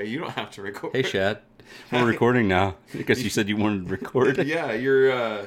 okay. 0.00 0.08
You 0.08 0.18
don't 0.20 0.30
have 0.32 0.50
to 0.52 0.62
record. 0.62 0.94
Hey, 0.94 1.02
Shaad. 1.02 1.38
We're 1.92 2.04
recording 2.04 2.48
now 2.48 2.74
because 2.92 3.22
you 3.22 3.30
said 3.30 3.48
you 3.48 3.56
wanted 3.56 3.84
to 3.86 3.90
record. 3.96 4.44
yeah, 4.46 4.72
your 4.72 5.12
uh, 5.12 5.46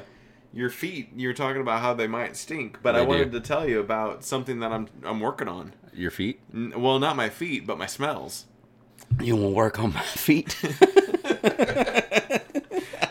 your 0.54 0.70
feet. 0.70 1.10
You 1.14 1.28
were 1.28 1.34
talking 1.34 1.60
about 1.60 1.80
how 1.82 1.92
they 1.94 2.06
might 2.06 2.36
stink, 2.36 2.78
but 2.82 2.94
I 2.94 3.00
They 3.00 3.04
do. 3.04 3.08
wanted 3.08 3.32
to 3.32 3.40
tell 3.40 3.68
you 3.68 3.80
about 3.80 4.24
something 4.24 4.60
that 4.60 4.72
I'm 4.72 4.88
I'm 5.04 5.20
working 5.20 5.48
on. 5.48 5.72
Your 5.92 6.10
feet? 6.10 6.40
N- 6.52 6.72
Well, 6.76 6.98
not 6.98 7.14
my 7.16 7.28
feet, 7.28 7.66
but 7.66 7.78
my 7.78 7.86
smells. 7.86 8.46
You 9.20 9.36
want 9.36 9.50
to 9.52 9.54
work 9.54 9.78
on 9.78 9.92
my 9.92 10.00
feet? 10.02 10.56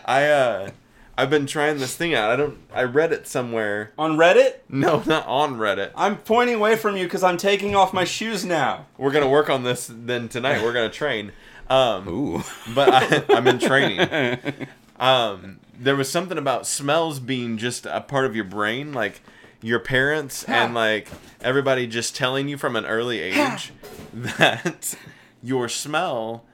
I 0.06 0.26
uh, 0.26 0.70
I've 1.16 1.30
been 1.30 1.46
trying 1.46 1.78
this 1.78 1.96
thing 1.96 2.14
out. 2.14 2.30
I 2.30 2.36
don't. 2.36 2.58
I 2.72 2.82
read 2.82 3.12
it 3.12 3.26
somewhere. 3.26 3.92
on 3.98 4.16
Reddit? 4.16 4.56
No, 4.68 5.02
not 5.06 5.26
on 5.26 5.56
Reddit. 5.56 5.92
I'm 5.94 6.16
pointing 6.16 6.56
away 6.56 6.76
from 6.76 6.96
you 6.96 7.04
because 7.04 7.22
I'm 7.22 7.36
taking 7.36 7.76
off 7.76 7.92
my 7.92 8.04
shoes 8.04 8.44
now. 8.44 8.86
We're 8.98 9.12
gonna 9.12 9.28
work 9.28 9.48
on 9.48 9.62
this 9.62 9.90
then 9.92 10.28
tonight. 10.28 10.62
We're 10.62 10.72
gonna 10.72 10.90
train. 10.90 11.32
Um, 11.70 12.08
Ooh. 12.08 12.42
but 12.74 12.88
I, 12.92 13.24
I'm 13.34 13.46
in 13.46 13.58
training. 13.58 14.40
Um, 14.96 15.58
there 15.76 15.96
was 15.96 16.08
something 16.08 16.38
about 16.38 16.68
smells 16.68 17.18
being 17.18 17.58
just 17.58 17.84
a 17.84 18.00
part 18.00 18.26
of 18.26 18.36
your 18.36 18.44
brain, 18.44 18.92
like 18.92 19.22
your 19.60 19.80
parents 19.80 20.44
and 20.44 20.74
like 20.74 21.08
everybody 21.40 21.86
just 21.86 22.14
telling 22.14 22.48
you 22.48 22.56
from 22.56 22.76
an 22.76 22.86
early 22.86 23.18
age 23.20 23.72
that 24.14 24.94
your 25.42 25.68
smell 25.68 26.44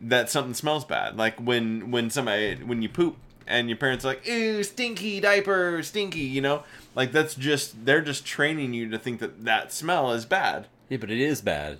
that 0.00 0.30
something 0.30 0.54
smells 0.54 0.84
bad. 0.84 1.16
Like 1.16 1.38
when 1.40 1.90
when 1.90 2.10
somebody 2.10 2.56
when 2.56 2.82
you 2.82 2.88
poop 2.88 3.16
and 3.48 3.68
your 3.68 3.76
parents 3.78 4.04
are 4.04 4.08
like, 4.08 4.26
"Ew, 4.26 4.62
stinky 4.62 5.20
diaper, 5.20 5.82
stinky," 5.82 6.20
you 6.20 6.40
know? 6.40 6.62
Like 6.94 7.12
that's 7.12 7.34
just 7.34 7.84
they're 7.84 8.00
just 8.02 8.24
training 8.26 8.74
you 8.74 8.88
to 8.90 8.98
think 8.98 9.20
that 9.20 9.44
that 9.44 9.72
smell 9.72 10.12
is 10.12 10.24
bad. 10.24 10.66
Yeah, 10.88 10.98
but 10.98 11.10
it 11.10 11.20
is 11.20 11.40
bad. 11.40 11.78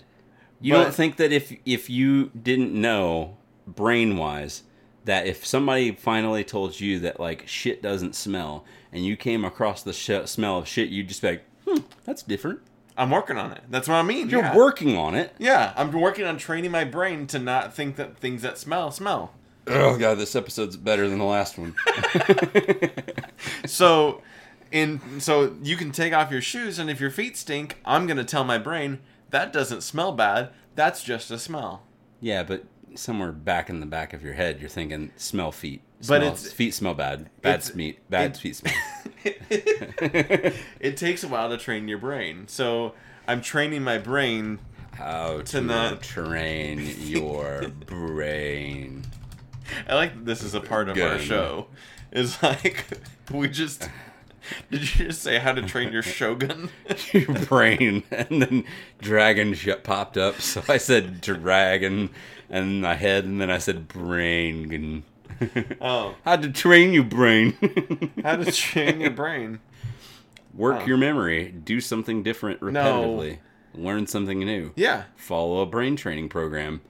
You 0.61 0.75
But- 0.75 0.83
don't 0.85 0.95
think 0.95 1.17
that 1.17 1.33
if 1.33 1.55
if 1.65 1.89
you 1.89 2.31
didn't 2.31 2.73
know 2.73 3.37
brain 3.67 4.17
wise 4.17 4.63
that 5.05 5.27
if 5.27 5.47
somebody 5.47 5.93
finally 5.93 6.45
told 6.45 6.81
you 6.81 6.99
that 6.99 7.19
like 7.19 7.47
shit 7.47 7.81
doesn't 7.83 8.15
smell 8.15 8.65
and 8.93 9.07
you 9.07 9.17
came 9.17 9.45
across 9.45 9.83
the 9.83 9.93
sh- 9.93 10.27
smell 10.27 10.59
of 10.59 10.69
shit, 10.69 10.89
you'd 10.89 11.09
just 11.09 11.23
be 11.23 11.29
like, 11.29 11.45
hmm, 11.67 11.79
that's 12.05 12.23
different. 12.23 12.61
I'm 12.97 13.11
working 13.11 13.39
on 13.39 13.53
it. 13.53 13.63
That's 13.71 13.87
what 13.87 13.95
I 13.95 14.03
mean. 14.03 14.29
You're 14.29 14.41
yeah. 14.43 14.57
working 14.57 14.97
on 14.97 15.15
it. 15.15 15.33
Yeah, 15.39 15.73
I'm 15.77 15.93
working 15.93 16.25
on 16.27 16.37
training 16.37 16.73
my 16.73 16.85
brain 16.85 17.27
to 17.29 17.39
not 17.39 17.73
think 17.73 17.97
that 17.97 18.19
things 18.19 18.43
that 18.43 18.59
smell 18.59 18.91
smell. 18.91 19.33
Oh 19.69 19.97
god, 19.99 20.17
this 20.19 20.35
episode's 20.35 20.77
better 20.77 21.09
than 21.09 21.19
the 21.19 21.25
last 21.25 21.59
one. 21.59 21.75
So, 23.67 24.23
in 24.73 25.21
so 25.21 25.55
you 25.63 25.77
can 25.77 25.93
take 25.93 26.13
off 26.13 26.31
your 26.31 26.41
shoes, 26.41 26.79
and 26.79 26.91
if 26.91 27.01
your 27.01 27.11
feet 27.11 27.37
stink, 27.37 27.79
I'm 27.85 28.07
gonna 28.07 28.25
tell 28.25 28.45
my 28.45 28.59
brain 28.59 28.99
that 29.31 29.53
doesn't 29.53 29.83
smell 29.83 30.13
bad. 30.13 30.51
That's 30.75 31.03
just 31.03 31.31
a 31.31 31.39
smell. 31.39 31.83
yeah, 32.21 32.43
but 32.43 32.65
somewhere 32.95 33.31
back 33.33 33.69
in 33.69 33.81
the 33.81 33.87
back 33.87 34.13
of 34.13 34.23
your 34.23 34.33
head, 34.35 34.61
you're 34.61 34.69
thinking 34.71 35.13
smell 35.17 35.53
feet. 35.53 35.83
But 36.09 36.23
it's- 36.23 36.51
feet 36.53 36.73
smell 36.75 36.95
bad. 36.95 37.29
Bad 37.43 37.63
feet. 37.63 37.99
Bad 38.09 38.31
it- 38.33 38.37
feet 38.39 38.57
smell. 38.57 38.75
it 39.25 40.97
takes 40.97 41.23
a 41.25 41.29
while 41.29 41.49
to 41.51 41.57
train 41.59 41.89
your 41.89 41.99
brain. 41.99 42.47
So 42.49 42.95
I'm 43.27 43.41
training 43.43 43.83
my 43.85 43.99
brain. 43.99 44.59
How 44.93 45.43
to 45.43 45.61
not- 45.61 46.03
train 46.03 46.81
your 47.01 47.69
brain. 47.87 49.05
I 49.89 49.95
like 49.95 50.15
that 50.15 50.25
this 50.25 50.43
is 50.43 50.55
a 50.55 50.61
part 50.61 50.89
of 50.89 50.99
our 50.99 51.19
show. 51.19 51.67
Is 52.13 52.43
like 52.43 52.87
we 53.31 53.49
just. 53.49 53.89
Did 54.71 54.81
you 54.81 55.07
just 55.07 55.21
say 55.23 55.39
how 55.39 55.53
to 55.53 55.61
train 55.61 55.93
your 55.93 56.03
shogun? 56.03 56.71
your 57.13 57.35
brain. 57.47 58.03
And 58.11 58.41
then 58.41 58.65
dragon 58.99 59.53
shit 59.53 59.85
popped 59.85 60.17
up. 60.17 60.37
So 60.41 60.63
i 60.69 60.79
said 60.79 61.21
dragon 61.21 62.09
and 62.49 62.81
my 62.81 62.95
head. 62.95 63.25
And 63.25 63.41
then 63.41 63.51
i 63.51 63.59
said 63.59 63.89
brain. 63.89 65.05
Oh, 65.81 66.15
how 66.25 66.37
to 66.37 66.51
train 66.51 66.95
your 66.95 67.05
brain? 67.05 67.57
How 68.23 68.37
to 68.37 68.51
train 68.51 69.01
your 69.01 69.11
brain? 69.11 69.61
work 70.55 70.81
Oh. 70.83 70.87
your 70.87 70.97
memory. 70.97 71.51
Do 71.51 71.81
something 71.81 72.23
different 72.23 72.61
repetitively. 72.61 73.39
Learn 73.75 74.07
something 74.07 74.41
new. 74.41 74.73
Yeah, 74.77 75.05
follow 75.15 75.61
a 75.61 75.67
brain 75.67 75.95
training 75.95 76.31
program. 76.31 76.81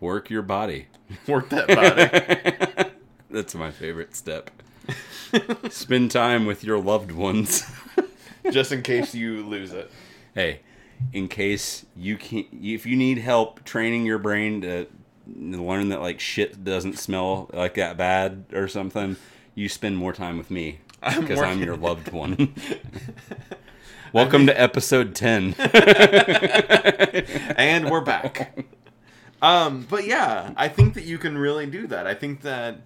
Work 0.00 0.30
your 0.30 0.42
body 0.42 0.86
work 1.26 1.48
that 1.50 1.68
body. 1.68 2.90
that's 3.30 3.54
my 3.54 3.70
favorite 3.70 4.14
step 4.14 4.50
spend 5.70 6.10
time 6.10 6.46
with 6.46 6.62
your 6.62 6.78
loved 6.78 7.10
ones 7.10 7.64
just 8.50 8.70
in 8.70 8.82
case 8.82 9.14
you 9.14 9.44
lose 9.44 9.72
it. 9.72 9.90
hey, 10.34 10.60
in 11.12 11.26
case 11.28 11.86
you 11.96 12.16
can't, 12.16 12.46
if 12.52 12.86
you 12.86 12.96
need 12.96 13.18
help 13.18 13.64
training 13.64 14.04
your 14.06 14.18
brain 14.18 14.60
to 14.60 14.86
learn 15.26 15.88
that 15.88 16.00
like 16.00 16.20
shit 16.20 16.62
doesn't 16.64 16.98
smell 16.98 17.50
like 17.52 17.74
that 17.74 17.96
bad 17.96 18.44
or 18.52 18.68
something, 18.68 19.16
you 19.54 19.68
spend 19.68 19.96
more 19.96 20.12
time 20.12 20.36
with 20.38 20.50
me 20.50 20.78
I'm 21.02 21.20
because 21.22 21.40
I'm, 21.40 21.62
your 21.62 21.76
loved 21.76 22.12
one. 22.12 22.54
Welcome 24.12 24.46
to 24.46 24.60
episode 24.60 25.14
ten. 25.14 25.54
and 27.56 27.90
we're 27.90 28.00
back. 28.00 28.64
Um, 29.44 29.86
but 29.90 30.06
yeah, 30.06 30.52
I 30.56 30.68
think 30.68 30.94
that 30.94 31.04
you 31.04 31.18
can 31.18 31.36
really 31.36 31.66
do 31.66 31.86
that. 31.88 32.06
I 32.06 32.14
think 32.14 32.40
that 32.42 32.78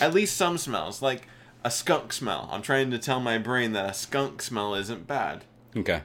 at 0.00 0.14
least 0.14 0.36
some 0.36 0.56
smells, 0.58 1.02
like 1.02 1.28
a 1.64 1.70
skunk 1.70 2.12
smell. 2.12 2.48
I'm 2.50 2.62
trying 2.62 2.90
to 2.92 2.98
tell 2.98 3.20
my 3.20 3.36
brain 3.38 3.72
that 3.72 3.90
a 3.90 3.94
skunk 3.94 4.40
smell 4.42 4.74
isn't 4.74 5.06
bad. 5.06 5.44
okay. 5.76 6.02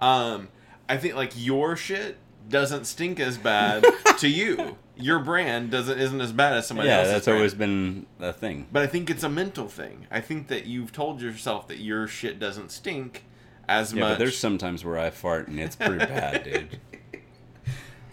Um, 0.00 0.48
I 0.88 0.96
think 0.96 1.14
like 1.14 1.32
your 1.36 1.76
shit 1.76 2.16
doesn't 2.48 2.84
stink 2.86 3.20
as 3.20 3.38
bad 3.38 3.84
to 4.18 4.28
you. 4.28 4.76
Your 4.96 5.18
brand 5.18 5.70
doesn't 5.70 5.98
isn't 5.98 6.20
as 6.20 6.32
bad 6.32 6.52
as 6.54 6.66
somebody 6.66 6.88
Yeah, 6.88 6.96
else's. 6.98 7.08
Yeah, 7.08 7.14
that's 7.14 7.24
brand. 7.26 7.36
always 7.38 7.54
been 7.54 8.06
a 8.20 8.32
thing. 8.32 8.66
But 8.72 8.82
I 8.82 8.86
think 8.86 9.08
it's 9.08 9.22
a 9.22 9.28
mental 9.28 9.68
thing. 9.68 10.06
I 10.10 10.20
think 10.20 10.48
that 10.48 10.66
you've 10.66 10.92
told 10.92 11.20
yourself 11.20 11.68
that 11.68 11.78
your 11.78 12.06
shit 12.06 12.38
doesn't 12.38 12.70
stink 12.70 13.24
as 13.68 13.92
Yeah, 13.92 14.00
much. 14.00 14.10
but 14.12 14.18
there's 14.18 14.36
sometimes 14.36 14.84
where 14.84 14.98
I 14.98 15.10
fart 15.10 15.48
and 15.48 15.58
it's 15.58 15.74
pretty 15.76 15.98
bad, 16.04 16.44
dude. 16.44 16.78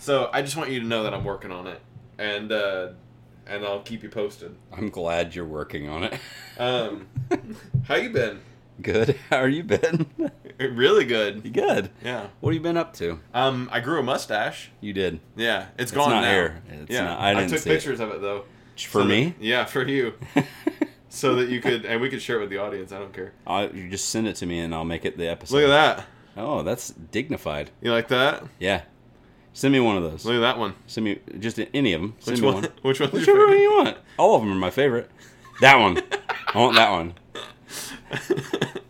So 0.02 0.30
I 0.34 0.42
just 0.42 0.58
want 0.58 0.72
you 0.72 0.80
to 0.80 0.86
know 0.86 1.04
that 1.04 1.14
I'm 1.14 1.24
working 1.24 1.52
on 1.52 1.68
it, 1.68 1.80
and 2.18 2.52
uh, 2.52 2.90
and 3.46 3.64
I'll 3.64 3.82
keep 3.82 4.02
you 4.02 4.10
posted. 4.10 4.56
I'm 4.76 4.90
glad 4.90 5.36
you're 5.36 5.46
working 5.46 5.88
on 5.88 6.06
it. 6.06 6.14
Um, 6.58 7.08
how 7.84 7.96
you 7.96 8.10
been? 8.10 8.40
Good. 8.82 9.16
How 9.30 9.38
are 9.38 9.48
you 9.50 9.64
been? 9.64 10.08
Really 10.60 11.06
good. 11.06 11.54
Good. 11.54 11.90
Yeah. 12.04 12.28
What 12.40 12.52
have 12.52 12.54
you 12.54 12.62
been 12.62 12.78
up 12.78 12.94
to? 12.98 13.20
Um, 13.34 13.68
I 13.72 13.80
grew 13.80 14.00
a 14.00 14.04
mustache. 14.04 14.70
You 14.80 14.94
did. 14.94 15.20
Yeah, 15.36 15.64
it's 15.74 15.86
It's 15.86 15.92
gone 15.92 16.12
not 16.12 16.22
now. 16.22 16.28
hair. 16.28 16.62
It's 16.70 16.92
yeah, 16.92 17.04
not- 17.06 17.20
I 17.20 17.34
didn't 17.34 17.50
took 17.50 17.60
see 17.62 17.72
it. 17.72 17.74
pictures 17.74 18.00
of 18.00 18.12
it 18.12 18.22
though. 18.22 18.44
For 18.76 18.78
So 18.78 19.00
that- 19.00 19.06
me? 19.08 19.34
yeah, 19.40 19.66
for 19.66 19.88
you. 19.88 20.14
so 21.10 21.34
that 21.38 21.50
you 21.50 21.62
could, 21.62 21.84
and 21.86 22.00
we 22.00 22.10
could 22.10 22.22
share 22.22 22.38
it 22.38 22.42
with 22.42 22.52
the 22.52 22.60
audience. 22.60 22.92
I 22.92 23.00
don't 23.00 23.12
care. 23.12 23.32
I, 23.48 23.70
you 23.70 23.90
just 23.90 24.10
send 24.10 24.28
it 24.28 24.36
to 24.36 24.46
me 24.46 24.60
and 24.60 24.76
I'll 24.76 24.86
make 24.86 25.04
it 25.04 25.18
the 25.18 25.28
episode. 25.28 25.56
Look 25.56 25.64
at 25.64 25.70
that. 25.98 26.06
Oh, 26.38 26.62
that's 26.62 26.90
dignified. 26.92 27.72
You 27.82 27.92
like 27.92 28.10
that? 28.10 28.44
Yeah. 28.60 28.84
Send 29.54 29.74
me 29.74 29.80
one 29.82 29.98
of 29.98 30.04
those. 30.04 30.24
Look 30.26 30.36
at 30.36 30.40
that 30.40 30.58
one. 30.58 30.74
Send 30.88 31.04
me 31.06 31.20
just 31.40 31.60
any 31.74 31.94
of 31.94 32.02
them. 32.02 32.16
Send 32.20 32.36
Which 32.36 32.42
me 32.42 32.46
one? 32.48 32.56
one. 32.56 32.72
Which 32.84 33.00
one's 33.00 33.12
your 33.14 33.20
Whichever 33.22 33.40
one 33.40 33.48
favorite? 33.50 33.62
you 33.64 33.74
want. 33.78 33.98
All 34.18 34.36
of 34.36 34.42
them 34.42 34.52
are 34.52 34.56
my 34.56 34.70
favorite. 34.70 35.10
That 35.60 35.76
one. 35.78 36.02
I 36.54 36.58
want 36.58 36.76
that 36.76 36.92
one. 36.92 37.14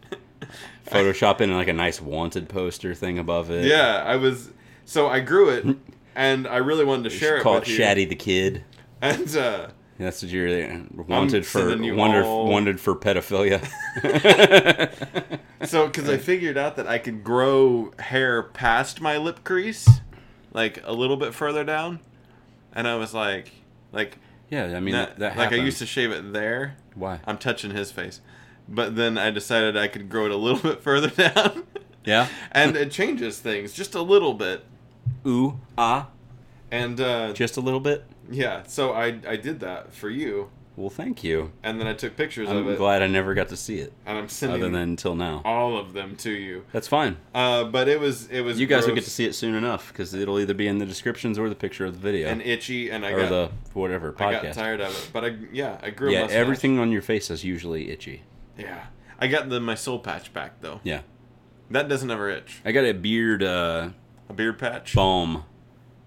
Photoshop 0.88 1.42
in 1.42 1.54
like 1.54 1.68
a 1.68 1.74
nice 1.74 2.02
wanted 2.02 2.50
poster 2.50 2.94
thing 2.94 3.18
above 3.18 3.50
it. 3.50 3.66
Yeah, 3.66 4.04
I 4.06 4.18
was. 4.18 4.52
So 4.86 5.08
I 5.08 5.20
grew 5.22 5.50
it, 5.50 5.66
and 6.16 6.48
I 6.48 6.58
really 6.58 6.84
wanted 6.86 7.04
to 7.10 7.14
You 7.14 7.20
share 7.20 7.38
it 7.38 7.44
call 7.44 7.56
with 7.56 7.64
it 7.64 7.70
you. 7.70 7.80
Shaddy 7.80 8.10
the 8.10 8.16
Kid. 8.16 8.64
And 9.02 9.36
uh, 9.36 9.68
That's 9.98 10.22
what 10.22 10.32
you're 10.32 10.64
uh, 10.74 10.80
wanted 11.08 11.46
for. 11.46 11.60
sending 11.60 11.84
you 11.84 11.96
Wanted, 11.96 12.24
all- 12.26 12.48
wanted 12.48 12.80
for 12.80 12.94
pedophilia. 12.96 13.62
so 15.66 15.88
because 15.88 16.10
I 16.10 16.18
figured 16.18 16.58
out 16.58 16.76
that 16.76 16.88
I 16.88 16.98
could 16.98 17.24
grow 17.24 17.92
hair 18.00 18.44
past 18.44 19.00
my 19.02 19.18
lip 19.18 19.44
crease, 19.44 19.88
like 20.52 20.80
a 20.84 20.94
little 20.94 21.18
bit 21.18 21.34
further 21.34 21.64
down, 21.64 22.00
and 22.74 22.88
I 22.88 22.96
was 22.96 23.14
like, 23.14 23.52
like, 23.92 24.18
yeah, 24.50 24.66
I 24.76 24.80
mean 24.80 24.94
not- 24.94 25.18
that, 25.18 25.20
that 25.20 25.38
like 25.38 25.52
I 25.54 25.56
used 25.56 25.80
to 25.80 25.86
shave 25.86 26.12
it 26.12 26.34
there. 26.34 26.76
Why? 26.96 27.20
I'm 27.26 27.38
touching 27.38 27.72
his 27.72 27.92
face, 27.92 28.22
but 28.68 28.96
then 28.96 29.18
I 29.18 29.32
decided 29.32 29.78
I 29.78 29.88
could 29.88 30.10
grow 30.10 30.26
it 30.26 30.32
a 30.32 30.36
little 30.36 30.60
bit 30.72 30.82
further 30.82 31.10
down, 31.10 31.64
Yeah. 32.06 32.28
and 32.52 32.76
it 32.76 32.92
changes 32.92 33.40
things 33.40 33.74
just 33.74 33.96
a 33.96 34.02
little 34.02 34.34
bit. 34.34 34.66
Ooh 35.26 35.60
ah. 35.78 36.08
And 36.70 37.02
uh, 37.02 37.34
Just 37.34 37.58
a 37.58 37.62
little 37.62 37.82
bit. 37.82 38.06
yeah, 38.30 38.64
so 38.66 38.94
I 38.94 39.20
I 39.28 39.36
did 39.36 39.60
that 39.62 39.94
for 39.94 40.10
you, 40.10 40.50
Well, 40.82 40.90
thank 40.90 41.24
you. 41.24 41.52
and 41.64 41.80
then 41.80 41.88
I 41.88 41.94
took 41.94 42.18
pictures 42.18 42.50
of 42.50 42.58
I'm 42.58 42.68
it, 42.70 42.78
glad 42.78 43.02
I 43.02 43.08
never 43.08 43.34
got 43.34 43.50
to 43.50 43.56
see 43.58 43.78
it, 43.80 43.94
and 44.06 44.18
I'm 44.18 44.28
sending 44.30 44.62
other 44.64 44.72
than 44.72 44.82
until 44.90 45.16
now. 45.16 45.42
all 45.46 45.78
of 45.78 45.94
them 45.94 46.16
to 46.18 46.32
you. 46.32 46.66
That's 46.72 46.88
fine. 46.88 47.18
Uh, 47.34 47.66
but 47.66 47.88
it 47.88 48.00
was 48.00 48.28
it 48.30 48.42
was 48.42 48.60
You 48.60 48.66
guys 48.68 48.82
will 48.82 48.90
gross 48.90 48.96
get 48.96 49.04
to 49.06 49.10
see 49.12 49.26
it 49.26 49.34
soon 49.36 49.56
enough 49.56 49.90
because 49.90 50.14
it'll 50.14 50.40
either 50.40 50.54
be 50.54 50.68
in 50.68 50.80
the 50.80 50.86
descriptions 50.86 51.38
or 51.38 51.48
the 51.50 51.56
picture 51.56 51.86
of 51.86 51.94
the 51.94 52.00
video 52.00 52.28
and 52.28 52.42
itchy, 52.42 52.90
and 52.90 53.06
I 53.06 53.12
or 53.12 53.20
got 53.22 53.30
the 53.30 53.52
whatever 53.74 54.16
I 54.20 54.32
got 54.32 54.44
podcast. 54.44 54.54
tired 54.56 54.82
of 54.82 54.92
it. 54.92 55.10
But 55.14 55.24
I 55.26 55.36
yeah 55.54 55.78
I 55.84 55.92
grew 55.92 56.10
a 56.10 56.14
Yeah, 56.14 56.22
mustache. 56.22 56.38
everything 56.38 56.80
on 56.80 56.92
your 56.92 57.02
face 57.04 57.30
is 57.30 57.44
usually 57.44 57.92
itchy. 57.92 58.24
Yeah, 58.58 58.86
I 59.20 59.28
got 59.28 59.50
the 59.50 59.60
my 59.60 59.76
soul 59.76 60.00
patch 60.00 60.34
back 60.34 60.62
though. 60.62 60.80
Yeah, 60.84 61.02
That 61.70 61.88
doesn't 61.90 62.10
ever 62.12 62.30
itch. 62.30 62.60
I 62.66 62.72
got 62.72 62.86
a 62.86 62.94
beard 62.94 63.44
uh, 63.44 63.90
A 64.30 64.34
beard 64.34 64.58
patch. 64.60 64.94
balm 64.96 65.44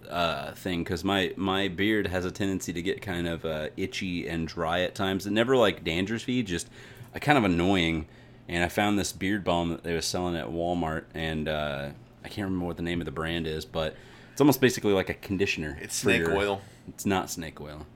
uh, 0.08 0.52
thing 0.52 0.84
because 0.84 1.04
my 1.04 1.32
my 1.36 1.68
beard 1.68 2.06
has 2.08 2.24
a 2.24 2.30
tendency 2.30 2.72
to 2.72 2.82
get 2.82 3.02
kind 3.02 3.26
of 3.26 3.44
uh, 3.44 3.68
itchy 3.76 4.26
and 4.28 4.46
dry 4.46 4.80
at 4.80 4.94
times. 4.94 5.26
It 5.26 5.30
never 5.30 5.56
like 5.56 5.84
dangerous 5.84 6.24
dandruffy, 6.24 6.44
just 6.44 6.68
uh, 7.14 7.18
kind 7.18 7.38
of 7.38 7.44
annoying. 7.44 8.06
And 8.48 8.62
I 8.62 8.68
found 8.68 8.98
this 8.98 9.12
beard 9.12 9.42
balm 9.42 9.70
that 9.70 9.84
they 9.84 9.94
were 9.94 10.02
selling 10.02 10.36
at 10.36 10.48
Walmart, 10.48 11.04
and 11.14 11.48
uh, 11.48 11.90
I 12.24 12.28
can't 12.28 12.44
remember 12.44 12.66
what 12.66 12.76
the 12.76 12.82
name 12.82 13.00
of 13.00 13.06
the 13.06 13.10
brand 13.10 13.46
is, 13.46 13.64
but 13.64 13.96
it's 14.32 14.40
almost 14.40 14.60
basically 14.60 14.92
like 14.92 15.08
a 15.08 15.14
conditioner. 15.14 15.78
It's 15.80 15.98
for 16.00 16.10
snake 16.10 16.20
your- 16.20 16.36
oil. 16.36 16.60
It's 16.88 17.06
not 17.06 17.30
snake 17.30 17.60
oil. 17.60 17.86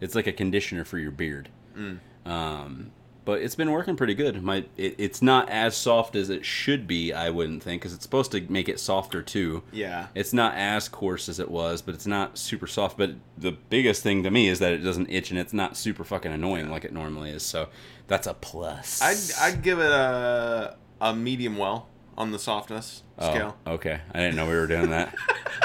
It's 0.00 0.14
like 0.14 0.26
a 0.26 0.32
conditioner 0.32 0.84
for 0.84 0.98
your 0.98 1.10
beard. 1.10 1.48
Mm. 1.74 2.00
Um, 2.26 2.90
but 3.24 3.40
it's 3.40 3.54
been 3.54 3.70
working 3.70 3.96
pretty 3.96 4.14
good. 4.14 4.42
My 4.42 4.64
it, 4.76 4.94
it's 4.98 5.22
not 5.22 5.48
as 5.48 5.76
soft 5.76 6.14
as 6.16 6.30
it 6.30 6.44
should 6.44 6.86
be. 6.86 7.12
I 7.12 7.30
wouldn't 7.30 7.62
think 7.62 7.82
because 7.82 7.94
it's 7.94 8.02
supposed 8.02 8.32
to 8.32 8.40
make 8.50 8.68
it 8.68 8.78
softer 8.80 9.22
too. 9.22 9.62
Yeah. 9.72 10.08
It's 10.14 10.32
not 10.32 10.54
as 10.56 10.88
coarse 10.88 11.28
as 11.28 11.38
it 11.40 11.50
was, 11.50 11.82
but 11.82 11.94
it's 11.94 12.06
not 12.06 12.36
super 12.38 12.66
soft. 12.66 12.98
But 12.98 13.12
the 13.38 13.52
biggest 13.52 14.02
thing 14.02 14.22
to 14.24 14.30
me 14.30 14.48
is 14.48 14.58
that 14.58 14.72
it 14.72 14.78
doesn't 14.78 15.10
itch 15.10 15.30
and 15.30 15.38
it's 15.38 15.52
not 15.52 15.76
super 15.76 16.04
fucking 16.04 16.32
annoying 16.32 16.70
like 16.70 16.84
it 16.84 16.92
normally 16.92 17.30
is. 17.30 17.42
So 17.42 17.68
that's 18.06 18.26
a 18.26 18.34
plus. 18.34 19.00
I'd 19.02 19.52
I'd 19.54 19.62
give 19.62 19.78
it 19.80 19.90
a 19.90 20.76
a 21.00 21.14
medium 21.14 21.56
well 21.56 21.88
on 22.16 22.30
the 22.30 22.38
softness 22.38 23.02
Oh, 23.18 23.30
scale. 23.30 23.56
okay, 23.66 24.00
I 24.12 24.18
didn't 24.20 24.36
know 24.36 24.46
we 24.46 24.54
were 24.54 24.66
doing 24.66 24.90
that. 24.90 25.14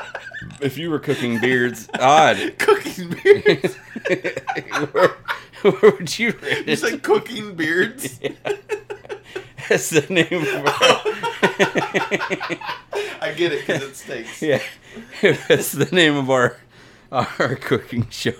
if 0.61 0.77
you 0.77 0.89
were 0.89 0.99
cooking 0.99 1.39
beards, 1.39 1.87
odd. 1.99 2.55
Cooking 2.57 3.09
beards. 3.23 3.75
where 5.79 5.91
would 5.93 6.17
you 6.19 6.31
rate 6.41 6.65
you 6.67 6.73
it? 6.73 6.79
said 6.79 7.03
cooking 7.03 7.55
beards. 7.55 8.19
That's 9.67 9.89
the 9.89 10.05
name 10.09 10.41
of 10.41 10.47
our. 10.55 10.73
I 13.21 13.33
get 13.35 13.51
it 13.51 13.65
because 13.65 13.83
it 13.83 13.95
stinks. 13.95 14.41
yeah, 14.41 14.61
that's 15.47 15.71
the 15.73 15.89
name 15.91 16.15
of 16.15 16.29
our 16.29 16.57
our 17.11 17.55
cooking 17.55 18.07
show. 18.09 18.31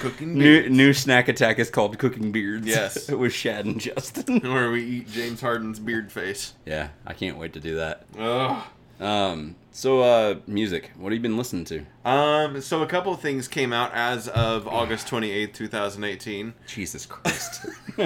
Cooking 0.00 0.34
new 0.34 0.60
beards. 0.62 0.76
new 0.76 0.92
snack 0.92 1.28
attack 1.28 1.58
is 1.58 1.70
called 1.70 1.98
Cooking 1.98 2.30
Beards. 2.32 2.66
Yes. 2.66 3.08
with 3.10 3.32
Shaad 3.32 3.60
and 3.60 3.80
Justin. 3.80 4.40
Where 4.40 4.70
we 4.70 4.84
eat 4.84 5.10
James 5.10 5.40
Harden's 5.40 5.78
beard 5.80 6.12
face. 6.12 6.54
Yeah, 6.64 6.88
I 7.06 7.12
can't 7.14 7.36
wait 7.36 7.52
to 7.54 7.60
do 7.60 7.76
that. 7.76 8.04
Ugh. 8.18 8.62
Um, 9.00 9.56
so 9.78 10.00
uh, 10.00 10.34
music. 10.48 10.90
What 10.96 11.12
have 11.12 11.18
you 11.18 11.22
been 11.22 11.36
listening 11.36 11.64
to? 11.66 11.84
Um, 12.04 12.60
so 12.60 12.82
a 12.82 12.86
couple 12.86 13.12
of 13.12 13.20
things 13.20 13.46
came 13.46 13.72
out 13.72 13.92
as 13.94 14.26
of 14.26 14.66
August 14.66 15.06
28th, 15.06 15.52
2018 15.54 16.52
Jesus 16.66 17.06
Christ. 17.12 17.64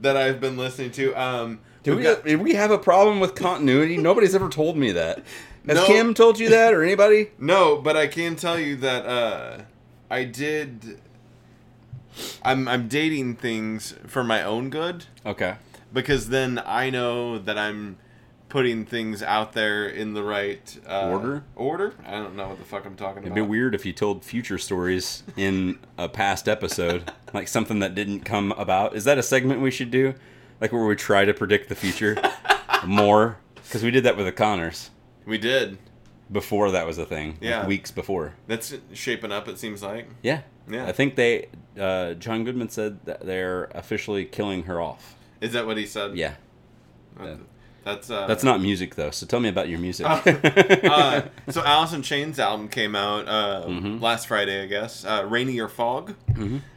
that 0.00 0.16
I've 0.16 0.40
been 0.40 0.56
listening 0.56 0.92
to. 0.92 1.12
Um, 1.14 1.58
Do 1.82 1.96
we've 1.96 2.04
got- 2.04 2.24
did 2.24 2.40
we 2.40 2.54
have 2.54 2.70
a 2.70 2.78
problem 2.78 3.18
with 3.20 3.34
continuity? 3.34 3.96
Nobody's 3.96 4.34
ever 4.34 4.48
told 4.48 4.76
me 4.76 4.92
that. 4.92 5.22
Has 5.66 5.76
No. 5.78 5.86
Kim 5.86 6.14
told 6.14 6.38
you 6.38 6.48
that 6.50 6.72
or 6.72 6.84
anybody? 6.84 7.30
No, 7.38 7.76
but 7.78 7.96
I 7.96 8.06
can 8.06 8.36
tell 8.36 8.56
you 8.60 8.76
that 8.76 9.04
uh, 9.06 9.62
I 10.08 10.22
did. 10.22 11.00
I'm 12.44 12.68
I'm 12.68 12.86
dating 12.86 13.34
things 13.36 13.94
for 14.06 14.22
my 14.22 14.42
own 14.44 14.70
good 14.70 15.06
Okay. 15.26 15.56
because 15.92 16.28
then 16.28 16.62
I 16.64 16.88
know 16.90 17.36
that 17.38 17.58
I'm 17.58 17.98
putting 18.48 18.84
things 18.86 19.22
out 19.22 19.52
there 19.52 19.86
in 19.88 20.14
the 20.14 20.22
right 20.22 20.78
uh, 20.88 21.08
Order? 21.10 21.44
Order? 21.56 21.94
I 22.06 22.12
don't 22.12 22.36
know 22.36 22.48
what 22.48 22.58
the 22.58 22.64
fuck 22.64 22.86
I'm 22.86 22.94
talking 22.96 23.18
about. 23.18 23.26
It'd 23.26 23.34
be 23.34 23.40
weird 23.42 23.74
if 23.74 23.84
you 23.84 23.92
told 23.92 24.24
future 24.24 24.58
stories 24.58 25.22
in 25.36 25.78
a 25.98 26.08
past 26.08 26.48
episode, 26.48 27.10
like 27.34 27.48
something 27.48 27.80
that 27.80 27.94
didn't 27.94 28.20
come 28.20 28.52
about. 28.52 28.94
Is 28.94 29.04
that 29.04 29.18
a 29.18 29.22
segment 29.22 29.60
we 29.60 29.70
should 29.70 29.90
do? 29.90 30.14
Like 30.60 30.72
where 30.72 30.84
we 30.86 30.96
try 30.96 31.24
to 31.24 31.34
predict 31.34 31.68
the 31.68 31.74
future 31.74 32.16
more? 32.86 33.38
Because 33.56 33.82
we 33.82 33.90
did 33.90 34.04
that 34.04 34.16
with 34.16 34.26
the 34.26 34.32
Conners 34.32 34.90
We 35.26 35.38
did. 35.38 35.76
before 36.30 36.70
that 36.70 36.86
was 36.86 36.98
a 36.98 37.04
thing. 37.04 37.32
like 37.32 37.42
Yeah. 37.42 37.66
weeks 37.66 37.90
before. 37.90 38.34
That's 38.46 38.74
shaping 38.92 39.32
up. 39.32 39.48
It 39.48 39.58
seems 39.58 39.82
like. 39.82 40.08
Yeah. 40.22 40.42
Yeah. 40.68 40.86
I 40.86 40.92
think 40.92 41.16
they, 41.16 41.48
uh, 41.78 42.14
John 42.14 42.44
Goodman 42.44 42.68
said 42.70 43.04
that 43.06 43.26
they're 43.26 43.64
officially 43.74 44.24
killing 44.24 44.64
her 44.64 44.80
off. 44.80 45.14
Is 45.40 45.52
that 45.52 45.66
what 45.66 45.76
he 45.76 45.84
said? 45.86 46.16
Yeah. 46.16 46.34
Uh, 47.20 47.36
That's 47.86 48.10
uh, 48.10 48.26
That's 48.26 48.42
not 48.42 48.60
music 48.60 48.96
though, 48.96 49.12
so 49.12 49.26
tell 49.26 49.38
me 49.38 49.48
about 49.48 49.68
your 49.68 49.78
music. 49.78 50.06
uh, 50.10 51.22
so 51.48 51.62
Alice 51.64 51.92
in 51.92 52.02
Chains 52.02 52.38
album 52.40 52.66
came 52.68 52.96
out 52.96 53.28
uh, 53.28 53.64
Mm-hmm. 53.68 54.02
last 54.02 54.26
Friday, 54.26 54.60
I 54.62 54.66
guess. 54.66 55.04
Uh, 55.04 55.24
Rainier 55.28 55.68
Fog. 55.68 56.14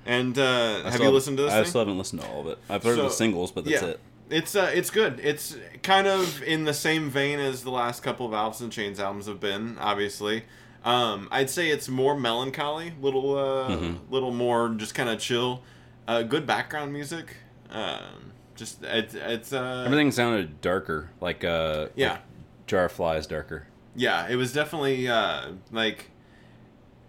And 0.06 0.38
uh, 0.38 0.84
have 0.84 0.94
still 0.94 1.06
you 1.08 1.12
listened 1.12 1.38
to 1.38 1.44
this? 1.44 1.52
I 1.52 1.62
thing? 1.64 1.66
still 1.70 1.82
haven't 1.82 1.98
listened 1.98 2.22
to 2.22 2.28
all 2.28 2.42
of 2.42 2.48
it. 2.48 2.60
I've 2.70 2.84
heard 2.84 2.98
So, 2.98 3.04
the 3.06 3.10
singles, 3.10 3.52
but 3.52 3.66
that's 3.66 3.82
yeah. 3.82 3.88
it. 3.90 4.00
It's 4.30 4.56
uh, 4.56 4.70
it's 4.72 4.92
good. 4.92 5.20
It's 5.24 5.58
kind 5.82 6.06
of 6.06 6.44
in 6.44 6.66
the 6.66 6.74
same 6.76 7.10
vein 7.10 7.40
as 7.40 7.64
the 7.64 7.72
last 7.72 8.04
couple 8.04 8.28
of 8.28 8.34
Alice 8.34 8.62
in 8.62 8.70
Chains 8.70 9.00
albums 9.00 9.26
have 9.26 9.40
been. 9.40 9.78
Obviously, 9.80 10.44
um, 10.86 11.28
I'd 11.32 11.50
say 11.50 11.70
it's 11.72 11.90
more 11.90 12.16
melancholy, 12.16 12.94
little 13.02 13.36
uh, 13.36 13.70
Mm-hmm. 13.70 14.14
little 14.14 14.32
more 14.32 14.70
just 14.70 14.94
kind 14.94 15.10
of 15.10 15.18
chill. 15.20 15.64
Uh, 16.08 16.22
good 16.22 16.46
background 16.46 16.94
music. 16.94 17.38
Um, 17.72 18.34
just 18.60 18.84
it's 18.84 19.16
it's 19.16 19.54
uh, 19.54 19.84
Everything 19.86 20.12
sounded 20.12 20.62
darker, 20.62 21.10
like 21.22 21.44
uh, 21.44 21.88
Yeah. 21.96 22.12
like 22.12 22.22
Jar 22.68 22.86
of 22.86 22.92
Flies 22.92 23.26
darker. 23.26 23.66
Yeah, 23.96 24.28
it 24.28 24.36
was 24.36 24.54
definitely 24.54 25.08
uh, 25.08 25.54
like. 25.72 26.12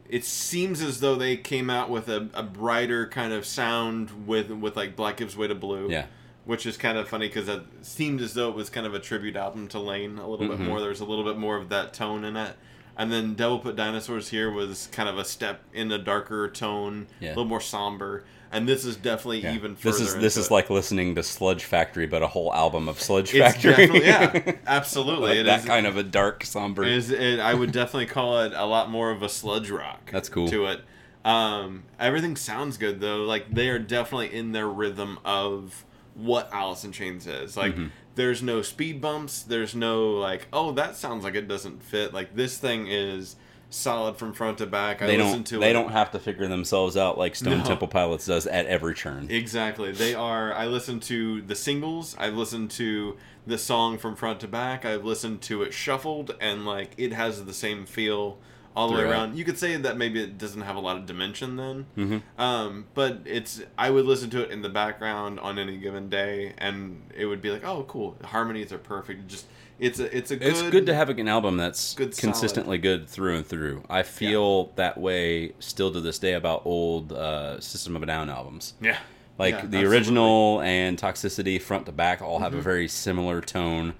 It 0.09 0.25
seems 0.25 0.83
as 0.83 0.99
though 1.01 1.15
they 1.15 1.37
came 1.37 1.71
out 1.71 1.89
with 1.89 2.09
a, 2.09 2.29
a 2.35 2.43
brighter 2.43 3.07
kind 3.07 3.33
of 3.33 3.45
sound 3.47 4.27
with 4.27 4.51
with 4.51 4.77
like 4.77 4.97
Black 4.97 5.19
Gives 5.19 5.37
Way 5.37 5.49
to 5.49 5.55
Blue. 5.55 5.89
Yeah. 5.91 6.07
which 6.47 6.67
is 6.67 6.77
kind 6.77 6.99
of 6.99 7.09
funny 7.09 7.29
because 7.29 7.49
it 7.49 7.63
seemed 7.83 8.21
as 8.21 8.35
though 8.35 8.49
it 8.49 8.57
was 8.57 8.71
kind 8.71 8.87
of 8.87 8.95
a 8.95 8.99
tribute 8.99 9.37
album 9.37 9.69
to 9.69 9.79
Layne 9.79 10.19
a 10.19 10.27
little 10.29 10.49
bit 10.49 10.59
more. 10.59 10.81
There 10.81 10.89
was 10.89 10.99
a 11.01 11.05
little 11.05 11.23
bit 11.25 11.37
more 11.37 11.57
of 11.57 11.69
that 11.69 11.93
tone 11.93 12.25
in 12.25 12.37
it. 12.37 12.57
And 12.97 13.13
then 13.13 13.35
Devil 13.35 13.61
Put 13.61 13.77
Dinosaurs 13.77 14.31
here 14.31 14.51
was 14.51 14.89
kind 14.91 15.09
of 15.09 15.17
a 15.17 15.25
step 15.25 15.61
in 15.73 15.93
a 15.93 15.99
darker 15.99 16.51
tone, 16.51 17.07
Yeah. 17.21 17.29
a 17.29 17.31
little 17.31 17.45
more 17.45 17.61
somber. 17.61 18.25
And 18.53 18.69
this 18.69 18.85
is 18.85 18.97
definitely 18.97 19.43
Yeah. 19.43 19.55
even 19.55 19.77
further. 19.77 19.99
This 19.99 20.01
is 20.09 20.17
this 20.17 20.37
is 20.37 20.47
it. 20.47 20.53
like 20.53 20.71
listening 20.71 21.15
to 21.15 21.23
Sludge 21.23 21.65
Factory, 21.65 22.07
but 22.07 22.23
a 22.23 22.27
whole 22.27 22.53
album 22.53 22.89
of 22.89 23.01
Sludge 23.01 23.33
it's 23.35 23.55
Factory. 23.55 23.71
definitely 23.89 24.07
yeah, 24.07 24.53
absolutely. 24.67 25.39
It 25.39 25.45
that 25.45 25.61
is- 25.61 25.65
kind 25.67 25.87
of 25.87 25.97
a 25.97 26.03
dark, 26.03 26.45
somber. 26.45 26.83
it 26.83 26.93
is 26.93 27.11
it, 27.13 27.39
I 27.39 27.55
would 27.55 27.71
definitely 27.73 28.07
call 28.07 28.41
it 28.41 28.53
a 28.55 28.67
lot 28.67 28.91
more 28.91 29.11
of 29.13 29.23
a 29.23 29.29
sludge 29.29 29.71
rock. 29.71 30.11
That's 30.11 30.29
cool. 30.29 30.49
To 30.49 30.67
it, 30.67 30.81
um, 31.25 31.85
everything 31.99 32.35
sounds 32.37 32.77
good 32.77 33.01
though. 33.01 33.23
Like 33.25 33.55
they 33.55 33.69
are 33.69 33.79
definitely 33.79 34.35
in 34.35 34.53
their 34.53 34.69
rhythm 34.69 35.19
of 35.25 35.85
what 36.15 36.49
Alice 36.53 36.83
in 36.85 36.93
Chains 36.93 37.27
is. 37.29 37.57
Like 37.57 37.75
Mm-hmm. 37.75 37.87
there's 38.17 38.43
no 38.43 38.63
speed 38.63 39.01
bumps. 39.01 39.43
There's 39.43 39.75
no 39.77 40.11
like, 40.11 40.49
oh, 40.53 40.73
that 40.73 40.97
sounds 40.97 41.23
like 41.23 41.35
it 41.37 41.47
doesn't 41.47 41.83
fit. 41.85 42.13
Like 42.13 42.35
this 42.35 42.59
thing 42.59 42.87
is 42.89 43.37
solid 43.71 44.17
from 44.17 44.33
front 44.33 44.59
to 44.59 44.67
back. 44.67 45.01
I 45.01 45.07
they 45.07 45.17
listen 45.17 45.33
don't 45.33 45.47
to 45.47 45.59
they 45.61 45.71
it. 45.71 45.73
don't 45.73 45.93
have 45.93 46.11
to 46.13 46.19
figure 46.19 46.47
themselves 46.49 46.97
out 46.97 47.17
like 47.17 47.35
Stone 47.37 47.59
No. 47.59 47.65
Temple 47.65 47.89
Pilots 47.89 48.27
does 48.27 48.47
at 48.47 48.67
every 48.67 48.95
turn. 48.95 49.29
Exactly. 49.31 49.93
They 49.93 50.15
are. 50.15 50.53
I 50.53 50.67
listen 50.67 51.01
to 51.01 51.41
the 51.43 51.55
singles. 51.55 52.17
I've 52.19 52.35
listened 52.35 52.71
to 52.73 53.17
the 53.47 53.57
song 53.59 53.97
from 53.99 54.17
front 54.17 54.41
to 54.41 54.49
back. 54.49 54.85
I've 54.85 55.05
listened 55.05 55.41
to 55.43 55.63
it 55.63 55.73
shuffled, 55.73 56.37
and 56.41 56.67
like 56.67 56.93
it 56.99 57.13
has 57.13 57.45
the 57.45 57.55
same 57.55 57.87
feel 57.87 58.39
all 58.77 58.89
the 58.89 58.95
way 58.95 59.03
around. 59.03 59.37
You 59.37 59.45
could 59.45 59.59
say 59.59 59.75
that 59.77 59.97
maybe 59.97 60.23
it 60.23 60.39
doesn't 60.39 60.61
have 60.63 60.77
a 60.77 60.81
lot 60.81 60.97
of 60.97 61.05
dimension 61.07 61.57
then, 61.57 61.87
Mm-hmm. 61.97 62.41
um, 62.41 62.87
but 62.95 63.21
it's. 63.25 63.63
I 63.79 63.91
would 63.91 64.05
listen 64.05 64.31
to 64.31 64.43
it 64.43 64.51
in 64.51 64.63
the 64.63 64.69
background 64.69 65.41
on 65.41 65.59
any 65.59 65.77
given 65.77 66.09
day, 66.09 66.55
and 66.59 67.03
it 67.17 67.27
would 67.27 67.43
be 67.43 67.51
like, 67.51 67.65
oh, 67.65 67.85
cool. 67.89 68.17
Harmonies 68.25 68.73
are 68.73 68.79
perfect. 68.79 69.27
Just 69.29 69.47
it's 69.81 69.99
a 69.99 70.17
it's 70.17 70.31
a 70.31 70.37
good. 70.37 70.49
It's 70.49 70.63
good 70.63 70.87
to 70.87 70.95
have 70.95 71.09
an 71.11 71.27
album 71.29 71.57
that's 71.57 71.95
good, 71.95 72.17
consistently 72.17 72.79
good 72.79 73.09
through 73.09 73.37
and 73.37 73.47
through. 73.47 73.83
I 73.91 74.03
feel 74.03 74.67
that 74.77 74.99
way 74.99 75.53
still 75.59 75.93
to 75.93 76.01
this 76.01 76.19
day 76.19 76.35
about 76.35 76.63
old 76.65 77.13
uh, 77.13 77.59
System 77.61 77.97
of 77.97 78.03
a 78.03 78.07
Down 78.07 78.29
albums. 78.31 78.75
Yeah. 78.81 78.99
Like 79.39 79.55
Yeah, 79.55 79.61
the 79.61 79.65
absolutely. 79.65 79.79
Mm-hmm. 79.87 79.93
original 79.95 80.61
and 80.63 80.99
Toxicity 80.99 81.61
front 81.61 81.87
to 81.87 81.93
back 81.93 82.21
all 82.21 82.41
have 82.41 82.53
a 82.55 82.61
very 82.61 82.89
similar 82.89 83.41
tone 83.41 83.95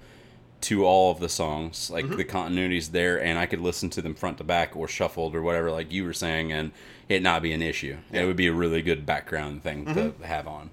to 0.61 0.85
all 0.85 1.11
of 1.11 1.19
the 1.19 1.29
songs. 1.29 1.89
Like 1.89 2.05
Mm-hmm. 2.05 2.17
the 2.17 2.23
continuity's 2.25 2.89
there, 2.89 3.19
and 3.19 3.39
I 3.39 3.47
could 3.47 3.59
listen 3.61 3.89
to 3.91 4.01
them 4.03 4.13
front 4.13 4.37
to 4.37 4.43
back 4.43 4.75
or 4.75 4.87
shuffled 4.87 5.33
or 5.35 5.41
whatever, 5.41 5.71
like 5.71 5.91
you 5.91 6.03
were 6.05 6.13
saying, 6.13 6.51
and 6.51 6.71
it 7.09 7.23
not 7.23 7.41
be 7.41 7.51
an 7.53 7.63
issue. 7.63 7.87
Yeah. 7.87 7.95
Mm-hmm. 7.95 8.15
It 8.17 8.25
would 8.27 8.35
be 8.35 8.47
a 8.47 8.53
really 8.53 8.83
good 8.83 9.03
background 9.05 9.63
thing 9.63 9.85
to 9.95 10.13
have 10.23 10.47
on. 10.47 10.69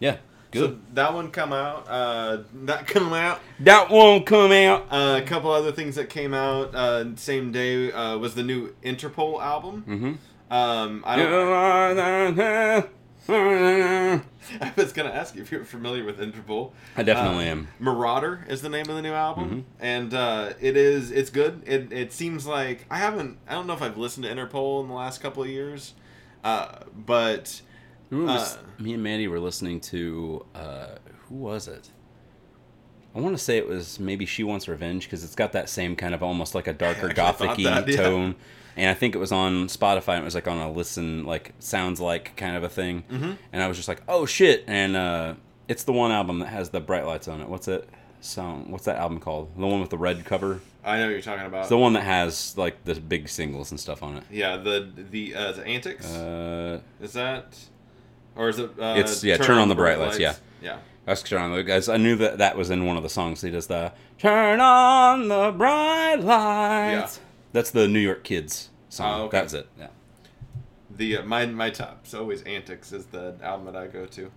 Yeah, 0.00 0.16
good. 0.60 0.70
So 0.70 0.78
that 0.94 1.14
one 1.14 1.30
come 1.30 1.52
out. 1.52 1.86
Uh, 1.88 2.38
that 2.64 2.86
come 2.94 3.12
out. 3.12 3.40
that 3.60 3.90
won't 3.90 4.26
come 4.26 4.52
out. 4.52 4.86
Uh, 4.90 5.20
a 5.22 5.26
couple 5.26 5.50
other 5.50 5.72
things 5.72 5.94
that 5.96 6.08
came 6.10 6.34
out 6.34 6.74
uh, 6.74 7.14
same 7.16 7.52
day 7.52 7.92
uh, 7.92 8.16
was 8.18 8.34
the 8.34 8.42
new 8.42 8.74
Interpol 8.82 9.40
album. 9.42 9.84
Mm-hmm. 9.88 10.52
Um, 10.52 11.02
I 11.06 11.16
don't. 11.16 12.88
I 13.28 14.72
was 14.76 14.92
gonna 14.92 15.10
ask 15.10 15.34
you 15.34 15.42
if 15.42 15.50
you're 15.50 15.64
familiar 15.64 16.04
with 16.04 16.20
Interpol. 16.20 16.70
I 16.96 17.02
definitely 17.02 17.48
Uh, 17.48 17.52
am. 17.52 17.68
Marauder 17.80 18.44
is 18.48 18.62
the 18.62 18.68
name 18.68 18.88
of 18.88 18.94
the 18.96 19.02
new 19.02 19.12
album, 19.12 19.44
Mm-hmm. 19.50 19.60
and 19.84 20.14
uh, 20.14 20.52
it 20.60 20.76
is 20.76 21.10
it's 21.10 21.30
good. 21.30 21.62
It 21.66 21.92
it 21.92 22.12
seems 22.12 22.46
like 22.46 22.86
I 22.90 22.98
haven't. 22.98 23.38
I 23.48 23.54
don't 23.54 23.66
know 23.66 23.72
if 23.74 23.82
I've 23.82 23.98
listened 23.98 24.24
to 24.24 24.32
Interpol 24.32 24.82
in 24.82 24.88
the 24.88 24.94
last 24.94 25.20
couple 25.20 25.42
of 25.42 25.48
years, 25.48 25.94
uh, 26.44 26.78
but 26.94 27.60
was, 28.10 28.56
uh, 28.56 28.82
me 28.82 28.94
and 28.94 29.02
Mandy 29.02 29.28
were 29.28 29.40
listening 29.40 29.80
to 29.80 30.44
uh, 30.54 30.86
who 31.28 31.36
was 31.36 31.68
it? 31.68 31.90
I 33.14 33.20
want 33.20 33.36
to 33.36 33.42
say 33.42 33.56
it 33.56 33.66
was 33.66 33.98
maybe 33.98 34.26
She 34.26 34.44
Wants 34.44 34.68
Revenge 34.68 35.04
because 35.04 35.24
it's 35.24 35.34
got 35.34 35.52
that 35.52 35.68
same 35.70 35.96
kind 35.96 36.14
of 36.14 36.22
almost 36.22 36.54
like 36.54 36.66
a 36.66 36.72
darker 36.84 37.06
I 37.06 37.10
actually 37.10 37.34
thought 37.64 37.76
gothic 37.76 37.94
yeah. 37.94 38.02
tone. 38.02 38.34
And 38.76 38.90
I 38.90 38.94
think 38.94 39.14
it 39.14 39.18
was 39.18 39.32
on 39.32 39.68
Spotify 39.68 40.14
and 40.14 40.22
it 40.22 40.24
was 40.24 40.34
like 40.34 40.46
on 40.46 40.58
a 40.58 40.70
listen, 40.70 41.24
like 41.24 41.54
sounds 41.58 41.98
like 41.98 42.36
kind 42.36 42.56
of 42.56 42.62
a 42.62 42.68
thing. 42.68 43.04
Mm-hmm. 43.10 43.32
And 43.52 43.62
I 43.62 43.68
was 43.68 43.78
just 43.78 43.88
like, 43.88 44.02
oh 44.06 44.26
shit. 44.26 44.64
And 44.66 44.96
uh, 44.96 45.34
it's 45.66 45.84
the 45.84 45.92
one 45.92 46.12
album 46.12 46.40
that 46.40 46.48
has 46.48 46.68
the 46.70 46.80
bright 46.80 47.06
lights 47.06 47.26
on 47.26 47.40
it. 47.40 47.48
What's 47.48 47.68
it? 47.68 47.88
Song. 48.20 48.70
What's 48.70 48.84
that 48.84 48.96
album 48.96 49.18
called? 49.20 49.54
The 49.56 49.66
one 49.66 49.80
with 49.80 49.90
the 49.90 49.98
red 49.98 50.24
cover? 50.24 50.60
I 50.84 50.98
know 50.98 51.04
what 51.06 51.12
you're 51.12 51.20
talking 51.22 51.46
about. 51.46 51.60
It's 51.60 51.68
the 51.68 51.78
one 51.78 51.94
that 51.94 52.02
has 52.02 52.56
like 52.58 52.84
the 52.84 52.94
big 52.94 53.28
singles 53.28 53.70
and 53.70 53.80
stuff 53.80 54.02
on 54.02 54.16
it. 54.16 54.24
yeah, 54.30 54.56
the 54.56 54.90
the 55.10 55.34
uh, 55.34 55.52
the 55.52 55.64
antics 55.66 56.12
Uh, 56.12 56.80
is 57.00 57.12
that, 57.14 57.56
or 58.36 58.48
is 58.48 58.58
it? 58.58 58.70
Uh, 58.78 58.94
It's- 58.98 59.24
yeah, 59.24 59.36
Turn 59.38 59.58
on 59.58 59.68
the 59.68 59.74
Bright 59.74 59.98
Lights, 59.98 60.18
yeah. 60.18 60.34
yeah. 60.62 60.78
That's 61.04 61.22
turn 61.22 61.40
on 61.40 61.52
the 61.52 61.62
guys. 61.62 61.88
I 61.88 61.98
knew 61.98 62.16
that 62.16 62.38
that 62.38 62.56
was 62.56 62.68
in 62.70 62.84
one 62.84 62.96
of 62.96 63.04
the 63.04 63.08
songs. 63.08 63.40
He 63.40 63.50
does 63.50 63.68
the 63.68 63.92
"Turn 64.18 64.58
on 64.60 65.28
the 65.28 65.52
bright 65.56 66.16
lights." 66.16 67.16
Yeah. 67.18 67.22
That's 67.52 67.70
the 67.70 67.86
New 67.86 68.00
York 68.00 68.24
Kids 68.24 68.70
song. 68.88 69.20
Oh, 69.20 69.24
okay. 69.26 69.38
That's 69.38 69.54
it. 69.54 69.68
Yeah. 69.78 69.86
The 70.90 71.18
uh, 71.18 71.22
my 71.24 71.46
my 71.46 71.70
top. 71.70 72.06
So 72.08 72.20
always 72.20 72.42
antics 72.42 72.90
is 72.92 73.06
the 73.06 73.36
album 73.42 73.72
that 73.72 73.76
I 73.80 73.86
go 73.86 74.06
to. 74.06 74.30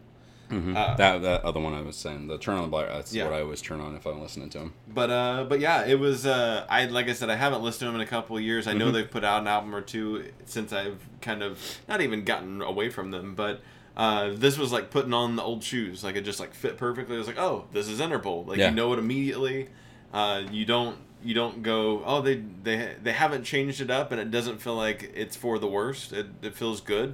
Mhm. 0.52 0.76
Uh, 0.76 0.96
that 0.96 1.22
that 1.24 1.44
other 1.44 1.60
one 1.60 1.74
I 1.74 1.82
was 1.82 1.96
saying, 1.96 2.28
the 2.28 2.38
"Turn 2.38 2.56
on 2.58 2.64
the 2.64 2.68
bright 2.70 2.92
lights." 2.92 3.14
Yeah. 3.14 3.26
what 3.26 3.34
I 3.34 3.42
always 3.42 3.62
turn 3.64 3.80
on 3.82 3.96
if 3.96 4.06
I'm 4.06 4.22
listening 4.22 4.50
to 4.52 4.60
him. 4.60 4.74
But 4.88 5.10
uh, 5.10 5.46
but 5.50 5.60
yeah, 5.60 5.86
it 5.88 6.00
was. 6.00 6.26
Uh, 6.28 6.66
I 6.70 6.86
like 6.86 7.08
I 7.08 7.14
said, 7.14 7.32
I 7.32 7.36
haven't 7.36 7.64
listened 7.64 7.80
to 7.82 7.86
them 7.86 7.96
in 7.96 8.02
a 8.02 8.06
couple 8.10 8.36
of 8.38 8.44
years. 8.44 8.68
I 8.68 8.74
know 8.74 8.90
Mhm. 8.90 8.94
they've 8.94 9.10
put 9.12 9.24
out 9.24 9.42
an 9.42 9.48
album 9.48 9.74
or 9.76 9.82
two 9.82 10.26
since 10.46 10.72
I've 10.74 11.00
kind 11.22 11.42
of 11.42 11.60
not 11.88 12.02
even 12.02 12.26
gotten 12.26 12.62
away 12.62 12.90
from 12.90 13.10
them. 13.12 13.34
But 13.36 13.62
uh, 14.00 14.32
this 14.34 14.58
was 14.58 14.72
like 14.72 14.90
putting 14.92 15.14
on 15.14 15.36
the 15.36 15.44
old 15.44 15.62
shoes. 15.64 16.04
Like 16.06 16.16
it 16.16 16.22
just 16.22 16.40
like 16.40 16.54
fit 16.54 16.78
perfectly. 16.78 17.16
I 17.16 17.20
was 17.20 17.28
like, 17.28 17.38
oh, 17.38 17.66
this 17.74 17.88
is 17.90 18.00
Interpol. 18.00 18.48
Like 18.48 18.58
Yeah. 18.58 18.70
you 18.70 18.76
know 18.76 18.94
it 18.94 19.00
immediately. 19.00 19.68
Uh, 20.14 20.44
you 20.52 20.66
don't 20.66 20.98
you 21.22 21.34
don't 21.34 21.62
go, 21.64 22.02
oh 22.06 22.22
they 22.22 22.42
they 22.64 22.96
they 23.04 23.12
haven't 23.12 23.44
changed 23.44 23.82
it 23.82 23.92
up, 23.92 24.12
and 24.14 24.22
it 24.22 24.32
doesn't 24.32 24.60
feel 24.62 24.76
like 24.76 25.12
it's 25.14 25.36
for 25.36 25.60
the 25.60 25.68
worst. 25.68 26.14
It 26.14 26.28
it 26.42 26.56
feels 26.56 26.80
good. 26.80 27.14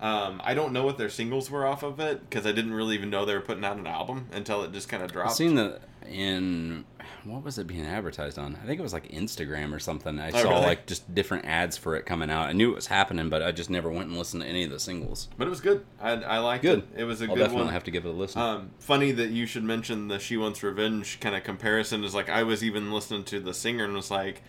Um, 0.00 0.40
I 0.44 0.54
don't 0.54 0.72
know 0.72 0.84
what 0.84 0.98
their 0.98 1.08
singles 1.08 1.50
were 1.50 1.66
off 1.66 1.82
of 1.82 1.98
it 1.98 2.28
because 2.28 2.46
I 2.46 2.52
didn't 2.52 2.72
really 2.74 2.94
even 2.94 3.10
know 3.10 3.24
they 3.24 3.34
were 3.34 3.40
putting 3.40 3.64
out 3.64 3.78
an 3.78 3.86
album 3.86 4.26
until 4.32 4.62
it 4.62 4.72
just 4.72 4.88
kind 4.88 5.02
of 5.02 5.08
I've 5.08 5.12
dropped. 5.14 5.36
seen 5.36 5.54
the 5.56 5.80
in 6.08 6.84
what 7.28 7.44
was 7.44 7.58
it 7.58 7.66
being 7.66 7.84
advertised 7.86 8.38
on? 8.38 8.56
I 8.62 8.66
think 8.66 8.78
it 8.80 8.82
was 8.82 8.92
like 8.92 9.08
Instagram 9.10 9.72
or 9.72 9.78
something. 9.78 10.18
I 10.18 10.28
Oh, 10.30 10.42
saw 10.42 10.50
really? 10.50 10.62
like 10.66 10.86
just 10.86 11.14
different 11.14 11.44
ads 11.44 11.76
for 11.76 11.94
it 11.96 12.06
coming 12.06 12.30
out. 12.30 12.48
I 12.48 12.52
knew 12.52 12.70
it 12.72 12.74
was 12.74 12.86
happening, 12.88 13.28
but 13.28 13.42
I 13.42 13.52
just 13.52 13.70
never 13.70 13.90
went 13.90 14.08
and 14.08 14.18
listened 14.18 14.42
to 14.42 14.48
any 14.48 14.64
of 14.64 14.70
the 14.70 14.80
singles. 14.80 15.28
But 15.36 15.46
it 15.46 15.50
was 15.50 15.60
good. 15.60 15.84
I, 16.00 16.12
I 16.12 16.38
liked 16.38 16.62
Good. 16.62 16.80
it. 16.94 17.00
It 17.00 17.04
was 17.04 17.20
a 17.20 17.24
I'll 17.24 17.34
good 17.34 17.40
definitely 17.42 17.64
one. 17.66 17.72
have 17.74 17.84
to 17.84 17.90
give 17.90 18.04
it 18.06 18.08
a 18.08 18.12
listen. 18.12 18.40
Um, 18.40 18.70
funny 18.78 19.12
that 19.12 19.30
you 19.30 19.46
should 19.46 19.64
mention 19.64 20.08
the 20.08 20.18
"She 20.18 20.36
Wants 20.36 20.62
Revenge" 20.62 21.20
kind 21.20 21.34
of 21.36 21.44
comparison. 21.44 22.04
Is 22.04 22.14
like 22.14 22.28
I 22.28 22.42
was 22.42 22.64
even 22.64 22.92
listening 22.92 23.24
to 23.24 23.40
the 23.40 23.54
singer 23.54 23.84
and 23.84 23.94
was 23.94 24.10
like, 24.10 24.42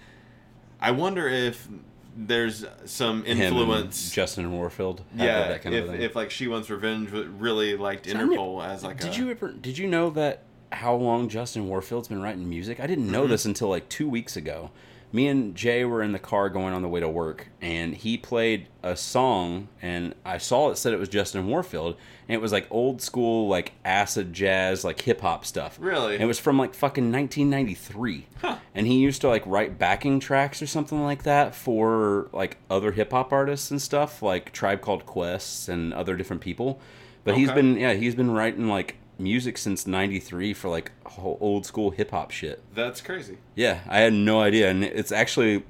I 0.82 0.92
wonder 0.92 1.28
if 1.28 1.68
there's 2.16 2.66
some 2.86 3.24
influence. 3.26 4.12
Justin 4.12 4.52
Warfield. 4.52 5.04
yeah, 5.16 5.48
that 5.50 5.62
kind 5.62 5.76
if, 5.76 5.86
of 5.86 5.92
thing. 5.92 6.02
if 6.02 6.16
like 6.16 6.32
"She 6.32 6.48
Wants 6.48 6.70
Revenge" 6.70 7.12
really 7.12 7.76
liked 7.78 8.08
So 8.10 8.14
knew- 8.26 8.36
Interpol 8.38 8.66
as 8.66 8.84
like 8.84 9.00
did 9.00 9.14
a, 9.14 9.18
you 9.18 9.32
ever 9.32 9.52
did 9.52 9.78
you 9.78 9.88
know 9.88 10.10
that 10.12 10.44
how 10.72 10.96
long 10.96 11.30
Justin 11.30 11.68
Warfield's 11.68 12.08
been 12.08 12.22
writing 12.22 12.48
music? 12.50 12.80
I 12.80 12.88
didn't 12.88 13.12
know 13.12 13.22
Mm-hmm. 13.24 13.32
this 13.32 13.46
until 13.46 13.70
like 13.70 13.90
two 13.90 14.08
weeks 14.10 14.36
ago. 14.36 14.72
Me 15.12 15.26
and 15.28 15.56
Jay 15.56 15.84
were 15.86 16.04
in 16.04 16.12
the 16.12 16.20
car 16.20 16.50
going 16.50 16.72
on 16.72 16.84
the 16.84 16.88
way 16.88 17.00
to 17.00 17.10
work, 17.10 17.48
and 17.62 17.96
he 17.96 18.16
played 18.16 18.68
a 18.84 18.96
song, 18.96 19.68
and 19.82 20.14
I 20.24 20.38
saw 20.38 20.70
it 20.70 20.78
said 20.78 20.94
it 20.94 21.00
was 21.00 21.10
Justin 21.10 21.48
Warfield, 21.48 21.96
and 22.28 22.36
it 22.36 22.40
was 22.40 22.52
like 22.52 22.68
old 22.70 23.02
school, 23.02 23.48
like 23.48 23.72
acid 23.84 24.34
jazz, 24.34 24.84
like 24.84 25.02
hip 25.02 25.22
hop 25.22 25.46
stuff. 25.46 25.78
Really? 25.82 26.14
And 26.14 26.22
it 26.22 26.28
was 26.28 26.38
from 26.38 26.60
like 26.60 26.76
fucking 26.76 27.12
1993, 27.12 28.28
huh. 28.42 28.58
and 28.76 28.86
he 28.86 29.00
used 29.00 29.22
to 29.22 29.30
like 29.30 29.42
write 29.48 29.80
backing 29.80 30.20
tracks 30.20 30.62
or 30.62 30.68
something 30.68 31.02
like 31.02 31.24
that 31.24 31.56
for 31.56 32.30
like 32.32 32.58
other 32.70 32.92
hip 32.92 33.10
hop 33.12 33.34
artists 33.34 33.72
and 33.72 33.82
stuff, 33.82 34.22
like 34.22 34.52
Tribe 34.54 34.80
Called 34.82 35.08
Quest 35.08 35.70
and 35.70 35.92
other 35.92 36.16
different 36.18 36.44
people. 36.44 36.80
But 37.24 37.36
he's 37.36 37.52
been 37.52 37.78
yeah 37.78 37.94
he's 37.94 38.16
been 38.16 38.32
writing 38.32 38.68
like 38.70 38.96
music 39.20 39.58
since 39.58 39.86
93 39.86 40.54
for 40.54 40.70
like 40.70 40.92
old 41.18 41.66
school 41.66 41.92
hip 41.92 42.12
hop 42.12 42.32
shit. 42.32 42.64
That's 42.74 43.02
crazy. 43.02 43.38
Yeah, 43.56 43.80
I 43.88 44.00
had 44.00 44.14
no 44.14 44.42
idea 44.42 44.70
and 44.70 44.84
it's 44.84 45.12
actually 45.12 45.64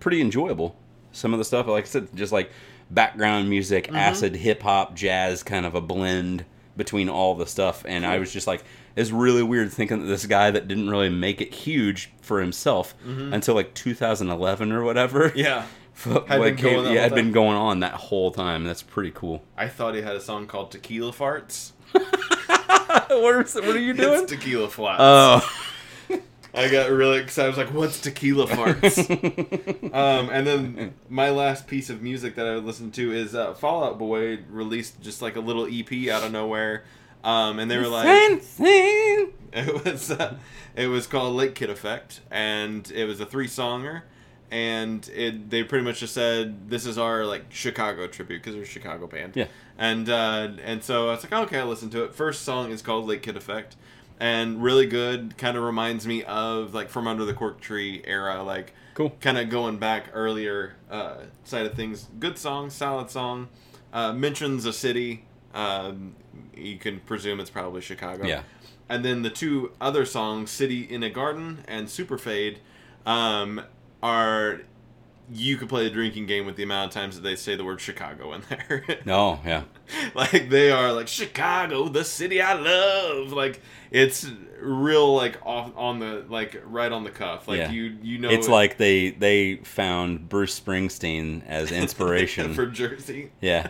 pretty 0.00 0.20
enjoyable. 0.20 0.76
Some 1.12 1.32
of 1.32 1.38
the 1.38 1.44
stuff 1.44 1.66
like 1.66 1.84
I 1.84 1.88
said 1.88 2.08
just 2.14 2.32
like 2.32 2.50
background 2.90 3.48
music, 3.50 3.86
Mm-hmm. 3.86 3.96
acid 3.96 4.36
hip 4.36 4.62
hop, 4.62 4.94
jazz 4.94 5.42
kind 5.42 5.66
of 5.66 5.74
a 5.74 5.80
blend 5.80 6.44
between 6.76 7.08
all 7.08 7.34
the 7.34 7.46
stuff 7.46 7.84
and 7.86 8.06
I 8.06 8.18
was 8.18 8.32
just 8.32 8.46
like 8.46 8.64
it's 8.96 9.10
really 9.10 9.42
weird 9.42 9.72
thinking 9.72 10.00
that 10.00 10.06
this 10.06 10.26
guy 10.26 10.50
that 10.50 10.68
didn't 10.68 10.88
really 10.90 11.08
make 11.08 11.40
it 11.40 11.52
huge 11.54 12.10
for 12.20 12.40
himself 12.40 12.94
until 13.06 13.54
like 13.54 13.74
2011 13.74 14.70
or 14.72 14.82
whatever. 14.84 15.30
Mm-hmm. 15.30 15.38
Yeah. 15.38 15.66
Had 16.04 16.26
Had 16.28 16.40
been 16.40 16.56
going 16.56 16.76
yeah, 16.86 16.92
whole 16.92 16.96
had 17.00 17.14
been 17.14 17.32
going 17.32 17.56
on 17.56 17.80
that 17.80 17.92
whole 17.92 18.30
time. 18.30 18.64
That's 18.64 18.82
pretty 18.82 19.10
cool. 19.10 19.42
I 19.58 19.68
thought 19.68 19.94
he 19.94 20.00
had 20.00 20.16
a 20.16 20.20
song 20.22 20.46
called 20.46 20.70
"Tequila 20.72 21.12
Farts." 21.12 21.72
what, 23.08 23.46
is, 23.46 23.54
what 23.54 23.76
are 23.76 23.78
you 23.78 23.94
doing? 23.94 24.22
It's 24.22 24.32
tequila 24.32 24.68
flats. 24.68 24.98
Oh. 25.00 25.58
I 26.54 26.68
got 26.70 26.90
really 26.90 27.18
excited. 27.18 27.46
I 27.46 27.48
was 27.48 27.56
like, 27.56 27.74
"What's 27.74 28.00
tequila 28.00 28.46
farts?" 28.46 28.98
um, 29.94 30.28
and 30.28 30.46
then 30.46 30.94
my 31.08 31.30
last 31.30 31.66
piece 31.66 31.88
of 31.88 32.02
music 32.02 32.34
that 32.34 32.46
I 32.46 32.54
would 32.54 32.64
listen 32.64 32.90
to 32.92 33.12
is 33.12 33.34
uh, 33.34 33.54
Fall 33.54 33.84
Out 33.84 33.98
Boy 33.98 34.40
released 34.50 35.00
just 35.00 35.22
like 35.22 35.36
a 35.36 35.40
little 35.40 35.66
EP 35.66 36.10
out 36.10 36.24
of 36.24 36.30
nowhere, 36.32 36.84
um, 37.24 37.58
and 37.58 37.70
they 37.70 37.78
were 37.78 37.88
like, 37.88 38.06
it 39.54 39.84
was 39.84 40.10
uh, 40.10 40.36
it 40.76 40.88
was 40.88 41.06
called 41.06 41.34
Lake 41.34 41.54
Kid 41.54 41.70
Effect, 41.70 42.20
and 42.30 42.90
it 42.94 43.06
was 43.06 43.18
a 43.20 43.26
three 43.26 43.48
songer, 43.48 44.02
and 44.52 45.08
it 45.08 45.48
they 45.50 45.64
pretty 45.64 45.82
much 45.84 46.00
just 46.00 46.12
said 46.14 46.68
this 46.68 46.84
is 46.86 46.98
our 46.98 47.24
like 47.24 47.46
Chicago 47.48 48.06
tribute 48.06 48.38
because 48.42 48.54
they're 48.54 48.62
a 48.62 48.66
Chicago 48.66 49.06
band. 49.08 49.34
Yeah. 49.34 49.46
And 49.78 50.08
uh, 50.08 50.50
and 50.62 50.84
so 50.84 51.08
I 51.08 51.12
was 51.14 51.24
like, 51.24 51.32
okay, 51.32 51.58
I'll 51.58 51.66
listen 51.66 51.88
to 51.90 52.04
it. 52.04 52.14
First 52.14 52.42
song 52.42 52.70
is 52.70 52.82
called 52.82 53.06
Late 53.06 53.22
Kid 53.22 53.36
Effect, 53.36 53.74
and 54.20 54.62
really 54.62 54.86
good. 54.86 55.36
Kind 55.38 55.56
of 55.56 55.62
reminds 55.64 56.06
me 56.06 56.22
of 56.24 56.74
like 56.74 56.90
from 56.90 57.08
Under 57.08 57.24
the 57.24 57.32
Cork 57.34 57.60
Tree 57.60 58.02
era, 58.04 58.42
like 58.42 58.74
Cool. 58.94 59.10
kind 59.22 59.38
of 59.38 59.48
going 59.48 59.78
back 59.78 60.10
earlier 60.12 60.76
uh, 60.90 61.16
side 61.44 61.64
of 61.64 61.72
things. 61.74 62.08
Good 62.20 62.36
song, 62.36 62.68
solid 62.68 63.10
song. 63.10 63.48
Uh, 63.92 64.12
mentions 64.12 64.66
a 64.66 64.72
city. 64.72 65.24
Um, 65.54 66.14
you 66.54 66.76
can 66.76 67.00
presume 67.00 67.40
it's 67.40 67.50
probably 67.50 67.80
Chicago. 67.80 68.26
Yeah. 68.26 68.42
And 68.88 69.02
then 69.02 69.22
the 69.22 69.30
two 69.30 69.72
other 69.80 70.04
songs, 70.04 70.50
"City 70.50 70.82
in 70.82 71.02
a 71.02 71.08
Garden" 71.08 71.64
and 71.66 71.88
"Super 71.88 72.18
Fade," 72.18 72.58
um, 73.06 73.62
are 74.02 74.60
you 75.32 75.56
could 75.56 75.68
play 75.68 75.84
the 75.84 75.90
drinking 75.90 76.26
game 76.26 76.44
with 76.44 76.56
the 76.56 76.62
amount 76.62 76.90
of 76.90 76.94
times 76.94 77.14
that 77.14 77.22
they 77.22 77.36
say 77.36 77.54
the 77.56 77.64
word 77.64 77.80
Chicago 77.80 78.32
in 78.34 78.42
there. 78.50 78.84
No, 79.06 79.40
yeah. 79.46 79.62
like 80.14 80.50
they 80.50 80.70
are 80.70 80.92
like 80.92 81.08
Chicago, 81.08 81.88
the 81.88 82.04
city 82.04 82.42
I 82.42 82.54
love. 82.54 83.32
Like 83.32 83.60
it's 83.90 84.30
real 84.60 85.14
like 85.14 85.38
off 85.46 85.72
on 85.76 86.00
the 86.00 86.24
like 86.28 86.60
right 86.66 86.90
on 86.92 87.04
the 87.04 87.10
cuff. 87.10 87.48
Like 87.48 87.58
Yeah. 87.58 87.70
you 87.70 87.96
you 88.02 88.18
know 88.18 88.28
It's 88.28 88.46
it- 88.48 88.50
like 88.50 88.76
they 88.76 89.10
they 89.10 89.56
found 89.56 90.28
Bruce 90.28 90.58
Springsteen 90.58 91.46
as 91.46 91.70
inspiration. 91.72 92.52
for 92.52 92.66
Jersey. 92.66 93.30
yeah. 93.40 93.68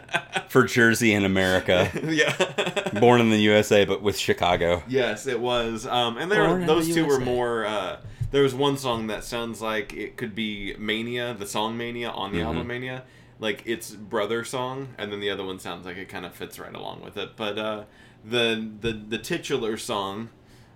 For 0.49 0.65
Jersey 0.65 1.12
in 1.12 1.25
America. 1.25 1.91
yeah. 2.05 2.99
Born 2.99 3.21
in 3.21 3.31
the 3.31 3.39
USA 3.41 3.85
but 3.85 4.03
with 4.03 4.17
Chicago. 4.19 4.83
Yes, 4.89 5.27
it 5.29 5.39
was. 5.39 5.87
Um, 5.87 6.17
and 6.17 6.29
Born 6.31 6.61
were, 6.61 6.67
those 6.67 6.89
the 6.89 6.95
two 6.95 7.07
were 7.07 7.21
more. 7.21 7.67
Uh, 7.67 7.99
there 8.33 8.43
was 8.43 8.55
one 8.55 8.77
song 8.77 9.07
that 9.07 9.23
sounds 9.25 9.61
like 9.62 9.93
it 9.93 10.17
could 10.17 10.35
be 10.35 10.75
Mania, 10.79 11.35
the 11.39 11.47
song 11.47 11.77
Mania 11.79 12.11
on 12.11 12.33
the 12.33 12.39
Mhm. 12.41 12.45
album 12.47 12.67
Mania, 12.67 13.05
like 13.39 13.62
its 13.67 13.91
brother 13.93 14.43
song, 14.45 14.89
and 14.99 15.12
then 15.12 15.21
the 15.21 15.31
other 15.31 15.45
one 15.45 15.59
sounds 15.59 15.87
like 15.87 15.97
it 15.97 16.09
kind 16.09 16.27
of 16.27 16.35
fits 16.35 16.59
right 16.59 16.75
along 16.75 17.03
with 17.03 17.17
it. 17.17 17.37
But 17.37 17.59
uh, 17.59 17.85
the 18.25 18.69
the 18.81 18.93
the 18.93 19.19
titular 19.19 19.77
song 19.77 20.31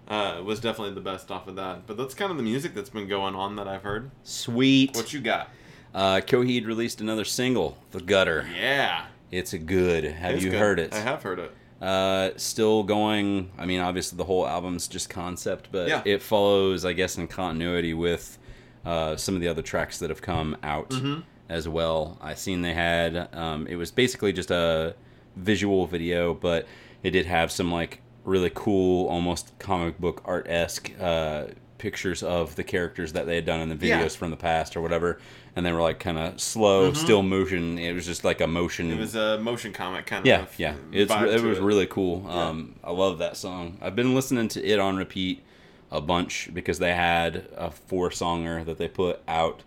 uh, 0.09 0.41
was 0.45 0.61
definitely 0.61 0.95
the 0.95 1.01
best 1.01 1.33
off 1.33 1.49
of 1.49 1.57
that. 1.57 1.85
But 1.87 1.97
that's 1.97 2.15
kind 2.15 2.31
of 2.31 2.37
the 2.37 2.43
music 2.45 2.75
that's 2.75 2.91
been 2.91 3.09
going 3.09 3.35
on 3.35 3.57
that 3.57 3.67
I've 3.67 3.83
heard. 3.83 4.13
Sweet. 4.23 4.95
What 4.95 5.13
you 5.13 5.19
got? 5.21 5.49
Uh 5.95 6.21
Coheed 6.21 6.67
released 6.67 7.01
another 7.01 7.25
single, 7.25 7.79
The 7.91 8.01
Gutter. 8.01 8.47
Yeah, 8.55 9.07
It's 9.33 9.53
a 9.53 9.59
good. 9.59 10.05
Have 10.05 10.35
It's 10.37 10.45
you 10.45 10.51
good. 10.51 10.61
heard 10.61 10.79
it? 10.79 10.93
I 10.95 10.99
have 11.01 11.23
heard 11.25 11.39
it. 11.41 11.53
Uh, 11.81 12.31
still 12.37 12.83
going. 12.83 13.51
I 13.59 13.67
mean, 13.67 13.81
obviously 13.81 14.17
the 14.17 14.25
whole 14.25 14.47
album's 14.47 14.89
just 14.89 15.11
concept, 15.11 15.69
but 15.73 15.89
Yeah. 15.89 16.03
it 16.07 16.23
follows, 16.23 16.85
I 16.85 16.93
guess, 16.95 17.19
in 17.19 17.27
continuity 17.29 17.93
with 17.93 18.39
uh, 18.85 19.17
some 19.17 19.35
of 19.35 19.41
the 19.41 19.49
other 19.49 19.63
tracks 19.63 19.99
that 19.99 20.11
have 20.11 20.23
come 20.23 20.57
out 20.63 20.91
Mm-hmm. 20.91 21.21
as 21.49 21.69
well. 21.69 22.17
I 22.23 22.35
seen 22.35 22.63
they 22.63 22.73
had. 22.75 23.29
Um, 23.35 23.67
it 23.67 23.77
was 23.77 23.91
basically 23.91 24.33
just 24.33 24.51
a 24.51 24.95
visual 25.37 25.87
video, 25.87 26.33
but 26.35 26.67
it 27.03 27.11
did 27.11 27.27
have 27.27 27.51
some 27.53 27.71
like 27.73 28.01
really 28.25 28.51
cool, 28.55 29.07
almost 29.09 29.53
comic 29.59 29.99
book 30.01 30.23
art 30.25 30.47
esque 30.49 30.91
uh, 31.01 31.47
pictures 31.79 32.23
of 32.23 32.57
the 32.57 32.65
characters 32.65 33.13
that 33.13 33.27
they 33.27 33.35
had 33.35 33.45
done 33.45 33.61
in 33.61 33.69
the 33.69 33.77
videos 33.77 33.89
Yeah. 34.01 34.09
from 34.09 34.31
the 34.31 34.37
past 34.37 34.77
or 34.77 34.81
whatever. 34.81 35.21
And 35.57 35.65
they 35.65 35.73
were 35.73 35.81
like 35.81 35.99
kind 35.99 36.19
of 36.19 36.39
slow, 36.39 36.93
still 36.93 37.23
motion. 37.23 37.79
It 37.79 37.95
was 37.95 38.05
just 38.05 38.25
like 38.25 38.43
a 38.43 38.47
motion. 38.47 38.89
Mm-hmm. 38.91 38.99
It 38.99 39.01
was 39.01 39.15
a 39.17 39.39
motion 39.39 39.73
comic 39.73 40.05
kind 40.05 40.27
Yeah, 40.27 40.43
of. 40.43 40.59
yeah, 40.59 40.75
it's 40.93 41.11
vibe 41.11 41.35
it 41.35 41.43
was 41.43 41.59
really 41.59 41.87
cool. 41.87 42.29
Um, 42.29 42.75
I 42.85 42.91
love 42.93 43.19
that 43.19 43.39
song. 43.39 43.79
I've 43.81 43.97
been 43.97 44.15
listening 44.15 44.49
to 44.49 44.63
it 44.65 44.79
on 44.79 44.97
repeat 44.99 45.43
a 45.91 46.01
bunch 46.03 46.51
because 46.53 46.79
they 46.79 46.93
had 46.95 47.49
a 47.57 47.71
four 47.71 48.11
songer 48.11 48.65
that 48.67 48.77
they 48.77 48.87
put 48.89 49.21
out 49.27 49.63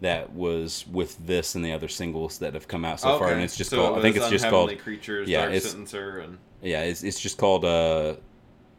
that 0.00 0.32
was 0.32 0.86
with 0.90 1.24
this 1.26 1.54
and 1.54 1.64
the 1.64 1.72
other 1.72 1.88
singles 1.88 2.38
that 2.38 2.54
have 2.54 2.66
come 2.66 2.84
out 2.84 3.00
so 3.00 3.18
far, 3.18 3.30
and 3.32 3.42
it's 3.42 3.56
just 3.56 3.68
so 3.70 3.76
called. 3.76 3.96
it 3.96 3.98
I 3.98 4.02
think 4.02 4.16
it's 4.16 4.30
just 4.30 4.48
called. 4.48 4.78
creatures. 4.78 5.28
yeah, 5.28 5.42
Dark 5.42 5.52
it's- 5.54 5.74
Sentencer, 5.74 6.24
and 6.24 6.38
Yeah, 6.62 6.82
it's 6.84 7.02
it's 7.02 7.20
just 7.20 7.36
called 7.36 7.64
uh, 7.66 8.14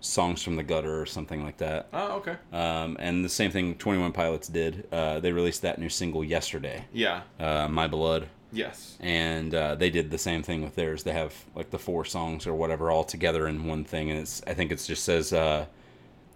songs 0.05 0.43
from 0.43 0.55
the 0.55 0.63
gutter 0.63 1.01
or 1.01 1.05
something 1.05 1.43
like 1.43 1.57
that. 1.57 1.87
oh, 1.93 2.17
okay, 2.17 2.35
Um, 2.53 2.95
and 2.99 3.23
the 3.25 3.29
same 3.29 3.51
thing 3.51 3.75
Twenty 3.75 3.99
One 3.99 4.11
Pilots 4.11 4.47
did. 4.47 4.87
Uh, 4.91 5.19
they 5.19 5.31
released 5.31 5.61
that 5.63 5.79
new 5.79 5.89
single 5.89 6.23
yesterday, 6.23 6.85
yeah, 6.93 7.21
uh, 7.39 7.67
"My 7.67 7.87
Blood." 7.87 8.27
yes, 8.51 8.97
and 9.01 9.53
uh, 9.53 9.75
they 9.75 9.89
did 9.89 10.11
the 10.11 10.17
same 10.17 10.41
thing 10.43 10.61
with 10.63 10.75
theirs. 10.75 11.03
They 11.03 11.11
have 11.13 11.33
like 11.55 11.71
the 11.71 11.79
four 11.79 12.05
songs 12.05 12.47
or 12.47 12.53
whatever 12.53 12.91
all 12.91 13.03
together 13.03 13.47
in 13.47 13.65
one 13.65 13.83
thing, 13.83 14.09
and 14.11 14.19
it's 14.19 14.41
I 14.47 14.53
think 14.53 14.71
it 14.71 14.77
just 14.85 15.03
says 15.03 15.33
uh, 15.33 15.65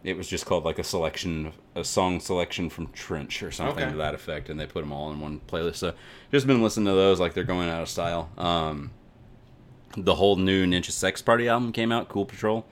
it 0.04 0.18
was 0.18 0.28
just 0.28 0.46
called 0.46 0.66
like 0.66 0.80
a 0.80 0.84
selection, 0.84 1.52
a 1.76 1.84
song 1.84 2.20
selection 2.20 2.70
from 2.70 2.88
Trench 2.92 3.44
or 3.44 3.52
something 3.52 3.84
Okay. 3.84 3.92
to 3.92 3.98
that 3.98 4.16
effect, 4.16 4.50
and 4.50 4.60
they 4.60 4.66
put 4.66 4.82
them 4.82 4.92
all 4.92 5.12
in 5.12 5.20
one 5.20 5.42
playlist. 5.48 5.76
So 5.78 5.94
just 6.32 6.48
been 6.48 6.64
listening 6.64 6.88
to 6.88 6.94
those 6.94 7.20
like 7.20 7.34
they're 7.36 7.44
going 7.44 7.70
out 7.70 7.82
of 7.84 7.90
style. 7.90 8.30
Um, 8.38 8.92
the 9.98 10.16
whole 10.16 10.36
new 10.36 10.66
Ninja 10.66 10.92
Sex 10.92 11.22
Party 11.22 11.48
album 11.48 11.72
came 11.72 11.92
out, 11.92 12.10
Cool 12.10 12.26
Patrol. 12.26 12.66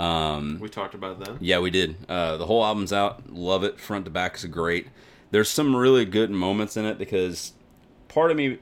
Um, 0.00 0.58
we 0.60 0.68
talked 0.68 0.94
about 0.94 1.24
them. 1.24 1.38
yeah, 1.40 1.58
we 1.58 1.70
did. 1.70 1.96
Uh, 2.08 2.36
the 2.36 2.46
whole 2.46 2.64
album's 2.64 2.92
out. 2.92 3.30
Love 3.32 3.64
it. 3.64 3.78
Front 3.78 4.04
to 4.06 4.10
back 4.10 4.36
is 4.36 4.44
great. 4.46 4.88
There's 5.30 5.48
some 5.48 5.76
really 5.76 6.04
good 6.04 6.30
moments 6.30 6.76
in 6.76 6.84
it 6.84 6.98
because 6.98 7.52
part 8.08 8.30
of 8.30 8.36
me, 8.36 8.58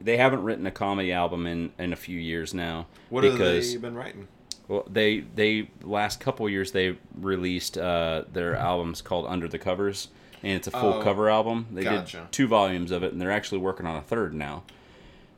they 0.00 0.16
haven't 0.16 0.42
written 0.42 0.66
a 0.66 0.70
comedy 0.70 1.12
album 1.12 1.46
in, 1.46 1.72
in 1.78 1.92
a 1.92 1.96
few 1.96 2.18
years 2.18 2.52
now. 2.54 2.86
What 3.10 3.22
because, 3.22 3.72
have 3.72 3.80
they 3.82 3.88
been 3.88 3.96
writing? 3.96 4.28
Well, 4.68 4.86
they 4.88 5.20
they 5.20 5.70
last 5.82 6.20
couple 6.20 6.48
years 6.48 6.70
they 6.72 6.96
released 7.18 7.76
uh, 7.78 8.24
their 8.32 8.54
albums 8.54 9.02
called 9.02 9.26
Under 9.26 9.48
the 9.48 9.58
Covers, 9.58 10.08
and 10.42 10.52
it's 10.52 10.68
a 10.68 10.70
full 10.70 10.94
Oh, 10.94 11.02
cover 11.02 11.28
album. 11.28 11.66
They 11.72 11.82
gotcha. 11.82 12.18
did 12.18 12.32
two 12.32 12.46
volumes 12.46 12.90
of 12.92 13.02
it, 13.02 13.12
and 13.12 13.20
they're 13.20 13.32
actually 13.32 13.58
working 13.58 13.86
on 13.86 13.96
a 13.96 14.02
third 14.02 14.34
now. 14.34 14.62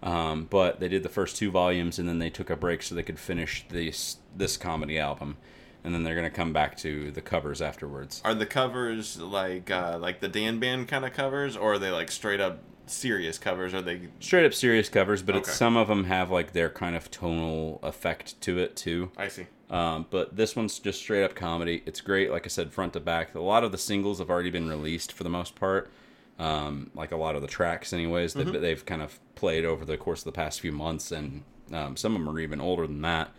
Um, 0.04 0.44
but 0.50 0.78
they 0.80 0.88
did 0.88 1.02
the 1.02 1.08
first 1.08 1.36
two 1.36 1.50
volumes, 1.50 1.98
and 1.98 2.06
then 2.08 2.18
they 2.20 2.30
took 2.30 2.50
a 2.50 2.56
break 2.56 2.82
so 2.82 2.94
they 2.94 3.02
could 3.02 3.18
finish 3.18 3.64
this 3.70 4.18
this 4.36 4.56
comedy 4.56 4.98
album, 4.98 5.38
and 5.82 5.94
then 5.94 6.04
they're 6.04 6.14
gonna 6.14 6.28
come 6.30 6.52
back 6.52 6.76
to 6.78 7.10
the 7.10 7.22
covers 7.22 7.62
afterwards. 7.62 8.20
Are 8.24 8.34
the 8.34 8.44
covers 8.46 9.18
like 9.18 9.70
uh, 9.70 9.98
like 9.98 10.20
the 10.20 10.28
Dan 10.28 10.60
Band 10.60 10.88
kind 10.88 11.04
of 11.06 11.12
covers, 11.14 11.56
or 11.56 11.72
are 11.74 11.78
they 11.78 11.90
like 11.90 12.10
straight 12.10 12.40
up 12.40 12.58
serious 12.86 13.38
covers? 13.38 13.72
Are 13.72 13.80
they? 13.80 14.02
Straight 14.20 14.44
up 14.44 14.52
serious 14.52 14.90
covers, 14.90 15.22
but 15.22 15.36
it's 15.36 15.48
Okay. 15.48 15.56
some 15.56 15.76
of 15.78 15.88
them 15.88 16.04
have 16.04 16.30
like 16.30 16.52
their 16.52 16.68
kind 16.68 16.94
of 16.94 17.10
tonal 17.10 17.80
effect 17.82 18.38
to 18.42 18.58
it 18.58 18.76
too. 18.76 19.10
I 19.16 19.28
see. 19.28 19.46
Um, 19.70 20.04
but 20.10 20.36
this 20.36 20.54
one's 20.54 20.78
just 20.78 20.98
straight 21.00 21.24
up 21.24 21.34
comedy. 21.34 21.82
It's 21.86 22.02
great, 22.02 22.30
like 22.30 22.44
I 22.44 22.48
said, 22.48 22.72
front 22.74 22.92
to 22.92 23.00
back. 23.00 23.34
A 23.34 23.40
lot 23.40 23.64
of 23.64 23.72
the 23.72 23.78
singles 23.78 24.18
have 24.18 24.28
already 24.28 24.50
been 24.50 24.68
released 24.68 25.10
for 25.12 25.24
the 25.24 25.30
most 25.30 25.54
part. 25.54 25.90
Um, 26.38 26.90
like 26.94 27.12
a 27.12 27.16
lot 27.16 27.36
of 27.36 27.42
the 27.42 27.48
tracks, 27.48 27.92
anyways, 27.92 28.34
that 28.34 28.60
they've 28.60 28.84
kind 28.84 29.02
of 29.02 29.20
played 29.36 29.64
over 29.64 29.84
the 29.84 29.96
course 29.96 30.20
of 30.20 30.24
the 30.24 30.32
past 30.32 30.60
few 30.60 30.72
months, 30.72 31.12
and 31.12 31.44
um, 31.72 31.96
some 31.96 32.16
of 32.16 32.20
them 32.20 32.34
are 32.34 32.40
even 32.40 32.60
older 32.60 32.86
than 32.86 33.02
that. 33.02 33.30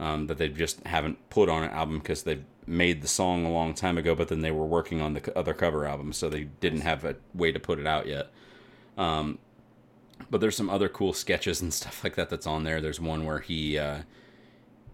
Um, 0.00 0.28
that 0.28 0.38
they 0.38 0.48
just 0.48 0.80
haven't 0.86 1.18
put 1.28 1.48
on 1.48 1.64
an 1.64 1.70
album 1.70 1.98
because 1.98 2.22
they've 2.22 2.44
made 2.68 3.02
the 3.02 3.08
song 3.08 3.44
a 3.44 3.50
long 3.50 3.74
time 3.74 3.98
ago, 3.98 4.14
but 4.14 4.28
then 4.28 4.42
they 4.42 4.52
were 4.52 4.64
working 4.64 5.00
on 5.00 5.14
the 5.14 5.36
other 5.36 5.54
cover 5.54 5.84
album, 5.84 6.12
so 6.12 6.28
they 6.28 6.44
didn't 6.44 6.82
have 6.82 7.04
a 7.04 7.16
way 7.34 7.50
to 7.50 7.58
put 7.58 7.80
it 7.80 7.86
out 7.86 8.06
yet. 8.06 8.28
Um, 8.96 9.38
but 10.30 10.40
there's 10.40 10.56
some 10.56 10.70
other 10.70 10.88
cool 10.88 11.12
sketches 11.12 11.60
and 11.60 11.72
stuff 11.74 12.04
like 12.04 12.14
that 12.16 12.30
that's 12.30 12.46
on 12.46 12.64
there. 12.64 12.80
There's 12.80 13.00
one 13.00 13.24
where 13.24 13.40
he, 13.40 13.78
uh, 13.78 14.02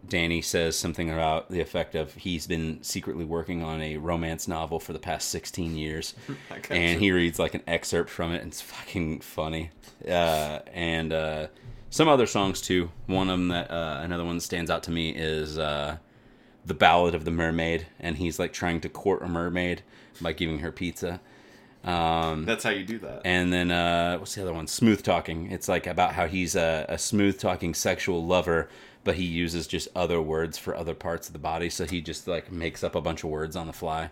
Danny 0.09 0.43
says 0.43 0.77
something 0.77 1.11
about 1.11 1.51
the 1.51 1.61
effect 1.61 1.95
of 1.95 2.15
he's 2.15 2.47
been 2.47 2.83
secretly 2.83 3.25
working 3.25 3.63
on 3.63 3.81
a 3.81 3.97
romance 3.97 4.47
novel 4.49 4.79
for 4.81 4.93
the 4.93 4.99
past 4.99 5.29
16 5.31 5.77
years. 5.77 6.15
And 6.71 7.01
he 7.01 7.11
reads 7.13 7.39
like 7.39 7.55
an 7.55 7.63
excerpt 7.67 8.11
from 8.11 8.33
it, 8.33 8.43
and 8.43 8.49
it's 8.53 8.61
fucking 8.61 9.21
funny. 9.21 9.71
Uh, 10.07 10.61
and 10.73 11.13
uh, 11.13 11.47
some 11.91 12.09
other 12.09 12.27
songs 12.27 12.61
too. 12.61 12.91
One 13.07 13.29
of 13.29 13.39
them 13.39 13.49
that 13.49 13.71
uh, 13.71 14.01
another 14.03 14.25
one 14.25 14.37
that 14.37 14.43
stands 14.43 14.71
out 14.71 14.83
to 14.85 14.91
me 14.91 15.11
is 15.11 15.59
uh, 15.59 15.99
the 16.65 16.75
Ballad 16.75 17.15
of 17.15 17.25
the 17.25 17.31
Mermaid, 17.31 17.87
and 18.01 18.17
he's 18.17 18.39
like 18.39 18.53
trying 18.53 18.81
to 18.83 18.89
court 18.89 19.23
a 19.23 19.29
mermaid 19.29 19.83
by 20.21 20.33
giving 20.33 20.59
her 20.61 20.73
pizza. 20.73 21.21
Um, 21.85 22.47
That's 22.47 22.65
how 22.65 22.71
you 22.71 22.85
do 22.85 22.99
that. 23.01 23.23
and 23.27 23.53
then 23.53 23.71
uh, 23.71 24.17
what's 24.17 24.35
the 24.35 24.43
other 24.43 24.55
one? 24.55 24.67
Smooth 24.67 25.03
talking. 25.03 25.51
It's 25.51 25.69
like 25.69 25.87
about 25.87 26.15
how 26.15 26.27
he's 26.27 26.57
a, 26.57 26.87
a 26.89 26.97
smooth 26.97 27.39
talking 27.39 27.75
sexual 27.75 28.25
lover, 28.25 28.71
but 29.05 29.17
he 29.17 29.25
uses 29.25 29.67
just 29.67 29.89
other 29.95 30.21
words 30.21 30.59
for 30.59 30.75
other 30.75 30.95
parts 30.95 31.29
of 31.29 31.33
the 31.33 31.39
body. 31.39 31.71
So 31.71 31.85
he 31.85 32.01
just 32.01 32.27
like 32.27 32.51
makes 32.51 32.83
up 32.83 32.95
a 32.95 33.01
bunch 33.01 33.23
of 33.23 33.31
words 33.31 33.55
on 33.55 33.67
the 33.67 33.73
fly. 33.73 34.11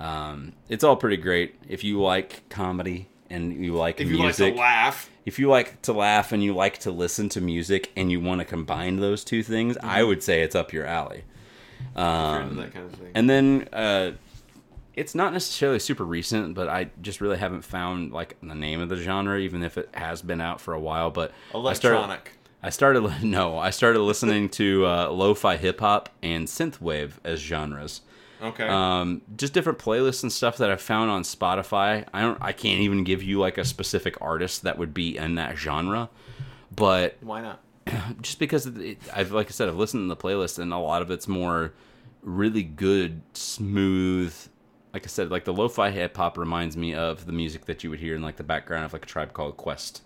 Um, 0.00 0.54
it's 0.68 0.82
all 0.82 0.96
pretty 0.96 1.18
great. 1.18 1.54
If 1.68 1.84
you 1.84 2.00
like 2.00 2.48
comedy 2.48 3.08
and 3.30 3.52
you 3.64 3.74
like 3.74 4.00
if 4.00 4.08
you 4.08 4.18
music, 4.18 4.44
like 4.46 4.54
to 4.54 4.60
laugh, 4.60 5.10
if 5.24 5.38
you 5.38 5.48
like 5.48 5.82
to 5.82 5.92
laugh 5.92 6.32
and 6.32 6.42
you 6.42 6.54
like 6.54 6.78
to 6.78 6.90
listen 6.90 7.28
to 7.30 7.40
music 7.40 7.92
and 7.96 8.10
you 8.10 8.20
want 8.20 8.40
to 8.40 8.44
combine 8.44 8.96
those 8.96 9.22
two 9.22 9.42
things, 9.42 9.76
I 9.82 10.02
would 10.02 10.22
say 10.22 10.42
it's 10.42 10.54
up 10.54 10.72
your 10.72 10.86
alley. 10.86 11.24
if 12.52 12.56
that 12.56 12.72
kind 12.72 12.86
of 12.86 12.92
thing. 12.92 13.10
And 13.14 13.28
then 13.28 13.68
uh, 13.72 14.12
it's 14.94 15.14
not 15.14 15.32
necessarily 15.32 15.78
super 15.78 16.04
recent, 16.04 16.54
but 16.54 16.68
I 16.68 16.90
just 17.00 17.20
really 17.20 17.38
haven't 17.38 17.62
found 17.62 18.12
like 18.12 18.36
the 18.42 18.54
name 18.54 18.80
of 18.80 18.88
the 18.88 18.96
genre, 18.96 19.38
even 19.38 19.62
if 19.62 19.78
it 19.78 19.88
has 19.92 20.22
been 20.22 20.40
out 20.40 20.60
for 20.60 20.74
a 20.74 20.80
while. 20.80 21.10
But 21.10 21.32
Electronic. 21.54 22.32
I 22.62 22.70
started 22.70 23.02
no, 23.22 23.58
I 23.58 23.70
started 23.70 24.00
listening 24.00 24.48
to 24.50 24.86
uh, 24.86 25.10
lo-fi 25.10 25.56
hip 25.56 25.80
hop 25.80 26.08
and 26.22 26.46
synthwave 26.46 27.12
as 27.24 27.40
genres. 27.40 28.02
Okay. 28.40 28.66
Um, 28.66 29.22
just 29.36 29.52
different 29.52 29.78
playlists 29.78 30.22
and 30.24 30.32
stuff 30.32 30.56
that 30.56 30.70
I 30.70 30.74
found 30.76 31.10
on 31.12 31.22
Spotify. 31.22 32.04
I 32.12 32.22
don't, 32.22 32.38
I 32.40 32.52
can't 32.52 32.80
even 32.80 33.04
give 33.04 33.22
you 33.22 33.38
like 33.38 33.56
a 33.56 33.64
specific 33.64 34.20
artist 34.20 34.62
that 34.64 34.78
would 34.78 34.92
be 34.92 35.16
in 35.16 35.36
that 35.36 35.56
genre, 35.56 36.10
but 36.74 37.16
Why 37.20 37.40
not? 37.40 37.60
just 38.20 38.38
because 38.40 38.66
it, 38.66 38.98
I've 39.14 39.30
like 39.32 39.46
I 39.48 39.50
said 39.50 39.68
I've 39.68 39.76
listened 39.76 40.08
to 40.08 40.14
the 40.14 40.20
playlist 40.20 40.58
and 40.58 40.72
a 40.72 40.78
lot 40.78 41.02
of 41.02 41.10
it's 41.10 41.28
more 41.28 41.72
really 42.22 42.62
good 42.62 43.20
smooth 43.34 44.32
like 44.94 45.04
I 45.04 45.08
said 45.08 45.30
like 45.30 45.44
the 45.44 45.52
lo-fi 45.52 45.90
hip 45.90 46.16
hop 46.16 46.38
reminds 46.38 46.76
me 46.76 46.94
of 46.94 47.26
the 47.26 47.32
music 47.32 47.64
that 47.64 47.82
you 47.82 47.90
would 47.90 47.98
hear 47.98 48.14
in 48.14 48.22
like 48.22 48.36
the 48.36 48.44
background 48.44 48.84
of 48.84 48.92
like 48.92 49.02
a 49.04 49.08
tribe 49.08 49.32
called 49.32 49.56
Quest 49.56 50.02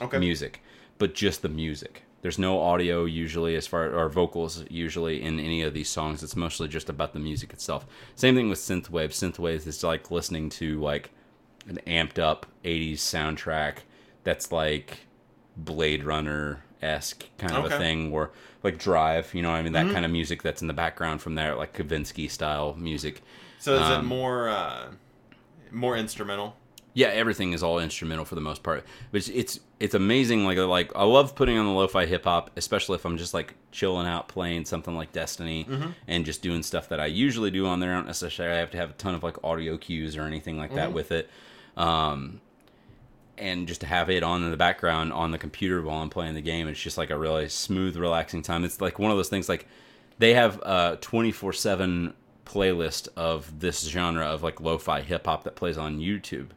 Okay. 0.00 0.18
music 0.18 0.62
but 1.00 1.14
just 1.14 1.42
the 1.42 1.48
music. 1.48 2.04
There's 2.22 2.38
no 2.38 2.60
audio 2.60 3.06
usually 3.06 3.56
as 3.56 3.66
far 3.66 3.92
or 3.92 4.08
vocals 4.10 4.64
usually 4.68 5.22
in 5.22 5.40
any 5.40 5.62
of 5.62 5.72
these 5.72 5.88
songs. 5.88 6.22
It's 6.22 6.36
mostly 6.36 6.68
just 6.68 6.90
about 6.90 7.14
the 7.14 7.18
music 7.18 7.52
itself. 7.54 7.86
Same 8.14 8.34
thing 8.34 8.50
with 8.50 8.58
synthwave. 8.58 9.08
Synthwave 9.08 9.66
is 9.66 9.82
like 9.82 10.10
listening 10.10 10.50
to 10.50 10.78
like 10.80 11.10
an 11.66 11.78
amped 11.86 12.18
up 12.18 12.44
80s 12.62 12.96
soundtrack 12.98 13.78
that's 14.22 14.52
like 14.52 15.06
Blade 15.56 16.04
Runner 16.04 16.62
esque 16.82 17.24
kind 17.38 17.54
of 17.54 17.64
a 17.72 17.78
thing, 17.78 18.12
or 18.12 18.30
like 18.62 18.78
Drive, 18.78 19.32
you 19.34 19.40
know, 19.42 19.50
what 19.50 19.56
I 19.56 19.62
mean? 19.62 19.72
That 19.72 19.90
kind 19.92 20.04
of 20.04 20.10
music 20.10 20.42
that's 20.42 20.60
in 20.60 20.68
the 20.68 20.74
background 20.74 21.22
from 21.22 21.34
there, 21.34 21.54
like 21.56 21.74
Kavinsky 21.74 22.30
style 22.30 22.74
music. 22.78 23.22
So 23.58 23.74
is 23.74 23.80
it 23.80 23.92
Um, 23.94 24.06
more 24.06 24.48
uh, 24.50 24.88
more 25.70 25.96
instrumental? 25.96 26.56
Yeah, 26.92 27.08
everything 27.08 27.52
is 27.52 27.62
all 27.62 27.78
instrumental 27.78 28.24
for 28.24 28.34
the 28.34 28.40
most 28.40 28.62
part, 28.64 28.84
but 29.12 29.18
it's 29.18 29.28
it's, 29.28 29.60
it's 29.78 29.94
amazing. 29.94 30.44
Like 30.44 30.58
like 30.58 30.90
I 30.96 31.04
love 31.04 31.34
putting 31.36 31.56
on 31.56 31.66
the 31.66 31.72
lo-fi 31.72 32.04
hip 32.06 32.24
hop, 32.24 32.50
especially 32.56 32.96
if 32.96 33.04
I'm 33.04 33.16
just 33.16 33.32
like 33.32 33.54
chilling 33.70 34.06
out 34.06 34.26
playing 34.28 34.64
something 34.64 34.96
like 34.96 35.12
Destiny 35.12 35.66
and 36.08 36.24
just 36.24 36.42
doing 36.42 36.62
stuff 36.64 36.88
that 36.88 36.98
I 36.98 37.06
usually 37.06 37.50
do 37.52 37.66
on 37.66 37.78
there. 37.80 37.92
I 37.92 37.94
don't 37.94 38.06
necessarily 38.06 38.58
have 38.58 38.70
to 38.72 38.76
have 38.78 38.90
a 38.90 38.94
ton 38.94 39.14
of 39.14 39.22
like 39.22 39.42
audio 39.44 39.76
cues 39.78 40.16
or 40.16 40.22
anything 40.22 40.58
like 40.58 40.74
that 40.74 40.92
with 40.92 41.12
it. 41.12 41.30
Um, 41.76 42.40
and 43.38 43.66
just 43.68 43.80
to 43.80 43.86
have 43.86 44.10
it 44.10 44.22
on 44.22 44.42
in 44.44 44.50
the 44.50 44.56
background 44.56 45.12
on 45.12 45.30
the 45.30 45.38
computer 45.38 45.80
while 45.82 46.02
I'm 46.02 46.10
playing 46.10 46.34
the 46.34 46.42
game, 46.42 46.68
it's 46.68 46.80
just 46.80 46.98
like 46.98 47.10
a 47.10 47.16
really 47.18 47.48
smooth, 47.48 47.96
relaxing 47.96 48.42
time. 48.42 48.64
It's 48.64 48.80
like 48.80 48.98
one 48.98 49.10
of 49.10 49.16
those 49.16 49.28
things 49.30 49.48
like 49.48 49.66
they 50.18 50.34
have 50.34 50.58
a 50.62 50.98
24 51.00 51.52
7 51.52 52.14
playlist 52.44 53.08
of 53.16 53.60
this 53.60 53.88
genre 53.88 54.26
of 54.26 54.42
like 54.42 54.60
lo-fi 54.60 55.00
hip 55.02 55.26
hop 55.26 55.44
that 55.44 55.56
plays 55.56 55.78
on 55.78 55.98
YouTube. 56.00 56.48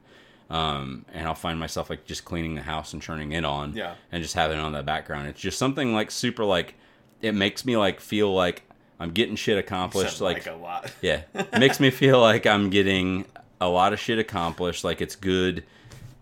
Um, 0.53 1.05
and 1.13 1.27
I'll 1.27 1.33
find 1.33 1.59
myself 1.59 1.89
like 1.89 2.05
just 2.05 2.25
cleaning 2.25 2.53
the 2.53 2.61
house 2.61 2.93
and 2.93 3.01
turning 3.01 3.31
it 3.31 3.43
on 3.43 3.73
Yeah. 3.73 3.95
and 4.11 4.21
just 4.21 4.35
having 4.35 4.57
it 4.59 4.61
on 4.61 4.71
the 4.71 4.83
background. 4.83 5.27
It's 5.27 5.41
just 5.41 5.57
something 5.57 5.93
like 5.95 6.11
super 6.11 6.45
like 6.45 6.75
it 7.21 7.33
makes 7.33 7.65
me 7.65 7.75
like 7.75 7.99
feel 7.99 8.31
like 8.33 8.61
I'm 8.99 9.11
getting 9.11 9.35
shit 9.35 9.57
accomplished. 9.57 10.21
Like, 10.21 10.45
like 10.45 10.55
a 10.55 10.59
lot. 10.59 10.91
yeah, 11.01 11.21
it 11.33 11.57
makes 11.57 11.79
me 11.79 11.89
feel 11.89 12.19
like 12.21 12.45
I'm 12.45 12.69
getting 12.69 13.25
a 13.59 13.67
lot 13.67 13.93
of 13.93 13.99
shit 13.99 14.19
accomplished. 14.19 14.83
Like 14.83 15.01
it's 15.01 15.15
good, 15.15 15.63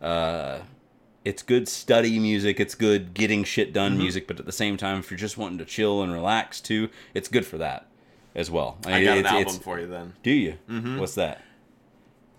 uh, 0.02 0.60
it's 1.26 1.44
good 1.44 1.68
study 1.68 2.18
music. 2.18 2.60
It's 2.60 2.74
good 2.76 3.14
getting 3.14 3.44
shit 3.44 3.74
done 3.74 3.92
Mm-hmm. 3.94 4.02
music. 4.02 4.28
But 4.28 4.40
at 4.40 4.46
the 4.46 4.52
same 4.54 4.78
time, 4.78 5.00
if 5.00 5.12
you're 5.12 5.18
just 5.18 5.38
wanting 5.38 5.58
to 5.58 5.66
chill 5.66 6.02
and 6.04 6.14
relax 6.14 6.62
too, 6.62 6.90
it's 7.14 7.28
good 7.28 7.46
for 7.46 7.58
that 7.58 7.86
as 8.34 8.50
well. 8.50 8.78
I 8.86 8.94
mean, 8.94 9.04
got 9.04 9.18
an 9.18 9.26
album 9.26 9.56
for 9.60 9.80
you 9.80 9.88
then. 9.88 10.14
Do 10.24 10.32
you? 10.32 10.58
Mm-hmm. 10.70 11.00
What's 11.00 11.16
that? 11.16 11.42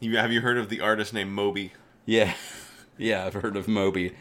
You, 0.01 0.17
have 0.17 0.33
you 0.33 0.41
heard 0.41 0.57
of 0.57 0.69
the 0.71 0.81
artist 0.81 1.13
named 1.13 1.31
Moby? 1.33 1.73
Yeah, 2.07 2.35
yeah, 2.99 3.25
I've 3.27 3.35
heard 3.35 3.57
of 3.57 3.69
Moby. 3.69 4.15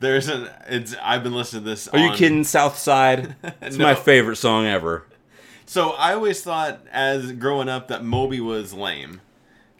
There's 0.00 0.28
an. 0.28 0.48
It's. 0.68 0.94
I've 1.02 1.22
been 1.22 1.34
listening 1.34 1.64
to 1.64 1.70
this. 1.70 1.88
Are 1.88 1.98
you 1.98 2.12
kidding? 2.12 2.44
South 2.44 2.76
Side. 2.78 3.36
It's 3.62 3.76
my 3.78 3.94
favorite 3.94 4.36
song 4.36 4.66
ever. 4.66 5.06
So 5.66 5.90
I 5.90 6.14
always 6.14 6.42
thought, 6.42 6.80
as 6.90 7.32
growing 7.32 7.68
up, 7.68 7.88
that 7.88 8.02
Moby 8.04 8.40
was 8.40 8.72
lame. 8.72 9.20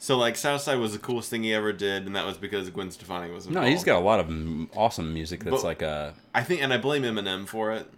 So 0.01 0.17
like 0.17 0.37
Southside 0.37 0.79
was 0.79 0.93
the 0.93 0.99
coolest 0.99 1.31
thing 1.31 1.43
he 1.43 1.53
ever 1.55 1.73
did, 1.73 2.07
and 2.07 2.15
that 2.15 2.25
was 2.27 2.37
because 2.37 2.69
Gwen 2.71 2.91
Stefani 2.91 3.33
was 3.33 3.47
involved. 3.47 3.65
No, 3.67 3.71
he's 3.71 3.83
got 3.85 3.97
a 3.97 4.05
lot 4.05 4.21
of 4.21 4.29
m- 4.29 4.71
awesome 4.77 5.13
music 5.13 5.43
that's 5.43 5.57
But- 5.57 5.65
like 5.65 5.83
uh 5.83 6.11
I 6.35 6.43
think, 6.45 6.63
and 6.63 6.73
I 6.73 6.79
blame 6.79 7.03
Eminem 7.03 7.49
for 7.49 7.73
it. 7.73 7.91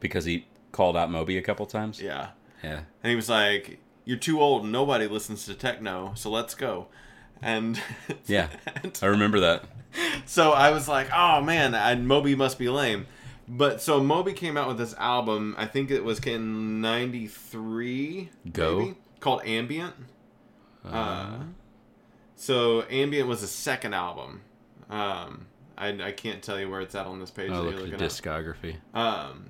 because 0.00 0.24
he 0.24 0.46
called 0.72 0.96
out 0.96 1.10
Moby 1.10 1.36
a 1.36 1.42
couple 1.42 1.66
times. 1.66 2.00
Yeah, 2.00 2.28
Yeah. 2.62 2.80
and 3.02 3.10
he 3.10 3.16
was 3.16 3.28
like, 3.28 3.78
"You're 4.06 4.16
too 4.16 4.40
old. 4.40 4.64
Nobody 4.64 5.06
listens 5.06 5.44
to 5.46 5.54
techno, 5.54 6.12
so 6.14 6.30
let's 6.30 6.54
go." 6.54 6.86
And 7.42 7.80
Yeah. 8.26 8.48
and 8.82 8.98
I 9.02 9.06
remember 9.06 9.40
that. 9.40 9.64
so 10.26 10.52
I 10.52 10.70
was 10.70 10.88
like, 10.88 11.08
"Oh 11.14 11.40
man, 11.40 11.74
I, 11.74 11.94
Moby 11.94 12.34
must 12.34 12.58
be 12.58 12.68
lame." 12.68 13.06
But 13.50 13.80
so 13.80 14.02
Moby 14.02 14.32
came 14.34 14.56
out 14.58 14.68
with 14.68 14.76
this 14.78 14.94
album. 14.98 15.54
I 15.58 15.64
think 15.66 15.90
it 15.90 16.04
was 16.04 16.18
in 16.20 16.80
'93. 16.82 18.28
Go. 18.52 18.94
called 19.20 19.42
Ambient. 19.44 19.94
Uh, 20.84 21.38
so 22.36 22.82
Ambient 22.90 23.28
was 23.28 23.40
the 23.40 23.46
second 23.46 23.94
album. 23.94 24.42
Um, 24.90 25.46
I, 25.76 25.88
I 26.02 26.12
can't 26.12 26.42
tell 26.42 26.58
you 26.58 26.68
where 26.70 26.80
it's 26.80 26.94
at 26.94 27.06
on 27.06 27.20
this 27.20 27.30
page. 27.30 27.50
Oh, 27.50 27.62
look 27.62 27.92
at 27.92 27.98
discography. 27.98 28.76
Um, 28.94 29.46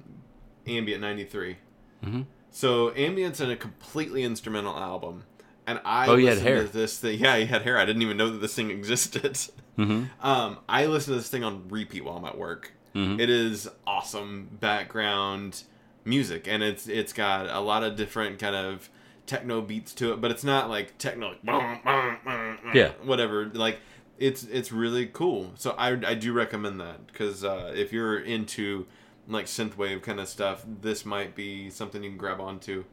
Ambient 0.66 1.00
'93. 1.00 1.56
Mhm. 2.04 2.26
So 2.50 2.90
Ambient's 2.92 3.40
in 3.40 3.50
a 3.50 3.56
completely 3.56 4.22
instrumental 4.24 4.76
album, 4.76 5.24
and 5.68 5.80
I 5.84 6.06
Oh, 6.08 6.16
he 6.16 6.24
had 6.26 6.34
listened 6.38 6.48
hair. 6.48 6.62
to 6.66 6.72
this 6.72 6.98
thing. 6.98 7.18
Yeah, 7.20 7.36
he 7.36 7.46
had 7.46 7.62
hair. 7.62 7.78
I 7.78 7.84
didn't 7.84 8.02
even 8.02 8.16
know 8.16 8.30
that 8.30 8.38
this 8.38 8.54
thing 8.54 8.70
existed. 8.70 9.38
hmm 9.76 10.04
Um, 10.20 10.58
I 10.68 10.86
listen 10.86 11.12
to 11.14 11.18
this 11.20 11.28
thing 11.28 11.44
on 11.44 11.68
repeat 11.68 12.04
while 12.04 12.16
I'm 12.16 12.24
at 12.24 12.36
work. 12.38 12.72
Mhm. 12.94 13.20
It 13.20 13.30
is 13.30 13.68
awesome 13.86 14.48
background 14.60 15.62
music, 16.04 16.48
and 16.48 16.62
it's 16.62 16.88
it's 16.88 17.12
got 17.12 17.46
a 17.48 17.60
lot 17.60 17.82
of 17.84 17.96
different 17.96 18.38
kind 18.38 18.56
of 18.56 18.88
techno 19.26 19.60
beats 19.60 19.92
to 19.94 20.12
it, 20.14 20.20
but 20.22 20.30
it's 20.30 20.42
not 20.44 20.70
like 20.70 20.96
techno, 20.98 21.34
like, 21.44 21.82
Yeah. 22.74 22.92
whatever. 23.04 23.46
Like 23.52 23.80
it's 24.18 24.42
it's 24.44 24.72
really 24.72 25.06
cool. 25.06 25.52
So 25.56 25.74
I 25.78 25.90
I 26.06 26.14
do 26.14 26.32
recommend 26.32 26.80
that 26.80 27.06
because 27.06 27.44
uh, 27.44 27.72
if 27.76 27.92
you're 27.92 28.18
into 28.18 28.86
like 29.28 29.46
synthwave 29.46 30.02
kind 30.02 30.18
of 30.20 30.28
stuff, 30.28 30.64
this 30.80 31.04
might 31.04 31.34
be 31.34 31.68
something 31.70 32.02
you 32.02 32.08
can 32.10 32.18
grab 32.18 32.40
onto. 32.40 32.84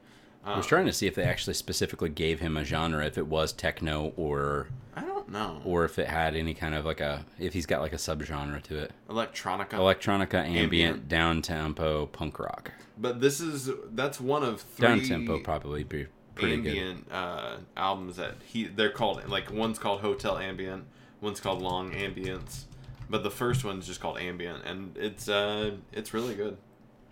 I 0.45 0.58
was 0.58 0.67
trying 0.67 0.86
to 0.86 0.93
see 0.93 1.08
if 1.08 1.15
they 1.15 1.23
actually 1.23 1.55
specifically 1.55 2.10
gave 2.10 2.39
him 2.39 2.55
a 2.58 2.63
genre, 2.63 3.05
if 3.05 3.17
it 3.17 3.27
was 3.27 3.51
techno 3.51 4.13
or 4.15 4.67
I 4.95 5.01
don't 5.01 5.29
know. 5.29 5.62
or 5.65 5.86
if 5.86 5.97
it 5.97 6.08
had 6.08 6.36
any 6.36 6.53
kind 6.53 6.75
of 6.75 6.86
like 6.86 7.01
a 7.01 7.25
if 7.39 7.53
he's 7.53 7.65
got 7.65 7.81
like 7.81 7.93
a 7.93 7.97
subgenre 7.97 8.62
to 8.63 8.77
it. 8.77 8.91
Electronica. 9.10 9.69
Electronica, 9.71 10.36
ambient, 10.45 11.08
down 11.10 11.41
tempo, 11.41 12.05
punk 12.05 12.38
rock. 12.39 12.71
but 12.97 13.19
this 13.21 13.41
is 13.41 13.69
that's 13.93 14.19
one 14.21 14.43
of 14.43 14.62
three 14.62 14.88
Down 14.88 15.01
tempo 15.01 15.39
probably 15.39 15.84
be 15.84 16.08
pretty 16.36 16.58
good. 16.58 16.67
ambient 16.77 17.12
uh, 17.12 17.58
albums 17.75 18.17
that 18.17 18.36
he 18.45 18.65
they're 18.65 18.91
called 18.91 19.27
like 19.27 19.51
one's 19.51 19.79
called 19.79 20.01
Hotel 20.01 20.38
Ambient, 20.38 20.84
one's 21.21 21.39
called 21.39 21.62
Long 21.62 21.91
Ambients, 21.91 22.65
but 23.10 23.23
the 23.23 23.31
first 23.31 23.65
one's 23.65 23.88
just 23.88 23.99
called 23.99 24.19
Ambient, 24.19 24.63
and 24.63 24.95
it's 24.97 25.27
uh 25.27 25.71
it's 25.91 26.13
really 26.13 26.36
good. 26.36 26.58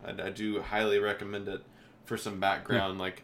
I, 0.06 0.28
I 0.28 0.30
do 0.30 0.62
highly 0.62 1.00
recommend 1.00 1.48
it 1.48 1.62
for 2.06 2.18
some 2.18 2.40
background 2.40 3.00
like 3.00 3.24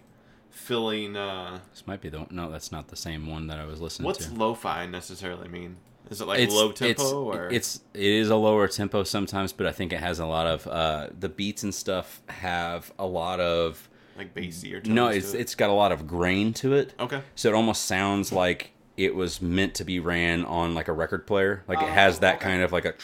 filling. 0.49 1.15
Uh, 1.15 1.59
This 1.71 1.85
might 1.87 2.01
be 2.01 2.09
the 2.09 2.25
no, 2.29 2.49
that's 2.49 2.71
not 2.71 2.87
the 2.87 2.95
same 2.95 3.27
one 3.27 3.47
that 3.47 3.59
I 3.59 3.65
was 3.65 3.81
listening 3.81 4.05
what's 4.05 4.19
to. 4.25 4.29
What's 4.31 4.39
lo-fi 4.39 4.85
necessarily 4.85 5.47
mean? 5.47 5.77
Is 6.09 6.21
it 6.21 6.25
like 6.27 6.39
it's 6.39 6.53
low 6.53 6.71
tempo 6.71 6.91
it's, 7.03 7.11
or 7.11 7.49
it's 7.49 7.81
it 7.93 8.01
is 8.03 8.29
a 8.29 8.35
lower 8.35 8.67
tempo 8.67 9.03
sometimes, 9.03 9.53
but 9.53 9.67
I 9.67 9.71
think 9.71 9.93
it 9.93 9.99
has 9.99 10.19
a 10.19 10.25
lot 10.25 10.47
of 10.47 10.65
uh, 10.67 11.09
the 11.17 11.29
beats 11.29 11.61
and 11.63 11.73
stuff 11.73 12.21
have 12.29 12.91
a 12.97 13.05
lot 13.05 13.39
of 13.39 13.87
like 14.17 14.33
bassy 14.33 14.73
or 14.75 14.81
no, 14.85 15.07
it's 15.07 15.33
it? 15.33 15.41
it's 15.41 15.55
got 15.55 15.69
a 15.69 15.73
lot 15.73 15.91
of 15.91 16.07
grain 16.07 16.51
to 16.53 16.73
it. 16.73 16.93
okay. 16.99 17.21
So 17.35 17.49
it 17.49 17.53
almost 17.55 17.85
sounds 17.85 18.31
like 18.31 18.71
it 18.97 19.13
was 19.13 19.39
meant 19.41 19.75
to 19.75 19.83
be 19.85 19.99
ran 19.99 20.45
on 20.45 20.73
like 20.73 20.87
a 20.87 20.93
record 20.93 21.27
player. 21.27 21.63
Like 21.67 21.81
it 21.81 21.89
has 21.89 22.17
Oh, 22.17 22.21
that 22.21 22.35
okay. 22.37 22.43
kind 22.45 22.63
of 22.63 22.71
like 22.71 22.85
a 22.85 22.95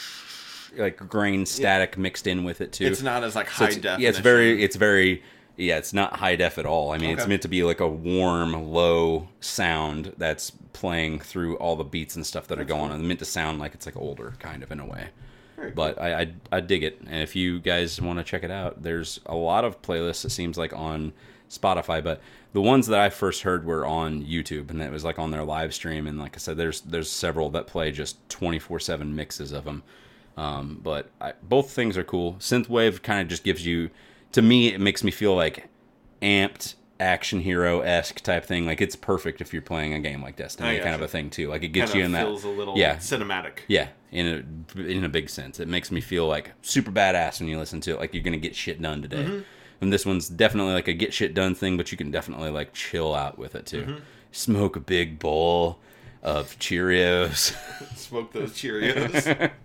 like 0.76 0.96
grain 1.08 1.46
static 1.46 1.96
mixed 1.96 2.26
in 2.26 2.42
with 2.44 2.60
it 2.60 2.72
too. 2.72 2.86
It's 2.86 3.02
not 3.02 3.22
as 3.22 3.36
like 3.36 3.48
So 3.50 3.66
high 3.66 3.74
def. 3.74 4.00
Yeah, 4.00 4.08
it's 4.08 4.18
very 4.18 4.62
it's 4.64 4.76
very 4.76 5.22
yeah, 5.56 5.78
it's 5.78 5.92
not 5.92 6.16
high 6.16 6.36
def 6.36 6.58
at 6.58 6.66
all. 6.66 6.92
I 6.92 6.98
mean, 6.98 7.10
it's 7.10 7.26
meant 7.26 7.42
to 7.42 7.48
be 7.48 7.62
like 7.62 7.80
a 7.80 7.88
warm, 7.88 8.52
low 8.72 9.28
sound 9.40 10.12
that's 10.18 10.50
playing 10.72 11.20
through 11.20 11.56
all 11.56 11.76
the 11.76 11.84
beats 11.84 12.16
and 12.16 12.26
stuff 12.26 12.46
that 12.48 12.58
are 12.58 12.64
going 12.64 12.90
on. 12.90 13.00
It's 13.00 13.06
meant 13.06 13.18
to 13.20 13.24
sound 13.24 13.58
like 13.58 13.74
it's 13.74 13.86
like 13.86 13.96
older, 13.96 14.34
kind 14.38 14.62
of 14.62 14.70
in 14.70 14.80
a 14.80 14.86
way. 14.86 15.08
Very 15.56 15.68
cool. 15.68 15.74
But 15.76 16.00
I, 16.00 16.20
I 16.20 16.32
I 16.52 16.60
dig 16.60 16.82
it, 16.82 17.00
and 17.00 17.22
if 17.22 17.34
you 17.34 17.58
guys 17.60 18.00
want 18.00 18.18
to 18.18 18.24
check 18.24 18.44
it 18.44 18.50
out, 18.50 18.82
there's 18.82 19.20
a 19.26 19.34
lot 19.34 19.64
of 19.64 19.80
playlists. 19.82 20.24
It 20.24 20.30
seems 20.30 20.58
like 20.58 20.74
on 20.74 21.12
Spotify, 21.48 22.02
but 22.02 22.20
the 22.52 22.60
ones 22.60 22.86
that 22.86 23.00
I 23.00 23.10
first 23.10 23.42
heard 23.42 23.64
were 23.64 23.86
on 23.86 24.24
YouTube, 24.24 24.70
and 24.70 24.80
it 24.82 24.90
was 24.90 25.04
like 25.04 25.18
on 25.18 25.30
their 25.30 25.44
live 25.44 25.74
stream. 25.74 26.06
And 26.06 26.18
like 26.18 26.36
I 26.36 26.38
said, 26.38 26.56
there's 26.56 26.80
there's 26.82 27.10
several 27.10 27.50
that 27.50 27.66
play 27.66 27.92
just 27.92 28.16
24 28.28 28.80
seven 28.80 29.14
mixes 29.14 29.52
of 29.52 29.64
them. 29.64 29.82
Um, 30.36 30.80
but 30.82 31.10
I, 31.20 31.32
both 31.42 31.70
things 31.70 31.96
are 31.96 32.04
cool. 32.04 32.34
Synthwave 32.34 33.02
kind 33.02 33.20
of 33.22 33.28
just 33.28 33.44
gives 33.44 33.64
you, 33.64 33.90
to 34.32 34.42
me, 34.42 34.68
it 34.68 34.80
makes 34.80 35.02
me 35.02 35.10
feel 35.10 35.34
like 35.34 35.68
amped 36.22 36.74
action 36.98 37.40
hero 37.40 37.80
esque 37.80 38.20
type 38.20 38.44
thing. 38.44 38.66
Like 38.66 38.80
it's 38.80 38.96
perfect 38.96 39.40
if 39.40 39.52
you're 39.52 39.62
playing 39.62 39.94
a 39.94 40.00
game 40.00 40.22
like 40.22 40.36
Destiny, 40.36 40.78
kind 40.80 40.94
of 40.94 41.02
a 41.02 41.08
thing 41.08 41.30
too. 41.30 41.48
Like 41.48 41.62
it 41.62 41.68
gets 41.68 41.92
kind 41.92 42.00
you 42.00 42.04
in 42.06 42.12
that 42.12 42.24
feels 42.24 42.44
a 42.44 42.48
little 42.48 42.76
yeah 42.76 42.96
cinematic. 42.96 43.58
yeah, 43.68 43.88
in 44.10 44.26
a 44.76 44.80
in 44.80 45.04
a 45.04 45.08
big 45.08 45.28
sense, 45.28 45.60
it 45.60 45.68
makes 45.68 45.90
me 45.90 46.00
feel 46.00 46.26
like 46.26 46.52
super 46.62 46.90
badass 46.90 47.40
when 47.40 47.48
you 47.48 47.58
listen 47.58 47.80
to 47.82 47.92
it. 47.92 48.00
Like 48.00 48.14
you're 48.14 48.22
gonna 48.22 48.36
get 48.36 48.54
shit 48.54 48.80
done 48.80 49.02
today. 49.02 49.24
Mm-hmm. 49.24 49.40
And 49.82 49.92
this 49.92 50.06
one's 50.06 50.28
definitely 50.28 50.72
like 50.72 50.88
a 50.88 50.94
get 50.94 51.12
shit 51.12 51.34
done 51.34 51.54
thing, 51.54 51.76
but 51.76 51.92
you 51.92 51.98
can 51.98 52.10
definitely 52.10 52.50
like 52.50 52.72
chill 52.72 53.14
out 53.14 53.38
with 53.38 53.54
it 53.54 53.66
too. 53.66 53.82
Mm-hmm. 53.82 53.98
Smoke 54.32 54.76
a 54.76 54.80
big 54.80 55.18
bowl 55.18 55.78
of 56.22 56.58
Cheerios. 56.58 57.54
Smoke 57.96 58.32
those 58.32 58.52
Cheerios. 58.52 59.50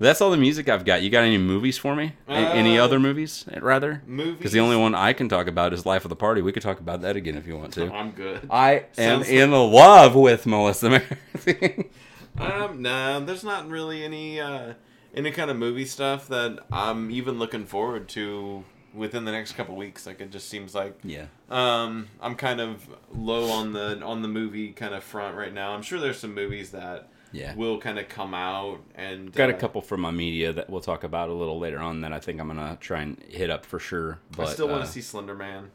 That's 0.00 0.20
all 0.20 0.30
the 0.30 0.36
music 0.36 0.68
I've 0.68 0.84
got. 0.84 1.02
You 1.02 1.10
got 1.10 1.24
any 1.24 1.38
movies 1.38 1.76
for 1.78 1.94
me? 1.94 2.14
A- 2.26 2.32
any 2.32 2.78
Uh, 2.78 2.84
other 2.84 2.98
movies, 2.98 3.44
rather? 3.60 4.02
movies? 4.06 4.36
Because 4.38 4.52
the 4.52 4.60
only 4.60 4.76
one 4.76 4.94
I 4.94 5.12
can 5.12 5.28
talk 5.28 5.46
about 5.46 5.72
is 5.72 5.84
Life 5.86 6.04
of 6.04 6.08
the 6.08 6.16
Party. 6.16 6.40
We 6.42 6.52
could 6.52 6.62
talk 6.62 6.80
about 6.80 7.02
that 7.02 7.16
again 7.16 7.36
if 7.36 7.46
you 7.46 7.56
want 7.56 7.72
to. 7.74 7.92
I'm 7.92 8.10
good. 8.12 8.48
I 8.50 8.86
am 8.98 9.22
Sounds 9.24 9.28
in 9.28 9.50
love 9.52 10.14
with 10.14 10.46
Melissa 10.46 10.90
McCarthy. 10.90 11.90
Um, 12.38 12.80
no, 12.80 13.20
there's 13.20 13.42
not 13.44 13.68
really 13.68 14.04
any 14.04 14.40
uh, 14.40 14.74
any 15.14 15.30
kind 15.32 15.50
of 15.50 15.56
movie 15.56 15.84
stuff 15.84 16.28
that 16.28 16.60
I'm 16.72 17.10
even 17.10 17.38
looking 17.38 17.66
forward 17.66 18.08
to 18.10 18.64
within 18.94 19.24
the 19.24 19.32
next 19.32 19.52
couple 19.54 19.74
weeks. 19.76 20.06
Like 20.06 20.20
it 20.20 20.30
just 20.30 20.48
seems 20.48 20.72
like 20.74 20.96
yeah. 21.02 21.26
um, 21.50 22.06
I'm 22.22 22.36
kind 22.36 22.60
of 22.60 22.86
low 23.12 23.50
on 23.50 23.72
the 23.72 24.00
on 24.02 24.22
the 24.22 24.28
movie 24.28 24.70
kind 24.70 24.94
of 24.94 25.02
front 25.02 25.36
right 25.36 25.52
now. 25.52 25.72
I'm 25.72 25.82
sure 25.82 25.98
there's 25.98 26.20
some 26.20 26.34
movies 26.34 26.70
that 26.70 27.08
Yeah. 27.32 27.54
will 27.54 27.78
kind 27.78 27.98
of 27.98 28.08
come 28.08 28.34
out 28.34 28.80
and 28.94 29.32
Got 29.32 29.50
a 29.50 29.54
uh, 29.54 29.58
couple 29.58 29.82
from 29.82 30.00
my 30.00 30.10
media 30.10 30.52
that 30.52 30.68
we'll 30.68 30.80
talk 30.80 31.04
about 31.04 31.28
a 31.28 31.32
little 31.32 31.58
later 31.58 31.78
on 31.78 32.00
that 32.00 32.12
I 32.12 32.18
think 32.18 32.40
I'm 32.40 32.48
gonna 32.48 32.76
try 32.80 33.02
and 33.02 33.22
hit 33.28 33.50
up 33.50 33.64
for 33.64 33.78
sure. 33.78 34.18
But 34.36 34.48
I 34.48 34.52
still 34.52 34.68
want 34.68 34.82
uh, 34.82 34.86
to 34.86 34.90
see 34.92 35.00
Slender 35.00 35.34
Man. 35.34 35.70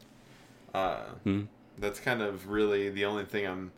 Uh, 0.74 0.98
Hmm. 1.24 1.44
That's 1.78 2.00
kind 2.00 2.22
of 2.22 2.50
really 2.50 2.90
the 2.90 3.06
only 3.06 3.26
thing 3.26 3.46
I'm 3.46 3.72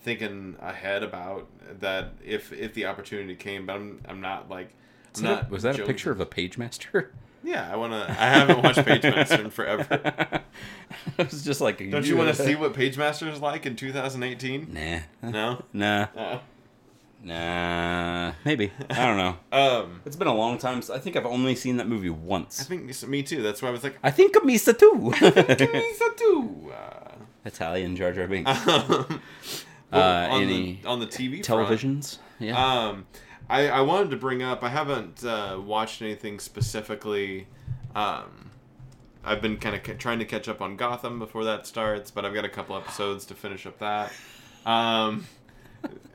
thinking 0.00 0.56
ahead 0.60 1.02
about. 1.02 1.48
That 1.80 2.14
if 2.24 2.52
if 2.52 2.74
the 2.74 2.86
opportunity 2.86 3.34
came, 3.34 3.66
but 3.66 3.76
I'm 3.76 4.00
I'm 4.08 4.20
not 4.20 4.48
like. 4.48 4.70
was 5.12 5.22
I'm 5.22 5.24
that, 5.24 5.34
not 5.34 5.48
a, 5.48 5.52
was 5.52 5.62
that 5.62 5.78
a 5.78 5.84
picture 5.84 6.10
of 6.10 6.20
a 6.20 6.26
Pagemaster? 6.26 7.08
Yeah, 7.44 7.70
I 7.70 7.76
want 7.76 7.92
to. 7.92 8.10
I 8.10 8.30
haven't 8.30 8.62
watched 8.62 8.78
Pagemaster 8.78 9.44
in 9.44 9.50
forever. 9.50 9.86
it 11.18 11.30
was 11.30 11.44
just 11.44 11.60
like. 11.60 11.78
Don't 11.90 12.06
you 12.06 12.16
want 12.16 12.34
to 12.34 12.42
see 12.42 12.54
what 12.54 12.72
Pagemaster 12.72 13.30
is 13.30 13.38
like 13.38 13.66
in 13.66 13.76
2018? 13.76 14.72
Nah. 14.72 15.30
No. 15.30 15.62
Nah. 15.74 16.06
Uh, 16.16 16.38
Nah. 17.24 18.32
Maybe. 18.44 18.70
I 18.90 18.94
don't 19.06 19.16
know. 19.16 19.36
um, 19.52 20.00
It's 20.04 20.16
been 20.16 20.28
a 20.28 20.34
long 20.34 20.58
time. 20.58 20.82
So 20.82 20.94
I 20.94 20.98
think 20.98 21.16
I've 21.16 21.26
only 21.26 21.54
seen 21.54 21.78
that 21.78 21.88
movie 21.88 22.10
once. 22.10 22.60
I 22.60 22.64
think 22.64 22.82
it's- 22.82 23.04
me 23.06 23.22
too. 23.22 23.42
That's 23.42 23.62
why 23.62 23.68
I 23.68 23.72
was 23.72 23.82
like, 23.82 23.98
I 24.02 24.10
think 24.10 24.34
Misa 24.36 24.78
too. 24.78 24.92
Misa 25.14 26.16
too. 26.16 26.72
Uh, 26.72 27.12
Italian 27.46 27.96
Jar 27.96 28.12
Jar 28.12 28.26
Binks. 28.26 28.50
um, 28.68 29.20
Uh, 29.92 30.28
on 30.30 30.42
any 30.42 30.80
the, 30.82 30.88
on 30.88 30.98
the 31.00 31.06
TV 31.06 31.44
front, 31.44 31.68
Televisions. 31.68 32.18
Yeah. 32.40 32.56
Um, 32.88 33.06
I, 33.48 33.68
I 33.68 33.80
wanted 33.82 34.10
to 34.10 34.16
bring 34.16 34.42
up. 34.42 34.64
I 34.64 34.68
haven't 34.70 35.24
uh, 35.24 35.60
watched 35.64 36.02
anything 36.02 36.40
specifically. 36.40 37.46
Um, 37.94 38.50
I've 39.24 39.40
been 39.40 39.56
kind 39.58 39.76
of 39.76 39.82
ca- 39.84 39.94
trying 39.94 40.18
to 40.18 40.24
catch 40.24 40.48
up 40.48 40.60
on 40.60 40.76
Gotham 40.76 41.18
before 41.18 41.44
that 41.44 41.66
starts, 41.66 42.10
but 42.10 42.24
I've 42.24 42.34
got 42.34 42.44
a 42.44 42.48
couple 42.48 42.76
episodes 42.76 43.24
to 43.26 43.34
finish 43.34 43.66
up 43.66 43.78
that. 43.78 44.12
Um, 44.66 45.26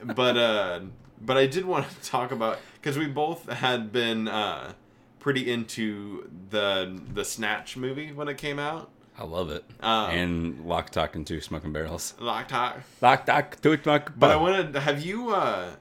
but 0.03 0.37
uh, 0.37 0.79
but 1.21 1.37
I 1.37 1.47
did 1.47 1.65
want 1.65 1.89
to 1.89 1.95
talk 2.09 2.31
about 2.31 2.59
because 2.75 2.97
we 2.97 3.07
both 3.07 3.49
had 3.51 3.91
been 3.91 4.27
uh, 4.27 4.73
pretty 5.19 5.51
into 5.51 6.29
the 6.49 6.99
the 7.13 7.25
Snatch 7.25 7.77
movie 7.77 8.11
when 8.11 8.27
it 8.27 8.37
came 8.37 8.59
out. 8.59 8.91
I 9.17 9.25
love 9.25 9.49
it. 9.51 9.65
um, 9.81 10.09
and 10.11 10.65
Lock, 10.65 10.87
Stock, 10.87 11.13
and 11.15 11.27
Two 11.27 11.41
Smoking 11.41 11.73
Barrels. 11.73 12.13
Lock 12.19 12.47
Stock. 12.47 12.77
Lock, 13.01 13.23
Stock, 13.23 13.61
Two 13.61 13.77
Smoking 13.81 14.13
But 14.17 14.31
I 14.31 14.37
wanted. 14.37 14.75
Have 14.75 15.05
you 15.05 15.31
uh, 15.31 15.71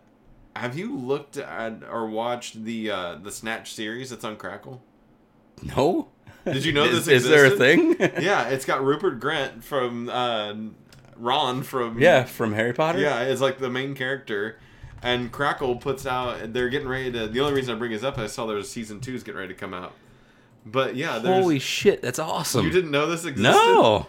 have 0.56 0.76
you 0.76 0.96
looked 0.96 1.36
at 1.36 1.84
or 1.88 2.06
watched 2.06 2.64
the 2.64 2.90
uh, 2.90 3.14
the 3.16 3.30
Snatch 3.30 3.72
series 3.72 4.10
that's 4.10 4.24
on 4.24 4.36
Crackle? 4.36 4.82
No? 5.62 6.08
Did 6.44 6.64
you 6.64 6.72
know 6.72 6.84
is, 6.86 7.06
this 7.06 7.22
is 7.24 7.28
there 7.28 7.46
a 7.46 7.50
thing? 7.50 7.96
Yeah, 7.98 8.48
it's 8.48 8.64
got 8.64 8.82
Rupert 8.84 9.20
Grint 9.20 9.62
from 9.62 10.08
uh, 10.08 10.54
Ron 11.18 11.62
from 11.62 11.98
yeah, 12.00 12.24
from 12.24 12.52
Harry 12.52 12.72
Potter. 12.72 12.98
yeah, 13.00 13.22
it's 13.22 13.40
like 13.40 13.58
the 13.58 13.70
main 13.70 13.94
character. 13.94 14.58
And 15.00 15.30
Crackle 15.30 15.76
puts 15.76 16.06
out. 16.06 16.52
They're 16.52 16.68
getting 16.68 16.88
ready 16.88 17.12
to. 17.12 17.28
The 17.28 17.40
only 17.40 17.54
reason 17.54 17.76
I 17.76 17.78
bring 17.78 17.92
this 17.92 18.02
up, 18.02 18.18
I 18.18 18.26
saw 18.26 18.46
there's 18.46 18.68
season 18.68 19.00
two 19.00 19.14
is 19.14 19.22
getting 19.22 19.38
ready 19.38 19.54
to 19.54 19.58
come 19.58 19.72
out. 19.72 19.92
But 20.66 20.96
yeah, 20.96 21.18
there's. 21.18 21.42
Holy 21.42 21.58
shit, 21.60 22.02
that's 22.02 22.18
awesome. 22.18 22.64
you 22.64 22.72
didn't 22.72 22.90
know 22.90 23.06
this 23.06 23.24
existed? 23.24 23.42
no. 23.42 24.06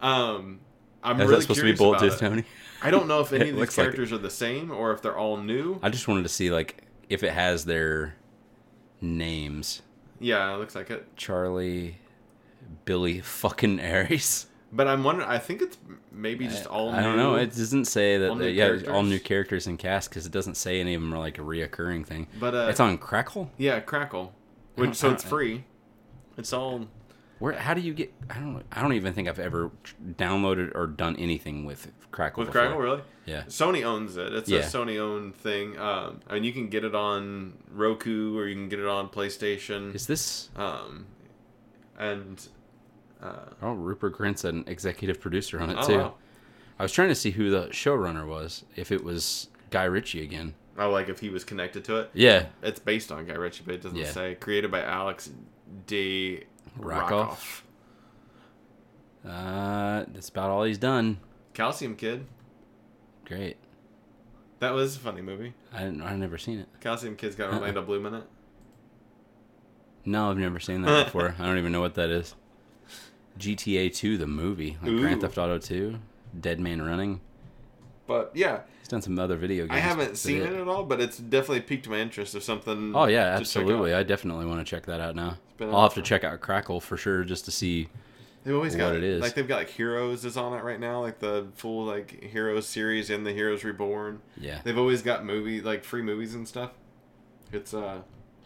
Um, 0.00 0.58
I'm 1.02 1.20
Is 1.20 1.26
really 1.26 1.36
that 1.36 1.42
supposed 1.42 1.60
to 1.60 1.64
be 1.64 2.08
Tooth. 2.08 2.18
Tony? 2.18 2.44
I 2.82 2.90
don't 2.90 3.06
know 3.06 3.20
if 3.20 3.32
any 3.32 3.42
of 3.42 3.46
these 3.50 3.60
looks 3.60 3.78
like 3.78 3.86
characters 3.86 4.12
are 4.12 4.18
the 4.18 4.30
same 4.30 4.70
or 4.70 4.92
if 4.92 5.00
they're 5.02 5.16
all 5.16 5.36
new. 5.36 5.78
I 5.82 5.90
just 5.90 6.08
wanted 6.08 6.22
to 6.24 6.28
see 6.28 6.50
like 6.50 6.84
if 7.08 7.22
it 7.22 7.32
has 7.32 7.64
their 7.64 8.14
names. 9.00 9.82
Yeah, 10.20 10.54
it 10.54 10.58
looks 10.58 10.74
like 10.74 10.90
it. 10.90 11.16
Charlie, 11.16 11.98
Billy, 12.84 13.20
fucking 13.20 13.80
Aries. 13.80 14.46
But 14.74 14.88
I'm 14.88 15.04
wondering. 15.04 15.28
I 15.28 15.38
think 15.38 15.60
it's 15.60 15.76
maybe 16.10 16.46
just 16.48 16.66
all. 16.66 16.90
I 16.90 17.02
don't 17.02 17.16
new. 17.16 17.22
know. 17.22 17.34
It 17.34 17.54
doesn't 17.54 17.84
say 17.84 18.16
that. 18.18 18.30
all 18.30 18.36
new 18.36 18.46
yeah, 18.46 18.64
all 18.64 18.70
characters? 18.70 19.08
new 19.08 19.20
characters 19.20 19.66
and 19.66 19.78
cast 19.78 20.08
because 20.08 20.24
it 20.24 20.32
doesn't 20.32 20.54
say 20.56 20.80
any 20.80 20.94
of 20.94 21.02
them 21.02 21.12
are 21.12 21.18
like 21.18 21.38
a 21.38 21.42
reoccurring 21.42 22.06
thing. 22.06 22.26
But 22.40 22.54
uh, 22.54 22.66
it's 22.70 22.80
on 22.80 22.96
Crackle. 22.96 23.50
Yeah, 23.58 23.80
Crackle. 23.80 24.32
Which 24.76 24.94
so 24.96 25.10
it's 25.10 25.22
free. 25.22 25.64
It's 26.38 26.54
all. 26.54 26.88
Where? 27.38 27.52
How 27.52 27.74
do 27.74 27.82
you 27.82 27.92
get? 27.92 28.14
I 28.30 28.34
don't. 28.34 28.62
I 28.72 28.80
don't 28.80 28.94
even 28.94 29.12
think 29.12 29.28
I've 29.28 29.38
ever 29.38 29.70
downloaded 30.16 30.74
or 30.74 30.86
done 30.86 31.16
anything 31.16 31.66
with 31.66 31.90
Crackle. 32.10 32.40
With 32.40 32.48
before. 32.48 32.62
Crackle, 32.62 32.80
really? 32.80 33.02
Yeah. 33.26 33.42
Sony 33.42 33.84
owns 33.84 34.16
it. 34.16 34.32
It's 34.32 34.48
Yeah. 34.48 34.60
a 34.60 34.62
Sony 34.62 34.98
owned 34.98 35.34
thing. 35.34 35.78
Um, 35.78 36.20
and 36.30 36.46
you 36.46 36.52
can 36.52 36.68
get 36.68 36.84
it 36.84 36.94
on 36.94 37.58
Roku 37.70 38.38
or 38.38 38.46
you 38.46 38.54
can 38.54 38.68
get 38.68 38.78
it 38.78 38.86
on 38.86 39.08
PlayStation. 39.10 39.94
Is 39.94 40.06
this? 40.06 40.48
Um, 40.56 41.06
and 41.98 42.48
uh, 43.22 43.50
Oh, 43.62 43.72
Rupert 43.74 44.14
Grint's 44.16 44.44
an 44.44 44.64
executive 44.66 45.20
producer 45.20 45.60
on 45.60 45.70
it 45.70 45.76
oh, 45.80 45.86
too. 45.86 45.98
wow. 45.98 46.14
I 46.78 46.82
was 46.82 46.92
trying 46.92 47.08
to 47.08 47.14
see 47.14 47.30
who 47.30 47.50
the 47.50 47.66
showrunner 47.68 48.26
was. 48.26 48.64
If 48.76 48.90
it 48.90 49.04
was 49.04 49.48
Guy 49.70 49.84
Ritchie 49.84 50.22
again. 50.22 50.54
oh, 50.78 50.90
like 50.90 51.08
if 51.08 51.20
he 51.20 51.28
was 51.30 51.44
connected 51.44 51.84
to 51.84 51.96
it. 51.98 52.10
Yeah. 52.14 52.46
It's 52.62 52.80
based 52.80 53.12
on 53.12 53.26
Guy 53.26 53.34
Ritchie, 53.34 53.62
but 53.64 53.74
it 53.74 53.82
doesn't 53.82 53.98
Yeah. 53.98 54.10
say. 54.10 54.34
Created 54.34 54.70
by 54.70 54.82
Alex 54.82 55.30
De 55.86 56.44
Rakoff. 56.76 57.64
Uh, 59.24 60.04
that's 60.08 60.28
about 60.30 60.50
all 60.50 60.64
he's 60.64 60.78
done. 60.78 61.18
Calcium 61.54 61.94
Kid. 61.94 62.26
Great. 63.24 63.56
That 64.58 64.72
was 64.74 64.96
a 64.96 64.98
funny 65.00 65.22
movie. 65.22 65.54
I 65.72 65.80
didn't, 65.84 66.02
I've 66.02 66.18
never 66.18 66.38
seen 66.38 66.58
it. 66.58 66.68
Calcium 66.80 67.16
Kid's 67.16 67.36
got 67.36 67.50
Uh-uh. 67.50 67.58
Orlando 67.58 67.82
Bloom 67.82 68.06
in 68.06 68.14
it. 68.14 68.24
No, 70.04 70.30
I've 70.30 70.38
never 70.38 70.58
seen 70.58 70.82
that 70.82 71.04
before. 71.06 71.34
I 71.38 71.44
don't 71.46 71.58
even 71.58 71.70
know 71.72 71.80
what 71.80 71.94
that 71.94 72.10
is. 72.10 72.34
GTA 73.38 73.94
2, 73.94 74.18
the 74.18 74.26
movie, 74.26 74.76
like 74.82 74.96
Grand 74.96 75.20
Theft 75.20 75.38
Auto 75.38 75.58
2, 75.58 75.98
Dead 76.40 76.60
Man 76.60 76.82
Running. 76.82 77.20
But 78.06 78.32
yeah, 78.34 78.60
He's 78.80 78.88
done 78.88 79.02
some 79.02 79.18
other 79.18 79.36
video 79.36 79.64
games. 79.64 79.76
I 79.76 79.78
haven't 79.78 80.16
seen 80.16 80.42
it 80.42 80.52
at 80.52 80.68
all, 80.68 80.84
but 80.84 81.00
it's 81.00 81.18
definitely 81.18 81.60
piqued 81.60 81.88
my 81.88 81.98
interest 81.98 82.34
of 82.34 82.42
something. 82.42 82.92
Oh 82.94 83.06
yeah, 83.06 83.26
absolutely. 83.36 83.94
I 83.94 84.02
definitely 84.02 84.44
want 84.44 84.60
to 84.60 84.68
check 84.68 84.86
that 84.86 85.00
out 85.00 85.14
now. 85.14 85.38
I'll 85.60 85.82
have 85.82 85.94
to 85.94 86.02
check 86.02 86.24
out 86.24 86.40
Crackle 86.40 86.80
for 86.80 86.96
sure 86.96 87.22
just 87.24 87.44
to 87.44 87.50
see. 87.52 87.88
They've 88.44 88.54
always 88.54 88.72
what 88.72 88.80
got 88.80 88.96
it 88.96 89.04
is. 89.04 89.22
Like 89.22 89.34
they've 89.34 89.46
got 89.46 89.58
like 89.58 89.70
Heroes 89.70 90.24
is 90.24 90.36
on 90.36 90.52
it 90.58 90.64
right 90.64 90.80
now, 90.80 91.00
like 91.00 91.20
the 91.20 91.46
full 91.54 91.84
like 91.84 92.24
Heroes 92.24 92.66
series 92.66 93.08
and 93.08 93.24
the 93.24 93.32
Heroes 93.32 93.62
Reborn. 93.62 94.20
Yeah, 94.36 94.60
They've 94.64 94.78
always 94.78 95.02
got 95.02 95.24
movie 95.24 95.60
like 95.60 95.84
free 95.84 96.02
movies 96.02 96.34
and 96.34 96.46
stuff. 96.48 96.72
It's 97.52 97.72
uh 97.72 98.02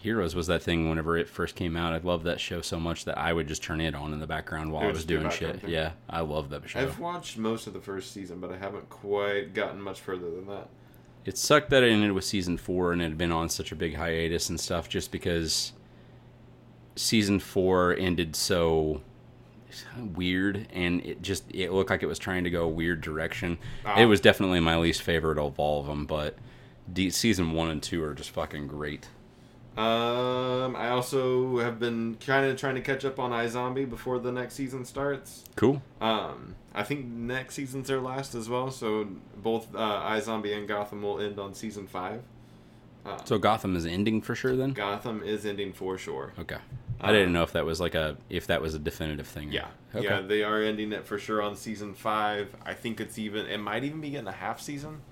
Heroes 0.07 0.37
was 0.37 0.47
that 0.47 0.63
thing 0.63 0.89
whenever 0.89 1.17
it 1.19 1.29
first 1.29 1.57
came 1.57 1.77
out. 1.77 1.93
I 1.93 1.99
loved 1.99 2.27
that 2.27 2.39
show 2.39 2.61
so 2.61 2.79
much 2.79 3.07
that 3.07 3.19
I 3.19 3.33
would 3.33 3.49
just 3.49 3.61
turn 3.61 3.81
it 3.81 3.93
on 3.93 4.13
in 4.13 4.21
the 4.21 4.27
background 4.29 4.71
while 4.71 4.85
I 4.85 4.87
was 4.87 4.99
just 4.99 5.09
be 5.09 5.17
a 5.17 5.19
doing 5.19 5.33
shit. 5.33 5.61
thing. 5.63 5.71
Yeah, 5.71 5.91
I 6.09 6.21
love 6.21 6.49
that 6.51 6.71
show. 6.71 6.79
I've 6.79 7.01
watched 7.01 7.39
most 7.39 7.67
of 7.67 7.73
the 7.73 7.81
first 7.81 8.13
season, 8.13 8.39
but 8.39 8.53
I 8.53 8.57
haven't 8.57 8.89
quite 8.89 9.53
gotten 9.53 9.81
much 9.83 10.01
further 10.01 10.31
than 10.31 10.47
that. 10.47 10.69
It 11.25 11.37
sucked 11.37 11.71
that 11.71 11.83
it 11.83 11.91
ended 11.91 12.13
with 12.13 12.23
season 12.23 12.57
four 12.57 12.93
and 12.93 13.03
it 13.03 13.07
had 13.07 13.19
been 13.19 13.33
on 13.33 13.49
such 13.49 13.73
a 13.73 13.75
big 13.75 13.97
hiatus 13.97 14.49
and 14.49 14.61
stuff 14.61 14.89
just 14.89 15.11
because 15.11 15.73
season 16.95 17.41
four 17.41 17.97
ended 17.97 18.37
so 18.37 19.01
weird 20.15 20.69
and 20.73 21.05
it 21.05 21.21
just 21.21 21.45
it 21.53 21.73
looked 21.73 21.91
like 21.91 22.05
it 22.05 22.07
was 22.07 22.21
trying 22.21 22.45
to 22.45 22.51
go 22.51 22.63
a 22.63 22.69
weird 22.69 23.01
direction. 23.01 23.59
Ah. 23.85 23.99
It 23.99 24.05
was 24.05 24.21
definitely 24.21 24.61
my 24.61 24.77
least 24.77 25.03
favorite 25.03 25.37
of 25.37 25.59
all 25.59 25.81
of 25.81 25.89
them, 25.89 26.07
but 26.07 26.37
D- 26.93 27.11
season 27.11 27.51
one 27.51 27.71
and 27.71 27.83
two 27.83 28.05
are 28.05 28.15
just 28.15 28.31
fucking 28.31 28.69
great. 28.69 29.09
Um, 29.77 30.75
I 30.75 30.89
also 30.89 31.59
have 31.59 31.79
been 31.79 32.17
kind 32.25 32.47
of 32.47 32.57
trying 32.57 32.77
to 32.77 32.81
catch 32.81 33.05
up 33.05 33.19
on 33.19 33.31
iZombie 33.31 33.89
before 33.89 34.19
the 34.19 34.33
next 34.33 34.55
season 34.55 34.85
starts. 34.85 35.45
Cool. 35.55 35.83
Um, 36.01 36.55
I 36.75 36.83
think 36.83 37.05
next 37.07 37.55
season's 37.57 37.89
their 37.89 38.01
last 38.01 38.35
as 38.35 38.49
well, 38.49 38.71
so 38.71 39.07
both 39.37 39.75
uh, 39.75 39.79
iZombie 40.11 40.57
and 40.57 40.67
Gotham 40.67 41.03
will 41.03 41.21
end 41.21 41.39
on 41.39 41.53
season 41.55 41.87
five. 41.87 42.23
Uh, 43.05 43.19
So 43.25 43.39
Gotham 43.39 43.77
is 43.77 43.85
ending 43.87 44.23
for 44.23 44.35
sure 44.35 44.57
then? 44.57 44.73
Gotham 44.73 45.23
is 45.23 45.45
ending 45.45 45.73
for 45.73 45.99
sure. 45.99 46.33
Okay. 46.39 46.57
I 46.99 47.13
didn't 47.13 47.35
know 47.35 47.43
if 47.43 47.53
that 47.53 47.67
was 47.67 47.79
like 47.79 47.95
a 47.95 48.17
if 48.31 48.47
that 48.47 48.63
was 48.63 48.75
a 48.75 48.79
definitive 48.79 49.27
thing. 49.27 49.53
Yeah, 49.53 49.67
Okay. 49.95 50.07
yeah, 50.07 50.23
they 50.23 50.43
are 50.43 50.63
ending 50.63 50.93
it 50.93 51.05
for 51.07 51.19
sure 51.19 51.43
on 51.43 51.55
season 51.55 51.93
five. 51.93 52.49
I 52.65 52.73
think 52.73 53.01
it's 53.01 53.19
even 53.19 53.45
it 53.47 53.59
might 53.59 53.85
even 53.85 54.01
be 54.01 54.09
getting 54.09 54.27
a 54.27 54.33
half 54.33 54.61
season. 54.63 55.03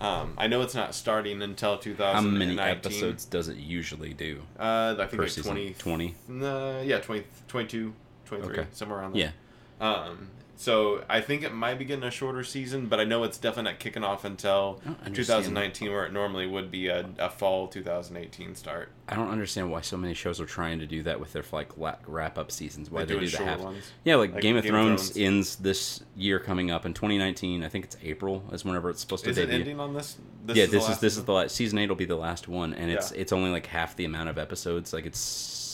Um, 0.00 0.32
I 0.38 0.46
know 0.46 0.62
it's 0.62 0.74
not 0.74 0.94
starting 0.94 1.42
until 1.42 1.76
2019. 1.76 2.14
How 2.14 2.38
many 2.38 2.58
episodes 2.58 3.24
does 3.26 3.48
it 3.48 3.58
usually 3.58 4.14
do? 4.14 4.40
Uh, 4.58 4.96
I 4.98 5.06
think 5.06 5.22
like 5.22 5.34
20, 5.34 5.74
20? 5.74 6.14
Uh, 6.42 6.80
yeah, 6.84 6.98
20, 7.00 7.24
22, 7.48 7.92
23, 8.24 8.52
Okay. 8.58 8.68
somewhere 8.72 9.00
around 9.00 9.14
there. 9.14 9.32
Yeah. 9.80 9.86
Um, 9.86 10.28
so 10.60 11.02
I 11.08 11.22
think 11.22 11.42
it 11.42 11.54
might 11.54 11.78
be 11.78 11.86
getting 11.86 12.04
a 12.04 12.10
shorter 12.10 12.44
season, 12.44 12.84
but 12.84 13.00
I 13.00 13.04
know 13.04 13.24
it's 13.24 13.38
definitely 13.38 13.72
not 13.72 13.80
kicking 13.80 14.04
off 14.04 14.26
until 14.26 14.82
I 14.84 15.04
don't 15.04 15.14
2019, 15.14 15.90
where 15.90 16.04
it 16.04 16.12
normally 16.12 16.46
would 16.46 16.70
be 16.70 16.88
a, 16.88 17.08
a 17.18 17.30
fall 17.30 17.66
2018 17.66 18.54
start. 18.54 18.90
I 19.08 19.14
don't 19.16 19.30
understand 19.30 19.70
why 19.70 19.80
so 19.80 19.96
many 19.96 20.12
shows 20.12 20.38
are 20.38 20.44
trying 20.44 20.78
to 20.80 20.86
do 20.86 21.02
that 21.04 21.18
with 21.18 21.32
their 21.32 21.44
like 21.50 21.70
wrap 22.06 22.36
up 22.36 22.52
seasons. 22.52 22.90
Why 22.90 23.06
they 23.06 23.14
doing 23.14 23.24
do 23.24 23.38
the 23.38 23.42
half. 23.42 23.60
ones. 23.60 23.90
Yeah, 24.04 24.16
like, 24.16 24.34
Like 24.34 24.42
Game, 24.42 24.58
of, 24.58 24.64
Game 24.64 24.74
of 24.74 24.78
Thrones 24.84 25.10
Thrones. 25.12 25.26
ends 25.26 25.56
this 25.56 26.04
year 26.14 26.38
coming 26.38 26.70
up 26.70 26.84
in 26.84 26.92
2019. 26.92 27.64
I 27.64 27.68
think 27.70 27.86
it's 27.86 27.96
April 28.02 28.44
is 28.52 28.62
whenever 28.62 28.90
it's 28.90 29.00
supposed 29.00 29.24
to 29.24 29.30
Is 29.30 29.38
it 29.38 29.48
ending 29.48 29.80
on 29.80 29.94
this? 29.94 30.18
this 30.44 30.58
yeah, 30.58 30.66
the 30.66 30.72
this 30.72 30.90
is 30.90 30.98
this 30.98 31.16
is 31.16 31.24
the 31.24 31.32
last 31.32 31.56
season 31.56 31.78
eight 31.78 31.88
will 31.88 31.96
be 31.96 32.04
the 32.04 32.16
last 32.16 32.48
one, 32.48 32.74
and 32.74 32.90
it's 32.90 33.12
it's 33.12 33.32
only 33.32 33.48
like 33.48 33.64
half 33.64 33.96
the 33.96 34.04
amount 34.04 34.28
of 34.28 34.36
episodes. 34.36 34.92
Like 34.92 35.06
it's 35.06 35.18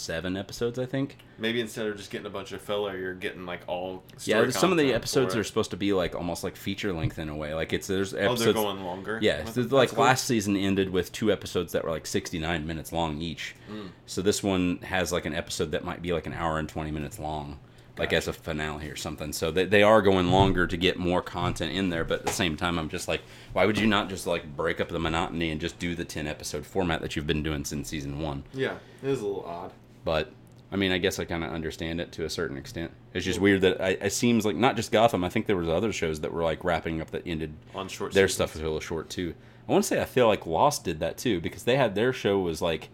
seven 0.07 0.37
episodes, 0.37 0.79
I 0.79 0.87
think. 0.87 1.19
Maybe 1.39 1.61
instead 1.61 1.87
of 1.87 1.97
just 1.97 2.11
getting 2.11 2.27
a 2.27 2.31
bunch 2.31 2.53
of 2.53 2.63
filler, 2.63 2.97
you're 2.97 3.15
getting 3.15 3.45
like 3.45 3.61
all. 3.67 4.05
Yeah, 4.25 4.49
some 4.51 4.71
of 4.71 4.79
the 4.79 4.95
episodes 4.95 5.37
are 5.37 5.45
supposed 5.45 5.73
to 5.73 5.77
be 5.77 5.93
like 5.93 6.15
almost 6.15 6.45
like 6.45 6.57
feature 6.57 6.93
length 6.93 7.19
in 7.19 7.29
a 7.29 7.37
way. 7.37 7.53
Like 7.53 7.73
it's 7.73 7.89
there's 7.89 8.15
episodes. 8.15 8.43
Oh, 8.43 8.45
they're 8.45 8.53
going 8.55 8.85
longer. 8.85 9.19
Yeah, 9.21 9.45
so 9.45 9.63
like 9.63 9.91
cool. 9.91 10.05
last 10.05 10.25
season 10.25 10.57
ended 10.57 10.91
with 10.91 11.13
two 11.13 11.31
episodes 11.33 11.73
that 11.73 11.85
were 11.85 11.91
like 11.91 12.07
69 12.07 12.67
minutes 12.67 12.93
long 12.93 13.21
each. 13.21 13.57
Mm. 13.71 13.91
So 14.07 14.23
this 14.23 14.43
one 14.43 14.79
has 14.79 15.13
like 15.13 15.27
an 15.27 15.35
episode 15.35 15.73
that 15.73 15.85
might 15.85 16.01
be 16.01 16.13
like 16.13 16.27
an 16.27 16.33
hour 16.33 16.59
and 16.59 16.69
20 16.69 16.91
minutes 16.93 17.19
long, 17.19 17.59
like 17.99 18.13
as 18.13 18.29
a 18.29 18.33
finale 18.33 18.89
or 18.89 18.97
something. 18.97 19.33
So 19.33 19.51
they, 19.51 19.67
they 19.67 19.83
are 19.83 20.01
going 20.01 20.31
longer 20.31 20.67
to 20.67 20.77
get 20.77 20.99
more 20.99 21.23
content 21.23 21.73
in 21.73 21.91
there, 21.91 22.05
but 22.05 22.21
at 22.21 22.27
the 22.27 22.33
same 22.33 22.57
time, 22.57 22.79
I'm 22.79 22.89
just 22.89 23.09
like, 23.09 23.23
why 23.53 23.67
would 23.67 23.79
you 23.79 23.87
not 23.87 24.09
just 24.09 24.27
like 24.27 24.57
break 24.57 24.81
up 24.81 24.89
the 24.89 24.99
monotony 24.99 25.51
and 25.51 25.61
just 25.61 25.79
do 25.79 25.95
the 25.95 26.05
10 26.05 26.27
episode 26.27 26.65
format 26.65 27.01
that 27.03 27.17
you've 27.17 27.27
been 27.27 27.43
doing 27.43 27.65
since 27.65 27.89
season 27.89 28.21
one? 28.21 28.45
Yeah, 28.55 28.77
it 29.03 29.09
is 29.09 29.21
a 29.21 29.27
little 29.27 29.45
odd. 29.45 29.73
But 30.07 30.33
I 30.73 30.77
mean, 30.77 30.93
I 30.93 30.99
guess 30.99 31.19
I 31.19 31.25
kind 31.27 31.43
of 31.45 31.51
understand 31.53 32.01
it 32.01 32.13
to 32.13 32.25
a 32.25 32.31
certain 32.31 32.57
extent. 32.57 32.93
It's 33.13 33.25
just 33.27 33.41
weird 33.41 33.61
that 33.63 33.81
I, 33.81 33.89
it 33.91 34.13
seems 34.13 34.47
like 34.47 34.57
not 34.57 34.77
just 34.77 34.91
Gotham. 34.93 35.25
I 35.25 35.29
think 35.29 35.47
there 35.47 35.57
was 35.57 35.69
other 35.69 35.93
shows 35.93 36.21
that 36.21 36.33
were 36.33 36.43
like 36.45 36.63
wrapping 36.65 37.01
up 37.01 37.11
that 37.11 37.27
ended 37.27 37.53
On 37.75 37.89
short 37.89 38.13
their 38.15 38.29
seasons. 38.29 38.35
stuff 38.37 38.55
was 38.55 38.61
a 38.63 38.65
little 38.65 38.81
short 38.81 39.11
too. 39.11 39.35
I 39.69 39.73
want 39.73 39.83
to 39.85 39.89
say 39.89 40.01
I 40.01 40.05
feel 40.05 40.29
like 40.29 40.47
Lost 40.47 40.85
did 40.85 41.01
that 41.01 41.19
too 41.19 41.41
because 41.41 41.65
they 41.65 41.77
had 41.77 41.95
their 41.97 42.13
show 42.13 42.39
was 42.39 42.63
like 42.63 42.89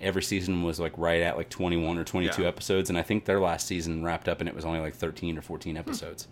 every 0.00 0.22
season 0.22 0.62
was 0.62 0.78
like 0.78 0.92
right 0.96 1.20
at 1.22 1.36
like 1.36 1.48
21 1.48 1.96
or 1.98 2.04
22 2.04 2.42
Yeah. 2.42 2.48
episodes 2.48 2.88
and 2.90 2.98
I 2.98 3.02
think 3.02 3.24
their 3.24 3.40
last 3.40 3.66
season 3.66 4.04
wrapped 4.04 4.28
up 4.28 4.40
and 4.40 4.48
it 4.48 4.54
was 4.54 4.64
only 4.64 4.80
like 4.80 4.94
13 4.94 5.36
or 5.38 5.42
14 5.42 5.76
episodes. 5.76 6.28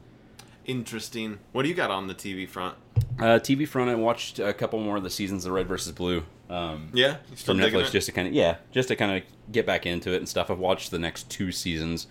Interesting. 0.67 1.39
What 1.53 1.63
do 1.63 1.69
you 1.71 1.75
got 1.75 1.91
on 1.91 2.07
the 2.07 2.15
TV 2.15 2.47
front? 2.49 2.77
Uh, 3.19 3.39
TV 3.41 3.67
front 3.67 3.89
I 3.91 3.95
watched 3.95 4.39
a 4.39 4.53
couple 4.53 4.79
more 4.81 4.99
of 4.99 5.03
the 5.03 5.11
seasons 5.11 5.47
of 5.47 5.53
Red 5.53 5.67
versus 5.67 5.93
Blue. 5.93 6.25
Um, 6.51 6.91
Yeah, 6.95 7.17
from 7.37 7.59
Netflix 7.59 7.91
just 7.93 8.07
to 8.07 8.13
kind 8.13 8.27
of 8.29 8.35
yeah, 8.35 8.57
just 8.73 8.89
to 8.89 8.97
kind 8.97 9.17
of 9.19 9.53
get 9.53 9.67
back 9.67 9.85
into 9.87 10.13
it 10.13 10.17
and 10.17 10.29
stuff. 10.29 10.51
I've 10.51 10.59
watched 10.59 10.91
the 10.91 10.99
next 10.99 11.31
two 11.31 11.53
seasons, 11.53 12.07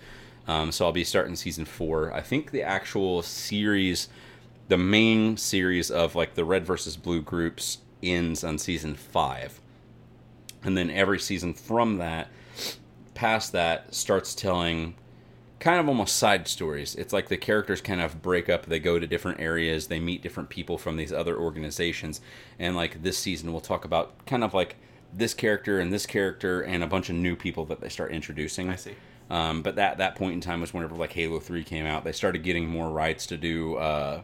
um, 0.48 0.72
so 0.72 0.86
I'll 0.86 0.92
be 0.92 1.04
starting 1.04 1.36
season 1.36 1.66
four. 1.66 2.14
I 2.14 2.22
think 2.22 2.52
the 2.52 2.62
actual 2.62 3.22
series, 3.24 4.10
the 4.68 4.78
main 4.78 5.38
series 5.38 5.90
of 5.90 6.14
like 6.16 6.36
the 6.36 6.46
Red 6.46 6.66
versus 6.66 6.98
Blue 6.98 7.22
groups 7.22 7.80
ends 8.04 8.44
on 8.44 8.60
season 8.60 8.94
five, 8.96 9.60
and 10.64 10.78
then 10.78 10.90
every 10.92 11.20
season 11.20 11.54
from 11.56 11.98
that, 11.98 12.28
past 13.16 13.52
that, 13.54 13.94
starts 13.96 14.36
telling 14.36 14.94
kind 15.60 15.80
of 15.80 15.88
almost 15.88 16.18
side 16.18 16.48
stories. 16.48 16.96
It's 16.96 17.14
like 17.14 17.30
the 17.30 17.38
characters 17.38 17.82
kind 17.82 18.02
of 18.02 18.22
break 18.22 18.50
up, 18.50 18.66
they 18.66 18.80
go 18.80 19.00
to 19.00 19.08
different 19.08 19.40
areas, 19.40 19.88
they 19.88 20.00
meet 20.00 20.22
different 20.22 20.50
people 20.50 20.78
from 20.78 20.98
these 20.98 21.12
other 21.12 21.38
organizations. 21.38 22.22
And 22.60 22.76
like 22.76 23.04
this 23.04 23.18
season 23.18 23.52
we'll 23.52 23.62
talk 23.62 23.86
about 23.86 24.26
kind 24.26 24.44
of 24.44 24.54
like 24.54 24.76
this 25.14 25.34
character 25.34 25.80
and 25.80 25.92
this 25.92 26.06
character 26.06 26.62
and 26.62 26.84
a 26.84 26.88
bunch 26.88 27.10
of 27.10 27.16
new 27.16 27.36
people 27.36 27.66
that 27.66 27.82
they 27.82 27.90
start 27.90 28.12
introducing. 28.12 28.70
I 28.70 28.76
see. 28.76 28.96
Um, 29.30 29.62
but 29.62 29.76
that 29.76 29.98
that 29.98 30.16
point 30.16 30.34
in 30.34 30.42
time 30.42 30.62
was 30.62 30.74
whenever 30.74 30.96
like 30.96 31.12
Halo 31.12 31.40
Three 31.40 31.64
came 31.64 31.86
out, 31.86 32.04
they 32.04 32.14
started 32.14 32.44
getting 32.44 32.68
more 32.68 32.90
rights 32.90 33.26
to 33.28 33.38
do 33.38 33.76
uh, 33.76 34.22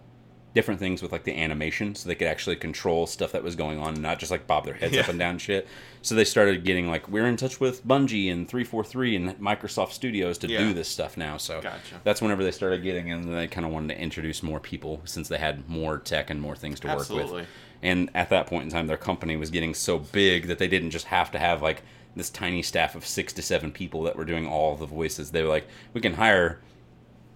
different 0.53 0.79
things 0.79 1.01
with 1.01 1.11
like 1.11 1.23
the 1.23 1.35
animation, 1.35 1.95
so 1.95 2.07
they 2.07 2.15
could 2.15 2.27
actually 2.27 2.55
control 2.55 3.07
stuff 3.07 3.31
that 3.31 3.43
was 3.43 3.55
going 3.55 3.79
on, 3.79 3.93
and 3.95 4.03
not 4.03 4.19
just 4.19 4.31
like 4.31 4.45
bob 4.47 4.65
their 4.65 4.73
heads 4.75 4.95
up 4.97 5.07
and 5.07 5.17
down 5.19 5.37
shit. 5.37 5.67
So 6.01 6.15
they 6.15 6.25
started 6.25 6.63
getting 6.63 6.87
like 6.87 7.07
we're 7.09 7.25
in 7.25 7.37
touch 7.37 7.59
with 7.59 7.85
Bungie 7.87 8.31
and 8.31 8.47
three 8.47 8.63
four 8.63 8.83
three 8.83 9.15
and 9.15 9.29
Microsoft 9.39 9.91
Studios 9.91 10.37
to 10.39 10.47
Yeah. 10.47 10.59
do 10.59 10.73
this 10.73 10.87
stuff 10.87 11.17
now. 11.17 11.37
So 11.37 11.61
Gotcha. 11.61 12.01
that's 12.03 12.21
whenever 12.21 12.43
they 12.43 12.51
started 12.51 12.83
getting, 12.83 13.11
and 13.11 13.33
they 13.33 13.47
kind 13.47 13.65
of 13.65 13.71
wanted 13.71 13.95
to 13.95 14.01
introduce 14.01 14.43
more 14.43 14.59
people 14.59 15.01
since 15.05 15.27
they 15.27 15.37
had 15.37 15.67
more 15.69 15.97
tech 15.97 16.29
and 16.29 16.39
more 16.41 16.55
things 16.55 16.79
to 16.81 16.87
work 16.87 17.09
with. 17.09 17.47
And 17.81 18.09
at 18.15 18.29
that 18.29 18.47
point 18.47 18.63
in 18.63 18.69
time, 18.69 18.87
their 18.87 18.95
company 18.97 19.35
was 19.35 19.49
getting 19.49 19.73
so 19.73 19.99
big 19.99 20.47
that 20.47 20.57
they 20.57 20.67
didn't 20.69 20.91
just 20.91 21.05
have 21.07 21.31
to 21.31 21.39
have 21.39 21.61
like 21.61 21.81
this 22.15 22.29
tiny 22.29 22.61
staff 22.61 22.95
of 22.95 23.05
six 23.05 23.33
to 23.33 23.41
seven 23.41 23.71
people 23.71 24.03
that 24.03 24.15
were 24.15 24.23
doing 24.23 24.47
all 24.47 24.75
the 24.75 24.85
voices. 24.85 25.31
They 25.31 25.41
were 25.41 25.49
like, 25.49 25.67
we 25.93 25.99
can 25.99 26.13
hire 26.13 26.59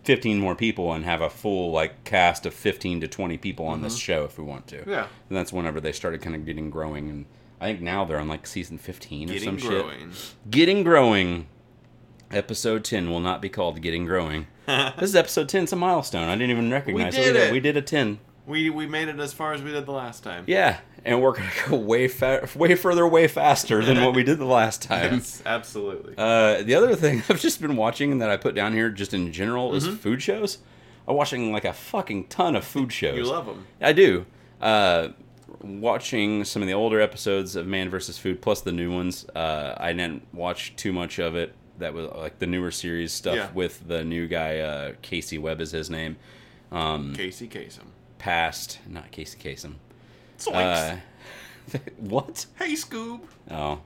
15 0.07 0.39
more 0.39 0.55
people 0.55 0.93
and 0.93 1.03
have 1.03 1.19
a 1.19 1.29
full 1.29 1.69
like 1.71 2.05
cast 2.05 2.45
of 2.45 2.53
15 2.53 3.01
to 3.01 3.09
20 3.09 3.37
people 3.37 3.65
on 3.65 3.81
this 3.81 3.97
show 3.97 4.23
if 4.23 4.37
we 4.37 4.43
want 4.45 4.65
to. 4.67 4.77
Mm-hmm. 4.77 4.89
Yeah. 4.89 5.07
And 5.27 5.37
that's 5.37 5.51
whenever 5.51 5.81
they 5.81 5.91
started 5.91 6.21
kind 6.21 6.33
of 6.33 6.45
getting 6.45 6.69
growing. 6.69 7.09
And 7.09 7.25
I 7.59 7.65
think 7.65 7.81
now 7.81 8.05
they're 8.05 8.17
on 8.17 8.29
like 8.29 8.47
season 8.47 8.77
15 8.77 9.29
or 9.29 9.33
Getting 9.33 9.59
some 9.59 9.69
growing. 9.69 10.13
shit. 10.13 10.35
Getting 10.49 10.83
growing. 10.83 11.47
Episode 12.31 12.85
10 12.85 13.09
will 13.09 13.19
not 13.19 13.41
be 13.41 13.49
called 13.49 13.81
Getting 13.81 14.05
Growing. 14.05 14.47
this 14.65 15.09
is 15.09 15.15
episode 15.15 15.49
10. 15.49 15.63
It's 15.63 15.73
a 15.73 15.75
milestone. 15.75 16.29
I 16.29 16.35
didn't 16.35 16.51
even 16.51 16.71
recognize 16.71 17.13
did 17.13 17.35
it. 17.35 17.51
We 17.51 17.59
did 17.59 17.75
a 17.75 17.81
10. 17.81 18.19
We 18.45 18.69
we 18.69 18.87
made 18.87 19.09
it 19.09 19.19
as 19.19 19.33
far 19.33 19.51
as 19.51 19.61
we 19.61 19.73
did 19.73 19.85
the 19.85 19.91
last 19.91 20.23
time. 20.23 20.45
Yeah, 20.47 20.77
and 21.07 21.21
we're 21.21 21.33
gonna 21.33 21.49
go 21.69 21.75
way 21.77 22.07
fa- 22.07 22.47
way 22.55 22.75
further, 22.75 23.07
way 23.07 23.27
faster 23.27 23.83
than 23.83 24.03
what 24.03 24.13
we 24.13 24.23
did 24.23 24.37
the 24.37 24.45
last 24.45 24.81
time. 24.83 25.15
Yes, 25.15 25.41
absolutely. 25.45 26.13
Uh, 26.17 26.61
the 26.63 26.75
other 26.75 26.95
thing 26.95 27.23
I've 27.29 27.39
just 27.41 27.61
been 27.61 27.75
watching 27.75 28.11
and 28.11 28.21
that 28.21 28.29
I 28.29 28.37
put 28.37 28.53
down 28.55 28.73
here, 28.73 28.89
just 28.89 29.13
in 29.13 29.31
general, 29.31 29.73
is 29.73 29.87
food 29.87 30.21
shows. 30.21 30.59
I'm 31.07 31.15
watching 31.15 31.51
like 31.51 31.65
a 31.65 31.73
fucking 31.73 32.27
ton 32.27 32.55
of 32.55 32.65
food 32.65 32.91
shows. 32.91 33.17
you 33.17 33.23
love 33.25 33.45
them. 33.45 33.65
I 33.81 33.93
do. 33.93 34.25
Uh, 34.61 35.09
watching 35.61 36.43
some 36.43 36.61
of 36.61 36.67
the 36.67 36.73
older 36.73 36.99
episodes 37.01 37.55
of 37.55 37.65
Man 37.67 37.89
vs. 37.89 38.17
Food, 38.17 38.41
plus 38.41 38.61
the 38.61 38.71
new 38.71 38.91
ones. 38.93 39.25
Uh, 39.35 39.73
I 39.77 39.93
didn't 39.93 40.27
watch 40.33 40.75
too 40.75 40.91
much 40.93 41.19
of 41.19 41.35
it. 41.35 41.53
That 41.79 41.93
was 41.93 42.09
like 42.15 42.39
the 42.39 42.47
newer 42.47 42.71
series 42.71 43.11
stuff 43.11 43.35
Yeah. 43.35 43.49
with 43.53 43.87
the 43.87 44.03
new 44.03 44.27
guy, 44.27 44.59
uh, 44.59 44.93
Casey 45.01 45.37
Webb 45.37 45.61
is 45.61 45.71
his 45.71 45.89
name. 45.89 46.17
Um, 46.71 47.13
Casey 47.15 47.47
Kasem. 47.47 47.85
Past, 48.17 48.79
not 48.87 49.11
Casey 49.11 49.37
Kasem. 49.37 49.75
Zoinks. 50.37 50.99
Uh, 51.73 51.77
what? 51.97 52.45
hey, 52.57 52.73
Scoob. 52.73 53.21
Oh, 53.51 53.81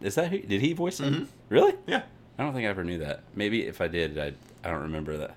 is 0.00 0.14
that 0.14 0.30
who? 0.30 0.38
Did 0.38 0.60
he 0.60 0.72
voice 0.72 1.00
him? 1.00 1.14
Mhm. 1.14 1.26
Really? 1.48 1.74
Yeah. 1.86 2.02
I 2.38 2.42
don't 2.42 2.54
think 2.54 2.66
I 2.66 2.70
ever 2.70 2.84
knew 2.84 2.98
that. 2.98 3.22
Maybe 3.34 3.66
if 3.66 3.80
I 3.80 3.88
did, 3.88 4.18
I 4.18 4.32
I 4.64 4.70
don't 4.70 4.82
remember 4.82 5.16
that. 5.18 5.34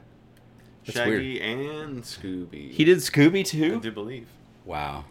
That's 0.86 0.98
Shaggy 0.98 1.42
and 1.42 2.04
Scooby. 2.04 2.72
He 2.72 2.84
did 2.86 2.98
Scooby 3.00 3.46
too. 3.46 3.76
I 3.78 3.80
do 3.80 3.92
believe. 3.92 4.28
Wow, 4.66 5.06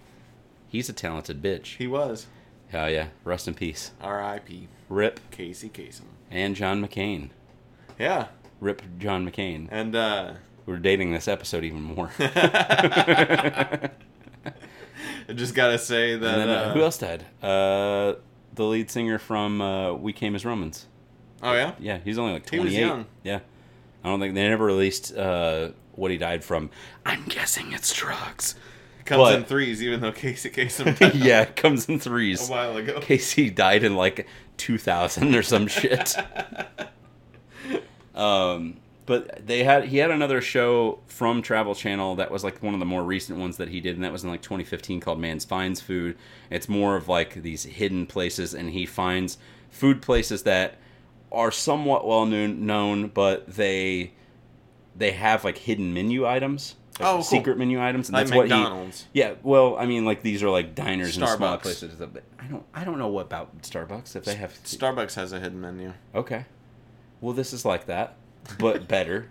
he's 0.69 0.89
a 0.89 0.93
talented 0.95 1.43
bitch. 1.43 1.77
He 1.77 1.87
was. 1.87 2.27
Hell 2.71 2.89
yeah, 2.91 3.09
rest 3.25 3.47
in 3.49 3.55
peace. 3.55 3.91
R.I.P. 4.01 4.69
Rip 4.89 5.21
Casey 5.31 5.69
Kasem. 5.69 6.05
and 6.31 6.57
John 6.57 6.83
McCain. 6.87 7.29
Yeah. 7.99 8.29
Rip 8.61 8.81
John 8.99 9.29
McCain. 9.31 9.69
And, 9.71 9.95
uh,. 9.95 10.35
We're 10.65 10.79
dating 10.79 11.13
this 11.13 11.27
episode 11.29 11.65
even 11.65 11.83
more. 11.83 12.11
I 15.29 15.33
just 15.33 15.55
gotta 15.55 15.79
say 15.79 16.17
that. 16.17 16.37
then 16.37 16.49
uh, 16.49 16.53
uh, 16.53 16.75
who 16.75 16.83
else 16.83 16.99
died? 16.99 17.25
Uh, 17.43 18.15
the 18.55 18.65
lead 18.65 18.91
singer 18.91 19.19
from 19.19 19.61
uh, 19.61 19.95
We 19.95 20.13
Came 20.13 20.35
as 20.35 20.45
Romans. 20.45 20.87
Oh, 21.43 21.55
yeah? 21.55 21.75
Yeah, 21.81 21.99
he's 22.05 22.19
only 22.19 22.35
like 22.35 22.49
He 22.49 22.59
was 22.59 22.73
28. 22.73 22.81
young. 22.87 23.07
Yeah. 23.25 23.41
I 24.05 24.09
don't 24.09 24.21
think 24.21 24.35
they 24.35 24.49
never 24.49 24.65
released 24.65 25.17
uh, 25.17 25.71
what 25.93 26.11
he 26.11 26.19
died 26.19 26.45
from. 26.45 26.71
I'm 27.07 27.25
guessing 27.25 27.73
it's 27.73 27.93
drugs. 27.95 28.55
Comes 29.05 29.19
But- 29.21 29.35
in 29.41 29.45
threes, 29.45 29.83
even 29.83 30.01
though 30.01 30.13
Casey 30.13 30.51
Kasem 30.51 31.11
yeah, 31.15 31.43
it 31.43 31.57
comes 31.57 31.89
in 31.89 31.99
threes. 31.99 32.49
a 32.49 32.53
while 32.53 32.77
ago. 32.77 33.01
Casey 33.01 33.51
died 33.51 33.83
in 33.83 33.97
like 33.97 34.29
2000 34.59 35.35
or 35.35 35.43
some 35.43 35.67
shit. 35.67 36.15
um, 38.15 38.77
but 39.07 39.47
they 39.47 39.65
had 39.65 39.87
he 39.87 39.99
had 39.99 40.11
another 40.11 40.41
show 40.41 41.01
from 41.07 41.43
Travel 41.43 41.75
Channel 41.75 42.15
that 42.17 42.31
was 42.31 42.45
like 42.45 42.63
one 42.63 42.75
of 42.75 42.81
the 42.81 42.87
more 42.87 43.03
recent 43.03 43.39
ones 43.39 43.57
that 43.57 43.69
he 43.69 43.81
did, 43.81 43.97
and 43.97 44.05
that 44.05 44.13
was 44.13 44.23
in 44.25 44.31
like 44.31 44.43
2015 44.43 45.01
called 45.01 45.19
Man's 45.19 45.45
Finds 45.45 45.81
Food. 45.81 46.17
It's 46.51 46.69
more 46.69 46.97
of 46.97 47.09
like 47.09 47.43
these 47.43 47.65
hidden 47.65 48.07
places, 48.07 48.55
and 48.55 48.71
he 48.71 48.87
finds 48.87 49.39
food 49.71 50.03
places 50.03 50.43
that 50.45 50.77
are 51.33 51.51
somewhat 51.51 52.07
well 52.07 52.27
known, 52.27 52.65
known 52.67 53.09
but 53.09 53.47
they 53.55 54.13
they 54.95 55.13
have 55.13 55.45
like 55.45 55.59
hidden 55.59 55.93
menu 55.95 56.27
items. 56.27 56.75
like 57.01 57.09
Oh, 57.09 57.15
cool. 57.15 57.23
secret 57.23 57.57
menu 57.59 57.83
items, 57.83 58.09
and 58.11 58.15
Like 58.15 58.27
that's 58.27 58.37
what 58.37 58.47
he 58.49 58.53
McDonald's. 58.55 59.07
yeah, 59.15 59.33
well, 59.43 59.77
I 59.79 59.87
mean, 59.87 60.05
like 60.05 60.23
these 60.23 60.43
are 60.43 60.51
like 60.51 60.75
diners 60.75 61.17
and 61.17 61.27
small 61.27 61.57
Starbucks. 61.57 61.63
places. 61.63 62.01
I 62.39 62.45
don't, 62.47 62.65
I 62.75 62.85
don't 62.85 62.99
know 62.99 63.09
what 63.09 63.27
about 63.27 63.63
Starbucks 63.63 64.15
if 64.15 64.25
they 64.27 64.35
have. 64.35 64.53
Starbucks 64.65 65.15
has 65.15 65.33
a 65.33 65.41
hidden 65.41 65.61
menu. 65.61 65.95
okay, 66.15 66.45
well, 67.23 67.33
this 67.33 67.53
is 67.55 67.65
like 67.65 67.87
that, 67.87 68.15
but 68.59 68.89
better. 68.89 69.29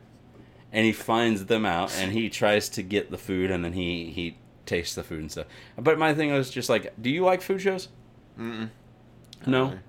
and 0.73 0.85
he 0.85 0.91
finds 0.93 1.45
them 1.47 1.65
out, 1.65 1.93
and 1.97 2.11
he 2.13 2.29
tries 2.29 2.69
to 2.69 2.81
get 2.83 3.11
the 3.11 3.17
food, 3.17 3.51
and 3.51 3.63
then 3.65 3.73
he 3.73 4.05
he 4.11 4.37
tastes 4.65 4.95
the 4.95 5.03
food 5.03 5.19
and 5.19 5.31
stuff. 5.31 5.47
But 5.77 5.97
my 5.99 6.13
thing 6.13 6.31
was 6.31 6.49
just 6.49 6.69
like, 6.69 6.93
do 7.01 7.09
you 7.09 7.23
like 7.25 7.41
food 7.41 7.61
shows? 7.61 7.89
Mm-mm. 8.39 8.69
No, 9.45 9.65
really. 9.65 9.79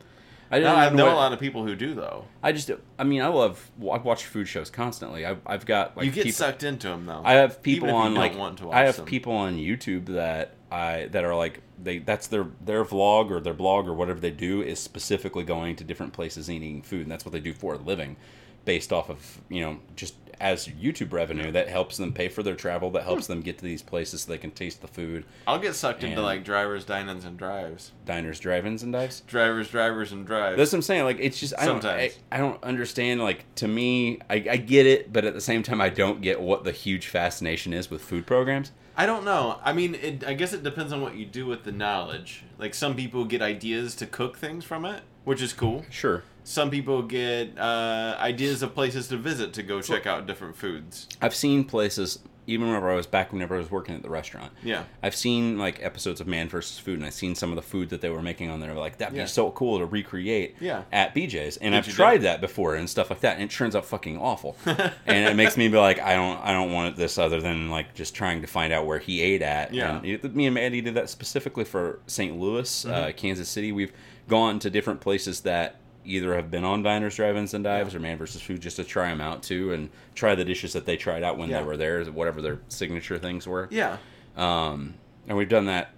I 0.50 0.58
No, 0.58 0.74
I 0.74 0.90
know 0.90 1.04
what- 1.06 1.12
a 1.14 1.16
lot 1.16 1.32
of 1.32 1.38
people 1.40 1.64
who 1.64 1.74
do 1.76 1.94
though. 1.94 2.24
I 2.42 2.52
just, 2.52 2.70
I 2.98 3.04
mean, 3.04 3.22
I 3.22 3.28
love. 3.28 3.70
I 3.80 3.96
watch 3.98 4.26
food 4.26 4.46
shows 4.48 4.70
constantly. 4.70 5.24
I, 5.24 5.36
I've 5.46 5.64
got 5.66 5.96
like 5.96 6.04
you 6.06 6.12
get 6.12 6.24
people, 6.24 6.36
sucked 6.36 6.62
into 6.62 6.88
them 6.88 7.06
though. 7.06 7.22
I 7.24 7.34
have 7.34 7.62
people 7.62 7.88
Even 7.88 8.00
if 8.00 8.00
you 8.02 8.06
on 8.06 8.14
like 8.14 8.36
want 8.36 8.58
to 8.58 8.70
I 8.70 8.80
have 8.84 8.96
them. 8.96 9.06
people 9.06 9.32
on 9.34 9.56
YouTube 9.56 10.06
that 10.06 10.54
I 10.70 11.08
that 11.12 11.24
are 11.24 11.34
like 11.36 11.60
they 11.82 11.98
that's 11.98 12.26
their 12.26 12.46
their 12.64 12.84
vlog 12.84 13.30
or 13.30 13.40
their 13.40 13.54
blog 13.54 13.86
or 13.88 13.94
whatever 13.94 14.20
they 14.20 14.30
do 14.30 14.60
is 14.62 14.78
specifically 14.78 15.44
going 15.44 15.76
to 15.76 15.84
different 15.84 16.12
places 16.12 16.48
and 16.48 16.58
eating 16.58 16.82
food 16.82 17.02
and 17.02 17.10
that's 17.10 17.24
what 17.24 17.32
they 17.32 17.40
do 17.40 17.52
for 17.54 17.74
a 17.74 17.78
living 17.78 18.16
based 18.64 18.92
off 18.92 19.10
of 19.10 19.40
you 19.48 19.60
know 19.60 19.78
just 19.96 20.14
as 20.40 20.66
YouTube 20.66 21.12
revenue 21.12 21.52
that 21.52 21.68
helps 21.68 21.96
them 21.98 22.12
pay 22.12 22.28
for 22.28 22.42
their 22.42 22.56
travel 22.56 22.90
that 22.90 23.04
helps 23.04 23.28
them 23.28 23.42
get 23.42 23.58
to 23.58 23.64
these 23.64 23.80
places 23.80 24.22
so 24.22 24.32
they 24.32 24.38
can 24.38 24.50
taste 24.50 24.80
the 24.80 24.88
food 24.88 25.24
I'll 25.46 25.60
get 25.60 25.74
sucked 25.76 26.02
into 26.02 26.20
like 26.20 26.42
drivers, 26.44 26.84
dine-ins, 26.84 27.24
and 27.24 27.38
drives. 27.38 27.92
diners 28.04 28.40
drive-ins 28.40 28.82
and 28.82 28.92
dives 28.92 29.20
Drivers, 29.20 29.68
drivers, 29.70 30.10
and 30.10 30.26
drives. 30.26 30.56
that's 30.58 30.72
what 30.72 30.78
I'm 30.78 30.82
saying 30.82 31.04
like 31.04 31.18
it's 31.20 31.38
just 31.38 31.54
I 31.56 31.66
don't 31.66 31.84
I, 31.84 32.10
I 32.32 32.38
don't 32.38 32.62
understand 32.64 33.20
like 33.20 33.44
to 33.56 33.68
me 33.68 34.18
I, 34.28 34.34
I 34.34 34.56
get 34.56 34.84
it 34.86 35.12
but 35.12 35.24
at 35.24 35.34
the 35.34 35.40
same 35.40 35.62
time 35.62 35.80
I 35.80 35.90
don't 35.90 36.20
get 36.20 36.40
what 36.40 36.64
the 36.64 36.72
huge 36.72 37.06
fascination 37.06 37.72
is 37.72 37.88
with 37.90 38.02
food 38.02 38.26
programs 38.26 38.72
I 38.94 39.06
don't 39.06 39.24
know. 39.24 39.58
I 39.64 39.72
mean, 39.72 39.94
it, 39.94 40.22
I 40.22 40.34
guess 40.34 40.52
it 40.52 40.62
depends 40.62 40.92
on 40.92 41.00
what 41.00 41.14
you 41.16 41.24
do 41.24 41.46
with 41.46 41.64
the 41.64 41.72
knowledge. 41.72 42.44
Like 42.58 42.74
some 42.74 42.94
people 42.94 43.24
get 43.24 43.40
ideas 43.40 43.94
to 43.96 44.06
cook 44.06 44.36
things 44.36 44.66
from 44.66 44.84
it, 44.84 45.02
which 45.24 45.40
is 45.40 45.54
cool. 45.54 45.86
sure 45.88 46.24
Some 46.44 46.70
people 46.70 47.02
get 47.02 47.56
uh, 47.58 48.16
ideas 48.18 48.62
of 48.62 48.74
places 48.74 49.08
to 49.08 49.16
visit 49.16 49.52
to 49.54 49.62
go 49.62 49.80
check 49.80 50.06
out 50.06 50.26
different 50.26 50.56
foods. 50.56 51.06
I've 51.20 51.34
seen 51.36 51.62
places, 51.64 52.18
even 52.48 52.66
whenever 52.66 52.90
I 52.90 52.96
was 52.96 53.06
back, 53.06 53.32
whenever 53.32 53.54
I 53.54 53.58
was 53.58 53.70
working 53.70 53.94
at 53.94 54.02
the 54.02 54.10
restaurant. 54.10 54.52
Yeah. 54.64 54.82
I've 55.04 55.14
seen 55.14 55.56
like 55.56 55.80
episodes 55.84 56.20
of 56.20 56.26
Man 56.26 56.48
vs. 56.48 56.80
Food, 56.80 56.98
and 56.98 57.06
I've 57.06 57.14
seen 57.14 57.36
some 57.36 57.50
of 57.50 57.56
the 57.56 57.62
food 57.62 57.90
that 57.90 58.00
they 58.00 58.10
were 58.10 58.22
making 58.22 58.50
on 58.50 58.58
there. 58.58 58.74
Like 58.74 58.98
that'd 58.98 59.16
Yeah. 59.16 59.22
be 59.22 59.28
so 59.28 59.52
cool 59.52 59.78
to 59.78 59.86
recreate 59.86 60.56
Yeah. 60.58 60.82
at 60.90 61.14
BJ's, 61.14 61.58
and 61.58 61.74
Did 61.74 61.78
I've 61.78 61.86
tried 61.94 62.16
do? 62.18 62.22
that 62.24 62.40
before 62.40 62.74
and 62.74 62.90
stuff 62.90 63.10
like 63.10 63.20
that, 63.20 63.34
and 63.34 63.44
it 63.44 63.50
turns 63.52 63.76
out 63.76 63.84
fucking 63.84 64.18
awful. 64.18 64.56
and 64.66 64.88
it 65.28 65.36
makes 65.36 65.56
me 65.56 65.68
be 65.68 65.76
like, 65.78 66.00
I 66.00 66.14
don't, 66.14 66.38
I 66.44 66.52
don't 66.52 66.72
want 66.72 66.96
this 66.96 67.18
other 67.18 67.40
than 67.40 67.70
like 67.70 67.94
just 67.94 68.16
trying 68.16 68.40
to 68.40 68.48
find 68.48 68.72
out 68.72 68.84
where 68.84 68.98
he 68.98 69.20
ate 69.22 69.42
at. 69.42 69.72
Yeah. 69.72 69.98
And 69.98 70.04
it- 70.06 70.34
me 70.34 70.46
and 70.46 70.54
Maddie 70.54 70.80
did 70.80 70.94
that 70.94 71.08
specifically 71.08 71.64
for 71.64 72.00
St. 72.08 72.36
Louis, 72.36 72.84
uh, 72.84 72.88
Mm-hmm. 72.92 73.16
Kansas 73.16 73.48
City. 73.48 73.70
We've 73.70 73.92
gone 74.28 74.58
to 74.58 74.70
different 74.70 75.00
places 75.00 75.42
that 75.42 75.76
either 76.04 76.34
have 76.34 76.50
been 76.50 76.64
on 76.64 76.82
diners, 76.82 77.16
drive-ins, 77.16 77.54
and 77.54 77.64
dives, 77.64 77.92
Yeah. 77.92 77.98
or 77.98 78.02
Man 78.02 78.18
vs. 78.18 78.42
Food 78.42 78.60
just 78.60 78.76
to 78.76 78.84
try 78.84 79.08
them 79.08 79.20
out 79.20 79.42
too, 79.42 79.72
and 79.72 79.88
try 80.14 80.34
the 80.34 80.44
dishes 80.44 80.72
that 80.72 80.84
they 80.86 80.96
tried 80.96 81.22
out 81.22 81.38
when 81.38 81.48
Yeah. 81.50 81.60
they 81.60 81.64
were 81.66 81.76
there, 81.76 82.04
whatever 82.06 82.40
their 82.42 82.58
signature 82.68 83.18
things 83.18 83.46
were. 83.46 83.68
Yeah. 83.70 83.98
Um, 84.36 84.94
and 85.28 85.36
we've 85.36 85.48
done 85.48 85.66
that 85.66 85.90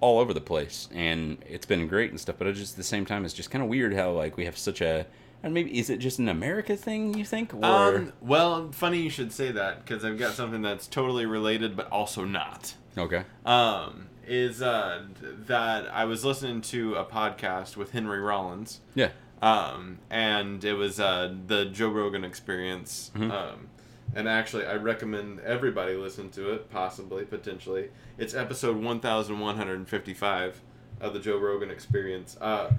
all 0.00 0.18
over 0.18 0.32
the 0.32 0.40
place, 0.40 0.88
and 0.94 1.38
it's 1.48 1.66
been 1.66 1.86
great 1.86 2.10
and 2.10 2.18
stuff. 2.20 2.36
But 2.38 2.52
just 2.54 2.72
at 2.74 2.76
the 2.78 2.82
same 2.82 3.04
time, 3.04 3.24
it's 3.24 3.34
just 3.34 3.50
kind 3.50 3.62
of 3.62 3.68
weird 3.68 3.92
how 3.94 4.12
like 4.12 4.36
we 4.36 4.44
have 4.46 4.56
such 4.56 4.80
a. 4.80 5.06
And 5.42 5.54
maybe 5.54 5.78
is 5.78 5.88
it 5.88 5.98
just 5.98 6.18
an 6.18 6.28
America 6.28 6.76
thing? 6.76 7.14
You 7.16 7.24
think? 7.24 7.54
Or 7.54 7.64
Um, 7.64 8.12
well, 8.20 8.70
funny 8.72 8.98
you 9.00 9.08
should 9.10 9.32
say 9.32 9.50
that 9.52 9.84
because 9.84 10.04
I've 10.04 10.18
got 10.18 10.34
something 10.34 10.60
that's 10.62 10.86
totally 10.86 11.24
related 11.26 11.76
but 11.76 11.90
also 11.90 12.24
not. 12.24 12.74
okay, 12.98 13.24
Um, 13.46 14.08
is 14.26 14.60
uh, 14.62 15.02
that 15.46 15.88
I 15.92 16.04
was 16.04 16.24
listening 16.26 16.60
to 16.62 16.94
a 16.94 17.04
podcast 17.04 17.76
with 17.76 17.92
Henry 17.92 18.20
Rollins. 18.20 18.80
yeah, 18.94 19.08
um, 19.42 19.98
and 20.10 20.62
it 20.64 20.74
was 20.74 21.00
uh, 21.00 21.34
the 21.46 21.66
Joe 21.66 21.88
Rogan 21.88 22.24
Experience. 22.24 23.10
Mhm. 23.14 23.30
Um, 23.30 23.68
and 24.14 24.28
actually, 24.28 24.66
I 24.66 24.74
recommend 24.74 25.40
everybody 25.40 25.94
listen 25.94 26.30
to 26.30 26.52
it, 26.52 26.68
possibly, 26.70 27.24
potentially. 27.24 27.90
It's 28.18 28.34
episode 28.34 28.76
one 28.76 29.00
thousand 29.00 29.38
one 29.38 29.56
hundred 29.56 29.76
and 29.76 29.88
fifty-five. 29.88 30.60
of 31.00 31.14
the 31.14 31.18
Joe 31.20 31.38
Rogan 31.38 31.70
Experience. 31.70 32.36
Uh, 32.40 32.72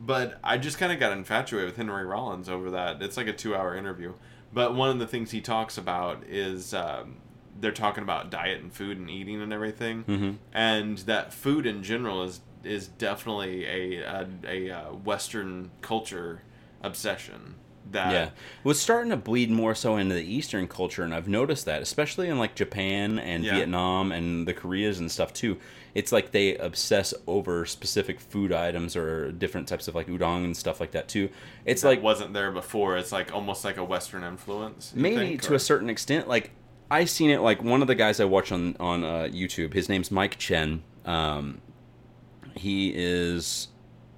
but 0.00 0.38
I 0.42 0.58
just 0.58 0.78
kind 0.78 0.92
of 0.92 0.98
got 0.98 1.12
infatuated 1.12 1.68
with 1.70 1.76
Henry 1.76 2.04
Rollins 2.04 2.48
over 2.48 2.70
that. 2.72 3.00
It's 3.02 3.16
like 3.16 3.28
a 3.28 3.32
two-hour 3.32 3.76
interview. 3.76 4.14
But 4.52 4.74
one 4.74 4.90
of 4.90 4.98
the 4.98 5.06
things 5.06 5.30
he 5.30 5.40
talks 5.40 5.78
about 5.78 6.24
is 6.26 6.74
um, 6.74 7.16
they're 7.60 7.70
talking 7.70 8.02
about 8.02 8.30
diet 8.30 8.60
and 8.62 8.72
food 8.72 8.96
and 8.98 9.08
eating 9.08 9.40
and 9.40 9.52
everything, 9.52 10.02
Mm-hmm. 10.04 10.30
and 10.52 10.98
that 10.98 11.32
food 11.32 11.66
in 11.66 11.82
general 11.84 12.24
is 12.24 12.40
is 12.68 12.88
definitely 12.88 13.64
a 13.66 14.02
a, 14.02 14.28
a, 14.46 14.70
uh 14.70 14.92
Western 14.92 15.70
culture 15.80 16.42
obsession. 16.82 17.54
That 17.90 18.12
Yeah, 18.12 18.30
well, 18.62 18.72
it's 18.72 18.80
starting 18.80 19.08
to 19.12 19.16
bleed 19.16 19.50
more 19.50 19.74
so 19.74 19.96
into 19.96 20.14
the 20.14 20.22
Eastern 20.22 20.68
culture, 20.68 21.04
and 21.04 21.14
I've 21.14 21.26
noticed 21.28 21.64
that, 21.64 21.80
especially 21.80 22.28
in 22.28 22.38
like 22.38 22.54
Japan 22.54 23.18
and 23.18 23.42
Yeah. 23.42 23.54
Vietnam 23.54 24.12
and 24.12 24.46
the 24.46 24.52
Koreas 24.52 24.98
and 24.98 25.10
stuff 25.10 25.32
too. 25.32 25.56
It's 25.94 26.12
like 26.12 26.30
they 26.32 26.54
obsess 26.58 27.14
over 27.26 27.64
specific 27.64 28.20
food 28.20 28.52
items 28.52 28.94
or 28.94 29.32
different 29.32 29.68
types 29.68 29.88
of 29.88 29.94
like 29.94 30.06
udon 30.06 30.44
and 30.44 30.54
stuff 30.54 30.80
like 30.80 30.90
that 30.90 31.08
too. 31.08 31.30
It's 31.64 31.80
that 31.80 31.88
like 31.88 32.02
wasn't 32.02 32.34
there 32.34 32.52
before. 32.52 32.98
It's 32.98 33.10
like 33.10 33.32
almost 33.34 33.64
like 33.64 33.78
a 33.78 33.84
Western 33.84 34.22
influence. 34.22 34.92
maybe 34.94 35.16
think, 35.16 35.42
to 35.42 35.52
or- 35.54 35.56
a 35.56 35.60
certain 35.60 35.88
extent 35.88 36.28
like 36.28 36.50
i 36.90 37.04
seen 37.04 37.28
it 37.28 37.40
like 37.42 37.62
one 37.62 37.82
of 37.82 37.86
the 37.88 37.94
guys 37.94 38.18
i 38.18 38.24
watch 38.24 38.50
on 38.50 38.74
on 38.80 39.04
uh, 39.04 39.28
youtube 39.30 39.74
his 39.74 39.90
name's 39.90 40.10
mike 40.10 40.38
chen 40.38 40.82
um, 41.04 41.60
he 42.54 42.92
is 42.94 43.68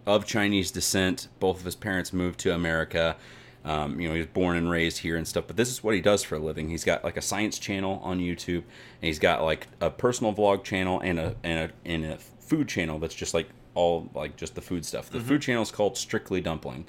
of 0.07 0.24
chinese 0.24 0.70
descent 0.70 1.28
both 1.39 1.59
of 1.59 1.64
his 1.64 1.74
parents 1.74 2.12
moved 2.12 2.39
to 2.41 2.55
america 2.55 3.16
um, 3.62 4.01
you 4.01 4.09
know 4.09 4.14
he 4.14 4.20
was 4.20 4.28
born 4.28 4.57
and 4.57 4.70
raised 4.70 4.99
here 4.99 5.16
and 5.16 5.28
stuff 5.28 5.45
but 5.47 5.57
this 5.57 5.68
is 5.68 5.85
what 5.85 5.95
he 5.95 6.01
does 6.01 6.22
for 6.22 6.37
a 6.37 6.39
living 6.39 6.70
he's 6.70 6.85
got 6.85 7.05
like 7.05 7.18
a 7.18 7.22
science 7.22 7.59
channel 7.59 8.01
on 8.03 8.18
youtube 8.18 8.62
and 8.62 9.03
he's 9.03 9.18
got 9.18 9.43
like 9.43 9.68
a 9.81 9.91
personal 9.91 10.33
vlog 10.33 10.64
channel 10.64 10.99
and 11.01 11.18
a 11.18 11.37
and 11.43 11.70
a, 11.70 11.89
and 11.89 12.05
a 12.07 12.16
food 12.16 12.68
channel 12.68 12.99
that's 12.99 13.14
just 13.14 13.35
like 13.35 13.49
all 13.74 14.09
like 14.14 14.37
just 14.37 14.55
the 14.55 14.62
food 14.62 14.85
stuff 14.85 15.11
the 15.11 15.20
food 15.20 15.43
channel 15.43 15.62
is 15.62 15.70
called 15.70 15.99
strictly 15.99 16.41
dumpling 16.41 16.87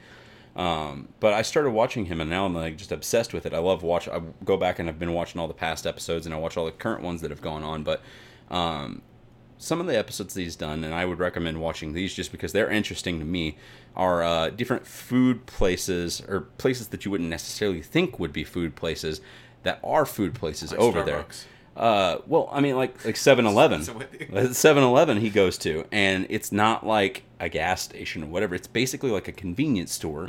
um, 0.56 1.08
but 1.20 1.34
I 1.34 1.44
started 1.44 1.72
watching 1.72 2.06
him, 2.06 2.20
and 2.20 2.30
now 2.30 2.46
I'm 2.46 2.54
like 2.54 2.78
just 2.78 2.92
obsessed 2.92 3.34
with 3.34 3.46
it. 3.46 3.54
I 3.54 3.60
love 3.60 3.84
watch. 3.84 4.08
I 4.08 4.22
go 4.44 4.58
back 4.58 4.80
and 4.80 4.90
I've 4.90 5.00
been 5.00 5.14
watching 5.14 5.40
all 5.40 5.48
the 5.48 5.54
past 5.54 5.88
episodes, 5.88 6.26
and 6.26 6.36
I 6.36 6.38
watch 6.38 6.58
all 6.58 6.66
the 6.66 6.72
current 6.72 7.04
ones 7.04 7.22
that 7.22 7.32
have 7.32 7.42
gone 7.42 7.64
on. 7.64 7.84
But 7.84 8.02
um, 8.50 9.02
some 9.62 9.80
of 9.80 9.86
the 9.86 9.98
episodes 9.98 10.34
that 10.34 10.42
he's 10.42 10.56
done, 10.56 10.84
and 10.84 10.94
I 10.94 11.06
would 11.06 11.20
recommend 11.20 11.62
watching 11.62 11.94
these 11.94 12.14
just 12.14 12.32
because 12.32 12.52
they're 12.52 12.70
interesting 12.70 13.20
to 13.20 13.26
me, 13.26 13.58
are 13.96 14.24
uh, 14.24 14.50
different 14.50 14.88
food 14.88 15.46
places 15.46 16.22
or 16.28 16.42
places 16.58 16.88
that 16.88 17.06
you 17.06 17.12
wouldn't 17.12 17.30
necessarily 17.30 17.82
think 17.82 18.20
would 18.20 18.34
be 18.34 18.44
food 18.44 18.76
places 18.76 19.22
that 19.64 19.80
are 19.84 20.06
food 20.06 20.34
places 20.34 20.72
Like 20.72 20.80
over 20.80 21.04
there. 21.04 21.26
Uh, 21.78 22.18
well, 22.26 22.50
I 22.52 22.60
mean, 22.60 22.76
like 22.76 23.06
like 23.06 23.16
Seven 23.16 23.46
Eleven. 23.46 23.82
You. 24.20 24.54
7 24.54 24.84
Eleven 24.84 25.18
he 25.18 25.30
goes 25.30 25.58
to, 25.60 25.86
and 25.92 26.26
it's 26.30 26.52
not 26.52 26.86
like 26.86 27.24
a 27.40 27.48
gas 27.48 27.84
station 27.84 28.24
or 28.24 28.28
whatever. 28.28 28.56
It's 28.56 28.68
basically 28.68 29.12
like 29.12 29.28
a 29.28 29.32
convenience 29.32 29.94
store, 29.94 30.28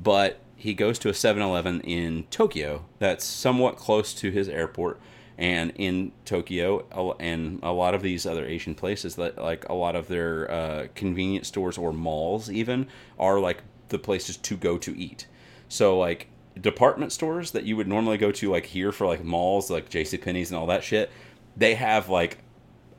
but 0.00 0.38
he 0.54 0.74
goes 0.74 0.98
to 1.00 1.08
a 1.08 1.14
7 1.14 1.42
Eleven 1.42 1.80
in 1.80 2.24
Tokyo 2.30 2.84
that's 2.98 3.24
somewhat 3.24 3.76
close 3.76 4.12
to 4.14 4.30
his 4.30 4.48
airport. 4.48 5.00
And 5.38 5.72
in 5.76 6.12
Tokyo 6.24 7.14
and 7.20 7.60
a 7.62 7.72
lot 7.72 7.94
of 7.94 8.02
these 8.02 8.24
other 8.24 8.46
Asian 8.46 8.74
places, 8.74 9.16
that 9.16 9.36
like 9.36 9.68
a 9.68 9.74
lot 9.74 9.94
of 9.94 10.08
their 10.08 10.50
uh, 10.50 10.86
convenience 10.94 11.48
stores 11.48 11.76
or 11.76 11.92
malls, 11.92 12.50
even 12.50 12.86
are 13.18 13.38
like 13.38 13.62
the 13.88 13.98
places 13.98 14.36
to 14.38 14.56
go 14.56 14.78
to 14.78 14.98
eat. 14.98 15.26
So 15.68 15.98
like 15.98 16.28
department 16.60 17.12
stores 17.12 17.50
that 17.50 17.64
you 17.64 17.76
would 17.76 17.86
normally 17.86 18.16
go 18.16 18.32
to 18.32 18.50
like 18.50 18.66
here 18.66 18.92
for 18.92 19.06
like 19.06 19.22
malls 19.22 19.70
like 19.70 19.90
JC 19.90 20.20
Penney's 20.20 20.50
and 20.50 20.58
all 20.58 20.66
that 20.66 20.82
shit, 20.82 21.10
they 21.56 21.74
have 21.74 22.08
like 22.08 22.38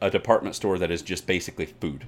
a 0.01 0.09
department 0.09 0.55
store 0.55 0.77
that 0.77 0.91
is 0.91 1.01
just 1.01 1.25
basically 1.25 1.65
food. 1.65 2.05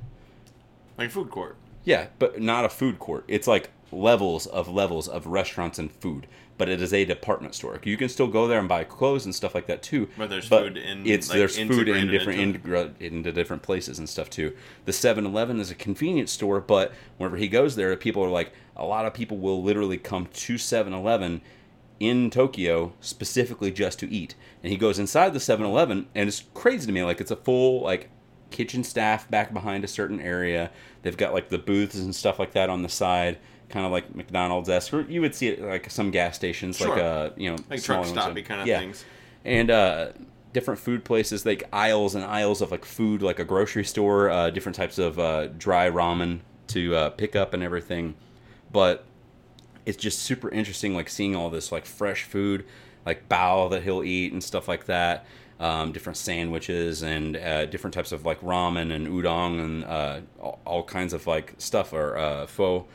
like 0.98 1.10
food 1.10 1.30
court. 1.32 1.56
Yeah, 1.84 2.08
but 2.20 2.40
not 2.42 2.66
a 2.66 2.70
food 2.70 3.00
court. 3.00 3.24
It's 3.28 3.48
like 3.48 3.72
levels 3.92 4.46
of 4.46 4.68
levels 4.68 5.08
of 5.08 5.26
restaurants 5.26 5.80
and 5.80 5.92
food, 5.92 6.28
but 6.60 6.68
it 6.68 6.82
is 6.82 6.94
a 6.94 7.06
department 7.06 7.56
store. 7.56 7.80
You 7.84 7.96
can 7.98 8.10
still 8.10 8.28
go 8.28 8.46
there 8.46 8.60
and 8.60 8.68
buy 8.68 8.84
clothes 8.84 9.24
and 9.24 9.34
stuff 9.34 9.56
like 9.56 9.66
that 9.68 9.82
too. 9.82 10.10
But 10.18 10.30
there's 10.30 10.48
food 10.48 10.78
in, 10.78 11.08
it's 11.08 11.30
like, 11.30 11.38
there's 11.40 11.58
food 11.58 11.88
in 11.88 12.08
different 12.08 12.40
into 12.40 12.92
into 13.00 13.32
different 13.32 13.64
places 13.64 13.98
and 13.98 14.08
stuff 14.08 14.30
too. 14.30 14.56
The 14.84 14.92
7-Eleven 14.92 15.62
is 15.62 15.72
a 15.72 15.76
convenience 15.76 16.34
store, 16.34 16.60
but 16.60 16.92
whenever 17.18 17.38
he 17.38 17.48
goes 17.48 17.78
there, 17.78 17.96
people 17.96 18.24
are 18.24 18.30
like 18.30 18.52
a 18.76 18.86
lot 18.86 19.06
of 19.06 19.14
people 19.14 19.38
will 19.38 19.64
literally 19.64 19.98
come 19.98 20.28
to 20.34 20.56
7-Eleven 20.56 21.42
in 22.02 22.30
Tokyo 22.30 22.92
specifically 23.00 23.72
just 23.72 23.98
to 24.00 24.12
eat. 24.12 24.36
And 24.62 24.70
he 24.72 24.78
goes 24.78 25.00
inside 25.00 25.32
the 25.34 25.40
7-Eleven 25.40 26.08
and 26.14 26.28
it's 26.28 26.44
crazy 26.54 26.86
to 26.86 26.92
me 26.92 27.04
like 27.04 27.22
it's 27.22 27.32
a 27.32 27.38
full 27.38 27.82
like 27.82 28.10
kitchen 28.52 28.84
staff 28.84 29.30
back 29.32 29.54
behind 29.54 29.86
a 29.86 29.88
certain 29.88 30.20
area. 30.20 30.72
They've 31.04 31.16
got 31.16 31.34
like 31.34 31.48
the 31.48 31.58
booths 31.58 31.96
and 31.96 32.14
stuff 32.14 32.38
like 32.38 32.52
that 32.52 32.70
on 32.70 32.82
the 32.82 32.90
side, 32.90 33.38
kind 33.70 33.86
of 33.86 33.92
like 33.92 34.14
McDonald's 34.16 34.70
esque. 34.70 34.94
Or 34.94 35.02
you 35.02 35.22
would 35.22 35.36
see 35.36 35.48
it 35.50 35.62
like 35.62 35.90
some 35.90 36.12
gas 36.12 36.36
stations, 36.36 36.80
like 36.82 36.90
Sure. 36.90 37.00
uh, 37.02 37.30
you 37.38 37.50
know, 37.52 37.58
Like 37.70 37.82
truck 37.82 38.06
stoppy 38.06 38.44
kind 38.46 38.62
of 38.62 38.68
Yeah. 38.68 38.80
things. 38.80 39.06
And 39.46 39.72
uh, 39.72 40.10
different 40.54 40.80
food 40.80 41.04
places, 41.06 41.46
like 41.46 41.64
aisles 41.72 42.16
and 42.16 42.26
aisles 42.26 42.62
of 42.62 42.72
like 42.72 42.86
food, 42.86 43.22
like 43.22 43.40
a 43.40 43.46
grocery 43.46 43.86
store. 43.86 44.30
Uh, 44.30 44.50
different 44.50 44.76
types 44.76 44.98
of 44.98 45.18
uh, 45.20 45.48
dry 45.48 45.90
ramen 45.90 46.40
to 46.68 46.96
uh, 46.96 47.10
pick 47.12 47.36
up 47.36 47.54
and 47.54 47.64
everything. 47.64 48.16
But 48.72 49.06
it's 49.86 49.98
just 49.98 50.20
super 50.20 50.50
interesting, 50.50 50.94
like 50.94 51.10
seeing 51.10 51.36
all 51.36 51.50
this 51.50 51.72
like 51.72 51.86
fresh 51.86 52.24
food, 52.24 52.66
like 53.06 53.28
bao 53.30 53.70
that 53.72 53.84
he'll 53.84 54.04
eat 54.04 54.34
and 54.34 54.44
stuff 54.44 54.68
like 54.68 54.86
that. 54.86 55.26
Um, 55.60 55.92
different 55.92 56.16
sandwiches 56.16 57.02
and 57.02 57.36
uh, 57.36 57.66
different 57.66 57.94
types 57.94 58.12
of 58.14 58.26
like 58.26 58.40
ramen 58.42 58.94
and 58.94 59.08
udon 59.08 59.60
and 59.60 59.84
uh, 59.84 60.22
all, 60.40 60.60
all 60.66 60.84
kinds 60.84 61.12
of 61.12 61.28
like 61.28 61.54
stuff 61.58 61.92
or 61.92 62.16
uh, 62.18 62.46
pho, 62.48 62.86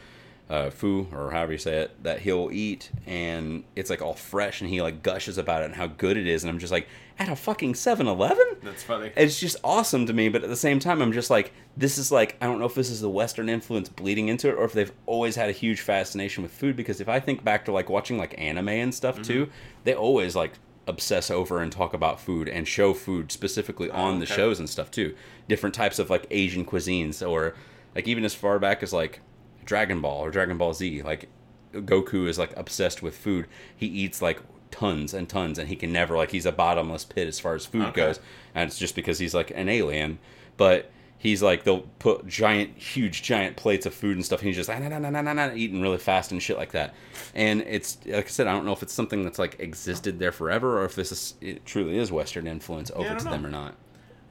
uh, 0.51 0.70
fu 0.70 1.07
or 1.12 1.30
however 1.30 1.53
you 1.53 1.59
say 1.59 1.78
it 1.78 2.03
that 2.03 2.20
he'll 2.20 2.51
eat 2.53 2.90
and 3.07 3.64
it's 3.76 3.88
like 3.88 4.03
all 4.03 4.14
fresh 4.14 4.61
and 4.61 4.68
he 4.68 4.82
like 4.82 5.03
gushes 5.03 5.38
about 5.38 5.62
it 5.62 5.66
and 5.66 5.74
how 5.74 5.86
good 5.86 6.16
it 6.16 6.26
is 6.26 6.45
and 6.45 6.51
I'm 6.51 6.59
just 6.59 6.72
like 6.72 6.86
at 7.18 7.28
a 7.28 7.36
fucking 7.36 7.74
7-Eleven 7.74 8.57
That's 8.62 8.82
funny. 8.82 9.12
it's 9.16 9.38
just 9.38 9.57
awesome 9.62 10.07
to 10.07 10.12
me 10.12 10.28
but 10.28 10.42
at 10.42 10.49
the 10.49 10.57
same 10.57 10.80
time 10.80 11.01
i'm 11.01 11.12
just 11.12 11.30
like 11.30 11.53
this 11.76 11.97
is 11.97 12.11
like 12.11 12.36
i 12.40 12.47
don't 12.47 12.59
know 12.59 12.66
if 12.66 12.74
this 12.74 12.90
is 12.90 13.01
the 13.01 13.09
western 13.09 13.49
influence 13.49 13.88
bleeding 13.88 14.28
into 14.28 14.49
it 14.49 14.55
or 14.55 14.64
if 14.64 14.72
they've 14.72 14.92
always 15.07 15.36
had 15.36 15.49
a 15.49 15.53
huge 15.53 15.80
fascination 15.80 16.42
with 16.42 16.53
food 16.53 16.74
because 16.76 17.01
if 17.01 17.09
i 17.09 17.20
think 17.20 17.45
back 17.45 17.64
to 17.64 17.72
like 17.72 17.88
watching 17.88 18.18
like 18.18 18.34
anime 18.36 18.68
and 18.68 18.95
stuff 18.95 19.22
too 19.22 19.49
they 19.84 19.95
always 19.95 20.34
like 20.34 20.53
obsess 20.86 21.30
over 21.30 21.61
and 21.61 21.70
talk 21.72 21.95
about 21.95 22.20
food 22.20 22.49
and 22.49 22.66
show 22.66 22.92
food 22.92 23.30
specifically 23.30 23.90
on 23.90 24.18
the 24.18 24.26
okay. 24.26 24.34
shows 24.34 24.59
and 24.59 24.68
stuff 24.68 24.90
too 24.90 25.14
different 25.49 25.74
types 25.74 25.99
of 25.99 26.11
like 26.11 26.26
asian 26.30 26.64
cuisines 26.64 27.26
or 27.26 27.55
like 27.95 28.09
even 28.09 28.24
as 28.24 28.34
far 28.34 28.59
back 28.59 28.82
as 28.82 28.92
like 28.92 29.20
dragon 29.65 30.01
ball 30.01 30.21
or 30.25 30.31
dragon 30.31 30.57
ball 30.59 30.75
z 30.75 31.03
like 31.03 31.29
goku 31.73 32.29
is 32.29 32.39
like 32.39 32.57
obsessed 32.57 33.03
with 33.03 33.17
food 33.17 33.47
he 33.77 33.87
eats 33.87 34.23
like 34.23 34.41
tons 34.71 35.15
and 35.15 35.29
tons 35.29 35.59
and 35.59 35.69
he 35.69 35.77
can 35.77 35.93
never 35.93 36.17
like 36.17 36.31
he's 36.31 36.47
a 36.47 36.53
bottomless 36.53 37.05
pit 37.05 37.29
as 37.29 37.39
far 37.39 37.55
as 37.55 37.65
food 37.67 37.83
Okay. 37.87 38.01
goes 38.07 38.21
and 38.55 38.69
it's 38.69 38.79
just 38.79 38.95
because 38.95 39.19
he's 39.19 39.35
like 39.35 39.51
an 39.53 39.69
alien 39.69 40.19
but 40.57 40.91
he's 41.17 41.43
like 41.43 41.62
they'll 41.65 41.83
put 42.01 42.27
giant 42.27 42.77
huge 42.77 43.23
giant 43.23 43.57
plates 43.57 43.87
of 43.87 43.95
food 43.95 44.17
and 44.17 44.25
stuff 44.25 44.41
and 44.41 44.49
he's 44.49 44.57
just 44.57 44.69
"Ah, 44.69 44.79
nah, 44.79 44.89
nah, 44.89 44.99
nah, 44.99 45.11
nah, 45.11 45.21
nah, 45.23 45.33
nah," 45.33 45.53
eating 45.55 45.81
really 45.81 45.99
fast 45.99 46.33
and 46.33 46.43
shit 46.43 46.57
like 46.57 46.73
that 46.73 46.93
and 47.35 47.61
it's 47.62 47.99
like 48.07 48.27
i 48.27 48.29
said 48.29 48.47
i 48.47 48.53
don't 48.53 48.65
know 48.67 48.73
if 48.73 48.83
it's 48.83 48.93
something 48.93 49.23
that's 49.25 49.39
like 49.39 49.57
existed 49.61 50.19
there 50.19 50.33
forever 50.33 50.81
or 50.81 50.85
if 50.85 50.95
this 50.97 51.11
is 51.12 51.35
it 51.41 51.65
truly 51.65 51.97
is 51.97 52.11
western 52.12 52.47
influence 52.47 52.91
over 52.95 53.09
don't 53.11 53.19
to 53.19 53.25
know. 53.27 53.31
them 53.31 53.47
or 53.47 53.51
not 53.51 53.75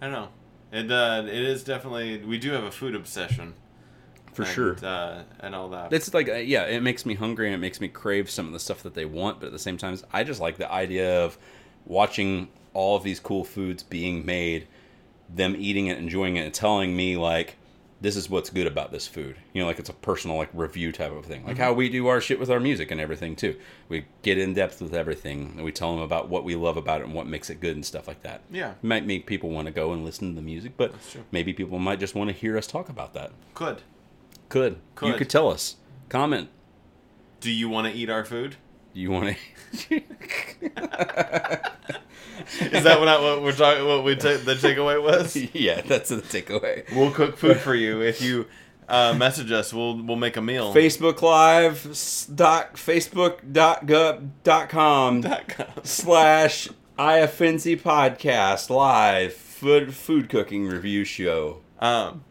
I 0.01 0.07
don't 0.07 0.13
know. 0.13 0.29
It 0.73 0.91
uh, 0.91 1.23
it 1.25 1.33
is 1.33 1.63
definitely 1.63 2.17
we 2.25 2.37
do 2.37 2.51
have 2.51 2.63
a 2.65 2.71
food 2.71 2.93
obsession 2.95 3.53
for 4.33 4.43
and, 4.43 4.51
sure. 4.51 4.75
uh, 4.83 5.23
and 5.39 5.55
all 5.55 5.69
that. 5.69 5.91
it's 5.93 6.13
like 6.13 6.29
uh, 6.29 6.33
yeah 6.33 6.63
it 6.63 6.81
makes 6.81 7.05
me 7.05 7.13
hungry 7.15 7.47
and 7.47 7.55
it 7.55 7.59
makes 7.59 7.79
me 7.79 7.87
crave 7.87 8.29
some 8.29 8.47
of 8.47 8.53
the 8.53 8.59
stuff 8.59 8.83
that 8.83 8.93
they 8.93 9.05
want 9.05 9.39
but 9.39 9.47
at 9.47 9.51
the 9.51 9.59
same 9.59 9.77
time 9.77 9.97
i 10.11 10.23
just 10.23 10.39
like 10.39 10.57
the 10.57 10.71
idea 10.71 11.23
of 11.23 11.37
watching 11.85 12.47
all 12.73 12.95
of 12.95 13.03
these 13.03 13.19
cool 13.19 13.43
foods 13.43 13.83
being 13.83 14.25
made 14.25 14.67
them 15.29 15.55
eating 15.57 15.87
it 15.87 15.97
enjoying 15.97 16.35
it 16.35 16.45
and 16.45 16.53
telling 16.53 16.95
me 16.95 17.17
like 17.17 17.57
this 18.03 18.17
is 18.17 18.29
what's 18.29 18.49
good 18.49 18.67
about 18.67 18.91
this 18.91 19.07
food. 19.07 19.37
You 19.53 19.61
know 19.61 19.67
like 19.67 19.79
it's 19.79 19.89
a 19.89 19.93
personal 19.93 20.35
like 20.35 20.49
review 20.53 20.91
type 20.91 21.13
of 21.13 21.25
thing. 21.25 21.45
Like 21.45 21.57
how 21.57 21.71
we 21.71 21.87
do 21.87 22.07
our 22.07 22.19
shit 22.19 22.37
with 22.37 22.51
our 22.51 22.59
music 22.59 22.91
and 22.91 22.99
everything 22.99 23.33
too. 23.33 23.55
We 23.87 24.05
get 24.23 24.37
in 24.37 24.53
depth 24.53 24.81
with 24.81 24.93
everything 24.93 25.53
and 25.55 25.63
we 25.63 25.71
tell 25.71 25.93
them 25.93 26.01
about 26.01 26.27
what 26.27 26.43
we 26.43 26.55
love 26.55 26.75
about 26.75 26.99
it 26.99 27.05
and 27.05 27.13
what 27.13 27.27
makes 27.27 27.49
it 27.49 27.61
good 27.61 27.77
and 27.77 27.85
stuff 27.85 28.05
like 28.05 28.21
that. 28.23 28.41
Yeah. 28.51 28.71
it 28.71 28.83
might 28.83 29.05
make 29.05 29.25
people 29.25 29.51
want 29.51 29.67
to 29.67 29.71
go 29.71 29.93
and 29.93 30.03
listen 30.03 30.29
to 30.31 30.35
the 30.35 30.41
music 30.41 30.73
but 30.75 30.93
maybe 31.31 31.53
people 31.53 31.79
might 31.79 32.01
just 32.01 32.13
want 32.13 32.29
to 32.29 32.35
hear 32.35 32.57
us 32.57 32.67
talk 32.67 32.89
about 32.89 33.13
that. 33.13 33.31
Could. 33.53 33.81
Could. 34.53 34.73
You 34.73 34.79
Could. 34.93 35.17
could 35.17 35.29
tell 35.31 35.49
us. 35.49 35.77
Comment. 36.09 36.47
Do 37.41 37.49
you 37.49 37.69
want 37.69 37.91
to 37.91 37.93
eat 37.99 38.07
our 38.07 38.23
food? 38.23 38.55
You 38.93 39.09
want 39.09 39.35
to? 39.89 39.95
Is 42.61 42.83
that 42.83 42.99
what, 42.99 43.07
I, 43.07 43.19
what 43.19 43.41
we're 43.41 43.51
talking? 43.51 43.83
What 43.87 44.03
we 44.03 44.15
ta- 44.15 44.37
the 44.37 44.53
takeaway 44.53 45.01
was? 45.01 45.35
yeah, 45.53 45.81
that's 45.81 46.09
the 46.09 46.17
takeaway. 46.17 46.83
We'll 46.95 47.09
cook 47.09 47.35
food 47.35 47.57
for 47.57 47.73
you 47.73 48.01
if 48.01 48.21
you 48.21 48.45
uh, 48.87 49.15
message 49.17 49.51
us. 49.51 49.73
We'll 49.73 49.99
we'll 50.03 50.17
make 50.17 50.37
a 50.37 50.41
meal. 50.41 50.71
Facebook 50.71 51.23
Live 51.23 51.81
dot 52.35 52.75
Facebook 52.75 53.51
dot 53.51 53.87
gov 53.87 54.29
dot 54.43 54.69
com 54.69 55.21
Dot 55.21 55.47
com. 55.47 55.65
slash 55.83 56.69
IFNZ 56.99 57.81
podcast 57.81 58.69
live 58.69 59.33
food 59.33 59.95
food 59.95 60.29
cooking 60.29 60.67
review 60.67 61.03
show. 61.05 61.61
Um, 61.79 62.23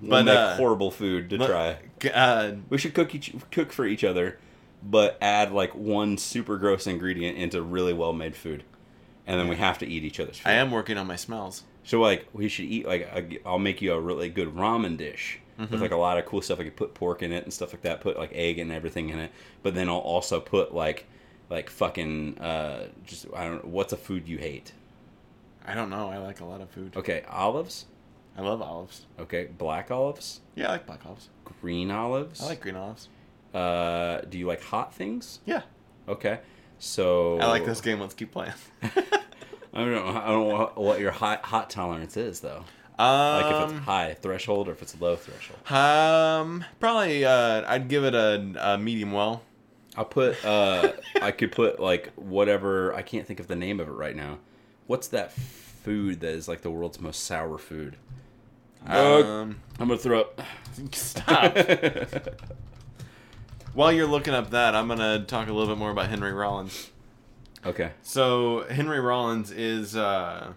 We'll 0.00 0.10
But, 0.10 0.24
make 0.26 0.34
uh, 0.36 0.56
horrible 0.56 0.90
food 0.90 1.30
to 1.30 1.38
Let- 1.38 1.48
try. 1.48 2.10
Uh, 2.12 2.52
We 2.70 2.78
should 2.78 2.94
cook 2.94 3.14
each 3.14 3.34
cook 3.50 3.72
for 3.72 3.84
each 3.86 4.04
other, 4.04 4.38
but 4.82 5.18
add 5.20 5.50
like 5.52 5.74
one 5.74 6.16
super 6.18 6.56
gross 6.56 6.86
ingredient 6.86 7.36
into 7.36 7.60
really 7.62 7.92
well 7.92 8.12
made 8.12 8.36
food, 8.36 8.62
and 9.26 9.40
then 9.40 9.48
we 9.48 9.56
have 9.56 9.78
to 9.78 9.86
eat 9.86 10.04
each 10.04 10.20
other's 10.20 10.38
food. 10.38 10.48
I 10.48 10.52
am 10.54 10.70
working 10.70 10.96
on 10.98 11.06
my 11.08 11.16
smells. 11.16 11.64
So 11.82 12.00
like 12.00 12.26
we 12.32 12.48
should 12.48 12.66
eat 12.66 12.86
like 12.86 13.02
a- 13.12 13.38
I'll 13.48 13.58
make 13.58 13.82
you 13.82 13.92
a 13.92 14.00
really 14.00 14.28
good 14.28 14.54
ramen 14.54 14.96
dish 14.96 15.40
Mm-hmm. 15.58 15.72
with 15.72 15.80
like 15.82 15.90
a 15.90 15.96
lot 15.96 16.18
of 16.18 16.24
cool 16.26 16.40
stuff. 16.40 16.60
I 16.60 16.62
could 16.64 16.76
put 16.76 16.94
pork 16.94 17.20
in 17.20 17.32
it 17.32 17.42
and 17.42 17.52
stuff 17.52 17.72
like 17.72 17.82
that. 17.82 18.00
Put 18.00 18.16
like 18.16 18.30
egg 18.32 18.60
and 18.60 18.70
everything 18.70 19.08
in 19.08 19.18
it. 19.18 19.32
But 19.64 19.74
then 19.74 19.88
I'll 19.88 19.96
also 19.96 20.38
put 20.40 20.72
like 20.72 21.06
like 21.50 21.68
fucking 21.68 22.38
uh 22.38 22.86
just 23.04 23.26
I 23.34 23.42
don't 23.44 23.64
know 23.64 23.70
what's 23.70 23.92
a 23.92 23.96
food 23.96 24.28
you 24.28 24.38
hate. 24.38 24.70
I 25.66 25.74
don't 25.74 25.90
know. 25.90 26.08
I 26.10 26.18
like 26.18 26.38
a 26.38 26.44
lot 26.44 26.60
of 26.60 26.70
food. 26.70 26.96
Okay, 26.96 27.24
olives. 27.28 27.86
I 28.38 28.42
love 28.42 28.62
olives. 28.62 29.04
Okay, 29.18 29.46
black 29.58 29.90
olives, 29.90 30.40
Yeah, 30.54 30.68
I 30.68 30.72
like 30.72 30.86
black 30.86 31.04
olives. 31.04 31.28
green 31.60 31.90
olives. 31.90 32.40
I 32.40 32.46
like 32.46 32.60
green 32.60 32.76
olives. 32.76 33.08
Uh, 33.52 34.20
do 34.22 34.38
you 34.38 34.46
like 34.46 34.62
hot 34.62 34.94
things? 34.94 35.40
Yeah. 35.44 35.62
Okay, 36.06 36.38
so 36.78 37.38
I 37.40 37.46
like 37.46 37.64
this 37.66 37.80
game. 37.80 38.00
Let's 38.00 38.14
keep 38.14 38.30
playing. 38.32 38.52
I 38.82 38.90
don't 39.74 39.92
know. 39.92 40.06
I 40.06 40.28
don't 40.28 40.48
know 40.48 40.72
what 40.76 41.00
your 41.00 41.10
hot 41.10 41.44
hot 41.44 41.68
tolerance 41.68 42.16
is 42.16 42.40
though. 42.40 42.64
um, 42.98 43.42
Like 43.42 43.54
if 43.70 43.70
it's 43.76 43.84
high 43.84 44.14
threshold 44.14 44.68
or 44.68 44.72
if 44.72 44.82
it's 44.82 44.98
low 45.00 45.16
threshold. 45.16 45.58
um, 45.70 46.64
probably. 46.80 47.24
Uh, 47.24 47.64
I'd 47.66 47.88
give 47.88 48.04
it 48.04 48.14
a, 48.14 48.72
a 48.74 48.78
medium 48.78 49.12
well. 49.12 49.42
I'll 49.96 50.04
put. 50.04 50.42
Uh, 50.44 50.92
I 51.20 51.32
could 51.32 51.50
put 51.52 51.80
like 51.80 52.12
whatever. 52.14 52.94
I 52.94 53.02
can't 53.02 53.26
think 53.26 53.40
of 53.40 53.48
the 53.48 53.56
name 53.56 53.80
of 53.80 53.88
it 53.88 53.92
right 53.92 54.14
now. 54.16 54.38
What's 54.86 55.08
that 55.08 55.32
food 55.32 56.20
that 56.20 56.30
is 56.30 56.46
like 56.48 56.62
the 56.62 56.70
world's 56.70 57.00
most 57.00 57.24
sour 57.24 57.58
food? 57.58 57.96
Uh, 58.86 59.22
Um, 59.24 59.60
I'm 59.78 59.88
gonna 59.88 59.98
throw 59.98 60.20
up. 60.20 60.40
stop. 60.92 61.56
While 63.74 63.92
you're 63.92 64.06
looking 64.06 64.34
up 64.34 64.50
that, 64.50 64.74
I'm 64.74 64.88
gonna 64.88 65.24
talk 65.24 65.48
a 65.48 65.52
little 65.52 65.72
bit 65.72 65.78
more 65.78 65.90
about 65.90 66.08
Henry 66.08 66.32
Rollins. 66.32 66.90
okay. 67.64 67.92
So 68.02 68.66
Henry 68.68 69.00
Rollins 69.00 69.50
is, 69.50 69.94
uh, 69.94 70.52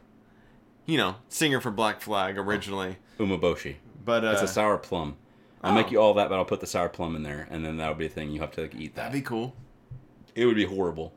you 0.86 0.98
know, 0.98 1.16
singer 1.30 1.62
for 1.62 1.72
Black 1.72 2.02
Flag 2.02 2.38
originally, 2.38 2.98
Umeboshi. 3.20 3.76
but 4.04 4.26
uh, 4.26 4.32
It's 4.32 4.42
a 4.42 4.48
sour 4.48 4.78
plum. 4.78 5.18
I'll 5.64 5.74
oh. 5.74 5.76
make 5.76 5.92
you 5.92 6.02
all 6.02 6.16
that, 6.16 6.30
but 6.30 6.36
I'll 6.36 6.46
put 6.46 6.62
the 6.62 6.68
sour 6.68 6.90
plum 6.90 7.16
in 7.16 7.22
there, 7.22 7.48
and 7.52 7.64
then 7.64 7.78
that'll 7.78 7.94
be 7.96 8.08
a 8.08 8.10
thing. 8.10 8.32
You 8.32 8.42
have 8.42 8.52
to 8.54 8.62
like 8.62 8.76
eat 8.76 8.96
that. 8.96 9.12
that'd 9.12 9.14
be 9.14 9.22
cool. 9.22 9.56
It 10.34 10.46
would 10.46 10.56
be 10.56 10.66
horrible. 10.66 11.14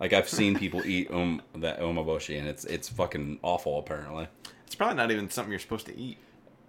Like 0.00 0.14
I've 0.14 0.28
seen 0.28 0.58
people 0.58 0.80
eat 0.86 1.10
um 1.10 1.42
that 1.56 1.80
umeboshi, 1.80 2.38
and 2.38 2.48
it's 2.48 2.64
it's 2.64 2.88
fucking 2.88 3.40
awful. 3.42 3.78
Apparently. 3.78 4.28
It's 4.64 4.74
probably 4.74 4.96
not 4.96 5.10
even 5.10 5.28
something 5.28 5.50
you're 5.50 5.60
supposed 5.60 5.84
to 5.86 5.98
eat. 5.98 6.16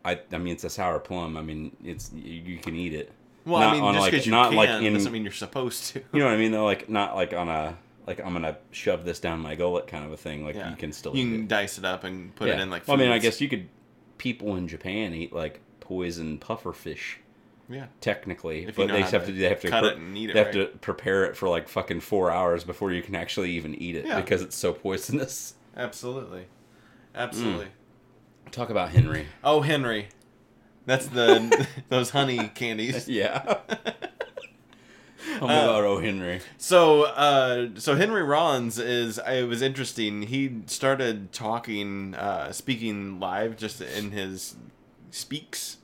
I, 0.06 0.20
I 0.32 0.38
mean 0.38 0.54
it's 0.54 0.64
a 0.64 0.70
sour 0.70 1.00
plum. 1.00 1.38
I 1.38 1.42
mean 1.42 1.76
it's 1.84 2.12
you, 2.14 2.42
you 2.42 2.58
can 2.60 2.76
eat 2.76 2.94
it. 2.94 3.12
Well, 3.46 3.60
Not 3.60 3.76
I 3.76 3.80
mean, 3.82 3.94
just 3.94 4.02
like- 4.02 4.12
because 4.12 4.26
you 4.26 4.32
not, 4.32 4.48
can 4.50 4.56
like, 4.58 4.70
in- 4.70 4.94
doesn't 4.94 5.12
mean 5.12 5.24
you're 5.24 5.32
supposed 5.34 5.86
to. 5.94 6.02
You 6.14 6.20
know 6.20 6.26
what 6.26 6.34
I 6.34 6.38
mean 6.44 6.52
though? 6.52 6.66
Like 6.66 6.90
not 6.90 7.16
like 7.16 7.34
on 7.34 7.50
a 7.50 7.78
like 8.08 8.20
I'm 8.20 8.34
gonna 8.34 8.58
shove 8.72 9.06
this 9.06 9.20
down 9.20 9.40
my 9.40 9.56
gullet 9.56 9.88
kind 9.88 10.06
of 10.06 10.12
a 10.12 10.18
thing. 10.18 10.44
Like 10.46 10.56
Yeah. 10.56 10.70
you 10.70 10.76
can 10.76 10.92
still 10.92 11.16
You 11.16 11.26
can 11.26 11.44
it. 11.44 11.48
dice 11.48 11.78
it 11.78 11.86
up 11.86 12.04
and 12.04 12.36
put 12.36 12.48
yeah. 12.48 12.56
it 12.56 12.60
in 12.62 12.70
like. 12.70 12.88
Well, 12.88 12.98
I 12.98 13.00
mean, 13.00 13.12
I 13.12 13.20
guess 13.20 13.40
you 13.42 13.50
could. 13.50 13.68
People 14.18 14.56
in 14.56 14.68
Japan 14.70 15.14
eat 15.14 15.34
like 15.34 15.60
poison 15.80 16.38
puffer 16.38 16.72
fish. 16.74 17.20
Yeah. 17.70 17.86
technically, 18.02 18.66
but 18.66 18.88
they 18.90 19.02
have 19.02 19.10
to 19.12 19.26
to 19.26 19.32
they 19.32 19.48
have 19.48 19.62
to 19.62 19.70
cut 19.70 19.82
pre- 19.84 19.92
it 19.92 19.98
and 19.98 20.18
eat 20.18 20.30
it 20.30 20.34
they 20.34 20.40
have 20.44 20.54
right. 20.54 20.72
to 20.74 20.78
prepare 20.80 21.24
it 21.24 21.36
for 21.38 21.48
like 21.48 21.70
fucking 21.70 22.02
four 22.02 22.30
hours 22.30 22.66
before 22.66 22.92
you 22.92 23.02
can 23.02 23.16
actually 23.16 23.52
even 23.52 23.74
eat 23.76 23.96
it 23.96 24.06
Yeah. 24.06 24.20
because 24.20 24.42
it's 24.42 24.56
so 24.58 24.74
poisonous. 24.74 25.56
Absolutely. 25.76 26.46
Absolutely. 27.16 27.66
Mm. 27.66 27.70
Talk 28.54 28.70
about 28.70 28.90
Henry. 28.92 29.26
Oh, 29.44 29.62
Henry. 29.62 30.08
That's 30.86 31.08
the 31.08 31.68
those 31.90 32.12
honey 32.12 32.50
candies. 32.56 33.08
Yeah. 33.10 33.42
oh 35.42 35.48
my 35.48 35.56
Uh, 35.56 35.66
god, 35.68 35.84
oh 35.86 36.00
Henry. 36.00 36.42
So, 36.58 37.04
uh, 37.04 37.70
so 37.76 37.96
Henry 37.96 38.24
Rollins 38.24 38.78
is. 38.78 39.18
It 39.28 39.48
was 39.48 39.62
interesting. 39.62 40.24
He 40.24 40.62
started 40.68 41.32
talking, 41.32 42.14
uh, 42.16 42.52
speaking 42.52 43.20
live, 43.20 43.58
just 43.58 43.82
in 43.82 44.12
his 44.12 44.56
speaks 45.12 45.78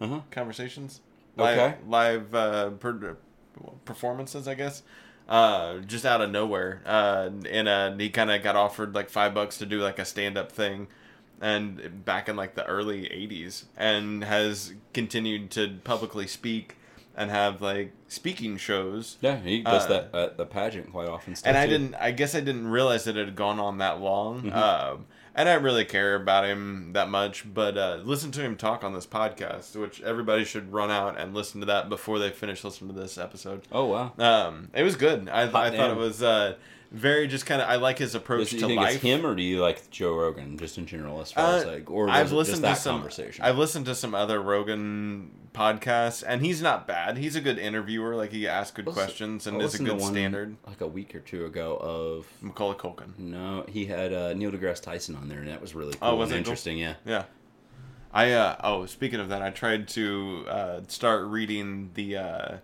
Uh 0.00 0.08
huh. 0.08 0.20
conversations. 0.30 1.00
Live, 1.36 1.58
Okay. 1.58 1.76
Live 1.88 2.34
uh, 2.34 2.70
per- 2.70 3.16
performances, 3.84 4.46
I 4.48 4.54
guess. 4.54 4.82
Uh, 5.28 5.78
just 5.78 6.04
out 6.06 6.20
of 6.20 6.30
nowhere. 6.30 6.80
Uh, 6.86 7.30
and 7.50 7.66
uh, 7.68 7.94
he 7.96 8.08
kind 8.10 8.30
of 8.30 8.42
got 8.42 8.56
offered 8.56 8.94
like 8.94 9.10
five 9.10 9.34
bucks 9.34 9.58
to 9.58 9.66
do 9.66 9.80
like 9.82 9.98
a 9.98 10.04
stand 10.04 10.36
up 10.38 10.52
thing, 10.52 10.86
and 11.44 12.04
back 12.04 12.28
in 12.28 12.36
like 12.36 12.54
the 12.54 12.64
early 12.64 13.02
'80s, 13.02 13.64
and 13.76 14.24
has 14.24 14.72
continued 14.94 15.50
to 15.52 15.78
publicly 15.84 16.26
speak 16.26 16.76
and 17.16 17.30
have 17.30 17.60
like 17.60 17.92
speaking 18.08 18.56
shows. 18.56 19.18
Yeah, 19.20 19.36
he 19.40 19.62
does 19.62 19.84
Uh, 19.84 19.88
that 19.88 20.14
at 20.14 20.36
the 20.36 20.46
pageant 20.46 20.90
quite 20.90 21.08
often. 21.08 21.36
Still 21.36 21.50
and 21.50 21.58
I 21.58 21.66
too. 21.66 21.70
didn't. 21.72 21.94
I 21.96 22.10
guess 22.12 22.34
I 22.34 22.40
didn't 22.40 22.68
realize 22.68 23.04
that 23.04 23.16
it 23.16 23.26
had 23.26 23.36
gone 23.36 23.60
on 23.60 23.78
that 23.78 24.00
long. 24.00 24.42
Mm-hmm. 24.44 24.56
Um, 24.56 25.06
and 25.36 25.48
I 25.48 25.54
don't 25.54 25.64
really 25.64 25.84
care 25.84 26.14
about 26.14 26.44
him 26.44 26.92
that 26.92 27.08
much, 27.10 27.44
but 27.52 27.76
uh, 27.76 27.98
listen 28.04 28.30
to 28.32 28.40
him 28.40 28.56
talk 28.56 28.84
on 28.84 28.94
this 28.94 29.04
podcast, 29.06 29.74
which 29.74 30.00
everybody 30.02 30.44
should 30.44 30.72
run 30.72 30.92
out 30.92 31.18
and 31.18 31.34
listen 31.34 31.58
to 31.60 31.66
that 31.66 31.88
before 31.88 32.20
they 32.20 32.30
finish 32.30 32.62
listening 32.62 32.94
to 32.94 33.00
this 33.00 33.18
episode. 33.18 33.62
Oh 33.72 33.86
wow. 33.86 34.12
Um, 34.16 34.70
it 34.72 34.84
was 34.84 34.94
good. 34.94 35.28
I, 35.28 35.42
I 35.42 35.48
thought 35.48 35.90
it 35.90 35.96
was 35.96 36.22
uh, 36.22 36.54
very 36.94 37.26
just 37.26 37.44
kind 37.44 37.60
of. 37.60 37.68
I 37.68 37.76
like 37.76 37.98
his 37.98 38.14
approach 38.14 38.50
do 38.50 38.56
you 38.56 38.60
to 38.62 38.66
think 38.68 38.80
life. 38.80 38.94
it's 38.94 39.02
him 39.02 39.26
or 39.26 39.34
do 39.34 39.42
you 39.42 39.60
like 39.60 39.90
Joe 39.90 40.14
Rogan 40.14 40.56
just 40.56 40.78
in 40.78 40.86
general 40.86 41.20
as 41.20 41.32
far 41.32 41.56
as 41.56 41.64
Uh, 41.64 41.68
like 41.72 41.90
or 41.90 42.08
I've 42.08 42.32
listened 42.32 42.62
just 42.62 42.62
that 42.62 42.74
to 42.76 42.80
some. 42.80 42.96
conversation? 42.96 43.44
I've 43.44 43.58
listened 43.58 43.86
to 43.86 43.94
some 43.94 44.14
other 44.14 44.40
Rogan 44.40 45.30
podcasts, 45.52 46.22
and 46.26 46.44
he's 46.44 46.62
not 46.62 46.86
bad. 46.86 47.16
He's 47.18 47.36
a 47.36 47.40
good 47.40 47.58
interviewer. 47.58 48.14
Like 48.16 48.30
he 48.32 48.46
asks 48.48 48.74
good 48.76 48.86
Listen- 48.86 49.02
questions 49.04 49.46
and 49.46 49.60
I 49.60 49.64
is 49.64 49.74
a 49.74 49.82
good 49.82 50.00
standard. 50.00 50.56
Like 50.66 50.80
a 50.80 50.86
week 50.86 51.14
or 51.14 51.20
two 51.20 51.44
ago 51.44 51.76
of 51.76 52.26
Macaulay 52.40 52.76
Culkin. 52.76 53.18
no, 53.18 53.64
he 53.68 53.86
had 53.86 54.12
uh, 54.12 54.32
Neil 54.34 54.50
deGrasse 54.52 54.82
Tyson 54.82 55.14
on 55.16 55.28
there, 55.28 55.40
and 55.40 55.48
that 55.48 55.60
was 55.60 55.74
really 55.74 55.94
cool 55.94 56.08
Oh, 56.10 56.16
was 56.16 56.30
and 56.30 56.38
it 56.40 56.42
cool? 56.44 56.50
interesting. 56.52 56.78
Yeah. 56.78 56.94
Yeah. 57.04 57.24
I 58.12 58.30
uh 58.32 58.56
oh, 58.62 58.86
speaking 58.86 59.18
of 59.18 59.28
that, 59.30 59.42
I 59.42 59.50
tried 59.50 59.88
to 59.88 60.44
uh 60.48 60.80
start 60.86 61.26
reading 61.26 61.90
the 61.94 62.16
uh 62.16 62.56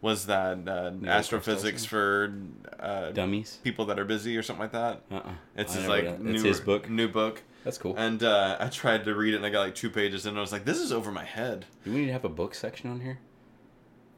was 0.00 0.26
that 0.26 0.68
uh, 0.68 0.92
astrophysics 1.06 1.84
for 1.84 2.32
uh 2.78 3.10
Dummies. 3.10 3.58
people 3.64 3.84
that 3.86 3.98
are 3.98 4.04
busy 4.04 4.36
or 4.36 4.42
something 4.42 4.62
like 4.62 4.72
that. 4.72 5.02
Uh-uh. 5.10 5.32
It's 5.56 5.74
his 5.74 5.86
like 5.88 6.04
it. 6.04 6.20
new 6.20 6.34
It's 6.34 6.42
his 6.42 6.60
book. 6.60 6.88
new 6.88 7.08
book. 7.08 7.42
That's 7.64 7.78
cool. 7.78 7.94
And 7.96 8.22
uh 8.22 8.56
I 8.60 8.68
tried 8.68 9.04
to 9.06 9.14
read 9.14 9.34
it 9.34 9.38
and 9.38 9.46
I 9.46 9.50
got 9.50 9.60
like 9.60 9.74
two 9.74 9.90
pages 9.90 10.24
in 10.26 10.30
and 10.30 10.38
I 10.38 10.40
was 10.40 10.52
like, 10.52 10.64
this 10.64 10.78
is 10.78 10.92
over 10.92 11.10
my 11.10 11.24
head. 11.24 11.66
Do 11.84 11.92
we 11.92 12.00
need 12.00 12.06
to 12.06 12.12
have 12.12 12.24
a 12.24 12.28
book 12.28 12.54
section 12.54 12.90
on 12.90 13.00
here? 13.00 13.18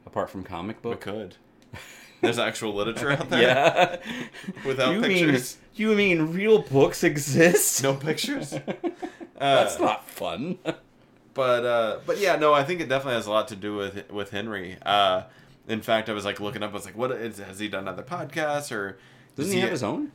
Apart 0.05 0.29
from 0.29 0.43
comic 0.43 0.77
We 0.83 0.91
book? 0.91 1.01
could. 1.01 1.35
There's 2.21 2.37
actual 2.37 2.75
literature 2.75 3.11
out 3.17 3.29
there 3.31 3.41
yeah. 3.41 3.97
without 4.65 4.93
you 4.93 5.01
pictures. 5.01 5.57
Mean, 5.77 5.89
you 5.89 5.95
mean 5.95 6.33
real 6.33 6.59
books 6.61 7.03
exist? 7.03 7.81
No 7.81 7.95
pictures. 7.95 8.51
That's 9.39 9.77
Uh, 9.77 9.83
not 9.83 10.07
fun. 10.07 10.59
but 11.33 11.65
uh 11.65 11.99
but 12.05 12.19
yeah 12.19 12.35
no 12.35 12.53
i 12.53 12.61
think 12.63 12.81
it 12.81 12.89
definitely 12.89 13.15
has 13.15 13.25
a 13.25 13.31
lot 13.31 13.47
to 13.47 13.55
do 13.55 13.75
with 13.75 14.11
with 14.11 14.29
henry 14.31 14.77
uh 14.85 15.23
in 15.71 15.81
fact 15.81 16.09
i 16.09 16.13
was 16.13 16.25
like 16.25 16.39
looking 16.39 16.63
up 16.63 16.71
i 16.71 16.73
was 16.73 16.85
like 16.85 16.97
what 16.97 17.11
is 17.11 17.37
has 17.39 17.59
he 17.59 17.67
done 17.67 17.87
other 17.87 18.03
podcasts 18.03 18.71
or 18.71 18.97
Doesn't 19.35 19.45
does 19.45 19.51
he 19.53 19.59
have 19.61 19.71
his 19.71 19.83
own? 19.83 20.11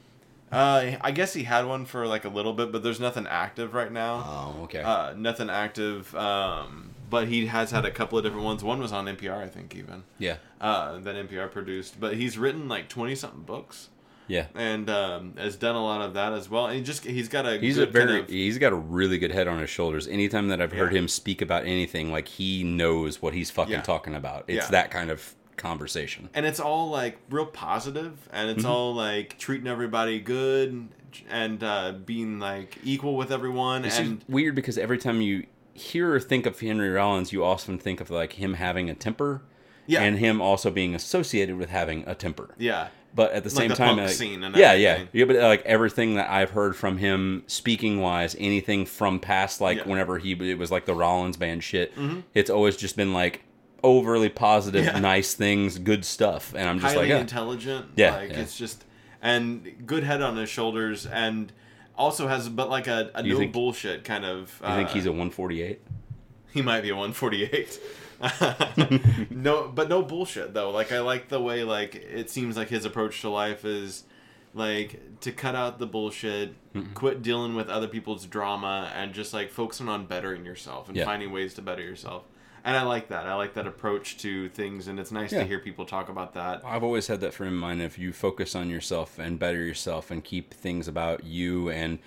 uh 0.52 0.92
i 1.00 1.11
guess 1.11 1.32
he 1.34 1.42
had 1.44 1.66
one 1.66 1.84
for 1.86 2.07
like 2.07 2.24
a 2.24 2.28
little 2.28 2.52
bit 2.52 2.70
but 2.72 2.82
there's 2.82 3.00
nothing 3.00 3.26
active 3.26 3.74
right 3.74 3.90
now 3.92 4.24
Oh, 4.59 4.62
okay. 4.64 4.80
uh 4.80 5.12
nothing 5.14 5.50
active 5.50 6.14
um 6.14 6.90
but 7.09 7.28
he 7.28 7.46
has 7.46 7.70
had 7.70 7.84
a 7.84 7.90
couple 7.90 8.18
of 8.18 8.24
different 8.24 8.44
ones 8.44 8.62
one 8.64 8.78
was 8.80 8.92
on 8.92 9.07
npr 9.07 9.36
i 9.38 9.48
think 9.48 9.74
even 9.74 10.04
yeah. 10.18 10.36
uh 10.61 10.98
that 10.98 11.14
npr 11.28 11.50
produced 11.50 11.98
but 12.00 12.14
he's 12.14 12.36
written 12.38 12.68
like 12.68 12.88
20 12.88 13.14
something 13.14 13.42
books 13.42 13.88
Yeah. 14.28 14.46
and 14.57 14.90
um 14.90 15.34
has 15.36 15.54
done 15.57 15.76
a 15.76 15.84
lot 15.84 16.00
of 16.00 16.14
that 16.14 16.32
as 16.32 16.48
well 16.50 16.66
and 16.66 16.76
he 16.76 16.82
just 16.82 17.04
he's 17.04 17.28
got 17.28 17.46
a 17.46 17.59
He's 17.59 17.78
a 17.78 17.86
very 17.86 18.07
kind 18.07 18.20
of, 18.24 18.28
he's 18.28 18.59
got 18.59 18.72
a 18.72 18.76
really 18.76 19.18
good 19.18 19.30
head 19.30 19.46
on 19.46 19.61
his 19.61 19.70
shoulders. 19.70 20.09
Anytime 20.09 20.48
that 20.48 20.61
I've 20.61 20.72
heard 20.72 20.92
Yeah. 20.92 20.98
him 21.00 21.09
speak 21.09 21.40
about 21.42 21.64
anything, 21.64 22.11
like 22.11 22.26
he 22.26 22.64
knows 22.64 23.22
what 23.22 23.34
he's 23.34 23.50
fucking 23.52 23.72
Yeah. 23.72 23.82
talking 23.82 24.16
about. 24.16 24.44
It's 24.48 24.66
Yeah. 24.66 24.70
that 24.72 24.90
kind 24.90 25.11
of 25.12 25.36
conversation. 25.57 26.28
and 26.34 26.46
it's 26.46 26.61
all 26.61 26.90
like 26.90 27.18
real 27.30 27.46
positive 27.46 28.28
and 28.32 28.48
Mm-hmm. 28.48 28.59
it's 28.59 28.64
all 28.66 28.94
like 28.94 29.38
treating 29.38 29.66
everybody 29.66 30.20
good 30.20 30.88
and 31.30 31.62
uh, 31.64 31.92
being 32.04 32.38
like 32.38 32.76
equal 32.84 33.16
with 33.16 33.30
everyone 33.32 33.84
It's 33.84 33.98
and 33.98 34.22
weird 34.28 34.54
because 34.54 34.76
every 34.78 34.98
time 34.98 35.20
you 35.20 35.46
hear 35.72 36.14
or 36.14 36.20
think 36.20 36.46
of 36.46 36.59
Henry 36.61 36.90
Rollins, 36.90 37.32
you 37.32 37.44
often 37.44 37.78
think 37.78 38.00
of 38.00 38.11
like 38.11 38.34
him 38.34 38.54
having 38.54 38.88
a 38.90 38.94
temper, 38.94 39.42
Yeah. 39.86 40.02
and 40.02 40.18
him 40.18 40.40
also 40.40 40.70
being 40.70 40.94
associated 40.94 41.57
with 41.57 41.70
having 41.70 42.04
a 42.07 42.14
temper. 42.14 42.54
yeah 42.59 42.88
But 43.14 43.32
at 43.32 43.44
the 43.44 43.48
Like 43.50 43.57
same 43.59 43.68
the 43.70 43.74
time, 43.76 43.96
like, 43.96 44.11
scene 44.11 44.42
and 44.44 44.54
yeah, 44.57 44.74
yeah, 44.74 45.04
yeah. 45.12 45.24
But 45.24 45.36
like 45.36 45.62
everything 45.64 46.16
that 46.16 46.28
I've 46.30 46.50
heard 46.50 46.76
from 46.76 46.98
him, 46.98 47.44
speaking 47.46 48.00
wise, 48.00 48.36
anything 48.38 48.84
from 48.84 49.18
past, 49.20 49.61
like 49.61 49.76
Yeah. 49.76 49.82
Mm-hmm. 49.82 49.90
whenever 49.90 50.18
he 50.18 50.32
it 50.50 50.59
was 50.59 50.70
like 50.70 50.84
the 50.84 50.94
Rollins 50.94 51.36
band 51.38 51.64
shit, 51.64 51.92
it's 52.34 52.50
always 52.50 52.76
just 52.76 52.94
been 52.96 53.14
like 53.14 53.42
overly 53.83 54.29
positive, 54.29 54.85
Yeah. 54.85 54.99
nice 55.01 55.35
things, 55.35 55.79
good 55.79 56.05
stuff, 56.05 56.55
and 56.57 56.68
I'm 56.68 56.79
just 56.81 56.95
highly 56.95 57.07
like, 57.07 57.14
yeah. 57.14 57.20
intelligent 57.20 57.87
Yeah, 57.97 58.16
like 58.16 58.31
yeah. 58.31 58.41
it's 58.41 58.57
just 58.57 58.85
and 59.22 59.87
good 59.87 60.03
head 60.05 60.22
on 60.22 60.37
his 60.37 60.49
shoulders 60.49 61.07
and 61.07 61.53
also 61.97 62.29
has 62.29 62.49
but 62.49 62.68
like 62.68 62.87
a, 62.87 63.11
a 63.14 63.22
no 63.22 63.39
think- 63.39 63.53
bullshit 63.53 64.05
kind 64.05 64.24
of 64.24 64.61
you 64.62 64.74
think 64.74 64.89
uh, 64.91 64.93
he's 64.93 65.07
a 65.07 65.11
148? 65.11 65.81
he 66.53 66.62
might 66.62 66.81
be 66.83 66.91
a 66.91 66.97
148. 66.97 67.79
no, 69.31 69.68
but 69.68 69.89
no 69.89 70.03
bullshit 70.03 70.55
though. 70.55 70.70
Like 70.70 70.93
I 70.93 71.01
like 71.01 71.29
the 71.29 71.41
way 71.41 71.64
like 71.64 71.95
it 71.95 72.31
seems 72.31 72.57
like 72.57 72.68
his 72.68 72.85
approach 72.85 73.20
to 73.20 73.29
life 73.29 73.64
is 73.64 74.05
like 74.55 75.01
to 75.20 75.33
cut 75.33 75.55
out 75.55 75.79
the 75.79 75.87
bullshit, 75.87 76.55
quit 76.95 77.20
dealing 77.22 77.55
with 77.55 77.68
other 77.68 77.89
people's 77.89 78.24
drama, 78.27 78.91
and 78.95 79.12
just 79.12 79.35
like 79.35 79.51
focusing 79.51 79.89
on 79.89 80.07
bettering 80.07 80.45
yourself 80.47 80.89
and 80.89 80.97
Yeah. 80.97 81.05
finding 81.05 81.31
ways 81.31 81.53
to 81.55 81.62
better 81.62 81.83
yourself. 81.83 82.24
And 82.66 82.76
I 82.76 82.82
like 82.82 83.08
that. 83.08 83.26
I 83.26 83.34
like 83.34 83.54
that 83.54 83.66
approach 83.68 84.18
to 84.18 84.48
things, 84.48 84.88
and 84.88 84.98
it's 84.98 85.12
nice 85.12 85.32
Yeah. 85.32 85.38
to 85.40 85.44
hear 85.46 85.60
people 85.60 85.86
talk 85.86 86.08
about 86.08 86.34
that. 86.34 86.62
I've 86.64 86.82
always 86.82 87.06
had 87.06 87.20
that 87.20 87.32
frame 87.32 87.52
of 87.54 87.58
mind. 87.60 87.80
If 87.80 87.96
you 87.96 88.12
focus 88.12 88.56
on 88.56 88.68
yourself 88.68 89.18
and 89.20 89.38
better 89.38 89.62
yourself 89.64 90.10
and 90.10 90.22
keep 90.24 90.52
things 90.52 90.88
about 90.88 91.22
you 91.24 91.70
and 91.70 92.00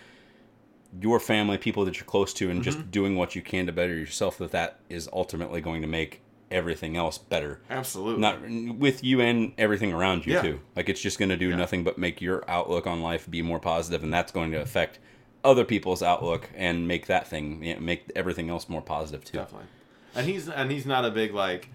your 1.01 1.19
family, 1.21 1.57
people 1.57 1.85
that 1.85 1.95
you're 1.97 2.05
close 2.05 2.33
to, 2.33 2.49
and 2.49 2.59
Mm-hmm. 2.61 2.63
just 2.79 2.91
doing 2.91 3.15
what 3.15 3.35
you 3.35 3.41
can 3.41 3.67
to 3.67 3.71
better 3.71 3.95
yourself, 3.95 4.37
that 4.39 4.51
that 4.51 4.79
is 4.89 5.07
ultimately 5.13 5.61
going 5.61 5.81
to 5.81 5.87
make 5.87 6.21
everything 6.51 6.97
else 6.97 7.17
better. 7.17 7.61
Absolutely. 7.69 8.19
Not 8.19 8.41
with 8.77 9.01
you 9.03 9.21
and 9.21 9.53
everything 9.57 9.93
around 9.93 10.25
you 10.25 10.33
Yeah. 10.33 10.41
too. 10.41 10.59
Like 10.75 10.89
it's 10.89 10.99
just 10.99 11.19
going 11.19 11.29
to 11.29 11.37
do 11.37 11.49
Yeah. 11.51 11.55
nothing 11.55 11.85
but 11.85 11.97
make 11.97 12.21
your 12.21 12.43
outlook 12.49 12.85
on 12.85 13.01
life 13.01 13.29
be 13.29 13.41
more 13.41 13.59
positive, 13.59 14.03
and 14.03 14.13
that's 14.13 14.31
going 14.33 14.51
to 14.51 14.59
affect 14.61 14.99
other 15.43 15.63
people's 15.63 16.03
outlook 16.03 16.49
and 16.53 16.85
make 16.85 17.05
that 17.05 17.27
thing 17.27 17.63
you 17.63 17.75
know, 17.75 17.79
make 17.79 18.11
everything 18.13 18.49
else 18.49 18.67
more 18.67 18.81
positive 18.81 19.23
too. 19.23 19.37
Definitely. 19.37 19.67
And 20.15 20.27
he's 20.27 20.49
and 20.49 20.71
he's 20.71 20.85
not 20.85 21.05
a 21.05 21.11
big 21.11 21.33
like 21.33 21.69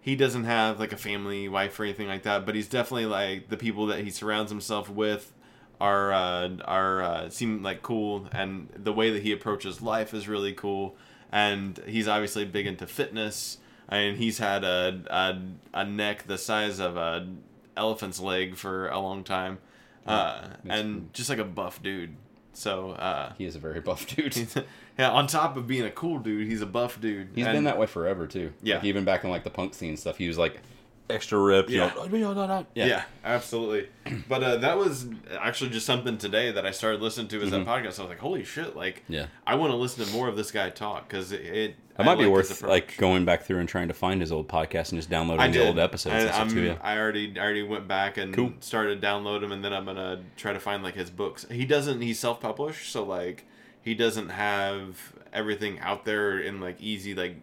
he 0.00 0.16
doesn't 0.16 0.44
have 0.44 0.80
like 0.80 0.92
a 0.92 0.96
family 0.96 1.48
wife 1.48 1.78
or 1.78 1.84
anything 1.84 2.08
like 2.08 2.24
that, 2.24 2.44
but 2.44 2.54
he's 2.54 2.68
definitely 2.68 3.06
like 3.06 3.48
the 3.48 3.56
people 3.56 3.86
that 3.86 4.00
he 4.00 4.10
surrounds 4.10 4.50
himself 4.50 4.88
with 4.88 5.32
are 5.80 6.12
uh, 6.12 6.50
are 6.64 7.02
uh, 7.02 7.30
seem 7.30 7.62
like 7.62 7.82
cool 7.82 8.28
and 8.32 8.68
the 8.76 8.92
way 8.92 9.10
that 9.10 9.22
he 9.22 9.32
approaches 9.32 9.82
life 9.82 10.14
is 10.14 10.28
really 10.28 10.52
cool 10.52 10.96
and 11.32 11.80
he's 11.86 12.06
obviously 12.06 12.44
big 12.44 12.66
into 12.66 12.86
fitness 12.86 13.58
and 13.88 14.16
he's 14.16 14.38
had 14.38 14.62
a 14.62 15.02
a, 15.10 15.80
a 15.80 15.84
neck 15.84 16.26
the 16.28 16.38
size 16.38 16.78
of 16.78 16.96
a 16.96 17.26
elephant's 17.76 18.20
leg 18.20 18.54
for 18.54 18.88
a 18.88 18.98
long 19.00 19.24
time 19.24 19.58
uh, 20.06 20.50
and 20.68 21.12
just 21.12 21.28
like 21.28 21.38
a 21.38 21.44
buff 21.44 21.82
dude 21.82 22.14
so 22.52 22.90
uh, 22.90 23.32
He 23.38 23.44
is 23.44 23.56
a 23.56 23.58
very 23.58 23.80
buff 23.80 24.06
dude. 24.06 24.36
Yeah, 24.98 25.10
on 25.10 25.26
top 25.26 25.56
of 25.56 25.66
being 25.66 25.84
a 25.84 25.90
cool 25.90 26.18
dude, 26.18 26.46
he's 26.48 26.60
a 26.62 26.66
buff 26.66 27.00
dude. 27.00 27.28
He's 27.34 27.46
And- 27.46 27.54
been 27.56 27.64
that 27.64 27.78
way 27.78 27.86
forever 27.86 28.26
too. 28.26 28.52
Yeah. 28.62 28.76
Like, 28.76 28.84
even 28.84 29.04
back 29.04 29.24
in 29.24 29.30
like 29.30 29.44
the 29.44 29.50
punk 29.50 29.74
scene 29.74 29.96
stuff, 29.96 30.18
he 30.18 30.28
was 30.28 30.38
like 30.38 30.60
extra 31.10 31.38
ripped. 31.38 31.68
you 31.68 31.78
Yeah. 31.78 31.92
know, 31.94 32.66
Yeah, 32.74 32.86
Yeah. 32.86 33.02
absolutely. 33.24 33.88
But 34.28 34.42
uh, 34.42 34.56
that 34.56 34.78
was 34.78 35.06
actually 35.38 35.70
just 35.70 35.84
something 35.86 36.16
today 36.18 36.50
that 36.52 36.64
I 36.66 36.70
started 36.70 37.02
listening 37.02 37.28
to 37.28 37.42
as 37.42 37.50
Mm-hmm. 37.50 37.64
that 37.64 37.66
podcast. 37.66 37.98
I 37.98 38.02
was 38.02 38.08
like, 38.10 38.18
holy 38.18 38.44
shit! 38.44 38.74
Like, 38.76 39.02
Yeah. 39.08 39.26
I 39.46 39.54
want 39.56 39.72
to 39.72 39.76
listen 39.76 40.04
to 40.04 40.12
more 40.12 40.28
of 40.28 40.36
this 40.36 40.50
guy 40.50 40.70
talk 40.70 41.08
because 41.08 41.32
it. 41.32 41.40
it 41.42 41.76
It 41.98 42.04
might 42.06 42.12
I 42.12 42.14
be 42.16 42.26
worth 42.26 42.62
like 42.62 42.96
going 42.96 43.24
back 43.26 43.42
through 43.42 43.58
and 43.58 43.68
trying 43.68 43.88
to 43.88 43.94
find 43.94 44.20
his 44.22 44.32
old 44.32 44.48
podcast 44.48 44.92
and 44.92 44.98
just 44.98 45.10
downloading 45.10 45.52
the 45.52 45.66
old 45.66 45.78
episodes 45.78 46.14
and, 46.14 46.22
And 46.24 46.30
stuff 46.32 46.40
I'm, 46.48 46.48
too. 46.50 46.62
Yeah. 46.62 46.76
I 46.82 46.96
already 46.98 47.34
I 47.38 47.42
already 47.42 47.62
went 47.62 47.86
back 47.86 48.16
and 48.16 48.32
Cool. 48.32 48.54
started 48.60 49.02
download 49.02 49.40
them, 49.42 49.52
and 49.52 49.62
then 49.62 49.72
I'm 49.74 49.84
gonna 49.84 50.22
try 50.36 50.52
to 50.54 50.60
find 50.60 50.82
like 50.82 50.94
his 50.94 51.10
books. 51.10 51.44
He 51.50 51.66
doesn't. 51.66 52.00
He's 52.00 52.18
self 52.18 52.40
published, 52.40 52.90
so 52.90 53.04
like 53.04 53.44
he 53.82 53.94
doesn't 53.94 54.30
have 54.30 55.12
everything 55.32 55.78
out 55.80 56.04
there 56.04 56.38
in 56.38 56.60
like 56.60 56.80
easy 56.80 57.14
like 57.14 57.36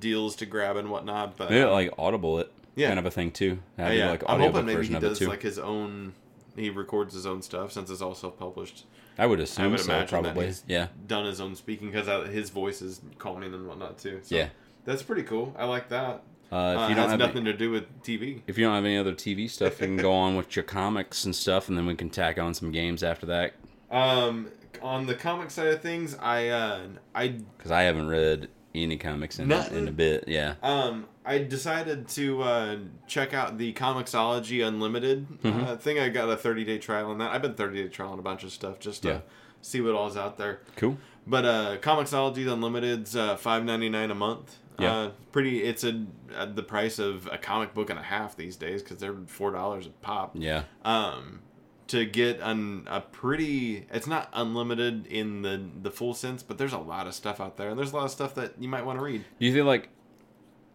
deals 0.00 0.36
to 0.36 0.46
grab 0.46 0.76
and 0.76 0.90
whatnot. 0.90 1.36
But 1.36 1.50
Yeah, 1.50 1.66
like 1.66 1.92
Audible 1.98 2.38
it 2.38 2.52
Yeah. 2.74 2.88
kind 2.88 2.98
of 2.98 3.06
a 3.06 3.10
thing 3.10 3.30
too. 3.30 3.58
Have 3.78 3.90
Uh, 3.90 3.94
yeah, 3.94 4.10
like 4.10 4.22
I'm 4.26 4.40
hoping 4.40 4.66
maybe 4.66 4.86
he 4.86 4.94
does 4.98 5.20
like 5.22 5.42
his 5.42 5.58
own. 5.58 6.12
He 6.56 6.70
records 6.70 7.12
his 7.14 7.26
own 7.26 7.42
stuff 7.42 7.72
since 7.72 7.90
it's 7.90 8.00
all 8.00 8.14
self-published. 8.14 8.84
I 9.18 9.26
would 9.26 9.40
assume 9.40 9.66
I 9.66 9.68
would 9.68 9.80
so, 9.80 10.04
probably. 10.06 10.52
Yeah. 10.66 10.88
done 11.06 11.26
his 11.26 11.40
own 11.40 11.54
speaking 11.56 11.90
because 11.90 12.28
his 12.28 12.50
voice 12.50 12.80
is 12.82 13.00
calming 13.18 13.52
and 13.54 13.66
whatnot 13.66 13.98
too. 13.98 14.20
So 14.22 14.36
Yeah. 14.36 14.48
that's 14.84 15.02
pretty 15.02 15.22
cool. 15.22 15.54
I 15.58 15.64
like 15.66 15.88
that. 15.90 16.22
Uh, 16.52 16.56
if 16.76 16.78
Uh, 16.78 16.86
you 16.86 16.92
it 16.92 16.94
don't 16.94 16.96
has 16.96 17.10
have 17.12 17.18
nothing 17.18 17.44
to 17.46 17.52
do 17.52 17.70
with 17.70 17.84
TV. 18.02 18.42
if 18.46 18.56
you 18.56 18.64
don't 18.64 18.74
have 18.74 18.84
any 18.84 18.96
other 18.96 19.12
TV 19.12 19.48
stuff, 19.48 19.80
you 19.80 19.86
can 19.86 19.96
go 19.96 20.12
on 20.24 20.36
with 20.36 20.54
your 20.56 20.62
comics 20.62 21.24
and 21.24 21.34
stuff, 21.34 21.68
and 21.68 21.76
then 21.76 21.86
we 21.86 21.94
can 21.94 22.08
tack 22.08 22.38
on 22.38 22.54
some 22.54 22.70
games 22.70 23.02
after 23.02 23.26
that. 23.26 23.54
Um, 23.90 24.48
on 24.82 25.06
the 25.06 25.14
comic 25.14 25.50
side 25.50 25.68
of 25.68 25.80
things, 25.82 26.16
I 26.20 26.48
uh, 26.48 26.86
I 27.14 27.28
Because 27.56 27.70
I 27.70 27.82
haven't 27.82 28.08
read 28.08 28.48
any 28.74 28.96
comics 28.98 29.38
in, 29.38 29.48
Nothing? 29.48 29.78
in 29.78 29.88
a 29.88 29.92
bit. 29.92 30.24
Yeah. 30.28 30.54
um 30.62 31.06
I 31.24 31.38
decided 31.38 32.06
to 32.10 32.42
uh, 32.42 32.76
check 33.08 33.34
out 33.34 33.58
the 33.58 33.72
Comixology 33.72 34.64
Unlimited 34.66 35.26
Mm-hmm. 35.42 35.64
uh, 35.64 35.76
thing. 35.76 35.98
I 35.98 36.08
got 36.08 36.28
a 36.28 36.36
30 36.36 36.64
day 36.64 36.78
trial 36.78 37.10
on 37.10 37.18
that. 37.18 37.32
I've 37.32 37.42
been 37.42 37.54
30 37.54 37.82
day 37.82 37.88
trial 37.88 38.12
on 38.12 38.18
a 38.18 38.22
bunch 38.22 38.44
of 38.44 38.52
stuff 38.52 38.78
just 38.78 39.02
to 39.02 39.08
Yeah. 39.08 39.20
see 39.62 39.80
what 39.80 39.94
all's 39.94 40.16
out 40.16 40.36
there. 40.38 40.60
Cool. 40.76 40.98
But 41.26 41.44
uh, 41.44 41.76
Comixology 41.78 42.46
Unlimited's 42.50 43.16
uh, 43.16 43.36
five 43.36 43.64
ninety 43.64 43.88
nine 43.88 44.10
a 44.12 44.14
month. 44.14 44.58
Yeah. 44.78 44.92
Uh, 44.94 45.10
pretty. 45.32 45.62
It's 45.64 45.82
a 45.82 46.04
at 46.36 46.54
the 46.54 46.62
price 46.62 46.98
of 47.00 47.26
a 47.32 47.38
comic 47.38 47.74
book 47.74 47.90
and 47.90 47.98
a 47.98 48.02
half 48.02 48.36
these 48.36 48.54
days 48.56 48.82
because 48.82 48.98
they're 48.98 49.16
four 49.26 49.50
dollars 49.50 49.86
a 49.86 49.90
pop. 49.90 50.32
Yeah. 50.34 50.62
Um, 50.84 51.40
to 51.88 52.04
get 52.04 52.40
an 52.40 52.86
a 52.88 53.00
pretty. 53.00 53.86
It's 53.92 54.06
not 54.06 54.28
unlimited 54.32 55.06
in 55.06 55.42
the 55.42 55.62
the 55.82 55.90
full 55.90 56.14
sense, 56.14 56.42
but 56.42 56.58
there's 56.58 56.72
a 56.72 56.78
lot 56.78 57.06
of 57.06 57.14
stuff 57.14 57.40
out 57.40 57.56
there, 57.56 57.70
and 57.70 57.78
there's 57.78 57.92
a 57.92 57.96
lot 57.96 58.04
of 58.06 58.10
stuff 58.10 58.34
that 58.36 58.54
you 58.58 58.68
might 58.68 58.84
want 58.84 58.98
to 58.98 59.04
read. 59.04 59.24
Do 59.38 59.46
you 59.46 59.52
feel 59.52 59.64
like 59.66 59.88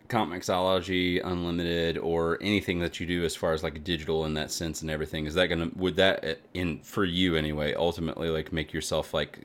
Comixology 0.09 1.21
Unlimited 1.23 1.97
or 1.97 2.37
anything 2.41 2.79
that 2.79 2.99
you 2.99 3.05
do 3.07 3.23
as 3.23 3.35
far 3.35 3.53
as 3.53 3.63
like 3.63 3.81
digital 3.83 4.25
in 4.25 4.33
that 4.33 4.51
sense 4.51 4.81
and 4.81 4.91
everything 4.91 5.25
is 5.25 5.35
that 5.35 5.47
gonna 5.47 5.69
would 5.75 5.95
that 5.95 6.25
uh, 6.25 6.33
in 6.53 6.79
for 6.79 7.05
you 7.05 7.37
anyway 7.37 7.73
ultimately 7.73 8.29
like 8.29 8.51
make 8.51 8.73
yourself 8.73 9.13
like 9.13 9.39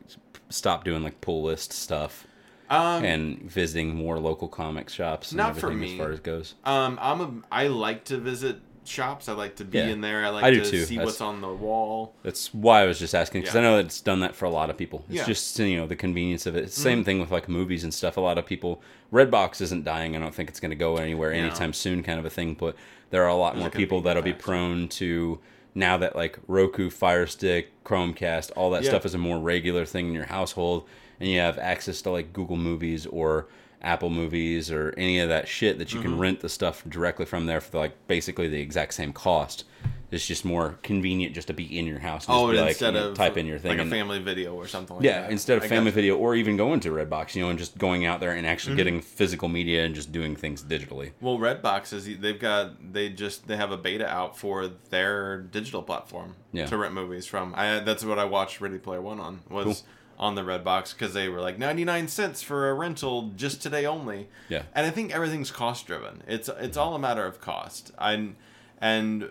stop 0.51 0.83
doing 0.85 1.05
like 1.05 1.21
pull 1.21 1.45
list 1.45 1.73
stuff 1.73 2.27
Um, 2.69 3.05
and 3.05 3.43
visiting 3.49 3.95
more 3.95 4.19
local 4.19 4.49
comic 4.49 4.89
shops 4.89 5.31
and 5.31 5.37
Not 5.39 5.57
for 5.57 5.71
me. 5.71 5.93
as 5.93 5.99
far 5.99 6.11
as 6.11 6.19
goes? 6.21 6.55
um, 6.65 6.99
I'm 7.01 7.21
a. 7.21 7.31
I 7.53 7.69
like 7.69 8.05
to 8.07 8.17
visit 8.19 8.61
shops. 8.89 9.29
I 9.29 9.33
like 9.33 9.57
to 9.57 9.65
be 9.65 9.79
Yeah. 9.79 9.89
in 9.89 10.01
there. 10.01 10.25
I 10.25 10.31
like 10.31 10.45
I 10.45 10.51
to 10.51 10.65
too. 10.65 10.85
see 10.85 10.97
That's- 10.97 11.07
what's 11.07 11.21
on 11.21 11.41
the 11.41 11.53
wall. 11.53 12.15
That's 12.23 12.53
why 12.55 12.83
I 12.83 12.87
was 12.87 12.99
just 12.99 13.15
asking 13.15 13.43
because 13.43 13.55
Yeah. 13.55 13.61
I 13.61 13.65
know 13.65 13.79
it's 13.79 14.01
done 14.01 14.21
that 14.21 14.35
for 14.35 14.45
a 14.45 14.51
lot 14.51 14.71
of 14.71 14.77
people. 14.77 15.05
It's 15.09 15.19
Yeah. 15.19 15.27
Just 15.27 15.59
you 15.59 15.77
know 15.77 15.87
the 15.87 15.97
convenience 15.97 16.47
of 16.47 16.57
it. 16.57 16.65
It's 16.65 16.77
the 16.77 16.83
same 16.83 16.99
mm-hmm. 16.99 17.05
thing 17.05 17.21
with 17.21 17.31
like 17.31 17.49
movies 17.49 17.85
and 17.85 17.93
stuff. 17.93 18.17
A 18.17 18.21
lot 18.21 18.39
of 18.39 18.47
people, 18.47 18.83
Redbox 19.13 19.61
isn't 19.61 19.85
dying. 19.85 20.17
I 20.17 20.19
don't 20.19 20.35
think 20.35 20.49
it's 20.49 20.61
going 20.61 20.71
to 20.71 20.77
go 20.77 20.97
anywhere 20.97 21.33
anytime 21.33 21.73
soon, 21.73 22.03
kind 22.03 22.19
of 22.19 22.25
a 22.25 22.31
thing. 22.31 22.55
But 22.55 22.77
there 23.11 23.23
are 23.25 23.29
a 23.29 23.35
lot 23.35 23.55
There's 23.55 23.63
more 23.63 23.71
people 23.71 24.01
that'll 24.01 24.23
be 24.23 24.33
prone 24.33 24.89
to 24.89 25.39
now 25.75 25.97
that 25.99 26.17
like 26.17 26.39
Roku, 26.49 26.91
Fire 26.91 27.27
Stick, 27.27 27.71
Chromecast, 27.85 28.51
all 28.57 28.71
that 28.71 28.85
stuff 28.85 29.05
is 29.05 29.15
a 29.15 29.19
more 29.19 29.39
regular 29.39 29.85
thing 29.85 30.09
in 30.09 30.13
your 30.13 30.25
household, 30.27 30.89
and 31.21 31.29
you 31.29 31.39
have 31.39 31.59
access 31.59 32.01
to 32.03 32.11
like 32.11 32.33
Google 32.33 32.57
Movies 32.57 33.07
or 33.07 33.47
Apple 33.83 34.11
Movies 34.11 34.71
or 34.71 34.95
any 34.97 35.19
of 35.21 35.29
that 35.29 35.49
shit 35.49 35.79
that 35.79 35.93
you 35.93 36.01
Mm-hmm. 36.01 36.09
can 36.11 36.19
rent 36.19 36.41
the 36.41 36.49
stuff 36.49 36.83
directly 36.89 37.25
from 37.27 37.47
there 37.47 37.61
for 37.61 37.79
like 37.79 37.93
basically 38.09 38.49
the 38.49 38.61
exact 38.61 38.95
same 38.95 39.13
cost. 39.13 39.65
It's 40.09 40.25
just 40.25 40.45
more 40.45 40.79
convenient 40.85 41.35
just 41.35 41.49
to 41.49 41.53
be 41.53 41.77
in 41.79 41.85
your 41.85 41.99
house. 41.99 42.29
And 42.29 42.37
Oh, 42.37 42.43
just 42.43 42.53
be 42.53 42.57
and 42.59 42.61
like, 42.67 42.71
instead 42.71 42.95
of 42.97 43.15
type 43.17 43.37
in 43.37 43.45
your 43.45 43.59
thing. 43.59 43.77
like 43.77 43.85
a 43.85 43.91
family 43.91 44.21
video 44.21 44.55
or 44.55 44.69
something 44.69 44.97
like 44.97 45.03
that. 45.03 45.09
yeah, 45.09 45.21
that. 45.23 45.31
instead 45.33 45.59
of 45.59 45.65
I 45.65 45.69
family 45.69 45.91
video 45.91 46.17
or 46.17 46.37
even 46.37 46.57
going 46.57 46.79
to 46.81 46.91
Redbox, 46.91 47.35
you 47.35 47.43
know, 47.43 47.51
and 47.51 47.59
just 47.59 47.77
going 47.77 48.07
out 48.07 48.21
there 48.21 48.31
and 48.31 48.47
actually 48.47 48.73
Mm-hmm. 48.73 48.77
getting 48.77 49.01
physical 49.01 49.49
media 49.49 49.85
and 49.85 49.97
just 49.97 50.13
doing 50.13 50.37
things 50.37 50.63
digitally. 50.63 51.11
Well, 51.21 51.39
Redbox 51.39 51.93
is 51.93 52.19
they've 52.21 52.39
got 52.39 52.93
they 52.93 53.09
just 53.09 53.49
they 53.49 53.57
have 53.57 53.73
a 53.73 53.77
beta 53.77 54.07
out 54.09 54.39
for 54.39 54.69
their 54.91 55.39
digital 55.39 55.83
platform 55.83 56.37
Yeah. 56.53 56.67
to 56.67 56.77
rent 56.77 56.95
movies 56.95 57.27
from. 57.27 57.53
I 57.57 57.81
that's 57.81 58.05
what 58.05 58.19
I 58.21 58.27
watched 58.27 58.61
Ready 58.61 58.79
Player 58.79 59.03
One 59.03 59.19
on 59.19 59.41
was 59.51 59.83
on 60.19 60.35
the 60.35 60.43
Redbox 60.43 60.93
because 60.95 61.13
they 61.15 61.29
were 61.29 61.41
like 61.41 61.59
ninety 61.59 61.85
nine 61.85 62.09
cents 62.09 62.43
for 62.43 62.71
a 62.71 62.75
rental 62.75 63.33
just 63.37 63.61
today 63.63 63.85
only. 63.87 64.29
Yeah. 64.49 64.63
and 64.75 64.87
I 64.87 64.91
think 64.91 65.15
everything's 65.15 65.51
cost 65.51 65.87
driven. 65.87 66.23
It's 66.27 66.49
it's 66.49 66.77
all 66.77 66.95
a 66.95 66.99
matter 66.99 67.25
of 67.27 67.41
cost. 67.41 67.93
And 67.99 68.37
and 68.81 69.31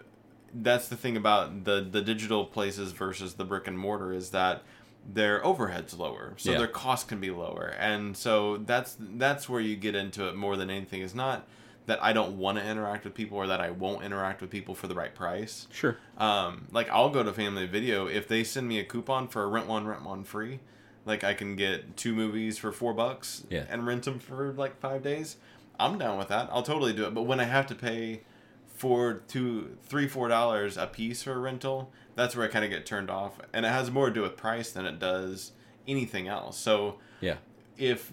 that's 0.53 0.87
the 0.87 0.95
thing 0.95 1.17
about 1.17 1.63
the 1.65 1.81
the 1.81 2.01
digital 2.01 2.45
places 2.45 2.91
versus 2.91 3.33
the 3.35 3.45
brick 3.45 3.67
and 3.67 3.77
mortar 3.77 4.13
is 4.13 4.29
that 4.31 4.63
their 5.07 5.45
overhead's 5.45 5.93
lower, 5.93 6.33
so 6.37 6.51
Yeah. 6.51 6.57
their 6.57 6.67
cost 6.67 7.07
can 7.07 7.19
be 7.19 7.29
lower, 7.29 7.75
and 7.79 8.17
so 8.17 8.57
that's 8.57 8.97
that's 8.99 9.47
where 9.47 9.61
you 9.61 9.75
get 9.75 9.93
into 9.95 10.27
it 10.27 10.35
more 10.35 10.55
than 10.57 10.69
anything. 10.71 11.01
Is 11.01 11.13
not 11.13 11.47
that 11.85 12.03
I 12.03 12.11
don't 12.13 12.39
want 12.39 12.57
to 12.57 12.65
interact 12.67 13.03
with 13.03 13.13
people 13.13 13.37
or 13.37 13.45
that 13.45 13.61
I 13.61 13.69
won't 13.69 14.03
interact 14.03 14.41
with 14.41 14.49
people 14.49 14.73
for 14.73 14.87
the 14.87 14.95
right 14.95 15.13
price. 15.13 15.67
Sure. 15.71 15.97
Um, 16.17 16.67
like 16.71 16.89
I'll 16.89 17.11
go 17.11 17.21
to 17.21 17.31
Family 17.31 17.67
Video 17.67 18.07
if 18.07 18.27
they 18.27 18.43
send 18.43 18.67
me 18.67 18.79
a 18.79 18.83
coupon 18.83 19.27
for 19.27 19.43
a 19.43 19.47
rent 19.47 19.67
one, 19.67 19.85
rent 19.85 20.03
one 20.03 20.23
free. 20.23 20.59
Like 21.05 21.23
I 21.23 21.33
can 21.33 21.55
get 21.55 21.95
two 21.97 22.13
movies 22.15 22.57
for 22.57 22.71
four 22.71 22.93
bucks 22.93 23.43
Yeah. 23.49 23.65
and 23.69 23.85
rent 23.85 24.03
them 24.03 24.19
for 24.19 24.51
like 24.53 24.79
five 24.79 25.03
days. 25.03 25.37
I'm 25.79 25.97
down 25.97 26.17
with 26.17 26.29
that. 26.29 26.49
I'll 26.51 26.63
totally 26.63 26.93
do 26.93 27.05
it. 27.05 27.13
But 27.13 27.23
when 27.23 27.39
I 27.39 27.43
have 27.43 27.67
to 27.67 27.75
pay 27.75 28.21
four, 28.67 29.21
two, 29.27 29.77
three, 29.83 30.07
four 30.07 30.27
dollars 30.27 30.77
a 30.77 30.87
piece 30.87 31.23
for 31.23 31.33
a 31.33 31.37
rental, 31.37 31.91
that's 32.15 32.35
where 32.35 32.45
I 32.45 32.49
kind 32.49 32.65
of 32.65 32.71
get 32.71 32.85
turned 32.85 33.09
off. 33.09 33.39
And 33.53 33.65
it 33.65 33.69
has 33.69 33.91
more 33.91 34.07
to 34.07 34.13
do 34.13 34.21
with 34.21 34.35
price 34.37 34.71
than 34.71 34.85
it 34.85 34.99
does 34.99 35.51
anything 35.87 36.27
else. 36.27 36.57
So 36.57 36.99
Yeah. 37.21 37.35
if 37.77 38.11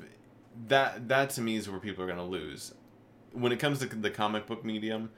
that 0.68 1.08
that 1.08 1.30
to 1.30 1.40
me 1.40 1.56
is 1.56 1.68
where 1.70 1.80
people 1.80 2.04
are 2.04 2.06
going 2.06 2.18
to 2.18 2.24
lose 2.24 2.74
when 3.32 3.52
it 3.52 3.58
comes 3.58 3.78
to 3.78 3.86
the 3.86 4.10
comic 4.10 4.46
book 4.46 4.62
medium 4.66 5.08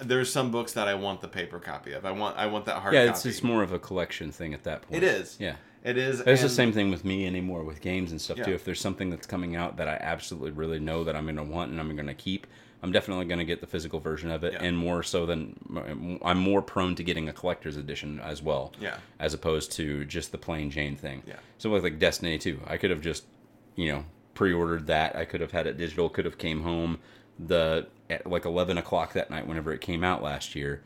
there's 0.00 0.32
some 0.32 0.52
books 0.52 0.72
that 0.74 0.86
i 0.86 0.94
want 0.94 1.20
the 1.20 1.26
paper 1.26 1.58
copy 1.58 1.90
of 1.92 2.06
i 2.06 2.12
want 2.12 2.36
i 2.36 2.46
want 2.46 2.64
that 2.66 2.76
hard 2.76 2.94
Yeah, 2.94 3.06
copy 3.06 3.10
it's 3.16 3.26
it's 3.26 3.42
more 3.42 3.64
of 3.64 3.72
a 3.72 3.80
collection 3.80 4.30
thing 4.30 4.54
at 4.54 4.62
that 4.62 4.82
point. 4.82 5.02
it 5.02 5.04
is 5.04 5.36
Yeah. 5.40 5.56
It 5.84 5.96
is. 5.96 6.20
It's 6.20 6.42
the 6.42 6.48
same 6.48 6.72
thing 6.72 6.90
with 6.90 7.04
me 7.04 7.26
anymore 7.26 7.62
with 7.62 7.80
games 7.80 8.10
and 8.10 8.20
stuff 8.20 8.38
too. 8.38 8.52
If 8.52 8.64
there's 8.64 8.80
something 8.80 9.10
that's 9.10 9.26
coming 9.26 9.56
out 9.56 9.76
that 9.76 9.88
I 9.88 9.96
absolutely 10.00 10.50
really 10.50 10.80
know 10.80 11.04
that 11.04 11.14
I'm 11.16 11.24
going 11.24 11.36
to 11.36 11.42
want 11.42 11.70
and 11.70 11.80
I'm 11.80 11.94
going 11.94 12.08
to 12.08 12.14
keep, 12.14 12.46
I'm 12.82 12.92
definitely 12.92 13.24
going 13.26 13.38
to 13.38 13.44
get 13.44 13.60
the 13.60 13.66
physical 13.66 13.98
version 14.00 14.30
of 14.30 14.44
it, 14.44 14.52
Yeah. 14.54 14.62
and 14.62 14.76
more 14.76 15.02
so 15.02 15.26
than 15.26 16.18
I'm 16.24 16.38
more 16.38 16.62
prone 16.62 16.94
to 16.96 17.02
getting 17.04 17.28
a 17.28 17.32
collector's 17.32 17.76
edition 17.76 18.20
as 18.20 18.42
well. 18.42 18.72
Yeah. 18.80 18.98
As 19.18 19.34
opposed 19.34 19.72
to 19.72 20.04
just 20.04 20.32
the 20.32 20.38
plain 20.38 20.70
Jane 20.70 20.96
thing. 20.96 21.22
Yeah. 21.26 21.36
So 21.58 21.70
with 21.70 21.82
like 21.84 21.98
Destiny 21.98 22.38
2, 22.38 22.60
I 22.66 22.76
could 22.76 22.90
have 22.90 23.00
just, 23.00 23.24
you 23.76 23.90
know, 23.92 24.04
pre-ordered 24.34 24.86
that. 24.88 25.16
I 25.16 25.24
could 25.24 25.40
have 25.40 25.52
had 25.52 25.66
it 25.66 25.76
digital. 25.76 26.08
Could 26.08 26.24
have 26.24 26.38
came 26.38 26.62
home 26.62 26.98
the 27.38 27.86
at 28.10 28.26
like 28.26 28.44
11 28.44 28.78
o'clock 28.78 29.12
that 29.12 29.30
night 29.30 29.46
whenever 29.46 29.72
it 29.72 29.80
came 29.80 30.02
out 30.04 30.22
last 30.22 30.54
year. 30.54 30.82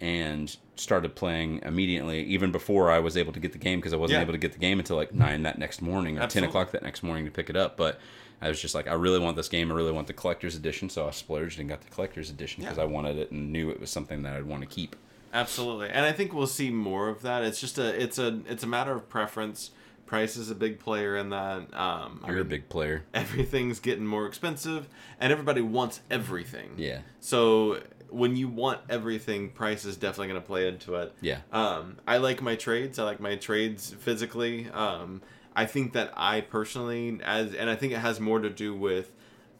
And 0.00 0.54
started 0.76 1.14
playing 1.14 1.60
immediately, 1.62 2.22
even 2.24 2.50
before 2.52 2.90
I 2.90 3.00
was 3.00 3.16
able 3.18 3.34
to 3.34 3.40
get 3.40 3.52
the 3.52 3.58
game, 3.58 3.80
because 3.80 3.92
I 3.92 3.96
wasn't 3.96 4.16
Yeah. 4.18 4.22
able 4.22 4.32
to 4.32 4.38
get 4.38 4.52
the 4.52 4.58
game 4.58 4.78
until 4.78 4.96
like 4.96 5.12
nine 5.14 5.42
that 5.42 5.58
next 5.58 5.82
morning 5.82 6.18
or 6.18 6.26
ten 6.26 6.42
o'clock 6.44 6.70
that 6.72 6.82
next 6.82 7.02
morning 7.02 7.26
to 7.26 7.30
pick 7.30 7.50
it 7.50 7.56
up. 7.56 7.76
But 7.76 8.00
I 8.40 8.48
was 8.48 8.58
just 8.62 8.74
like, 8.74 8.88
I 8.88 8.94
really 8.94 9.18
want 9.18 9.36
this 9.36 9.48
game. 9.50 9.70
I 9.70 9.74
really 9.74 9.92
want 9.92 10.06
the 10.06 10.14
collector's 10.14 10.56
edition, 10.56 10.88
so 10.88 11.06
I 11.06 11.10
splurged 11.10 11.60
and 11.60 11.68
got 11.68 11.82
the 11.82 11.90
collector's 11.90 12.30
edition 12.30 12.62
because 12.62 12.78
Yeah. 12.78 12.84
I 12.84 12.86
wanted 12.86 13.18
it 13.18 13.30
and 13.30 13.52
knew 13.52 13.68
it 13.68 13.78
was 13.78 13.90
something 13.90 14.22
that 14.22 14.34
I'd 14.34 14.46
want 14.46 14.62
to 14.62 14.66
keep. 14.66 14.96
Absolutely, 15.34 15.90
and 15.90 16.06
I 16.06 16.12
think 16.12 16.32
we'll 16.32 16.46
see 16.46 16.70
more 16.70 17.08
of 17.10 17.20
that. 17.22 17.44
It's 17.44 17.60
just 17.60 17.78
a 17.78 18.02
it's 18.02 18.18
a 18.18 18.40
it's 18.48 18.62
a 18.62 18.66
matter 18.66 18.92
of 18.92 19.08
preference. 19.10 19.70
Price 20.06 20.36
is 20.36 20.50
a 20.50 20.56
big 20.56 20.80
player 20.80 21.16
in 21.16 21.28
that. 21.28 21.72
Um, 21.78 22.24
You're 22.26 22.36
a 22.36 22.40
mean, 22.40 22.48
big 22.48 22.68
player. 22.70 23.04
everything's 23.14 23.78
getting 23.78 24.06
more 24.06 24.26
expensive, 24.26 24.88
and 25.20 25.30
everybody 25.30 25.60
wants 25.60 26.00
everything. 26.10 26.70
Yeah. 26.78 27.00
So 27.20 27.80
when 28.10 28.36
you 28.36 28.48
want 28.48 28.80
everything, 28.88 29.50
price 29.50 29.84
is 29.84 29.96
definitely 29.96 30.28
going 30.28 30.40
to 30.40 30.46
play 30.46 30.68
into 30.68 30.94
it. 30.96 31.12
Yeah. 31.20 31.38
Um, 31.52 31.98
I 32.06 32.18
like 32.18 32.42
my 32.42 32.56
trades. 32.56 32.98
I 32.98 33.04
like 33.04 33.20
my 33.20 33.36
trades 33.36 33.94
physically. 33.98 34.68
Um, 34.70 35.22
I 35.54 35.66
think 35.66 35.92
that 35.94 36.12
I 36.16 36.42
personally, 36.42 37.20
as 37.24 37.54
and 37.54 37.68
I 37.68 37.76
think 37.76 37.92
it 37.92 37.98
has 37.98 38.20
more 38.20 38.38
to 38.38 38.50
do 38.50 38.74
with 38.74 39.12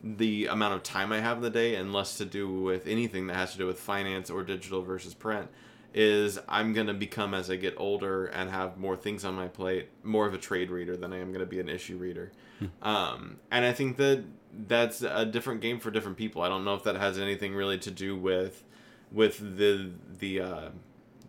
the 0.02 0.46
amount 0.46 0.74
of 0.74 0.82
time 0.82 1.12
I 1.12 1.20
have 1.20 1.38
in 1.38 1.42
the 1.42 1.50
day, 1.50 1.74
and 1.74 1.92
less 1.92 2.16
to 2.18 2.24
do 2.24 2.48
with 2.48 2.86
anything 2.86 3.26
that 3.26 3.36
has 3.36 3.52
to 3.52 3.58
do 3.58 3.66
with 3.66 3.78
finance 3.78 4.30
or 4.30 4.42
digital 4.42 4.82
versus 4.82 5.14
print. 5.14 5.48
Is 5.92 6.38
I'm 6.48 6.72
gonna 6.72 6.94
become 6.94 7.34
as 7.34 7.50
I 7.50 7.56
get 7.56 7.74
older 7.76 8.26
and 8.26 8.48
have 8.48 8.78
more 8.78 8.96
things 8.96 9.24
on 9.24 9.34
my 9.34 9.48
plate, 9.48 9.88
more 10.04 10.26
of 10.26 10.34
a 10.34 10.38
trade 10.38 10.70
reader 10.70 10.96
than 10.96 11.12
I 11.12 11.18
am 11.18 11.32
gonna 11.32 11.46
be 11.46 11.58
an 11.58 11.68
issue 11.68 11.96
reader. 11.96 12.30
Um, 12.82 13.38
and 13.50 13.64
I 13.64 13.72
think 13.72 13.96
that 13.96 14.22
that's 14.66 15.02
a 15.02 15.24
different 15.24 15.60
game 15.60 15.78
for 15.80 15.90
different 15.90 16.16
people. 16.16 16.42
I 16.42 16.48
don't 16.48 16.64
know 16.64 16.74
if 16.74 16.82
that 16.84 16.96
has 16.96 17.18
anything 17.18 17.54
really 17.54 17.78
to 17.78 17.90
do 17.90 18.16
with 18.16 18.62
with 19.12 19.56
the 19.58 19.90
the 20.18 20.40
uh, 20.40 20.68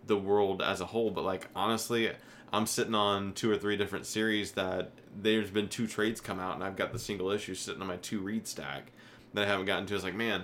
the 0.07 0.17
world 0.17 0.61
as 0.61 0.82
a 0.82 0.86
whole, 0.88 1.11
but 1.11 1.24
like 1.24 1.47
honestly, 1.55 2.11
I'm 2.53 2.65
sitting 2.65 2.95
on 2.95 3.34
two 3.34 3.49
or 3.51 3.57
three 3.57 3.78
different 3.78 4.05
series 4.05 4.53
that 4.53 4.91
there's 5.15 5.51
been 5.51 5.67
two 5.69 5.88
trades 5.88 6.22
come 6.22 6.39
out, 6.39 6.55
and 6.55 6.63
I've 6.63 6.76
got 6.76 6.93
the 6.93 6.99
single 6.99 7.32
issue 7.32 7.55
sitting 7.55 7.82
on 7.82 7.88
my 7.88 7.97
two 7.97 8.19
read 8.19 8.47
stack 8.47 8.91
that 9.34 9.43
I 9.43 9.47
haven't 9.47 9.65
gotten 9.65 9.86
to. 9.88 9.95
It's 9.95 10.03
like, 10.03 10.15
man, 10.15 10.43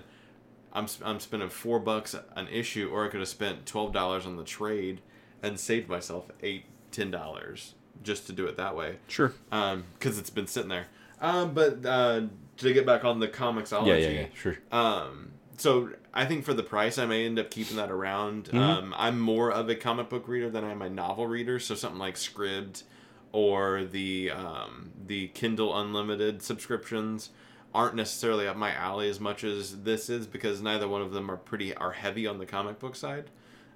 I'm 0.73 0.88
I'm 1.03 1.19
spending 1.19 1.49
four 1.49 1.80
bucks 1.80 2.15
an 2.36 2.47
issue, 2.47 2.89
or 2.91 3.05
I 3.05 3.09
could 3.09 3.19
have 3.19 3.30
spent 3.30 3.65
twelve 3.65 3.93
dollars 3.93 4.25
on 4.25 4.36
the 4.38 4.43
trade 4.43 5.01
and 5.43 5.59
saved 5.59 5.89
myself 5.89 6.30
eight 6.41 6.65
ten 6.91 7.11
dollars 7.11 7.73
just 8.03 8.28
to 8.28 8.34
do 8.34 8.45
it 8.45 8.57
that 8.57 8.75
way 8.75 8.95
Sure. 9.07 9.34
um 9.51 9.84
because 9.97 10.19
it's 10.19 10.30
been 10.30 10.45
sitting 10.47 10.69
there 10.69 10.86
um 11.19 11.53
but 11.53 11.84
uh 11.86 12.21
to 12.58 12.74
get 12.74 12.86
back 12.86 13.03
on 13.05 13.20
the 13.20 13.28
Comixology 13.28 13.88
Yeah, 13.88 13.95
yeah, 13.95 14.10
yeah. 14.10 14.26
Sure. 14.34 14.58
um 14.72 15.32
so 15.58 15.89
i 16.14 16.24
think 16.26 16.45
for 16.45 16.53
the 16.53 16.64
price 16.64 16.97
i 16.97 17.05
may 17.05 17.26
end 17.26 17.39
up 17.39 17.49
keeping 17.49 17.78
that 17.78 17.89
around 17.91 18.45
Mm-hmm. 18.45 18.58
um 18.60 18.95
i'm 18.97 19.20
more 19.20 19.51
of 19.51 19.70
a 19.70 19.76
comic 19.76 20.10
book 20.10 20.28
reader 20.28 20.49
than 20.49 20.64
i 20.64 20.72
am 20.72 20.82
a 20.82 20.89
novel 20.89 21.26
reader 21.28 21.60
so 21.60 21.74
something 21.76 21.99
like 21.99 22.16
scribd 22.16 22.84
or 23.32 23.84
the 23.86 24.30
um 24.32 24.91
the 25.08 25.28
kindle 25.30 25.78
unlimited 25.80 26.41
subscriptions 26.43 27.30
aren't 27.74 27.95
necessarily 27.95 28.47
up 28.47 28.55
my 28.55 28.74
alley 28.74 29.10
as 29.10 29.20
much 29.20 29.43
as 29.43 29.82
this 29.84 30.10
is 30.10 30.26
because 30.28 30.62
neither 30.62 30.88
one 30.88 31.01
of 31.01 31.12
them 31.12 31.30
are 31.30 31.38
pretty 31.38 31.76
are 31.76 31.91
heavy 31.91 32.26
on 32.28 32.38
the 32.39 32.45
comic 32.45 32.80
book 32.80 32.95
side 32.95 33.30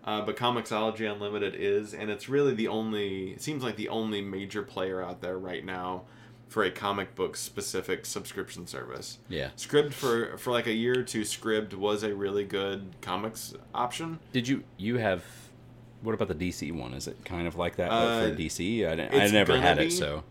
uh, 0.04 0.20
but 0.26 0.36
Comixology 0.36 1.08
Unlimited 1.12 1.54
is, 1.56 1.94
and 1.94 2.10
it's 2.10 2.28
really 2.28 2.56
the 2.56 2.68
only, 2.70 3.38
seems 3.38 3.62
like 3.62 3.76
the 3.76 3.90
only 3.90 4.20
major 4.20 4.64
player 4.64 5.00
out 5.00 5.22
there 5.22 5.38
right 5.38 5.64
now 5.64 6.06
for 6.52 6.66
a 6.66 6.70
comic 6.70 7.16
book 7.16 7.38
specific 7.38 8.06
subscription 8.06 8.68
service. 8.68 9.20
Yeah. 9.30 9.52
Scribd 9.56 9.94
for 9.94 10.38
for 10.38 10.52
like 10.52 10.68
a 10.68 10.74
year 10.74 11.00
or 11.00 11.04
two, 11.04 11.22
Scribd 11.22 11.74
was 11.76 12.04
a 12.04 12.14
really 12.14 12.44
good 12.44 12.92
comics 13.00 13.54
option. 13.74 14.20
Did 14.34 14.50
you 14.50 14.66
you 14.78 14.98
have? 14.98 15.24
What 16.02 16.14
about 16.14 16.28
the 16.28 16.36
DC 16.36 16.74
one? 16.74 16.94
Is 16.94 17.08
it 17.08 17.24
kind 17.24 17.48
of 17.48 17.56
like 17.56 17.78
that 17.78 17.90
Uh, 17.90 18.22
for 18.30 18.36
DC? 18.36 18.86
I, 18.86 18.96
didn't, 18.96 19.14
I 19.16 19.28
never 19.28 19.58
had 19.58 19.78
it, 19.78 19.94
so 19.94 20.24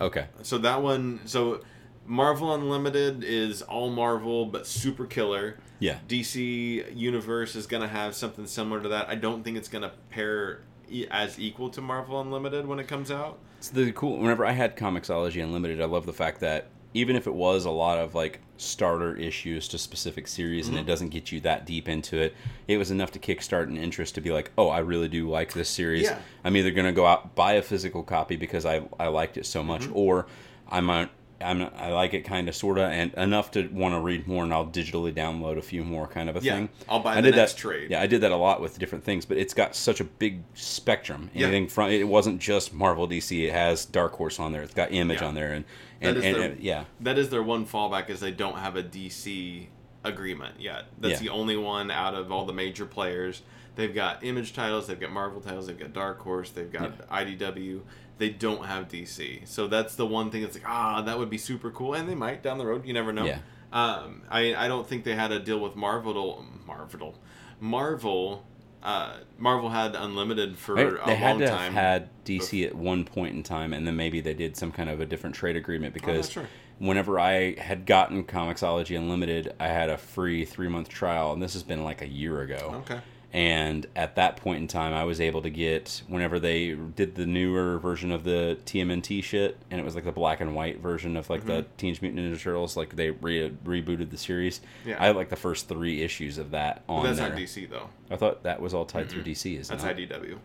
okay. 0.00 0.28
So 0.42 0.56
that 0.58 0.80
one, 0.80 1.20
so 1.26 1.60
Marvel 2.06 2.54
Unlimited 2.54 3.22
is 3.22 3.60
all 3.60 3.90
Marvel 3.90 4.46
but 4.46 4.66
super 4.66 5.04
killer. 5.04 5.58
Yeah. 5.80 5.98
DC 6.08 6.96
Universe 6.96 7.54
is 7.54 7.66
gonna 7.66 7.88
have 7.88 8.14
something 8.14 8.46
similar 8.46 8.80
to 8.82 8.88
that. 8.88 9.10
I 9.10 9.16
don't 9.16 9.42
think 9.44 9.58
it's 9.58 9.68
gonna 9.68 9.92
pair 10.08 10.62
e- 10.90 11.06
as 11.10 11.38
equal 11.38 11.70
to 11.70 11.80
Marvel 11.80 12.20
Unlimited 12.20 12.66
when 12.66 12.78
it 12.78 12.88
comes 12.88 13.10
out. 13.10 13.38
It's 13.58 13.68
the 13.70 13.92
cool. 13.92 14.18
Whenever 14.18 14.44
I 14.46 14.52
had 14.52 14.76
Comixology 14.76 15.42
Unlimited, 15.42 15.80
I 15.80 15.84
love 15.86 16.06
the 16.06 16.12
fact 16.12 16.40
that 16.40 16.68
even 16.94 17.16
if 17.16 17.26
it 17.26 17.34
was 17.34 17.64
a 17.64 17.70
lot 17.70 17.98
of 17.98 18.14
like 18.14 18.40
starter 18.56 19.14
issues 19.14 19.68
to 19.68 19.78
specific 19.78 20.26
series 20.26 20.68
and 20.68 20.76
it 20.76 20.80
Mm-hmm. 20.80 20.88
doesn't 20.88 21.08
get 21.10 21.30
you 21.30 21.40
that 21.40 21.66
deep 21.66 21.88
into 21.88 22.16
it, 22.18 22.34
it 22.66 22.78
was 22.78 22.90
enough 22.90 23.10
to 23.12 23.18
kickstart 23.18 23.64
an 23.64 23.76
interest 23.76 24.14
to 24.14 24.20
be 24.20 24.30
like, 24.30 24.50
oh, 24.56 24.68
I 24.68 24.78
really 24.78 25.08
do 25.08 25.28
like 25.28 25.52
this 25.52 25.68
series. 25.68 26.04
Yeah. 26.04 26.18
I'm 26.44 26.56
either 26.56 26.70
gonna 26.70 26.92
go 26.92 27.04
out 27.06 27.34
buy 27.34 27.52
a 27.54 27.62
physical 27.62 28.02
copy 28.02 28.36
because 28.36 28.64
I 28.64 28.82
I 28.98 29.08
liked 29.08 29.36
it 29.36 29.44
so 29.46 29.60
Mm-hmm. 29.60 29.68
much, 29.68 29.88
or 29.92 30.26
I'm 30.68 30.88
a 30.90 31.10
I'm 31.40 31.62
I 31.76 31.92
like 31.92 32.14
it 32.14 32.22
kind 32.22 32.48
of 32.48 32.54
sorta 32.56 32.84
and 32.86 33.14
enough 33.14 33.52
to 33.52 33.68
want 33.68 33.94
to 33.94 34.00
read 34.00 34.26
more, 34.26 34.42
and 34.42 34.52
I'll 34.52 34.66
digitally 34.66 35.14
download 35.14 35.56
a 35.56 35.62
few 35.62 35.84
more 35.84 36.08
kind 36.08 36.28
of 36.28 36.36
a 36.36 36.40
Yeah, 36.40 36.54
thing. 36.56 36.68
I'll 36.88 37.00
buy 37.00 37.12
I 37.12 37.20
the 37.20 37.30
did 37.30 37.36
next 37.36 37.52
that, 37.52 37.58
trade. 37.60 37.90
Yeah, 37.90 38.00
I 38.02 38.06
did 38.08 38.22
that 38.22 38.32
a 38.32 38.36
lot 38.36 38.60
with 38.60 38.78
different 38.78 39.04
things, 39.04 39.24
but 39.24 39.36
it's 39.36 39.54
got 39.54 39.76
such 39.76 40.00
a 40.00 40.04
big 40.04 40.42
spectrum. 40.54 41.30
Yeah. 41.32 41.66
From 41.66 41.90
it 41.90 42.08
wasn't 42.08 42.40
just 42.40 42.74
Marvel 42.74 43.06
DC. 43.08 43.44
It 43.46 43.52
has 43.52 43.84
Dark 43.84 44.14
Horse 44.14 44.40
on 44.40 44.52
there. 44.52 44.62
It's 44.62 44.74
got 44.74 44.92
Image 44.92 45.20
Yeah. 45.20 45.28
on 45.28 45.34
there, 45.34 45.52
and 45.52 45.64
and, 46.00 46.16
and, 46.16 46.36
their- 46.36 46.42
and- 46.52 46.60
yeah, 46.60 46.84
That 47.00 47.18
is 47.18 47.30
their 47.30 47.42
one 47.42 47.66
fallback 47.66 48.08
is 48.10 48.20
they 48.20 48.30
don't 48.32 48.58
have 48.58 48.76
a 48.76 48.82
DC 48.82 49.66
agreement 50.04 50.56
yet. 50.60 50.84
That's 50.98 51.20
the 51.20 51.28
only 51.28 51.56
one 51.56 51.90
out 51.90 52.14
of 52.14 52.30
all 52.32 52.46
the 52.46 52.52
major 52.52 52.86
players. 52.86 53.42
They've 53.76 53.94
got 53.94 54.24
Image 54.24 54.54
titles, 54.54 54.88
they've 54.88 54.98
got 54.98 55.12
Marvel 55.12 55.40
titles, 55.40 55.68
they've 55.68 55.78
got 55.78 55.92
Dark 55.92 56.20
Horse, 56.20 56.50
they've 56.50 56.70
got 56.72 57.08
IDW. 57.08 57.80
They 58.18 58.30
don't 58.30 58.66
have 58.66 58.88
DC, 58.88 59.46
so 59.46 59.66
that's 59.68 59.94
the 59.94 60.06
one 60.06 60.30
thing 60.30 60.42
that's 60.42 60.56
like 60.56 60.68
ah 60.68 61.02
that 61.02 61.18
would 61.18 61.30
be 61.30 61.38
super 61.38 61.70
cool, 61.70 61.94
and 61.94 62.08
they 62.08 62.14
might 62.14 62.42
down 62.42 62.58
the 62.58 62.66
road. 62.66 62.84
You 62.84 62.92
never 62.92 63.12
know. 63.12 63.24
Yeah. 63.24 63.38
Um, 63.72 64.22
I 64.30 64.54
I 64.54 64.68
don't 64.68 64.86
think 64.86 65.04
they 65.04 65.14
had 65.14 65.30
a 65.32 65.38
deal 65.38 65.58
with 65.60 65.76
Marvel. 65.76 66.44
Marvel, 66.66 67.14
Marvel. 67.60 68.44
Uh, 68.80 69.16
Marvel 69.36 69.70
had 69.70 69.96
unlimited 69.96 70.56
for 70.56 70.74
Right? 70.76 70.86
a 70.86 71.06
they 71.06 71.16
had 71.16 71.38
to 71.38 71.48
time. 71.48 71.72
have 71.74 71.74
had 71.74 72.24
DC 72.24 72.64
at 72.64 72.74
one 72.74 73.04
point 73.04 73.34
in 73.34 73.42
time, 73.42 73.72
and 73.72 73.86
then 73.86 73.96
maybe 73.96 74.20
they 74.20 74.34
did 74.34 74.56
some 74.56 74.70
kind 74.70 74.88
of 74.88 75.00
a 75.00 75.06
different 75.06 75.34
trade 75.34 75.56
agreement 75.56 75.94
because 75.94 76.30
sure. 76.30 76.46
whenever 76.78 77.18
I 77.18 77.54
had 77.60 77.86
gotten 77.86 78.22
Comixology 78.22 78.96
Unlimited, 78.96 79.52
I 79.58 79.66
had 79.66 79.90
a 79.90 79.98
free 79.98 80.44
three 80.44 80.68
month 80.68 80.88
trial, 80.88 81.32
and 81.32 81.42
this 81.42 81.54
has 81.54 81.64
been 81.64 81.82
like 81.82 82.02
a 82.02 82.08
year 82.08 82.40
ago. 82.40 82.82
Okay. 82.86 83.00
And 83.30 83.86
at 83.94 84.16
that 84.16 84.38
point 84.38 84.62
in 84.62 84.68
time, 84.68 84.94
I 84.94 85.04
was 85.04 85.20
able 85.20 85.42
to 85.42 85.50
get 85.50 86.02
whenever 86.08 86.38
they 86.38 86.72
did 86.72 87.14
the 87.14 87.26
newer 87.26 87.78
version 87.78 88.10
of 88.10 88.24
the 88.24 88.58
TMNT 88.64 89.22
shit, 89.22 89.58
and 89.70 89.78
it 89.78 89.84
was 89.84 89.94
like 89.94 90.04
the 90.04 90.12
black 90.12 90.40
and 90.40 90.54
white 90.54 90.80
version 90.80 91.14
of 91.14 91.28
like 91.28 91.44
the 91.44 91.62
mm-hmm. 91.62 91.76
Teenage 91.76 92.00
Mutant 92.00 92.32
Ninja 92.34 92.40
Turtles, 92.40 92.74
like 92.74 92.96
they 92.96 93.10
re- 93.10 93.50
rebooted 93.66 94.08
the 94.10 94.16
series. 94.16 94.62
Yeah. 94.86 94.96
I 94.98 95.08
had 95.08 95.16
like 95.16 95.28
the 95.28 95.36
first 95.36 95.68
three 95.68 96.02
issues 96.02 96.38
of 96.38 96.52
that 96.52 96.82
on 96.88 97.02
But 97.02 97.08
that's 97.08 97.18
there. 97.18 97.28
not 97.28 97.38
DC 97.38 97.68
though. 97.68 97.90
I 98.10 98.16
thought 98.16 98.44
that 98.44 98.62
was 98.62 98.72
all 98.72 98.86
tied 98.86 99.10
through 99.10 99.24
DC. 99.24 99.58
Is 99.58 99.68
That's 99.68 99.84
not? 99.84 99.96
IDW. 99.96 100.38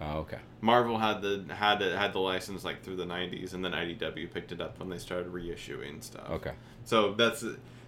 Oh, 0.00 0.18
okay. 0.18 0.38
Marvel 0.60 0.98
had 0.98 1.22
the 1.22 1.44
had 1.48 1.80
it 1.80 1.96
had 1.96 2.12
the 2.12 2.18
license 2.18 2.64
like 2.64 2.82
through 2.82 2.96
the 2.96 3.06
'90s, 3.06 3.54
and 3.54 3.64
then 3.64 3.72
IDW 3.72 4.32
picked 4.32 4.52
it 4.52 4.60
up 4.60 4.78
when 4.78 4.90
they 4.90 4.98
started 4.98 5.32
reissuing 5.32 6.02
stuff. 6.02 6.28
Okay. 6.28 6.52
So 6.84 7.14
that's 7.14 7.44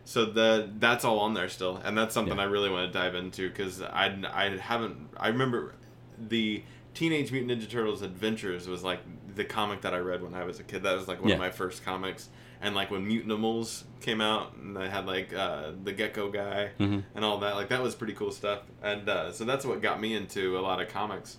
so 0.09 0.25
the 0.25 0.71
that's 0.79 1.05
all 1.05 1.19
on 1.21 1.35
there 1.35 1.51
still, 1.51 1.77
and 1.85 1.97
that's 1.99 2.15
something 2.15 2.39
Yeah. 2.39 2.45
I 2.45 2.47
really 2.47 2.71
want 2.71 2.91
to 2.91 2.99
dive 2.99 3.15
into 3.15 3.47
because 3.51 3.83
I 3.83 4.07
I 4.33 4.57
haven't 4.57 5.11
I 5.19 5.29
remember 5.29 5.75
the 6.19 6.63
Teenage 6.95 7.31
Mutant 7.31 7.61
Ninja 7.61 7.69
Turtles 7.69 8.01
Adventures 8.01 8.67
was 8.67 8.83
like 8.83 9.01
the 9.35 9.45
comic 9.45 9.83
that 9.83 9.93
I 9.93 9.99
read 9.99 10.23
when 10.23 10.33
I 10.33 10.45
was 10.45 10.59
a 10.61 10.63
kid. 10.65 10.83
That 10.85 10.97
was 10.97 11.09
like 11.09 11.21
one 11.21 11.29
Yeah. 11.29 11.35
of 11.35 11.41
my 11.41 11.51
first 11.51 11.85
comics. 11.85 12.31
And 12.63 12.75
like 12.75 12.91
when 12.91 13.07
Mutanimals 13.07 13.85
came 14.01 14.21
out, 14.23 14.55
and 14.57 14.75
they 14.75 14.89
had 14.89 15.05
like 15.07 15.33
uh, 15.35 15.73
the 15.85 15.93
Gecko 15.93 16.31
guy 16.31 16.71
Mhm. 16.81 17.05
and 17.15 17.25
all 17.25 17.39
that, 17.41 17.55
like 17.55 17.69
that 17.69 17.83
was 17.83 17.95
pretty 17.95 18.15
cool 18.15 18.33
stuff. 18.33 18.61
And 18.83 19.07
uh, 19.09 19.31
so 19.31 19.45
that's 19.45 19.65
what 19.67 19.83
got 19.83 20.01
me 20.01 20.15
into 20.15 20.59
a 20.59 20.63
lot 20.63 20.81
of 20.81 20.89
comics. 20.89 21.37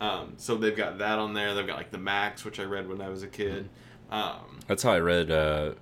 Um, 0.00 0.34
so 0.36 0.54
they've 0.56 0.76
got 0.76 0.98
that 0.98 1.18
on 1.18 1.34
there. 1.34 1.54
They've 1.54 1.66
got 1.66 1.76
like 1.76 1.90
the 1.90 1.98
Max, 1.98 2.44
which 2.44 2.58
I 2.60 2.64
read 2.64 2.88
when 2.88 3.00
I 3.02 3.08
was 3.08 3.22
a 3.24 3.28
kid. 3.28 3.68
Um, 4.10 4.60
That's 4.68 4.82
how 4.84 4.92
I 4.92 5.00
read 5.00 5.30
uh, 5.30 5.72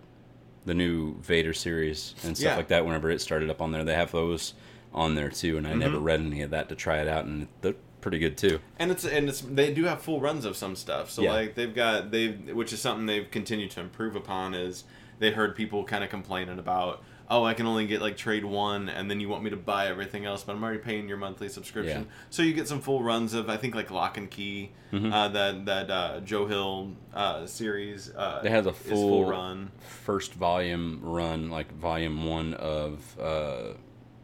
the 0.67 0.75
new 0.75 1.15
Vader 1.21 1.53
series 1.55 2.15
and 2.25 2.37
stuff 2.37 2.53
Yeah. 2.53 2.57
like 2.57 2.69
that. 2.69 2.85
Whenever 2.85 3.11
it 3.11 3.21
started 3.21 3.51
up 3.51 3.61
on 3.63 3.73
there, 3.73 3.85
they 3.85 3.95
have 3.95 4.13
those 4.13 4.55
on 4.93 5.15
there 5.15 5.31
too, 5.31 5.57
and 5.57 5.67
I 5.67 5.75
never 5.75 5.99
Mhm. 5.99 6.05
read 6.05 6.21
any 6.21 6.43
of 6.43 6.51
that 6.51 6.69
to 6.69 6.75
try 6.75 6.99
it 6.99 7.09
out. 7.09 7.25
And 7.25 7.49
the 7.63 7.75
pretty 8.01 8.19
good 8.19 8.37
too. 8.39 8.61
and 8.79 8.91
it's 8.91 9.05
and 9.05 9.29
it's 9.29 9.43
they 9.43 9.73
do 9.75 9.85
have 9.85 10.01
full 10.01 10.21
runs 10.21 10.47
of 10.47 10.57
some 10.57 10.75
stuff. 10.75 11.11
So 11.11 11.21
Yeah. 11.23 11.33
like 11.35 11.55
they've 11.55 11.75
got 11.75 12.11
they 12.11 12.29
which 12.29 12.73
is 12.73 12.81
something 12.81 13.05
they've 13.07 13.31
continued 13.31 13.71
to 13.73 13.81
improve 13.81 14.17
upon 14.17 14.55
is 14.55 14.85
they 15.19 15.33
heard 15.33 15.55
people 15.55 15.85
kind 15.85 16.03
of 16.03 16.09
complaining 16.09 16.59
about 16.59 17.03
oh 17.31 17.45
I 17.45 17.55
can 17.55 17.67
only 17.67 17.87
get 17.87 18.03
like 18.03 18.17
trade 18.17 18.45
one 18.45 18.89
and 18.89 19.09
then 19.11 19.21
you 19.21 19.29
want 19.29 19.45
me 19.45 19.51
to 19.51 19.57
buy 19.57 19.87
everything 19.87 20.27
else 20.27 20.43
but 20.43 20.55
I'm 20.57 20.63
already 20.65 20.81
paying 20.81 21.09
your 21.09 21.17
monthly 21.17 21.49
subscription. 21.49 22.03
Yeah. 22.03 22.13
So 22.29 22.43
you 22.43 22.53
get 22.53 22.67
some 22.69 22.81
full 22.81 23.03
runs 23.03 23.33
of 23.35 23.49
I 23.49 23.57
think 23.57 23.75
like 23.75 23.91
Locke 23.91 24.17
and 24.19 24.29
Key 24.31 24.73
Mhm. 24.93 25.13
uh, 25.13 25.29
that 25.29 25.65
that 25.67 25.91
uh, 25.91 26.21
Joe 26.21 26.47
Hill 26.47 26.93
uh, 27.15 27.47
series. 27.47 28.11
Uh, 28.15 28.41
They 28.43 28.51
has 28.51 28.67
a 28.67 28.71
is 28.71 28.77
full, 28.77 29.25
run. 29.25 29.71
first 30.05 30.35
volume 30.35 30.99
run, 31.03 31.49
like 31.51 31.73
volume 31.79 32.25
one 32.27 32.55
of. 32.55 33.17
Uh, 33.19 33.75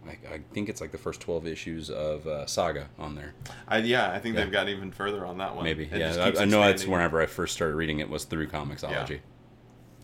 I 0.09 0.41
think 0.53 0.69
it's 0.69 0.81
like 0.81 0.93
the 0.93 0.99
first 0.99 1.21
twelve 1.21 1.47
issues 1.47 1.91
of 1.91 2.27
uh, 2.29 2.47
Saga 2.47 2.89
on 2.99 3.15
there. 3.17 3.35
I, 3.69 3.79
yeah, 3.79 4.13
I 4.13 4.19
think 4.21 4.35
Yeah. 4.37 4.43
they've 4.45 4.53
got 4.53 4.69
even 4.69 4.91
further 4.93 5.25
on 5.27 5.39
that 5.39 5.55
one. 5.57 5.65
Maybe, 5.65 5.85
It 5.85 5.99
yeah. 5.99 6.33
I, 6.37 6.43
I 6.43 6.45
know 6.45 6.61
that's 6.63 6.87
whenever 6.87 7.21
I 7.21 7.27
first 7.27 7.55
started 7.55 7.75
reading 7.77 7.99
it 8.01 8.09
was 8.09 8.25
through 8.25 8.47
Comixology. 8.49 9.21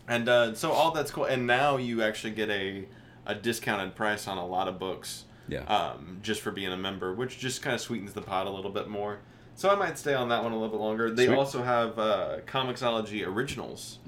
And 0.07 0.27
uh, 0.27 0.53
so 0.55 0.71
all 0.71 0.91
that's 0.91 1.11
cool. 1.11 1.25
And 1.25 1.47
now 1.47 1.77
you 1.77 2.01
actually 2.03 2.33
get 2.33 2.49
a, 2.49 2.85
a 3.25 3.35
discounted 3.35 3.95
price 3.95 4.27
on 4.27 4.37
a 4.37 4.45
lot 4.45 4.67
of 4.67 4.77
books 4.79 5.25
Yeah. 5.47 5.63
um, 5.65 6.19
just 6.21 6.41
for 6.41 6.51
being 6.51 6.71
a 6.73 6.77
member, 6.77 7.13
which 7.13 7.39
just 7.39 7.61
kind 7.61 7.73
of 7.73 7.81
sweetens 7.81 8.13
the 8.13 8.21
pot 8.21 8.47
a 8.47 8.49
little 8.49 8.71
bit 8.71 8.87
more. 8.89 9.19
So 9.55 9.69
I 9.69 9.75
might 9.75 9.97
stay 9.97 10.13
on 10.15 10.29
that 10.29 10.43
one 10.43 10.51
a 10.51 10.55
little 10.55 10.69
bit 10.75 10.81
longer. 10.81 11.11
They 11.11 11.27
Sweet. 11.27 11.37
also 11.37 11.61
have 11.63 11.97
uh, 11.99 12.37
Comixology 12.47 13.25
Originals. 13.25 13.99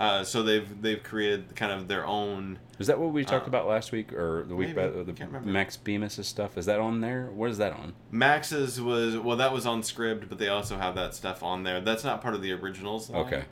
Uh, 0.00 0.24
so 0.24 0.42
they've 0.42 0.80
they've 0.82 1.02
created 1.02 1.54
kind 1.54 1.70
of 1.70 1.86
their 1.86 2.04
own. 2.06 2.58
Is 2.80 2.86
that 2.88 2.98
what 2.98 3.12
we 3.12 3.24
talked 3.24 3.44
Uh, 3.46 3.48
about 3.50 3.68
last 3.68 3.92
week 3.92 4.12
or 4.12 4.44
the 4.48 4.56
week 4.56 4.74
maybe. 4.74 5.02
the 5.04 5.12
Can't 5.12 5.30
remember. 5.30 5.48
Max 5.50 5.76
Bemis' 5.76 6.26
stuff? 6.26 6.56
Is 6.58 6.66
that 6.66 6.80
on 6.80 7.00
there? 7.02 7.26
What 7.32 7.50
is 7.50 7.58
that 7.58 7.72
on? 7.72 7.92
Max's 8.10 8.80
was 8.80 9.16
well, 9.18 9.36
that 9.36 9.52
was 9.52 9.64
on 9.66 9.82
Scribd, 9.82 10.28
but 10.28 10.38
they 10.38 10.48
also 10.48 10.76
have 10.76 10.94
that 10.96 11.14
stuff 11.14 11.42
on 11.44 11.62
there. 11.62 11.80
That's 11.80 12.02
not 12.04 12.20
part 12.20 12.34
of 12.34 12.42
the 12.42 12.52
originals. 12.52 13.10
line. 13.10 13.26
Okay. 13.26 13.44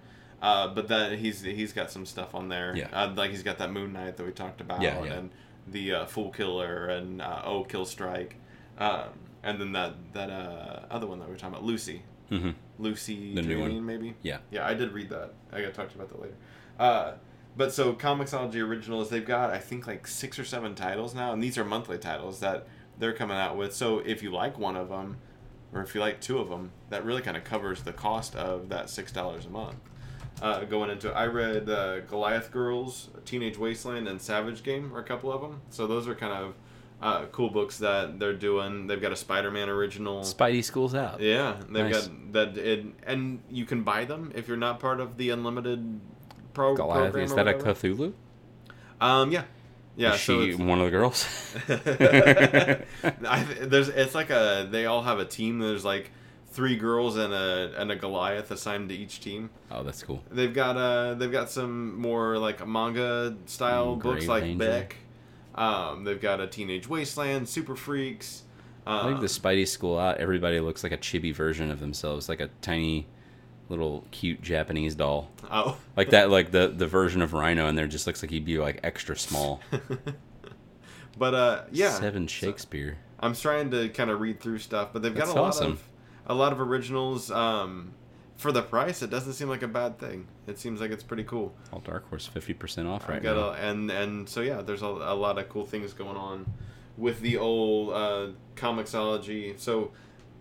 Uh, 0.42 0.68
but 0.68 0.88
that 0.88 1.18
he's 1.18 1.42
he's 1.42 1.72
got 1.72 1.90
some 1.90 2.06
stuff 2.06 2.34
on 2.34 2.48
there. 2.48 2.74
Yeah. 2.76 2.88
Uh, 2.92 3.12
like 3.14 3.30
he's 3.30 3.42
got 3.42 3.58
that 3.58 3.70
Moon 3.72 3.92
Knight 3.92 4.16
that 4.16 4.24
we 4.24 4.32
talked 4.32 4.60
about. 4.60 4.80
Yeah, 4.80 5.02
yeah. 5.04 5.12
And 5.12 5.30
the 5.66 5.92
uh, 5.92 6.06
Fool 6.06 6.30
Killer 6.30 6.88
and 6.88 7.20
uh, 7.20 7.42
Oh 7.44 7.64
Kill 7.64 7.84
Strike, 7.84 8.36
um, 8.78 9.08
and 9.42 9.60
then 9.60 9.72
that 9.72 9.94
that 10.14 10.30
uh, 10.30 10.80
other 10.90 11.06
one 11.06 11.18
that 11.18 11.26
we 11.26 11.32
were 11.32 11.38
talking 11.38 11.54
about, 11.54 11.64
Lucy. 11.64 12.02
Mm-hmm. 12.30 12.50
Lucy 12.78 13.34
The 13.34 13.42
new 13.42 13.60
one. 13.60 13.84
maybe. 13.84 14.14
Yeah. 14.22 14.38
Yeah, 14.50 14.66
I 14.66 14.74
did 14.74 14.92
read 14.92 15.10
that. 15.10 15.32
I 15.52 15.60
got 15.60 15.66
to 15.66 15.72
talk 15.72 15.88
to 15.90 15.94
you 15.98 16.00
about 16.00 16.12
that 16.14 16.22
later. 16.22 16.36
Uh, 16.78 17.12
but 17.56 17.74
so 17.74 17.92
Comixology 17.92 18.64
Originals, 18.64 19.10
they've 19.10 19.26
got 19.26 19.50
I 19.50 19.58
think 19.58 19.86
like 19.86 20.06
six 20.06 20.38
or 20.38 20.44
seven 20.44 20.74
titles 20.74 21.14
now, 21.14 21.32
and 21.32 21.42
these 21.42 21.58
are 21.58 21.64
monthly 21.64 21.98
titles 21.98 22.40
that 22.40 22.66
they're 22.98 23.12
coming 23.12 23.36
out 23.36 23.56
with. 23.56 23.74
So 23.74 23.98
if 23.98 24.22
you 24.22 24.30
like 24.30 24.58
one 24.58 24.76
of 24.76 24.88
them, 24.88 25.18
or 25.74 25.82
if 25.82 25.94
you 25.94 26.00
like 26.00 26.20
two 26.20 26.38
of 26.38 26.48
them, 26.48 26.70
that 26.88 27.04
really 27.04 27.20
kind 27.22 27.36
of 27.36 27.44
covers 27.44 27.82
the 27.82 27.92
cost 27.92 28.34
of 28.36 28.68
that 28.70 28.88
six 28.88 29.10
dollars 29.12 29.44
a 29.46 29.50
month. 29.50 29.76
Uh, 30.40 30.64
going 30.64 30.90
into, 30.90 31.12
I 31.12 31.26
read 31.26 31.68
uh, 31.68 32.00
Goliath 32.00 32.50
Girls, 32.50 33.08
Teenage 33.24 33.58
Wasteland, 33.58 34.08
and 34.08 34.20
Savage 34.20 34.62
Game 34.62 34.94
are 34.94 35.00
a 35.00 35.04
couple 35.04 35.32
of 35.32 35.40
them. 35.42 35.60
So 35.70 35.86
those 35.86 36.08
are 36.08 36.14
kind 36.14 36.32
of 36.32 36.54
uh, 37.02 37.26
cool 37.32 37.50
books 37.50 37.78
that 37.78 38.18
they're 38.18 38.32
doing. 38.34 38.86
They've 38.86 39.00
got 39.00 39.12
a 39.12 39.16
Spider-Man 39.16 39.68
original. 39.68 40.20
Spidey 40.22 40.62
School's 40.64 40.94
out. 40.94 41.20
Yeah, 41.20 41.56
they've 41.70 41.90
Nice. 41.90 42.06
got 42.08 42.32
that, 42.32 42.56
it, 42.58 42.86
and 43.06 43.40
you 43.50 43.64
can 43.66 43.82
buy 43.82 44.04
them 44.04 44.32
if 44.34 44.48
you're 44.48 44.56
not 44.56 44.80
part 44.80 45.00
of 45.00 45.16
the 45.16 45.30
unlimited 45.30 46.00
pro 46.54 46.74
Goliath. 46.74 47.04
program. 47.12 47.24
Is 47.24 47.34
that 47.34 47.48
a. 47.48 47.54
Cthulhu? 47.54 48.12
Um, 49.00 49.32
yeah, 49.32 49.44
yeah. 49.96 50.14
Is 50.14 50.20
so 50.20 50.44
she 50.44 50.54
one 50.54 50.78
of 50.78 50.84
the 50.86 50.90
girls? 50.90 51.26
I, 53.28 53.42
there's 53.60 53.88
it's 53.88 54.14
like 54.14 54.30
a 54.30 54.68
they 54.70 54.86
all 54.86 55.02
have 55.02 55.18
a 55.18 55.24
team. 55.24 55.58
There's 55.58 55.84
like 55.84 56.10
three 56.50 56.76
girls 56.76 57.16
and 57.16 57.32
a 57.32 57.72
and 57.76 57.90
a 57.92 57.96
Goliath 57.96 58.50
assigned 58.50 58.88
to 58.88 58.94
each 58.94 59.20
team. 59.20 59.50
oh, 59.70 59.82
that's 59.82 60.02
cool. 60.02 60.22
They've 60.30 60.52
got 60.52 60.76
uh 60.76 61.14
they've 61.14 61.30
got 61.32 61.50
some 61.50 61.98
more 62.00 62.38
like 62.38 62.66
manga 62.66 63.36
style 63.46 63.96
Mm, 63.96 64.02
books 64.02 64.26
like. 64.26 64.58
Beck. 64.58 64.96
Um, 65.54 66.04
they've 66.04 66.20
got 66.20 66.40
a 66.40 66.46
Teenage 66.46 66.88
Wasteland, 66.88 67.48
Super 67.48 67.74
Freaks. 67.76 68.42
I 68.86 69.00
Um, 69.00 69.08
think 69.08 69.20
the 69.20 69.26
Spidey 69.26 69.66
School 69.68 69.98
out. 69.98 70.18
Everybody 70.18 70.60
looks 70.60 70.82
like 70.82 70.92
a 70.92 70.96
chibi 70.98 71.34
version 71.34 71.70
of 71.70 71.80
themselves, 71.80 72.28
like 72.28 72.40
a 72.40 72.48
tiny, 72.62 73.06
little 73.68 74.04
cute 74.10 74.40
Japanese 74.42 74.94
doll, 74.94 75.28
oh, 75.50 75.76
like 75.96 76.10
that. 76.10 76.30
Like 76.30 76.50
the 76.50 76.68
the 76.68 76.86
version 76.86 77.20
of 77.20 77.32
Rhino, 77.32 77.66
and 77.66 77.76
there 77.76 77.86
just 77.88 78.06
looks 78.06 78.22
like 78.22 78.30
he'd 78.30 78.44
be 78.44 78.58
like 78.58 78.80
extra 78.82 79.16
small. 79.16 79.60
but 81.18 81.34
uh 81.34 81.62
yeah, 81.72 81.90
Seven 81.90 82.26
so- 82.28 82.32
Shakespeare. 82.32 82.98
I'm 83.22 83.34
trying 83.34 83.70
to 83.72 83.90
kind 83.90 84.08
of 84.10 84.20
read 84.20 84.40
through 84.40 84.58
stuff, 84.60 84.90
but 84.94 85.02
they've 85.02 85.12
got 85.14 85.26
That's 85.26 85.32
a 85.36 85.40
lot 85.40 85.48
awesome. 85.48 85.72
of 85.72 85.82
a 86.30 86.34
lot 86.34 86.52
of 86.52 86.60
originals. 86.60 87.30
Um, 87.30 87.92
for 88.36 88.52
the 88.52 88.62
price, 88.62 89.02
it 89.02 89.10
doesn't 89.10 89.34
seem 89.34 89.48
like 89.50 89.62
a 89.62 89.68
bad 89.68 89.98
thing. 89.98 90.26
It 90.46 90.58
seems 90.58 90.80
like 90.80 90.90
it's 90.90 91.02
pretty 91.02 91.24
cool. 91.24 91.54
All 91.72 91.80
Dark 91.80 92.08
Horse 92.08 92.26
fifty 92.26 92.54
percent 92.54 92.88
off 92.88 93.06
right 93.08 93.22
now. 93.22 93.50
a, 93.50 93.52
and 93.52 93.90
and 93.90 94.26
so 94.28 94.40
yeah, 94.40 94.62
there's 94.62 94.82
a, 94.82 94.86
a 94.86 95.14
lot 95.14 95.38
of 95.38 95.48
cool 95.50 95.66
things 95.66 95.92
going 95.92 96.16
on 96.16 96.50
with 96.96 97.20
the 97.20 97.36
old 97.36 97.92
uh, 97.92 98.28
Comixology. 98.56 99.58
So 99.58 99.90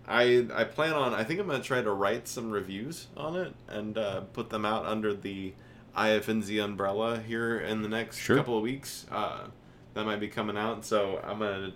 I 0.08 0.46
I 0.54 0.64
plan 0.64 0.94
on 0.94 1.12
I 1.12 1.24
think 1.24 1.40
I'm 1.40 1.46
gonna 1.46 1.62
try 1.62 1.82
to 1.82 1.90
write 1.92 2.26
some 2.26 2.50
reviews 2.50 3.08
on 3.16 3.36
it 3.36 3.52
and 3.68 3.98
uh, 3.98 4.20
put 4.32 4.48
them 4.50 4.64
out 4.64 4.86
under 4.86 5.12
the 5.12 5.52
IFNZ 5.96 6.64
umbrella 6.64 7.20
here 7.20 7.58
in 7.58 7.82
the 7.82 7.88
next 7.88 8.16
Sure. 8.18 8.36
couple 8.36 8.56
of 8.56 8.62
weeks. 8.62 9.06
Uh, 9.10 9.48
that 9.94 10.04
might 10.06 10.20
be 10.20 10.28
coming 10.28 10.56
out, 10.56 10.84
so 10.86 11.20
I'm 11.22 11.40
gonna 11.40 11.72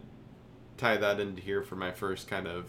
tie 0.78 0.96
that 0.96 1.20
into 1.20 1.42
here 1.42 1.62
for 1.62 1.76
my 1.76 1.90
first 1.92 2.28
kind 2.28 2.46
of 2.46 2.64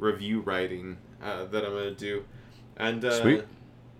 review 0.00 0.40
writing 0.40 0.96
uh, 1.22 1.44
that 1.46 1.64
I'm 1.64 1.72
gonna 1.72 1.92
do, 1.92 2.24
and 2.76 3.04
uh, 3.04 3.20
Sweet. 3.20 3.44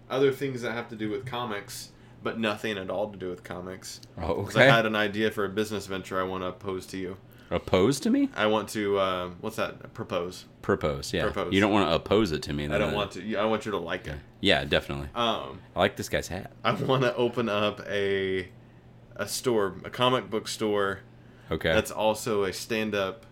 other 0.09 0.33
things 0.33 0.63
that 0.63 0.73
have 0.73 0.89
to 0.89 0.97
do 0.97 1.11
with 1.11 1.25
comics, 1.27 1.91
but 2.23 2.39
nothing 2.39 2.79
at 2.79 2.91
all 2.91 3.11
to 3.11 3.19
do 3.19 3.29
with 3.31 3.45
comics. 3.45 4.01
Oh, 4.19 4.43
okay. 4.45 4.69
I 4.69 4.75
had 4.75 4.87
an 4.87 4.97
idea 4.97 5.31
for 5.31 5.45
a 5.45 5.49
business 5.49 5.87
venture 5.87 6.21
I 6.21 6.25
want 6.25 6.43
to 6.43 6.53
pose 6.53 6.87
to 6.87 6.97
you. 6.97 7.17
Oppose 7.53 7.99
to 8.01 8.11
me? 8.11 8.29
I 8.37 8.47
want 8.47 8.69
to 8.71 8.99
uh, 8.99 9.31
what's 9.41 9.57
that? 9.57 9.93
Propose. 9.93 10.45
Propose. 10.63 11.13
Yeah. 11.13 11.25
Propose. 11.25 11.53
You 11.53 11.61
don't 11.61 11.73
want 11.73 11.89
to 11.89 11.95
oppose 11.97 12.31
it 12.33 12.43
to 12.45 12.53
me. 12.53 12.69
I 12.69 12.79
don't 12.79 12.95
want 12.95 13.13
to. 13.13 13.37
I 13.37 13.45
want 13.45 13.67
you 13.67 13.73
to 13.73 13.79
like 13.79 14.07
it. 14.07 14.19
Yeah, 14.41 14.65
definitely. 14.65 15.09
Um, 15.15 15.61
I 15.75 15.81
like 15.81 15.97
this 15.97 16.09
guy's 16.09 16.29
hat. 16.29 16.53
I 16.65 16.73
want 16.73 17.03
to 17.03 17.15
open 17.17 17.49
up 17.49 17.81
a 17.89 18.49
a 19.17 19.27
store, 19.29 19.75
a 19.85 19.91
comic 19.91 20.31
book 20.31 20.49
store 20.49 21.01
Okay. 21.51 21.73
that's 21.75 21.91
also 21.91 22.45
a 22.45 22.53
stand-up 22.53 23.27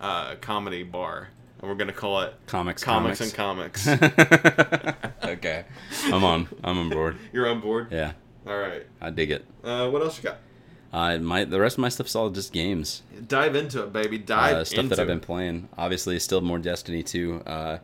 uh, 0.00 0.36
comedy 0.36 0.82
bar, 0.84 1.28
and 1.60 1.68
we're 1.70 1.74
gonna 1.76 1.92
call 1.92 2.20
it 2.22 2.34
comics. 2.46 2.82
Comics 2.84 3.20
and 3.20 3.32
Comics. 3.34 3.86
okay. 5.24 5.64
I'm 6.04 6.24
on. 6.24 6.48
I'm 6.62 6.78
on 6.78 6.90
board. 6.90 7.16
You're 7.32 7.48
on 7.48 7.60
board. 7.60 7.88
Yeah. 7.90 8.12
All 8.46 8.56
right. 8.58 8.86
I 9.00 9.10
dig 9.10 9.30
it. 9.30 9.44
Uh, 9.64 9.88
what 9.90 10.02
else 10.02 10.18
you 10.18 10.24
got? 10.24 10.38
Uh, 10.92 11.18
my 11.18 11.44
the 11.44 11.60
rest 11.60 11.76
of 11.76 11.80
my 11.80 11.88
stuff's 11.88 12.14
all 12.14 12.30
just 12.30 12.52
games. 12.52 13.02
Dive 13.26 13.56
into 13.56 13.82
it, 13.82 13.92
baby. 13.92 14.18
Dive 14.18 14.56
Uh, 14.56 14.64
stuff 14.64 14.78
into 14.84 14.96
that 14.96 15.02
I've 15.02 15.08
been 15.08 15.20
playing. 15.20 15.68
Obviously, 15.76 16.18
still 16.20 16.40
more 16.40 16.58
Destiny 16.58 17.02
2. 17.02 17.42
Uh, 17.46 17.78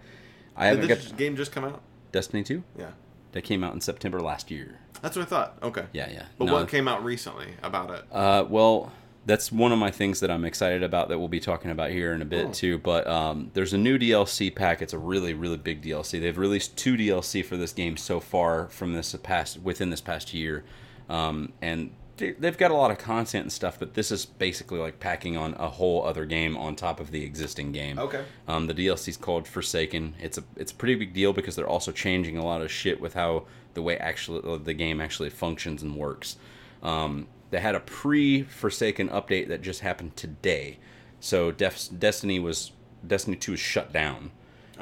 I 0.56 0.70
Did 0.70 0.78
haven't 0.78 0.88
this 0.88 1.08
got 1.08 1.18
game 1.18 1.36
just 1.36 1.52
come 1.52 1.64
out? 1.64 1.82
Destiny 2.12 2.42
2. 2.42 2.62
Yeah. 2.78 2.90
That 3.32 3.42
came 3.42 3.64
out 3.64 3.74
in 3.74 3.80
September 3.80 4.20
last 4.20 4.50
year. 4.50 4.78
That's 5.00 5.16
what 5.16 5.22
I 5.22 5.28
thought. 5.28 5.58
Okay. 5.62 5.84
Yeah, 5.92 6.10
yeah. 6.10 6.24
But 6.38 6.44
No, 6.44 6.52
what 6.52 6.68
came 6.68 6.86
out 6.86 7.02
recently 7.02 7.54
about 7.62 7.90
it? 7.90 8.04
Uh, 8.12 8.44
well, 8.48 8.92
that's 9.24 9.52
one 9.52 9.70
of 9.72 9.78
my 9.78 9.90
things 9.90 10.20
that 10.20 10.30
I'm 10.30 10.44
excited 10.44 10.82
about 10.82 11.08
that 11.08 11.18
we'll 11.18 11.28
be 11.28 11.38
talking 11.40 11.70
about 11.70 11.90
here 11.90 12.12
in 12.12 12.22
a 12.22 12.24
bit 12.24 12.46
Oh. 12.48 12.52
too. 12.52 12.78
But 12.78 13.06
um, 13.06 13.50
there's 13.54 13.72
a 13.72 13.78
new 13.78 13.96
DLC 13.98 14.54
pack. 14.54 14.82
It's 14.82 14.92
a 14.92 14.98
really, 14.98 15.32
really 15.34 15.56
big 15.56 15.80
DLC. 15.82 16.20
They've 16.20 16.36
released 16.36 16.76
two 16.76 16.96
DLC 16.96 17.44
for 17.44 17.56
this 17.56 17.72
game 17.72 17.96
so 17.96 18.18
far 18.20 18.68
from 18.68 18.94
this 18.94 19.14
past 19.22 19.60
within 19.62 19.90
this 19.90 20.00
past 20.00 20.34
year, 20.34 20.64
um, 21.08 21.52
and 21.62 21.90
they- 22.16 22.32
they've 22.32 22.58
got 22.58 22.70
a 22.70 22.74
lot 22.74 22.90
of 22.90 22.98
content 22.98 23.44
and 23.44 23.52
stuff. 23.52 23.78
But 23.78 23.94
this 23.94 24.10
is 24.12 24.26
basically 24.26 24.78
like 24.80 24.98
packing 25.00 25.36
on 25.36 25.54
a 25.54 25.68
whole 25.68 26.04
other 26.04 26.24
game 26.26 26.56
on 26.56 26.74
top 26.76 26.98
of 27.00 27.10
the 27.10 27.22
existing 27.24 27.72
game. 27.72 27.98
Okay. 27.98 28.24
Um, 28.48 28.66
the 28.66 28.74
DLC 28.74 29.08
is 29.08 29.16
called 29.16 29.46
Forsaken. 29.48 30.14
It's 30.20 30.36
a 30.38 30.44
it's 30.56 30.72
a 30.72 30.74
pretty 30.74 30.94
big 30.96 31.14
deal 31.14 31.32
because 31.32 31.56
they're 31.56 31.66
also 31.68 31.90
changing 31.92 32.36
a 32.36 32.44
lot 32.44 32.60
of 32.60 32.70
shit 32.70 33.00
with 33.00 33.14
how 33.14 33.44
the 33.74 33.82
way 33.82 33.96
actually 33.98 34.58
the 34.58 34.74
game 34.74 35.00
actually 35.00 35.30
functions 35.30 35.82
and 35.82 35.96
works. 35.96 36.36
Um, 36.82 37.28
they 37.52 37.60
had 37.60 37.76
a 37.76 37.80
pre 37.80 38.42
Forsaken 38.42 39.08
update 39.10 39.46
that 39.48 39.62
just 39.62 39.80
happened 39.80 40.16
today, 40.16 40.78
so 41.20 41.52
Def- 41.52 41.88
Destiny 41.96 42.40
was 42.40 42.72
Destiny 43.06 43.36
Two 43.36 43.52
was 43.52 43.60
shut 43.60 43.92
down, 43.92 44.32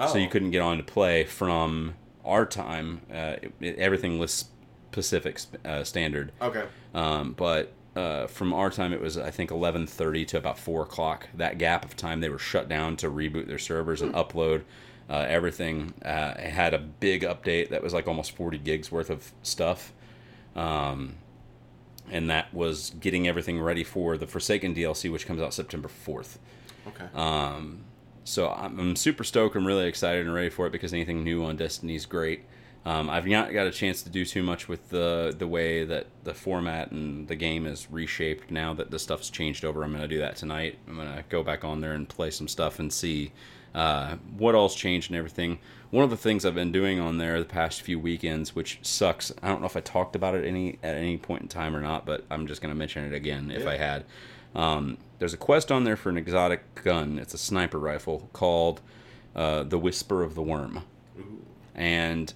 so 0.09 0.17
you 0.17 0.27
Oh. 0.27 0.31
couldn't 0.31 0.51
get 0.53 0.63
on 0.63 0.79
to 0.79 0.83
play 0.83 1.25
from 1.25 1.95
our 2.25 2.47
time. 2.47 3.03
Uh, 3.13 3.37
it, 3.43 3.53
it- 3.61 3.79
everything 3.79 4.19
was 4.19 4.47
Pacific 4.93 5.39
uh, 5.65 5.85
standard. 5.85 6.33
Okay. 6.43 6.65
Um, 6.95 7.33
but 7.33 7.73
uh, 7.97 8.27
from 8.29 8.53
our 8.53 8.71
time, 8.71 8.93
it 8.93 9.01
was 9.01 9.19
I 9.19 9.31
think 9.31 9.51
eleven 9.51 9.87
thirty 9.87 10.25
to 10.27 10.39
about 10.39 10.59
four 10.59 10.83
o'clock. 10.83 11.29
That 11.35 11.59
gap 11.59 11.85
of 11.85 11.97
time, 11.97 12.21
they 12.21 12.29
were 12.29 12.39
shut 12.39 12.69
down 12.69 12.97
to 12.99 13.11
reboot 13.11 13.47
their 13.49 13.59
servers 13.59 14.01
and 14.03 14.15
upload 14.15 14.63
uh, 15.09 15.27
everything. 15.29 15.93
Uh, 16.05 16.35
it 16.39 16.51
had 16.51 16.73
a 16.75 16.79
big 16.79 17.23
update 17.23 17.71
that 17.71 17.83
was 17.83 17.93
like 17.93 18.07
almost 18.07 18.37
forty 18.37 18.59
gigs 18.59 18.93
worth 18.93 19.11
of 19.11 19.33
stuff, 19.43 19.93
um, 20.55 21.15
and 22.11 22.29
that 22.31 22.53
was 22.53 22.91
getting 23.01 23.29
everything 23.29 23.61
ready 23.61 23.85
for 23.85 24.17
the 24.17 24.27
Forsaken 24.27 24.75
DLC, 24.75 25.11
which 25.11 25.27
comes 25.27 25.41
out 25.41 25.55
September 25.55 25.89
fourth. 25.89 26.39
Okay. 26.87 27.07
Um, 27.15 27.85
so 28.25 28.51
I'm, 28.51 28.79
I'm 28.79 28.97
super 28.97 29.25
stoked. 29.25 29.57
I'm 29.57 29.67
really 29.67 29.87
excited 29.87 30.27
and 30.27 30.35
ready 30.35 30.51
for 30.51 30.67
it 30.67 30.71
because 30.71 30.93
anything 30.93 31.25
new 31.25 31.45
on 31.45 31.57
Destiny 31.57 31.95
is 31.95 32.07
great. 32.07 32.45
Um, 32.85 33.11
I've 33.11 33.27
not 33.27 33.53
got 33.53 33.67
a 33.67 33.71
chance 33.71 34.03
to 34.03 34.11
do 34.11 34.25
too 34.25 34.43
much 34.43 34.67
with 34.67 34.89
the 34.89 35.35
the 35.37 35.47
way 35.47 35.85
that 35.85 36.07
the 36.25 36.33
format 36.33 36.91
and 36.93 37.29
the 37.29 37.37
game 37.37 37.67
is 37.67 37.91
reshaped 37.91 38.51
now 38.51 38.73
that 38.75 38.91
the 38.91 38.99
stuff's 38.99 39.29
changed 39.29 39.65
over. 39.65 39.83
I'm 39.83 39.91
going 39.91 40.03
to 40.03 40.09
do 40.09 40.19
that 40.21 40.37
tonight. 40.37 40.79
I'm 40.89 40.97
going 40.97 41.09
to 41.09 41.23
go 41.29 41.43
back 41.43 41.63
on 41.63 41.81
there 41.81 41.93
and 41.93 42.09
play 42.09 42.31
some 42.31 42.49
stuff 42.49 42.79
and 42.79 42.91
see 42.91 43.33
uh, 43.75 44.17
what 44.37 44.55
all's 44.55 44.75
changed 44.75 45.11
and 45.11 45.19
everything. 45.19 45.59
One 45.91 46.05
of 46.05 46.11
the 46.11 46.17
things 46.17 46.45
I've 46.45 46.55
been 46.55 46.71
doing 46.71 47.01
on 47.01 47.19
there 47.19 47.39
the 47.41 47.45
past 47.45 47.83
few 47.83 47.99
weekends, 47.99 48.55
which 48.55 48.79
sucks. 48.83 49.33
I 49.43 49.49
don't 49.49 49.61
know 49.61 49.67
if 49.67 49.77
I 49.77 49.81
talked 49.81 50.15
about 50.15 50.35
it 50.37 50.45
any 50.45 50.79
at 50.83 50.95
any 50.95 51.17
point 51.17 51.43
in 51.43 51.49
time 51.49 51.75
or 51.75 51.81
not, 51.81 52.07
but 52.07 52.25
I'm 52.31 52.47
just 52.47 52.63
going 52.63 52.73
to 52.73 52.79
mention 52.79 53.05
it 53.05 53.15
again 53.15 53.51
if 53.51 53.63
Yeah. 53.65 53.71
I 53.71 53.77
had. 53.77 54.05
Um, 54.55 54.99
there's 55.19 55.35
a 55.35 55.37
quest 55.37 55.71
on 55.73 55.85
there 55.85 55.97
for 55.97 56.09
an 56.09 56.17
exotic 56.17 56.83
gun. 56.83 57.19
It's 57.19 57.35
a 57.35 57.39
sniper 57.39 57.79
rifle 57.79 58.29
called 58.33 58.81
uh, 59.35 59.65
the 59.65 59.79
Whisper 59.79 60.23
of 60.23 60.35
the 60.35 60.43
Worm, 60.43 60.83
and 61.75 62.33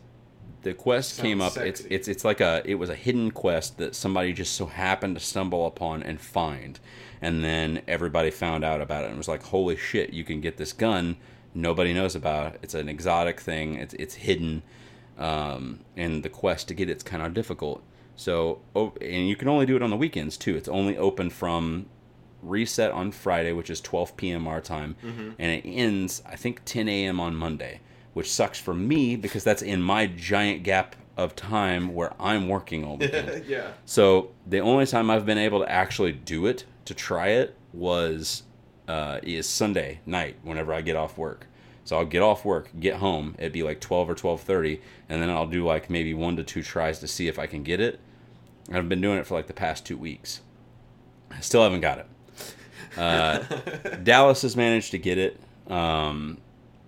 the 0.63 0.75
quest 0.75 1.21
came 1.21 1.41
up. 1.41 1.53
Sounds 1.53 1.67
It's 1.69 1.81
it's 1.91 2.09
it's 2.09 2.25
like 2.25 2.41
a 2.41 2.63
it 2.65 2.75
was 2.77 2.91
a 2.91 2.95
hidden 2.95 3.31
quest 3.31 3.79
that 3.79 3.95
somebody 3.95 4.33
just 4.33 4.55
so 4.55 4.67
happened 4.67 5.17
to 5.17 5.21
stumble 5.21 5.67
upon 5.67 6.03
and 6.03 6.21
find, 6.21 6.81
and 7.23 7.45
then 7.45 7.83
everybody 7.87 8.31
found 8.31 8.65
out 8.65 8.81
about 8.81 9.05
it 9.05 9.09
and 9.09 9.19
was 9.19 9.29
like, 9.29 9.45
"Holy 9.45 9.77
shit! 9.77 10.13
You 10.13 10.25
can 10.25 10.41
get 10.41 10.57
this 10.57 10.73
gun. 10.73 11.17
Nobody 11.55 11.93
knows 11.93 12.15
about 12.15 12.55
it. 12.55 12.61
It's 12.63 12.75
an 12.75 12.89
exotic 12.89 13.41
thing. 13.41 13.77
It's 13.77 13.95
it's 13.95 14.15
hidden, 14.15 14.63
um, 15.19 15.81
and 15.97 16.23
the 16.23 16.29
quest 16.29 16.69
to 16.69 16.75
get 16.75 16.91
it's 16.91 17.05
kind 17.05 17.23
of 17.23 17.33
difficult. 17.33 17.83
So, 18.17 18.61
oh, 18.77 18.93
and 19.01 19.29
you 19.29 19.37
can 19.37 19.49
only 19.49 19.67
do 19.67 19.77
it 19.77 19.83
on 19.83 19.91
the 19.91 19.97
weekends 19.97 20.37
too. 20.37 20.57
It's 20.57 20.69
only 20.69 20.97
open 20.97 21.31
from 21.31 21.87
reset 22.43 22.91
on 22.91 23.11
Friday, 23.11 23.53
which 23.53 23.71
is 23.71 23.81
12 23.81 24.17
p.m. 24.17 24.47
our 24.47 24.61
time, 24.61 24.97
and 25.39 25.51
it 25.51 25.63
ends 25.67 26.23
I 26.27 26.37
think 26.37 26.63
10 26.65 26.89
a.m. 26.89 27.21
on 27.21 27.35
Monday, 27.35 27.81
which 28.13 28.31
sucks 28.31 28.59
for 28.59 28.75
me 28.75 29.17
because 29.17 29.45
that's 29.45 29.63
in 29.63 29.83
my 29.83 30.07
giant 30.07 30.63
gap 30.63 30.97
of 31.17 31.37
time 31.37 31.95
where 31.95 32.13
I'm 32.19 32.49
working 32.49 32.85
all 32.85 32.97
weekend. 32.97 33.45
yeah. 33.49 33.73
So 33.85 34.31
the 34.47 34.61
only 34.61 34.87
time 34.87 35.11
I've 35.11 35.27
been 35.27 35.39
able 35.39 35.61
to 35.61 35.71
actually 35.71 36.13
do 36.13 36.47
it 36.47 36.65
to 36.87 36.95
try 36.95 37.29
it 37.29 37.57
was 37.73 38.43
uh, 38.89 39.21
is 39.23 39.49
Sunday 39.49 40.01
night 40.07 40.37
whenever 40.43 40.73
I 40.73 40.81
get 40.81 40.97
off 40.97 41.17
work. 41.19 41.47
So 41.85 41.99
I'll 41.99 42.07
get 42.07 42.23
off 42.23 42.45
work, 42.45 42.71
get 42.79 42.97
home. 42.97 43.35
It'd 43.39 43.53
be 43.53 43.63
like 43.63 43.81
twelve 43.81 44.09
or 44.09 44.15
twelve 44.15 44.41
thirty, 44.41 44.81
and 45.09 45.21
then 45.21 45.31
I'll 45.31 45.47
do 45.47 45.65
like 45.65 45.91
maybe 45.91 46.15
one 46.15 46.37
to 46.37 46.45
two 46.45 46.63
tries 46.63 46.99
to 47.01 47.07
see 47.07 47.29
if 47.29 47.39
I 47.39 47.47
can 47.47 47.63
get 47.63 47.81
it. 47.81 48.01
And 48.69 48.79
I've 48.79 48.89
been 48.89 49.03
doing 49.03 49.19
it 49.19 49.27
for 49.27 49.35
like 49.35 49.47
the 49.47 49.53
past 49.53 49.85
two 49.85 49.99
weeks. 49.99 50.41
I 51.31 51.41
still 51.41 51.63
haven't 51.63 51.81
got 51.81 51.99
it. 51.99 52.07
Uh, 52.97 53.39
Dallas 54.03 54.43
has 54.43 54.57
managed 54.57 54.93
to 54.93 54.99
get 54.99 55.19
it. 55.19 55.39
Um, 55.71 56.39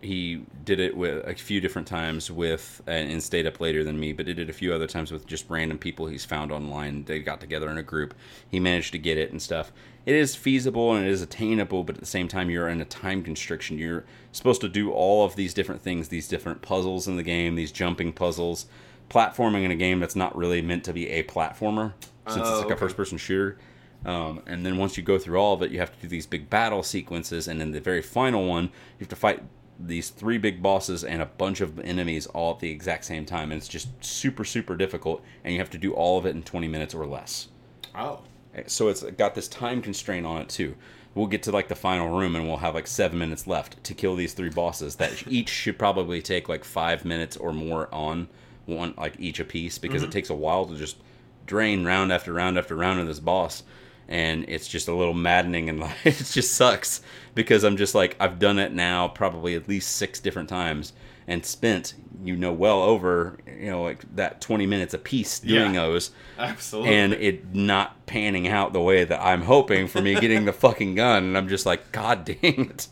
he 0.01 0.42
did 0.64 0.78
it 0.78 0.97
with 0.97 1.26
a 1.26 1.34
few 1.34 1.61
different 1.61 1.88
times 1.88 2.30
with 2.30 2.82
and, 2.86 3.11
and 3.11 3.22
stayed 3.22 3.47
up 3.47 3.61
later 3.61 3.82
than 3.82 3.99
me, 3.99 4.12
but 4.12 4.26
he 4.26 4.34
did 4.34 4.49
it 4.49 4.51
a 4.51 4.57
few 4.57 4.72
other 4.72 4.86
times 4.86 5.11
with 5.11 5.26
just 5.26 5.49
random 5.51 5.78
people 5.78 6.07
he's 6.07 6.24
found 6.24 6.53
online. 6.53 7.05
They 7.05 7.18
got 7.18 7.40
together 7.40 7.70
in 7.70 7.78
a 7.78 7.82
group. 7.82 8.14
He 8.49 8.61
managed 8.61 8.92
to 8.92 8.99
get 8.99 9.18
it 9.18 9.30
and 9.30 9.42
stuff. 9.42 9.72
It 10.07 10.14
is 10.14 10.36
feasible 10.36 10.94
and 10.94 11.04
it 11.04 11.11
is 11.11 11.20
attainable, 11.20 11.82
but 11.82 11.96
at 11.96 12.00
the 12.00 12.07
same 12.07 12.28
time, 12.28 12.48
you're 12.48 12.68
in 12.68 12.80
a 12.80 12.84
time 12.84 13.24
constriction. 13.24 13.76
You're 13.76 14.04
supposed 14.30 14.61
to 14.61 14.68
do 14.68 14.92
all 14.92 15.24
of 15.24 15.34
these 15.34 15.52
different 15.52 15.82
things, 15.82 16.09
these 16.09 16.28
different 16.28 16.62
puzzles 16.62 17.09
in 17.09 17.16
the 17.16 17.24
game, 17.24 17.57
these 17.57 17.72
jumping 17.72 18.12
puzzles, 18.12 18.66
platforming 19.11 19.64
in 19.64 19.72
a 19.72 19.76
game 19.76 19.98
that's 19.98 20.14
not 20.14 20.36
really 20.36 20.62
meant 20.62 20.84
to 20.84 20.92
be 20.92 21.09
a 21.09 21.24
platformer 21.24 21.92
since 22.28 22.46
Oh, 22.46 22.52
it's 22.52 22.64
like 22.64 22.74
a 22.74 22.78
first 22.78 22.96
person 22.96 23.18
shooter. 23.18 23.59
Um, 24.04 24.42
and 24.46 24.64
then 24.64 24.76
once 24.76 24.96
you 24.96 25.02
go 25.02 25.18
through 25.18 25.38
all 25.38 25.54
of 25.54 25.62
it, 25.62 25.72
you 25.72 25.80
have 25.80 25.92
to 25.92 26.02
do 26.02 26.07
these 26.07 26.26
big 26.26 26.48
battle 26.48 26.84
sequences, 26.84 27.48
and 27.48 27.61
in 27.61 27.72
the 27.72 27.80
very 27.80 28.02
final 28.02 28.46
one, 28.46 28.64
you 28.64 29.00
have 29.00 29.09
to 29.09 29.16
fight 29.16 29.42
these 29.78 30.11
three 30.11 30.38
big 30.38 30.62
bosses 30.62 31.02
and 31.02 31.20
a 31.20 31.26
bunch 31.26 31.61
of 31.61 31.80
enemies 31.80 32.26
all 32.28 32.52
at 32.52 32.61
the 32.61 32.70
exact 32.70 33.04
same 33.04 33.26
time. 33.26 33.50
And 33.50 33.59
it's 33.59 33.68
just 33.68 33.88
super, 34.04 34.44
super 34.44 34.76
difficult, 34.76 35.22
and 35.42 35.52
you 35.52 35.59
have 35.59 35.70
to 35.70 35.78
do 35.78 35.92
all 35.92 36.16
of 36.16 36.26
it 36.26 36.36
in 36.36 36.44
20 36.44 36.68
minutes 36.68 36.94
or 36.94 37.07
less. 37.07 37.48
Oh. 37.94 38.20
So 38.66 38.88
it's 38.88 39.02
got 39.02 39.34
this 39.34 39.48
time 39.48 39.82
constraint 39.82 40.26
on 40.26 40.42
it 40.42 40.48
too. 40.48 40.76
We'll 41.14 41.26
get 41.26 41.42
to 41.44 41.50
like 41.50 41.68
the 41.68 41.74
final 41.74 42.16
room, 42.16 42.36
and 42.36 42.46
we'll 42.46 42.59
have 42.59 42.74
like 42.74 42.86
seven 42.86 43.18
minutes 43.18 43.46
left 43.46 43.82
to 43.84 43.94
kill 43.94 44.16
these 44.16 44.34
three 44.34 44.50
bosses. 44.50 44.96
That 44.96 45.26
each 45.28 45.48
should 45.48 45.78
probably 45.78 46.20
take 46.20 46.48
like 46.48 46.64
five 46.64 47.04
minutes 47.04 47.36
or 47.36 47.52
more 47.52 47.92
on 47.92 48.28
one, 48.66 48.94
like 48.96 49.14
each 49.18 49.40
a 49.40 49.44
piece, 49.44 49.78
because 49.78 50.02
it 50.02 50.07
mm-hmm. 50.07 50.12
takes 50.12 50.30
a 50.30 50.34
while 50.34 50.66
to 50.66 50.76
just 50.76 50.96
drain 51.46 51.84
round 51.84 52.12
after 52.12 52.32
round 52.32 52.59
after 52.59 52.74
round 52.74 53.00
of 53.00 53.07
this 53.07 53.20
boss 53.20 53.62
and 54.09 54.44
it's 54.48 54.68
just 54.68 54.88
a 54.88 54.94
little 54.94 55.14
maddening 55.14 55.68
and 55.68 55.80
like, 55.80 55.96
it 56.04 56.16
just 56.16 56.54
sucks 56.54 57.00
because 57.34 57.64
I'm 57.64 57.76
just 57.76 57.94
like 57.94 58.16
I've 58.20 58.38
done 58.38 58.59
it 58.59 58.72
now 58.72 59.09
probably 59.09 59.54
at 59.54 59.68
least 59.68 59.96
six 59.96 60.20
different 60.20 60.48
times 60.48 60.92
and 61.26 61.44
spent 61.44 61.94
you 62.26 62.36
know 62.36 62.52
well 62.52 62.82
over 62.82 63.38
you 63.46 63.70
know 63.70 63.82
like 63.82 64.04
that 64.16 64.40
20 64.40 64.66
minutes 64.66 64.94
a 64.94 64.98
piece 64.98 65.38
doing 65.40 65.74
Yeah. 65.74 65.80
those. 65.82 66.10
Absolutely. 66.38 66.94
and 66.94 67.12
it 67.14 67.54
not 67.54 68.06
panning 68.06 68.48
out 68.48 68.72
the 68.72 68.80
way 68.80 69.04
that 69.04 69.20
I'm 69.22 69.42
hoping 69.42 69.88
for 69.88 70.00
me 70.02 70.14
getting 70.20 70.44
the 70.44 70.52
fucking 70.64 70.94
gun. 70.94 71.24
And 71.24 71.36
I'm 71.38 71.48
just 71.48 71.66
like 71.66 71.92
god 71.92 72.24
dang 72.24 72.70
it. 72.70 72.88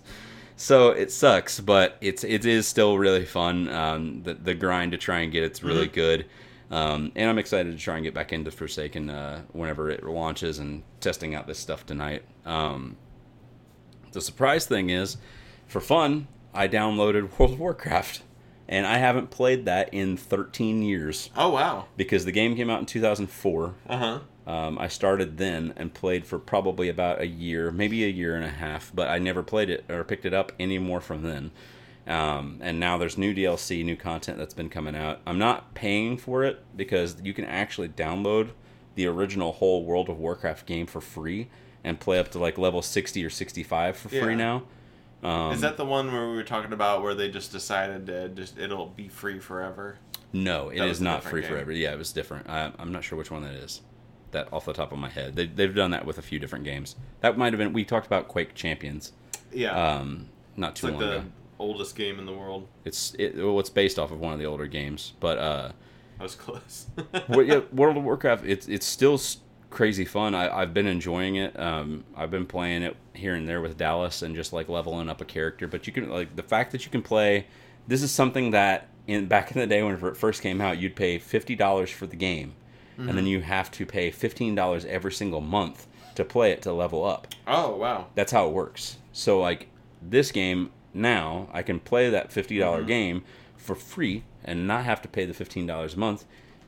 So 0.57 0.91
it 0.91 1.11
sucks 1.11 1.61
but 1.61 1.97
it's 2.01 2.25
it 2.25 2.45
is 2.47 2.67
still 2.69 2.97
really 2.99 3.25
fun. 3.25 3.69
Um, 3.69 4.23
the, 4.23 4.35
the 4.35 4.55
grind 4.55 4.93
to 4.93 4.99
try 4.99 5.21
and 5.21 5.33
get 5.33 5.43
it's 5.43 5.63
really 5.63 5.89
good. 5.89 6.27
Um, 6.71 7.13
and 7.15 7.29
I'm 7.29 7.39
excited 7.39 7.73
to 7.73 7.79
try 7.79 7.97
and 7.97 8.05
get 8.05 8.15
back 8.15 8.33
into 8.33 8.51
Forsaken 8.51 9.11
uh, 9.11 9.43
whenever 9.53 9.91
it 9.91 10.03
launches 10.03 10.59
and 10.59 10.83
testing 11.01 11.35
out 11.35 11.47
this 11.47 11.59
stuff 11.59 11.85
tonight. 11.87 12.23
Um, 12.47 12.97
the 14.13 14.21
surprise 14.21 14.67
thing 14.67 14.91
is 14.91 15.17
for 15.67 15.81
fun 15.81 16.27
I 16.55 16.67
downloaded 16.69 17.39
World 17.39 17.53
of 17.53 17.61
Warcraft 17.61 18.23
and 18.69 18.87
I 18.87 18.99
haven't 18.99 19.31
played 19.31 19.65
that 19.67 19.93
in 19.93 20.17
13 20.17 20.83
years 20.83 21.31
oh 21.37 21.51
wow. 21.51 21.87
because 21.97 22.25
the 22.25 22.33
game 22.33 22.57
came 22.57 22.71
out 22.71 22.81
in 22.81 22.87
2004 22.87 23.75
Uh 23.89 23.97
huh. 24.47 24.51
um, 24.51 24.79
I 24.79 24.89
started 24.89 25.37
then 25.39 25.73
and 25.77 25.93
played 25.93 26.27
for 26.27 26.39
probably 26.39 26.89
about 26.89 27.21
a 27.21 27.27
year, 27.27 27.71
maybe 27.71 28.05
a 28.05 28.09
year 28.09 28.35
and 28.37 28.45
a 28.45 28.49
half, 28.51 28.91
but 28.95 29.09
I 29.09 29.19
never 29.19 29.43
played 29.43 29.71
it 29.71 29.85
or 29.91 30.03
picked 30.05 30.25
it 30.27 30.33
up 30.35 30.53
anymore 30.59 31.01
from 31.01 31.23
then. 31.23 31.51
Um, 32.07 32.59
and 32.61 32.79
now 32.79 32.99
there's 32.99 33.17
new 33.17 33.35
DLC, 33.35 33.83
new 33.85 33.97
content 33.97 34.37
that's 34.37 34.53
been 34.53 34.69
coming 34.69 34.95
out. 34.95 35.21
I'm 35.27 35.39
not 35.39 35.73
paying 35.75 36.19
for 36.19 36.45
it 36.45 36.63
because 36.77 37.17
you 37.23 37.33
can 37.33 37.47
actually 37.47 37.89
download 37.89 38.51
the 38.95 39.07
original 39.07 39.53
whole 39.53 39.85
World 39.85 40.09
of 40.11 40.19
Warcraft 40.19 40.67
game 40.67 40.87
for 40.87 41.01
free 41.01 41.49
and 41.83 41.99
play 41.99 42.19
up 42.19 42.31
to 42.33 42.39
like 42.39 42.59
level 42.59 42.83
60 42.83 43.25
or 43.25 43.31
65 43.31 43.97
for 43.97 44.15
Yeah. 44.15 44.23
free 44.23 44.35
now. 44.35 44.65
Um, 45.25 45.53
Is 45.53 45.63
that 45.63 45.77
the 45.79 45.85
one 45.87 46.13
where 46.13 46.29
we 46.29 46.35
were 46.37 46.43
talking 46.45 46.73
about 46.73 47.03
where 47.03 47.15
they 47.15 47.31
just 47.31 47.51
decided 47.51 48.07
to 48.07 48.29
just 48.29 48.59
it'll 48.59 48.89
be 48.89 49.09
free 49.09 49.39
forever? 49.39 49.99
No, 50.33 50.69
it 50.69 50.79
That 50.79 50.89
is 50.89 51.01
not 51.01 51.23
free 51.25 51.41
game. 51.41 51.51
forever. 51.51 51.73
Yeah, 51.73 51.93
it 51.93 51.99
was 51.99 52.13
different. 52.13 52.49
I, 52.51 52.73
I'm 52.79 52.93
not 52.93 53.05
sure 53.05 53.17
which 53.17 53.31
one 53.31 53.43
that 53.43 53.55
is. 53.55 53.81
That 54.33 54.53
off 54.53 54.65
the 54.67 54.73
top 54.73 54.91
of 54.93 54.99
my 54.99 55.09
head, 55.09 55.37
they, 55.37 55.47
they've 55.47 55.75
done 55.75 55.93
that 55.93 56.05
with 56.05 56.19
a 56.19 56.23
few 56.23 56.39
different 56.41 56.65
games. 56.65 56.97
That 57.21 57.39
might 57.39 57.53
have 57.53 57.59
been. 57.59 57.73
We 57.73 57.85
talked 57.85 58.07
about 58.07 58.27
Quake 58.29 58.55
Champions, 58.55 59.13
Yeah. 59.53 59.71
um, 59.99 60.29
not 60.57 60.73
it's 60.73 60.81
too 60.81 60.89
like 60.89 60.97
long 60.97 61.03
the 61.05 61.17
ago. 61.19 61.25
oldest 61.61 61.95
game 61.97 62.19
in 62.19 62.27
the 62.27 62.33
world. 62.33 62.67
It's 62.85 63.15
it, 63.19 63.37
well, 63.37 63.61
it's 63.61 63.71
based 63.71 63.97
off 63.99 64.11
of 64.11 64.19
one 64.21 64.33
of 64.33 64.39
the 64.41 64.47
older 64.47 64.67
games, 64.67 65.13
but 65.21 65.39
uh, 65.39 65.71
I 66.19 66.23
was 66.25 66.35
close. 66.35 66.87
World 67.29 67.97
of 67.97 68.03
Warcraft. 68.03 68.45
It's 68.45 68.67
it's 68.69 68.87
still 68.87 69.19
crazy 69.75 70.05
fun. 70.07 70.35
I, 70.35 70.49
I've 70.61 70.73
been 70.73 70.87
enjoying 70.87 71.37
it. 71.37 71.59
Um, 71.59 72.05
I've 72.17 72.31
been 72.31 72.47
playing 72.47 72.83
it 72.83 72.97
here 73.13 73.35
and 73.35 73.47
there 73.47 73.61
with 73.61 73.77
Dallas 73.77 74.23
and 74.23 74.35
just 74.35 74.53
like 74.53 74.69
leveling 74.69 75.09
up 75.11 75.21
a 75.21 75.25
character. 75.25 75.67
But 75.69 75.87
you 75.87 75.93
can 75.93 76.09
like 76.09 76.35
the 76.37 76.43
fact 76.43 76.73
that 76.73 76.85
you 76.85 76.91
can 76.91 77.03
play. 77.03 77.47
This 77.87 78.03
is 78.03 78.11
something 78.11 78.53
that 78.53 78.89
in 79.07 79.27
back 79.27 79.51
in 79.53 79.59
the 79.61 79.67
day 79.67 79.83
when 79.83 79.95
it 79.95 80.17
first 80.17 80.41
came 80.41 80.61
out, 80.63 80.79
you'd 80.79 80.97
pay 80.97 81.19
fifty 81.19 81.55
dollars 81.55 81.91
for 81.91 82.07
the 82.07 82.17
game, 82.17 82.55
and 82.97 83.19
then 83.19 83.27
you 83.27 83.43
have 83.43 83.71
to 83.73 83.85
pay 83.85 84.11
fifteen 84.11 84.55
dollars 84.55 84.85
every 84.87 85.13
single 85.13 85.43
month 85.43 85.87
to 86.15 86.25
play 86.25 86.53
it 86.53 86.63
to 86.63 86.73
level 86.73 87.05
up. 87.05 87.27
oh 87.47 87.77
wow. 87.77 88.07
That's 88.15 88.33
how 88.33 88.47
it 88.49 88.53
works. 88.53 88.97
So 89.13 89.41
like 89.41 89.69
this 90.01 90.33
game 90.33 90.71
now, 90.95 91.49
I 91.53 91.63
can 91.63 91.81
play 91.81 92.09
that 92.11 92.33
fifty 92.33 92.59
dollars 92.59 92.87
game 92.87 93.25
for 93.57 93.75
free 93.75 94.23
and 94.45 94.67
not 94.67 94.85
have 94.85 95.03
to 95.03 95.09
pay 95.09 95.25
the 95.27 95.35
fifteen 95.35 95.67
dollars 95.67 95.95
a 95.95 95.99
month, 95.99 96.25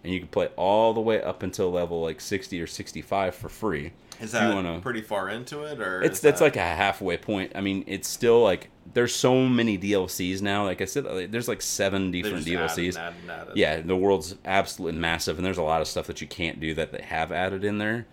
and 0.07 0.15
you 0.15 0.21
can 0.21 0.29
play 0.29 0.49
all 0.57 0.95
the 0.95 1.01
way 1.01 1.21
up 1.21 1.43
until 1.43 1.71
level 1.71 2.01
like 2.01 2.21
sixty 2.21 2.61
or 2.61 2.67
sixty 2.67 3.03
five 3.03 3.35
for 3.35 3.49
free. 3.49 3.93
Is 4.21 4.33
that 4.33 4.55
wanna- 4.55 4.81
pretty 4.81 5.03
far 5.03 5.29
into 5.29 5.65
it, 5.65 5.79
or 5.79 6.01
It's 6.03 6.21
that's 6.21 6.39
that- 6.39 6.45
like 6.45 6.57
a 6.57 6.61
halfway 6.61 7.19
point. 7.19 7.53
I 7.55 7.61
mean, 7.61 7.85
it's 7.87 8.09
still 8.09 8.43
like 8.43 8.71
there's 8.95 9.15
so 9.15 9.47
many 9.47 9.77
DLCs 9.77 10.41
now. 10.41 10.65
Like 10.65 10.81
I 10.81 10.85
said, 10.87 11.05
like, 11.05 11.31
there's 11.33 11.49
like 11.49 11.61
seven 11.61 12.13
different 12.13 12.47
added 12.47 12.59
DLCs. 12.61 12.89
and 12.97 12.97
added 12.99 13.17
and 13.23 13.31
added. 13.31 13.57
Yeah, 13.57 13.81
the 13.83 13.97
world's 13.97 14.37
absolutely 14.45 14.99
massive, 14.99 15.37
and 15.37 15.45
there's 15.45 15.59
a 15.59 15.63
lot 15.63 15.81
of 15.83 15.89
stuff 15.89 16.07
that 16.07 16.21
you 16.23 16.27
can't 16.29 16.61
do 16.61 16.73
that 16.75 16.93
they 16.93 17.03
have 17.03 17.31
added 17.33 17.63
in 17.65 17.77
there. 17.79 18.07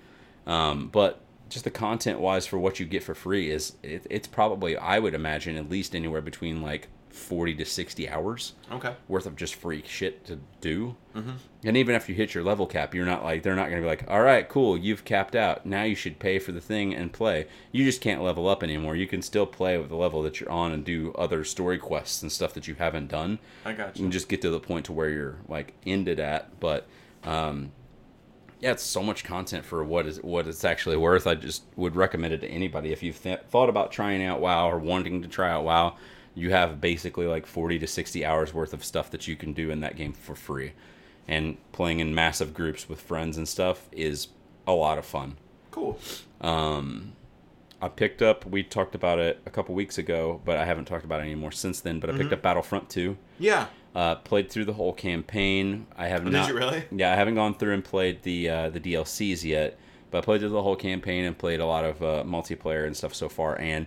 Um, 0.46 0.90
but 0.92 1.22
just 1.50 1.64
the 1.64 1.72
content 1.72 2.20
wise 2.20 2.48
for 2.48 2.58
what 2.58 2.80
you 2.80 2.86
get 2.86 3.04
for 3.04 3.14
free 3.14 3.50
is 3.52 3.74
it, 3.84 4.06
it's 4.10 4.28
probably 4.28 4.76
I 4.76 5.00
would 5.00 5.14
imagine 5.14 5.56
at 5.56 5.70
least 5.70 5.96
anywhere 5.96 6.22
between 6.22 6.62
like 6.62 6.88
40 7.14 7.56
to 7.56 7.66
60 7.66 8.10
hours 8.10 8.54
Okay. 8.72 8.96
worth 9.08 9.26
of 9.26 9.36
just 9.36 9.56
free 9.56 9.84
shit 9.86 10.26
to 10.26 10.40
do. 10.62 10.96
Mm-hmm. 11.16 11.32
And 11.64 11.78
even 11.78 11.96
after 11.96 12.12
you 12.12 12.18
hit 12.18 12.34
your 12.34 12.44
level 12.44 12.66
cap, 12.66 12.94
you're 12.96 13.06
not 13.06 13.24
like 13.24 13.44
they're 13.44 13.56
not 13.56 13.70
going 13.70 13.78
to 13.78 13.82
be 13.82 13.88
like, 13.88 14.04
"All 14.10 14.22
right, 14.22 14.50
cool, 14.50 14.76
you've 14.78 15.06
capped 15.06 15.36
out. 15.36 15.66
Now 15.66 15.84
you 15.84 15.94
should 15.96 16.18
pay 16.20 16.40
for 16.40 16.52
the 16.52 16.60
thing 16.60 16.94
and 16.94 17.14
play." 17.14 17.48
You 17.72 17.86
just 17.86 18.02
can't 18.02 18.24
level 18.24 18.50
up 18.50 18.64
anymore. 18.64 18.96
You 18.96 19.08
can 19.08 19.22
still 19.22 19.46
play 19.46 19.78
with 19.78 19.90
the 19.90 19.96
level 19.96 20.22
that 20.24 20.40
you're 20.40 20.50
on 20.52 20.72
and 20.72 20.84
do 20.84 21.14
other 21.18 21.44
story 21.44 21.78
quests 21.78 22.22
and 22.24 22.32
stuff 22.32 22.54
that 22.56 22.68
you 22.68 22.76
haven't 22.76 23.08
done. 23.10 23.38
I 23.64 23.74
got 23.74 23.96
You 23.96 24.04
can 24.06 24.12
just 24.12 24.28
get 24.28 24.42
to 24.42 24.50
the 24.50 24.60
point 24.60 24.86
to 24.88 24.92
where 24.94 25.10
you're 25.10 25.38
like 25.48 25.74
ended 25.86 26.20
at, 26.20 26.60
but 26.60 26.88
um 27.24 27.72
yeah, 28.60 28.72
it's 28.72 28.84
so 28.84 29.04
much 29.04 29.26
content 29.26 29.66
for 29.66 29.84
what 29.84 30.08
is 30.08 30.22
what 30.24 30.48
it's 30.48 30.64
actually 30.64 30.96
worth. 30.96 31.28
I 31.28 31.36
just 31.36 31.64
would 31.76 31.96
recommend 31.98 32.34
it 32.34 32.40
to 32.42 32.48
anybody 32.48 32.94
if 32.94 33.04
you've 33.04 33.22
th- 33.22 33.42
thought 33.50 33.68
about 33.68 33.92
trying 33.92 34.24
out 34.24 34.40
WoW 34.40 34.70
or 34.72 34.80
wanting 34.80 35.22
to 35.22 35.28
try 35.28 35.52
out 35.52 35.66
WoW. 35.66 35.98
You 36.36 36.50
have 36.52 36.82
basically 36.82 37.28
like 37.28 37.46
40 37.46 37.80
to 37.80 37.88
60 37.88 38.26
hours 38.26 38.54
worth 38.54 38.74
of 38.74 38.84
stuff 38.84 39.12
that 39.12 39.28
you 39.28 39.36
can 39.36 39.54
do 39.54 39.70
in 39.70 39.82
that 39.82 39.96
game 39.96 40.14
for 40.14 40.36
free. 40.36 40.74
And 41.28 41.58
playing 41.72 42.00
in 42.00 42.14
massive 42.16 42.54
groups 42.54 42.90
with 42.90 43.00
friends 43.02 43.38
and 43.38 43.48
stuff 43.48 43.88
is 43.92 44.28
a 44.68 44.74
lot 44.74 44.98
of 44.98 45.06
fun. 45.06 45.38
Cool. 45.72 46.00
Um, 46.42 47.14
I 47.82 47.88
picked 47.90 48.22
up. 48.22 48.46
We 48.46 48.64
talked 48.64 48.96
about 48.96 49.20
it 49.20 49.42
a 49.46 49.50
couple 49.50 49.76
weeks 49.76 49.98
ago, 49.98 50.42
but 50.46 50.58
I 50.58 50.66
haven't 50.66 50.86
talked 50.86 51.06
about 51.06 51.20
it 51.20 51.24
anymore 51.24 51.52
since 51.52 51.82
then. 51.82 52.00
But 52.00 52.10
I 52.10 52.18
picked 52.18 52.32
up 52.34 52.42
Battlefront 52.42 52.90
2. 52.90 53.18
Yeah. 53.40 53.68
Uh, 53.96 54.16
played 54.16 54.50
through 54.50 54.66
the 54.66 54.74
whole 54.74 54.94
campaign. 54.94 55.86
I 55.98 56.08
have 56.08 56.22
Oh, 56.22 56.26
did 56.26 56.34
not. 56.34 56.48
you 56.50 56.56
really? 56.56 56.84
Yeah, 56.92 57.12
I 57.12 57.16
haven't 57.16 57.36
gone 57.36 57.54
through 57.56 57.74
and 57.76 57.84
played 57.84 58.24
the 58.24 58.50
uh, 58.50 58.70
the 58.70 58.80
DLCs 58.80 59.44
yet, 59.44 59.78
but 60.10 60.18
I 60.20 60.22
played 60.22 60.40
through 60.42 60.50
the 60.50 60.64
whole 60.64 60.76
campaign 60.76 61.26
and 61.26 61.38
played 61.38 61.60
a 61.60 61.66
lot 61.66 61.84
of 61.86 62.02
uh, 62.02 62.24
multiplayer 62.26 62.86
and 62.88 62.98
stuff 62.98 63.14
so 63.14 63.30
far. 63.30 63.60
And 63.60 63.86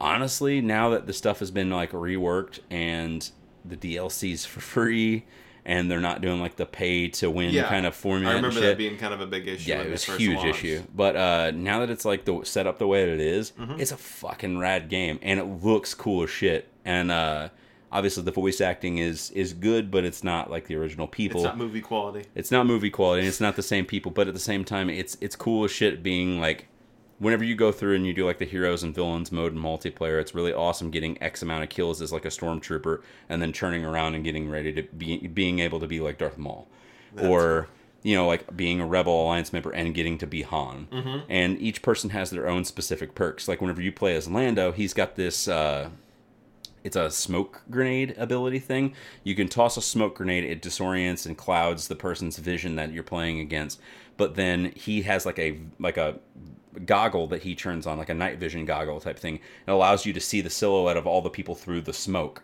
honestly, 0.00 0.60
now 0.60 0.90
that 0.90 1.06
the 1.06 1.12
stuff 1.12 1.38
has 1.40 1.50
been 1.50 1.70
like 1.70 1.92
reworked 1.92 2.60
and 2.70 3.30
the 3.64 3.76
DLCs 3.76 4.46
for 4.46 4.60
free, 4.60 5.24
and 5.64 5.90
they're 5.90 6.00
not 6.00 6.22
doing 6.22 6.40
like 6.40 6.56
the 6.56 6.64
pay 6.66 7.08
to 7.08 7.30
win 7.30 7.52
Yeah. 7.52 7.68
kind 7.68 7.84
of 7.86 7.94
formula. 7.94 8.32
I 8.32 8.36
remember 8.36 8.60
that 8.60 8.78
being 8.78 8.96
kind 8.96 9.12
of 9.12 9.20
a 9.20 9.26
big 9.26 9.46
issue. 9.46 9.70
yeah, 9.70 9.82
it 9.82 9.90
was 9.90 10.04
first 10.04 10.18
huge 10.18 10.38
launched. 10.38 10.58
issue. 10.64 10.82
But 10.94 11.16
uh, 11.16 11.50
now 11.54 11.80
that 11.80 11.90
it's 11.90 12.04
like 12.06 12.24
the 12.24 12.40
set 12.44 12.66
up 12.66 12.78
the 12.78 12.86
way 12.86 13.04
that 13.04 13.12
it 13.12 13.20
is, 13.20 13.52
Mm-hmm. 13.52 13.78
it's 13.78 13.92
a 13.92 13.96
fucking 13.98 14.58
rad 14.58 14.88
game, 14.88 15.18
and 15.22 15.38
it 15.38 15.44
looks 15.44 15.92
cool 15.94 16.22
as 16.22 16.30
shit. 16.30 16.68
And 16.86 17.10
uh, 17.10 17.50
obviously, 17.92 18.22
the 18.22 18.30
voice 18.30 18.62
acting 18.62 18.96
is 18.98 19.30
is 19.32 19.52
good, 19.52 19.90
but 19.90 20.04
it's 20.06 20.24
not 20.24 20.50
like 20.50 20.66
the 20.66 20.76
original 20.76 21.06
people. 21.06 21.40
It's 21.42 21.44
not 21.44 21.58
movie 21.58 21.82
quality. 21.82 22.24
It's 22.34 22.50
not 22.50 22.64
movie 22.66 22.90
quality, 22.90 23.20
and 23.20 23.28
it's 23.28 23.40
not 23.40 23.54
the 23.56 23.62
same 23.62 23.84
people. 23.84 24.10
But 24.10 24.28
at 24.28 24.34
the 24.34 24.40
same 24.40 24.64
time, 24.64 24.88
it's 24.88 25.18
it's 25.20 25.36
cool 25.36 25.64
as 25.66 25.70
shit. 25.70 26.02
Being 26.02 26.40
like, 26.40 26.68
whenever 27.20 27.44
you 27.44 27.54
go 27.54 27.70
through 27.70 27.94
and 27.94 28.06
you 28.06 28.12
do 28.12 28.26
like 28.26 28.38
the 28.38 28.44
heroes 28.44 28.82
and 28.82 28.92
villains 28.94 29.30
mode 29.30 29.52
and 29.52 29.62
multiplayer, 29.62 30.20
it's 30.20 30.34
really 30.34 30.52
awesome 30.52 30.90
getting 30.90 31.22
X 31.22 31.42
amount 31.42 31.62
of 31.62 31.68
kills 31.68 32.02
as 32.02 32.12
like 32.12 32.24
a 32.24 32.28
stormtrooper, 32.28 33.00
and 33.28 33.40
then 33.40 33.52
turning 33.52 33.84
around 33.84 34.16
and 34.16 34.24
getting 34.24 34.50
ready 34.50 34.72
to 34.72 34.82
be 34.82 35.28
being 35.28 35.60
able 35.60 35.78
to 35.78 35.86
be 35.86 36.00
like 36.00 36.18
Darth 36.18 36.38
Maul, 36.38 36.66
or 37.20 37.68
you 38.02 38.16
know 38.16 38.26
like 38.26 38.56
being 38.56 38.80
a 38.80 38.86
Rebel 38.86 39.24
Alliance 39.24 39.52
member 39.52 39.70
and 39.70 39.94
getting 39.94 40.18
to 40.18 40.26
be 40.26 40.42
Han. 40.42 40.88
Mm-hmm. 40.90 41.18
And 41.28 41.60
each 41.60 41.82
person 41.82 42.10
has 42.10 42.30
their 42.30 42.48
own 42.48 42.64
specific 42.64 43.14
perks. 43.14 43.46
Like 43.46 43.60
whenever 43.60 43.82
you 43.82 43.92
play 43.92 44.16
as 44.16 44.28
Lando, 44.28 44.72
he's 44.72 44.94
got 44.94 45.14
this. 45.14 45.46
Uh, 45.46 45.90
it's 46.82 46.96
a 46.96 47.10
smoke 47.10 47.62
grenade 47.70 48.14
ability 48.16 48.58
thing. 48.58 48.94
You 49.22 49.34
can 49.34 49.48
toss 49.48 49.76
a 49.76 49.82
smoke 49.82 50.16
grenade, 50.16 50.44
it 50.44 50.62
disorients 50.62 51.26
and 51.26 51.36
clouds 51.36 51.88
the 51.88 51.94
person's 51.94 52.38
vision 52.38 52.76
that 52.76 52.92
you're 52.92 53.02
playing 53.02 53.38
against. 53.38 53.78
But 54.20 54.34
then 54.36 54.72
he 54.76 55.00
has 55.02 55.24
like 55.24 55.38
a 55.38 55.58
like 55.78 55.96
a 55.96 56.16
goggle 56.84 57.26
that 57.28 57.42
he 57.42 57.54
turns 57.54 57.86
on, 57.86 57.96
like 57.98 58.10
a 58.10 58.14
night 58.14 58.38
vision 58.38 58.66
goggle 58.66 59.00
type 59.00 59.18
thing. 59.18 59.36
It 59.66 59.70
allows 59.70 60.04
you 60.04 60.12
to 60.12 60.20
see 60.20 60.42
the 60.42 60.50
silhouette 60.50 60.98
of 60.98 61.06
all 61.06 61.22
the 61.22 61.30
people 61.30 61.54
through 61.54 61.80
the 61.80 61.94
smoke. 61.94 62.42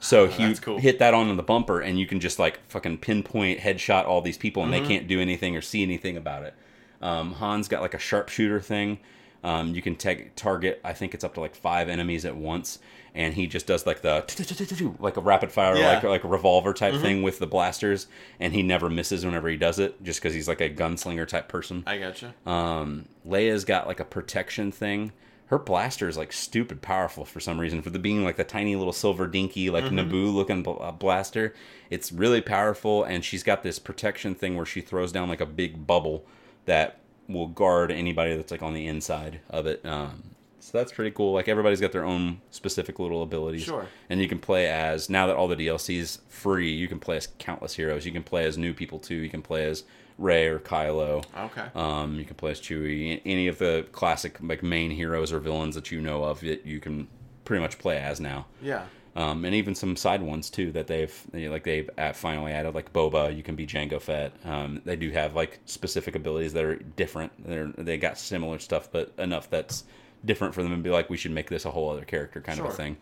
So 0.00 0.26
that's 0.28 0.58
cool. 0.60 0.78
hit 0.78 0.98
that 1.00 1.12
on 1.12 1.36
the 1.36 1.42
bumper, 1.42 1.80
and 1.80 1.98
you 1.98 2.06
can 2.06 2.18
just 2.18 2.38
like 2.38 2.60
fucking 2.68 2.98
pinpoint 2.98 3.60
headshot 3.60 4.06
all 4.06 4.22
these 4.22 4.38
people, 4.38 4.62
and 4.62 4.72
Mm-hmm. 4.72 4.82
they 4.84 4.88
can't 4.88 5.06
do 5.08 5.20
anything 5.20 5.54
or 5.54 5.60
see 5.60 5.82
anything 5.82 6.16
about 6.16 6.44
it. 6.44 6.54
Um, 7.02 7.34
Han's 7.34 7.68
got 7.68 7.82
like 7.82 7.94
a 7.94 7.98
sharpshooter 7.98 8.60
thing. 8.60 8.98
Um, 9.44 9.74
you 9.74 9.82
can 9.82 9.96
tag 9.96 10.34
target. 10.34 10.80
I 10.82 10.92
think 10.94 11.14
it's 11.14 11.24
up 11.24 11.34
to 11.34 11.40
like 11.40 11.54
five 11.54 11.88
enemies 11.90 12.24
at 12.24 12.36
once, 12.36 12.78
and 13.14 13.34
he 13.34 13.46
just 13.46 13.66
does 13.66 13.86
like 13.86 14.02
the 14.02 14.94
like 15.00 15.16
a 15.16 15.20
rapid 15.20 15.50
fire, 15.52 15.76
Yeah. 15.76 15.94
like 15.94 16.02
like 16.04 16.24
a 16.24 16.28
revolver 16.28 16.72
type 16.72 16.94
thing 17.00 17.22
with 17.22 17.38
the 17.38 17.46
blasters, 17.46 18.06
and 18.40 18.52
he 18.52 18.62
never 18.62 18.88
misses 18.90 19.24
whenever 19.24 19.48
he 19.48 19.56
does 19.56 19.78
it, 19.78 20.02
just 20.02 20.20
because 20.20 20.34
he's 20.34 20.48
like 20.48 20.60
a 20.60 20.70
gunslinger 20.70 21.26
type 21.26 21.48
person. 21.48 21.82
I 21.86 21.98
gotcha. 21.98 22.34
Um, 22.46 23.06
Leia's 23.26 23.64
got 23.64 23.86
like 23.86 24.00
a 24.00 24.04
protection 24.04 24.70
thing. 24.72 25.12
Her 25.46 25.58
blaster 25.58 26.08
is 26.08 26.18
like 26.18 26.30
stupid 26.32 26.82
powerful 26.82 27.24
for 27.24 27.40
some 27.40 27.58
reason. 27.58 27.80
For 27.80 27.88
the 27.88 27.98
being 27.98 28.22
like 28.22 28.36
the 28.36 28.44
tiny 28.44 28.76
little 28.76 28.92
silver 28.92 29.26
dinky 29.26 29.70
like 29.70 29.84
Naboo 29.84 30.32
looking 30.34 30.62
bl- 30.62 30.76
uh, 30.78 30.92
blaster, 30.92 31.54
it's 31.88 32.12
really 32.12 32.42
powerful. 32.42 33.02
And 33.02 33.24
she's 33.24 33.42
got 33.42 33.62
this 33.62 33.78
protection 33.78 34.34
thing 34.34 34.56
where 34.56 34.66
she 34.66 34.82
throws 34.82 35.10
down 35.10 35.30
like 35.30 35.40
a 35.40 35.46
big 35.46 35.86
bubble 35.86 36.26
that 36.66 36.98
will 37.28 37.46
guard 37.46 37.90
anybody 37.90 38.36
that's 38.36 38.50
like 38.50 38.62
on 38.62 38.74
the 38.74 38.86
inside 38.86 39.40
of 39.48 39.66
it. 39.66 39.84
Um, 39.86 40.22
so 40.68 40.76
that's 40.76 40.92
pretty 40.92 41.10
cool. 41.12 41.32
Like 41.32 41.48
everybody's 41.48 41.80
got 41.80 41.92
their 41.92 42.04
own 42.04 42.42
specific 42.50 42.98
little 42.98 43.22
abilities. 43.22 43.62
Sure. 43.62 43.86
And 44.10 44.20
you 44.20 44.28
can 44.28 44.38
play 44.38 44.68
as 44.68 45.08
now 45.08 45.26
that 45.26 45.34
all 45.34 45.48
the 45.48 45.56
DLC's 45.56 46.20
free, 46.28 46.70
you 46.70 46.88
can 46.88 47.00
play 47.00 47.16
as 47.16 47.28
countless 47.38 47.74
heroes. 47.74 48.04
You 48.04 48.12
can 48.12 48.22
play 48.22 48.44
as 48.44 48.58
new 48.58 48.74
people 48.74 48.98
too. 48.98 49.14
You 49.14 49.30
can 49.30 49.40
play 49.40 49.64
as 49.64 49.84
Rey 50.18 50.46
or 50.46 50.58
Kylo. 50.58 51.24
Okay. 51.38 51.68
Um, 51.74 52.16
you 52.18 52.26
can 52.26 52.34
play 52.36 52.50
as 52.50 52.60
Chewie. 52.60 53.22
Any 53.24 53.48
of 53.48 53.56
the 53.56 53.86
classic 53.92 54.36
like 54.42 54.62
main 54.62 54.90
heroes 54.90 55.32
or 55.32 55.38
villains 55.38 55.74
that 55.74 55.90
you 55.90 56.02
know 56.02 56.22
of 56.22 56.40
that 56.40 56.66
you 56.66 56.80
can 56.80 57.08
pretty 57.46 57.62
much 57.62 57.78
play 57.78 57.96
as 57.96 58.20
now. 58.20 58.44
yeah. 58.60 58.84
Um, 59.16 59.44
and 59.44 59.52
even 59.52 59.74
some 59.74 59.96
side 59.96 60.22
ones 60.22 60.48
too 60.48 60.70
that 60.72 60.86
they've 60.86 61.12
like 61.32 61.64
they've 61.64 61.90
finally 62.12 62.52
added 62.52 62.74
like 62.74 62.92
Boba. 62.92 63.34
You 63.34 63.42
can 63.42 63.56
be 63.56 63.66
Jango 63.66 64.00
Fett. 64.00 64.32
Um, 64.44 64.80
they 64.84 64.94
do 64.94 65.10
have 65.10 65.34
like 65.34 65.58
specific 65.64 66.14
abilities 66.14 66.52
that 66.52 66.64
are 66.64 66.76
different. 66.76 67.32
They're 67.44 67.72
they 67.78 67.96
got 67.96 68.16
similar 68.18 68.60
stuff, 68.60 68.92
but 68.92 69.12
enough 69.18 69.50
that's 69.50 69.84
different 70.24 70.54
for 70.54 70.62
them 70.62 70.72
and 70.72 70.82
be 70.82 70.90
like 70.90 71.08
we 71.10 71.16
should 71.16 71.30
make 71.32 71.48
this 71.48 71.64
a 71.64 71.70
whole 71.70 71.90
other 71.90 72.04
character 72.04 72.40
kind 72.40 72.58
of 72.60 72.66
a 72.66 72.70
thing. 72.72 72.96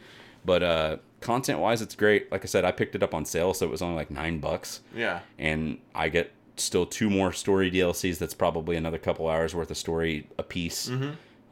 But 0.45 0.62
uh, 0.62 0.97
content 1.21 1.59
wise, 1.59 1.83
it's 1.83 1.95
great. 1.97 2.31
Like 2.31 2.43
I 2.45 2.47
said, 2.47 2.64
I 2.64 2.71
picked 2.73 2.95
it 2.95 3.03
up 3.03 3.14
on 3.14 3.25
sale, 3.25 3.53
so 3.53 3.67
it 3.67 3.71
was 3.71 3.83
only 3.83 3.97
like 3.97 4.11
nine 4.11 4.39
bucks 4.39 4.81
Yeah. 4.95 5.21
and 5.39 5.79
I 5.95 6.09
get 6.09 6.31
still 6.57 6.87
two 6.87 7.11
more 7.11 7.33
story 7.33 7.71
DLCs. 7.71 8.19
That's 8.19 8.35
probably 8.35 8.77
another 8.77 8.99
couple 8.99 9.29
hours 9.29 9.55
worth 9.55 9.71
of 9.71 9.77
story 9.77 10.29
a 10.39 10.43
piece. 10.43 10.91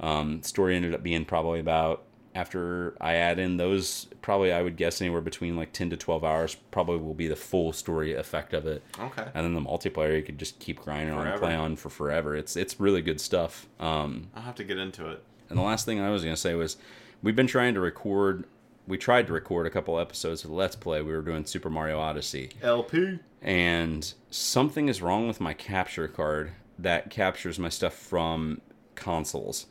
Um, 0.01 0.43
story 0.43 0.77
ended 0.77 0.95
up 0.95 1.03
being 1.03 1.25
probably 1.25 1.61
about 1.61 2.05
after 2.37 2.97
I 3.01 3.15
add 3.15 3.39
in 3.39 3.59
those, 3.59 4.09
probably 4.21 4.53
I 4.53 4.61
would 4.61 4.77
guess 4.77 5.01
anywhere 5.01 5.21
between 5.21 5.57
like 5.57 5.73
ten 5.73 5.89
to 5.91 5.97
twelve 5.97 6.25
hours. 6.25 6.57
Probably 6.73 6.97
will 6.99 7.15
be 7.15 7.29
the 7.29 7.37
full 7.37 7.73
story 7.73 8.12
effect 8.15 8.55
of 8.55 8.67
it. 8.67 8.83
Okay. 8.99 9.23
And 9.35 9.45
then 9.45 9.55
the 9.55 9.61
multiplayer 9.61 10.17
you 10.17 10.23
could 10.25 10.39
just 10.39 10.59
keep 10.59 10.81
grinding 10.81 11.15
on 11.15 11.27
and 11.27 11.39
play 11.41 11.55
on 11.55 11.77
for 11.77 11.91
forever. 11.91 12.35
It's 12.35 12.57
it's 12.57 12.81
really 12.81 13.03
good 13.03 13.21
stuff. 13.21 13.67
Um, 13.79 14.29
I'll 14.35 14.43
have 14.43 14.57
to 14.57 14.65
get 14.65 14.79
into 14.79 15.09
it. 15.11 15.23
And 15.55 15.61
the 15.62 15.66
last 15.66 15.86
thing 15.86 16.00
I 16.00 16.11
was 16.11 16.22
going 16.22 16.34
to 16.34 16.40
say 16.40 16.55
was 16.55 16.76
we've 17.22 17.36
been 17.36 17.46
trying 17.46 17.74
to 17.74 17.80
record. 17.80 18.44
We 18.88 18.98
tried 18.98 19.28
to 19.28 19.32
record 19.32 19.66
a 19.66 19.70
couple 19.70 19.98
episodes 20.00 20.44
of 20.44 20.50
Let's 20.50 20.76
Play. 20.76 21.00
We 21.00 21.12
were 21.12 21.22
doing 21.22 21.44
Super 21.46 21.70
Mario 21.70 21.98
Odyssey 22.00 22.51
LP. 22.60 23.20
and 23.40 24.12
something 24.31 24.89
is 24.89 25.01
wrong 25.01 25.26
with 25.28 25.40
my 25.40 25.55
capture 25.55 26.09
card 26.09 26.52
that 26.78 27.09
captures 27.09 27.59
my 27.59 27.68
stuff 27.68 27.94
from 27.94 28.60
consoles. 28.97 29.66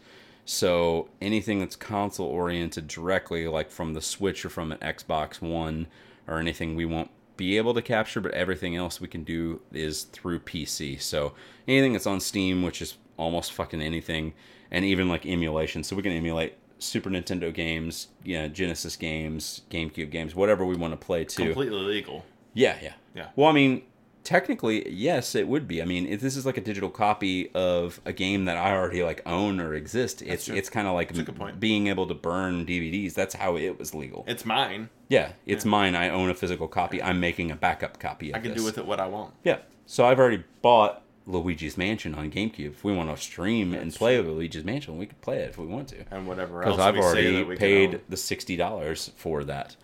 So 0.46 1.10
anything 1.22 1.60
that's 1.60 1.76
console 1.76 2.28
oriented 2.28 2.88
directly, 2.88 3.48
like 3.48 3.70
from 3.70 3.94
the 3.94 4.02
Switch 4.02 4.46
or 4.46 4.50
from 4.50 4.72
an 4.72 4.78
Xbox 4.80 5.42
One 5.42 5.88
or 6.28 6.40
anything, 6.40 6.76
we 6.76 6.86
won't 6.86 7.12
be 7.38 7.58
able 7.58 7.74
to 7.74 7.82
capture, 7.82 8.22
but 8.22 8.32
everything 8.32 8.76
else 8.76 9.00
we 9.02 9.08
can 9.08 9.24
do 9.24 9.62
is 9.72 10.04
through 10.04 10.40
PC. 10.40 11.02
So 11.02 11.34
anything 11.68 11.94
that's 11.94 12.08
on 12.08 12.20
Steam, 12.20 12.62
which 12.64 12.82
is 12.82 12.98
almost 13.18 13.54
fucking 13.54 13.82
anything, 13.82 14.34
and 14.74 14.84
even 14.84 15.08
like 15.08 15.26
emulation. 15.26 15.84
So 15.84 15.96
we 15.96 16.02
can 16.04 16.12
emulate 16.12 16.56
Super 16.80 17.10
Nintendo 17.10 17.54
games, 17.54 18.08
yeah, 18.24 18.48
Genesis 18.48 18.98
games, 18.98 19.62
GameCube 19.70 20.10
games, 20.10 20.36
whatever 20.36 20.66
we 20.66 20.76
want 20.76 20.92
to 20.92 20.98
play 20.98 21.24
too. 21.24 21.46
Completely 21.46 21.80
legal. 21.80 22.26
Yeah, 22.54 22.78
yeah, 22.82 22.94
Yeah. 23.16 23.28
Well, 23.36 23.48
I 23.48 23.52
mean, 23.54 23.84
technically, 24.24 24.90
yes, 24.92 25.36
it 25.36 25.48
would 25.48 25.68
be. 25.68 25.82
I 25.82 25.86
mean, 25.86 26.06
if 26.06 26.22
this 26.22 26.36
is 26.36 26.46
like 26.46 26.58
a 26.58 26.62
digital 26.62 26.90
copy 26.90 27.50
of 27.54 28.02
a 28.06 28.14
game 28.14 28.46
that 28.46 28.58
I 28.58 28.76
already 28.76 29.04
like 29.04 29.22
own 29.26 29.60
or 29.60 29.74
exist, 29.74 30.22
it's 30.22 30.46
true. 30.46 30.56
it's 30.56 30.70
kind 30.70 30.88
of 30.88 30.94
like 30.94 31.12
a 31.12 31.24
good 31.24 31.36
point. 31.36 31.60
being 31.60 31.88
able 31.88 32.08
to 32.08 32.14
burn 32.14 32.66
DVDs. 32.66 33.14
That's 33.14 33.36
how 33.36 33.56
it 33.58 33.80
was 33.80 33.94
legal. 33.94 34.24
It's 34.28 34.46
mine. 34.46 34.90
yeah, 35.10 35.34
it's 35.46 35.66
mine. 35.66 35.96
I 35.96 36.10
own 36.10 36.30
a 36.30 36.34
physical 36.36 36.68
copy. 36.68 37.02
I'm 37.02 37.20
making 37.20 37.52
a 37.52 37.56
backup 37.56 38.00
copy. 38.00 38.32
Of 38.32 38.36
I 38.38 38.40
can 38.40 38.52
this. 38.52 38.60
do 38.60 38.66
with 38.66 38.78
it 38.78 38.86
what 38.86 39.00
I 39.00 39.08
want. 39.08 39.34
Yeah. 39.44 39.60
So 39.86 40.06
I've 40.06 40.20
already 40.20 40.44
bought 40.62 41.03
Luigi's 41.26 41.78
Mansion 41.78 42.16
on 42.16 42.30
GameCube. 42.32 42.72
If 42.72 42.84
we 42.84 42.94
want 42.94 43.10
to 43.16 43.22
stream 43.22 43.74
and 43.74 43.94
play 43.94 44.20
Luigi's 44.20 44.64
Mansion, 44.66 44.98
we 44.98 45.06
could 45.06 45.22
play 45.22 45.38
it 45.38 45.50
if 45.50 45.58
we 45.58 45.66
want 45.66 45.88
to 45.90 46.04
And 46.12 46.28
whatever 46.28 46.64
else 46.64 46.76
because 46.76 46.86
I've 46.88 46.96
we 46.96 47.02
say 47.02 47.42
already 47.44 47.56
paid 47.58 48.02
the 48.10 48.18
sixty 48.18 48.58
dollars 48.58 49.12
for 49.16 49.44
that. 49.46 49.76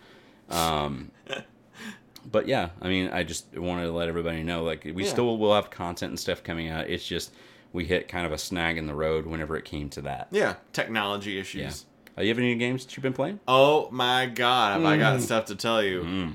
Um, 0.50 1.12
but 2.32 2.48
yeah, 2.48 2.70
I 2.82 2.88
mean, 2.90 3.10
I 3.10 3.24
just 3.24 3.56
wanted 3.56 3.86
to 3.86 3.92
let 3.92 4.10
everybody 4.10 4.44
know, 4.44 4.64
like, 4.64 4.84
we 4.84 5.04
Yeah. 5.06 5.10
still 5.10 5.38
will 5.38 5.54
have 5.56 5.70
content 5.70 6.10
and 6.12 6.20
stuff 6.20 6.44
coming 6.44 6.68
out. 6.70 6.90
It's 6.90 7.06
just 7.08 7.32
we 7.72 7.86
hit 7.86 8.08
kind 8.08 8.26
of 8.26 8.32
a 8.32 8.38
snag 8.38 8.78
in 8.78 8.88
the 8.88 8.96
road 8.96 9.26
whenever 9.26 9.56
it 9.56 9.64
came 9.64 9.90
to 9.92 10.02
that. 10.02 10.28
Yeah. 10.32 10.56
Technology 10.74 11.40
issues. 11.40 11.86
Yeah. 12.08 12.18
Uh, 12.18 12.22
you 12.24 12.30
have 12.30 12.40
any 12.40 12.56
games 12.56 12.84
that 12.86 12.98
you've 12.98 13.04
been 13.04 13.14
playing? 13.14 13.40
Oh 13.48 13.88
my 13.92 14.26
god, 14.26 14.74
have 14.82 14.86
I 14.86 14.98
Mm. 14.98 15.00
got 15.00 15.22
stuff 15.22 15.46
to 15.46 15.56
tell 15.56 15.82
you. 15.82 16.34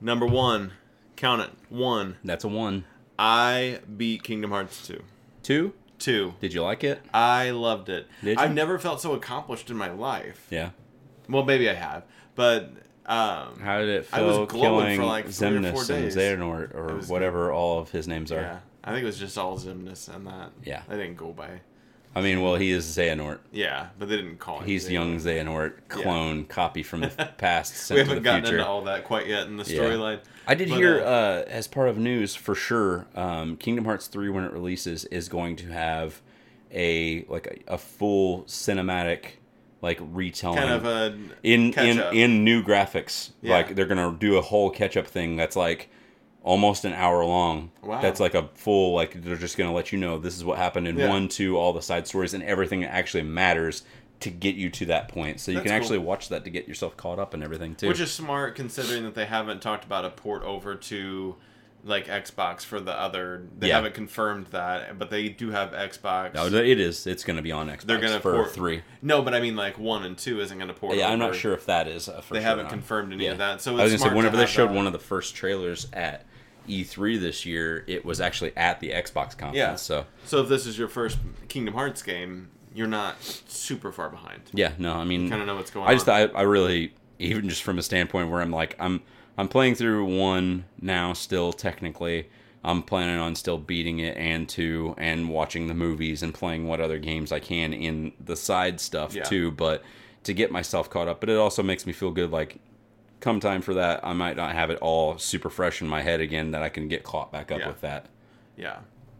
Number 0.00 0.24
one, 0.26 0.72
count 1.16 1.42
it. 1.42 1.50
One. 1.68 2.16
That's 2.24 2.44
a 2.44 2.48
one. 2.48 2.84
I 3.18 3.80
beat 3.96 4.22
Kingdom 4.22 4.50
Hearts 4.50 4.86
2. 4.86 5.02
Two. 5.42 5.72
Two. 5.98 6.34
Did 6.40 6.52
you 6.52 6.62
like 6.62 6.84
it? 6.84 7.00
I 7.14 7.50
loved 7.50 7.88
it. 7.88 8.06
Did 8.22 8.36
you? 8.38 8.42
I've 8.44 8.52
never 8.52 8.78
felt 8.78 9.00
so 9.00 9.14
accomplished 9.14 9.70
in 9.70 9.76
my 9.76 9.90
life. 9.90 10.46
Yeah. 10.50 10.70
Well, 11.28 11.44
maybe 11.44 11.68
I 11.70 11.74
have, 11.74 12.04
but 12.34 12.70
um, 13.06 13.58
How 13.60 13.78
did 13.78 13.88
it 13.88 14.06
feel 14.06 14.20
I 14.20 14.22
was 14.38 14.48
glowing 14.48 14.98
for, 14.98 15.06
like, 15.06 15.28
three 15.28 15.48
or 15.48 15.60
Xemnas 15.60 15.72
four 15.72 15.80
and 15.80 15.88
days. 16.04 16.16
Xehanort 16.16 16.74
or 16.74 17.00
whatever 17.06 17.50
all 17.52 17.78
of 17.78 17.90
his 17.90 18.06
names 18.06 18.30
are? 18.30 18.40
yeah, 18.40 18.58
I 18.84 18.90
think 18.92 19.02
it 19.02 19.06
was 19.06 19.18
just 19.18 19.38
all 19.38 19.58
Xemnas 19.58 20.14
and 20.14 20.26
that. 20.26 20.50
Yeah. 20.64 20.82
I 20.88 20.92
didn't 20.96 21.16
go 21.16 21.32
by. 21.32 21.60
I 22.16 22.22
mean, 22.22 22.40
well, 22.40 22.54
he 22.56 22.70
is 22.70 22.86
Xehanort. 22.86 23.40
Yeah, 23.52 23.88
but 23.98 24.08
they 24.08 24.16
didn't 24.16 24.38
call 24.38 24.60
him. 24.60 24.66
He's 24.66 24.86
Xehanort. 24.88 24.90
young 24.92 25.16
Xehanort 25.18 25.72
clone 25.88 26.44
copy 26.46 26.82
from 26.82 27.02
the 27.02 27.08
past 27.38 27.90
We 27.90 27.98
haven't 27.98 28.22
gotten 28.22 28.42
future. 28.42 28.56
into 28.58 28.66
all 28.66 28.82
that 28.84 29.04
quite 29.04 29.26
yet 29.26 29.46
in 29.48 29.58
the 29.58 29.64
Yeah. 29.64 29.80
storyline. 29.82 30.20
I 30.48 30.54
did 30.54 30.70
But, 30.70 30.78
hear 30.78 31.00
uh, 31.00 31.04
uh, 31.04 31.44
as 31.48 31.68
part 31.68 31.88
of 31.90 31.98
news 31.98 32.34
for 32.34 32.54
sure. 32.54 33.06
Um, 33.14 33.56
Kingdom 33.58 33.84
Hearts 33.84 34.06
three 34.06 34.30
when 34.30 34.44
it 34.44 34.52
releases 34.52 35.04
is 35.06 35.28
going 35.28 35.56
to 35.56 35.66
have 35.68 36.22
a 36.72 37.24
like 37.28 37.62
a, 37.68 37.74
a 37.74 37.78
full 37.78 38.44
cinematic 38.44 39.32
like 39.82 39.98
retelling 40.00 40.58
kind 40.58 40.70
of 40.72 40.86
a 40.86 41.18
in 41.42 41.72
in 41.74 42.00
up. 42.00 42.14
in 42.14 42.44
new 42.44 42.62
graphics. 42.62 43.30
Yeah. 43.42 43.56
Like 43.56 43.74
they're 43.74 43.86
gonna 43.86 44.16
do 44.18 44.36
a 44.36 44.40
whole 44.42 44.70
catch 44.70 44.96
up 44.96 45.06
thing 45.06 45.36
that's 45.36 45.54
like 45.56 45.90
almost 46.46 46.84
an 46.84 46.92
hour 46.92 47.24
long. 47.24 47.72
Wow. 47.82 48.00
That's 48.00 48.20
like 48.20 48.34
a 48.34 48.48
full 48.54 48.94
like 48.94 49.20
they're 49.22 49.34
just 49.36 49.58
gonna 49.58 49.72
let 49.72 49.90
you 49.92 49.98
know 49.98 50.16
this 50.18 50.36
is 50.36 50.44
what 50.44 50.58
happened 50.58 50.86
in 50.86 50.96
Yeah. 50.96 51.08
one, 51.08 51.26
two, 51.28 51.58
all 51.58 51.72
the 51.72 51.82
side 51.82 52.06
stories 52.06 52.34
and 52.34 52.42
everything 52.44 52.80
that 52.82 52.94
actually 52.94 53.24
matters 53.24 53.82
to 54.20 54.30
get 54.30 54.54
you 54.54 54.70
to 54.70 54.86
that 54.86 55.08
point. 55.08 55.40
So 55.40 55.50
you 55.50 55.56
That's 55.56 55.64
can 55.64 55.72
cool. 55.72 55.82
actually 55.82 55.98
watch 55.98 56.28
that 56.28 56.44
to 56.44 56.50
get 56.50 56.68
yourself 56.68 56.96
caught 56.96 57.18
up 57.18 57.34
and 57.34 57.42
everything 57.42 57.74
too. 57.74 57.88
Which 57.88 57.98
is 58.00 58.12
smart 58.12 58.54
considering 58.54 59.02
that 59.02 59.14
they 59.16 59.26
haven't 59.26 59.60
talked 59.60 59.84
about 59.84 60.04
a 60.04 60.10
port 60.10 60.44
over 60.44 60.76
to 60.76 61.34
like 61.84 62.06
Xbox 62.06 62.62
for 62.64 62.80
the 62.80 62.92
other. 62.98 63.42
They 63.58 63.68
Yeah. 63.68 63.76
haven't 63.76 63.94
confirmed 63.94 64.46
that, 64.52 64.98
but 64.98 65.10
they 65.10 65.28
do 65.28 65.50
have 65.50 65.70
Xbox. 65.72 66.34
no, 66.34 66.46
it 66.46 66.80
is. 66.80 67.06
It's 67.08 67.22
going 67.24 67.36
to 67.36 67.42
be 67.42 67.52
on 67.52 67.68
Xbox. 67.68 67.82
They're 67.82 67.98
gonna 68.00 68.18
for 68.20 68.32
port 68.34 68.52
three. 68.52 68.82
No, 69.02 69.20
but 69.22 69.34
I 69.34 69.40
mean 69.40 69.54
like 69.56 69.78
one 69.78 70.04
and 70.04 70.16
two 70.16 70.40
isn't 70.40 70.56
going 70.58 70.68
to 70.68 70.74
port. 70.74 70.96
Yeah, 70.96 71.10
I'm 71.10 71.18
not 71.18 71.34
sure 71.34 71.54
if 71.54 71.66
that 71.66 71.86
is. 71.88 72.08
Uh, 72.08 72.20
for 72.20 72.34
They 72.34 72.40
sure 72.40 72.48
haven't 72.48 72.64
not. 72.66 72.72
confirmed 72.72 73.12
any 73.12 73.24
Yeah. 73.24 73.32
of 73.32 73.38
that. 73.38 73.60
So 73.60 73.72
I 73.76 73.82
was 73.84 73.92
gonna 73.96 74.10
say 74.10 74.16
whenever 74.16 74.36
they 74.36 74.46
showed 74.46 74.70
that. 74.70 74.74
one 74.76 74.86
of 74.86 74.92
the 74.92 74.98
first 75.00 75.34
trailers 75.36 75.88
at 75.92 76.24
E3 76.68 77.20
this 77.20 77.46
year, 77.46 77.84
it 77.86 78.04
was 78.04 78.20
actually 78.20 78.56
at 78.56 78.80
the 78.80 78.90
Xbox 78.90 79.30
conference. 79.36 79.56
Yeah. 79.56 79.76
So 79.76 80.06
So 80.24 80.42
if 80.42 80.48
this 80.48 80.66
is 80.66 80.78
your 80.78 80.88
first 80.88 81.18
Kingdom 81.48 81.74
Hearts 81.74 82.02
game, 82.02 82.48
you're 82.74 82.86
not 82.86 83.16
super 83.22 83.90
far 83.92 84.08
behind. 84.10 84.42
yeah, 84.52 84.72
no, 84.78 84.94
I 84.94 85.04
mean, 85.04 85.28
Kind 85.30 85.40
of 85.40 85.46
know 85.46 85.56
what's 85.56 85.70
going 85.70 85.88
I 85.88 85.94
just 85.94 86.08
on. 86.08 86.30
I, 86.34 86.40
I 86.40 86.42
really 86.42 86.92
even 87.18 87.48
just 87.48 87.62
from 87.62 87.78
a 87.78 87.82
standpoint 87.82 88.30
where 88.30 88.42
I'm 88.42 88.50
like 88.50 88.76
I'm 88.78 89.00
I'm 89.38 89.48
playing 89.48 89.74
through 89.76 90.04
one 90.18 90.64
now 90.80 91.12
still 91.12 91.52
technically. 91.52 92.28
I'm 92.64 92.82
planning 92.82 93.18
on 93.18 93.34
still 93.36 93.58
beating 93.58 94.00
it 94.00 94.16
and 94.16 94.48
two 94.48 94.94
and 94.98 95.28
watching 95.30 95.68
the 95.68 95.74
movies 95.74 96.22
and 96.22 96.34
playing 96.34 96.66
what 96.66 96.80
other 96.80 96.98
games 96.98 97.30
I 97.32 97.38
can 97.38 97.72
in 97.72 98.12
the 98.22 98.34
side 98.36 98.80
stuff 98.80 99.14
Yeah. 99.14 99.22
too, 99.22 99.52
but 99.52 99.84
to 100.24 100.34
get 100.34 100.50
myself 100.50 100.90
caught 100.90 101.06
up. 101.06 101.20
But 101.20 101.28
it 101.30 101.36
also 101.36 101.62
makes 101.62 101.86
me 101.86 101.92
feel 101.92 102.10
good 102.10 102.32
like 102.32 102.58
come 103.20 103.40
time 103.40 103.62
for 103.62 103.74
that 103.74 104.00
I 104.04 104.12
might 104.12 104.36
not 104.36 104.52
have 104.54 104.70
it 104.70 104.78
all 104.80 105.18
super 105.18 105.50
fresh 105.50 105.80
in 105.80 105.88
my 105.88 106.02
head 106.02 106.20
again 106.20 106.50
that 106.52 106.62
I 106.62 106.68
can 106.68 106.88
get 106.88 107.02
caught 107.02 107.32
back 107.32 107.50
up 107.50 107.60
Yeah. 107.60 107.68
with 107.68 107.80
that. 107.80 108.06
Yeah. 108.56 108.78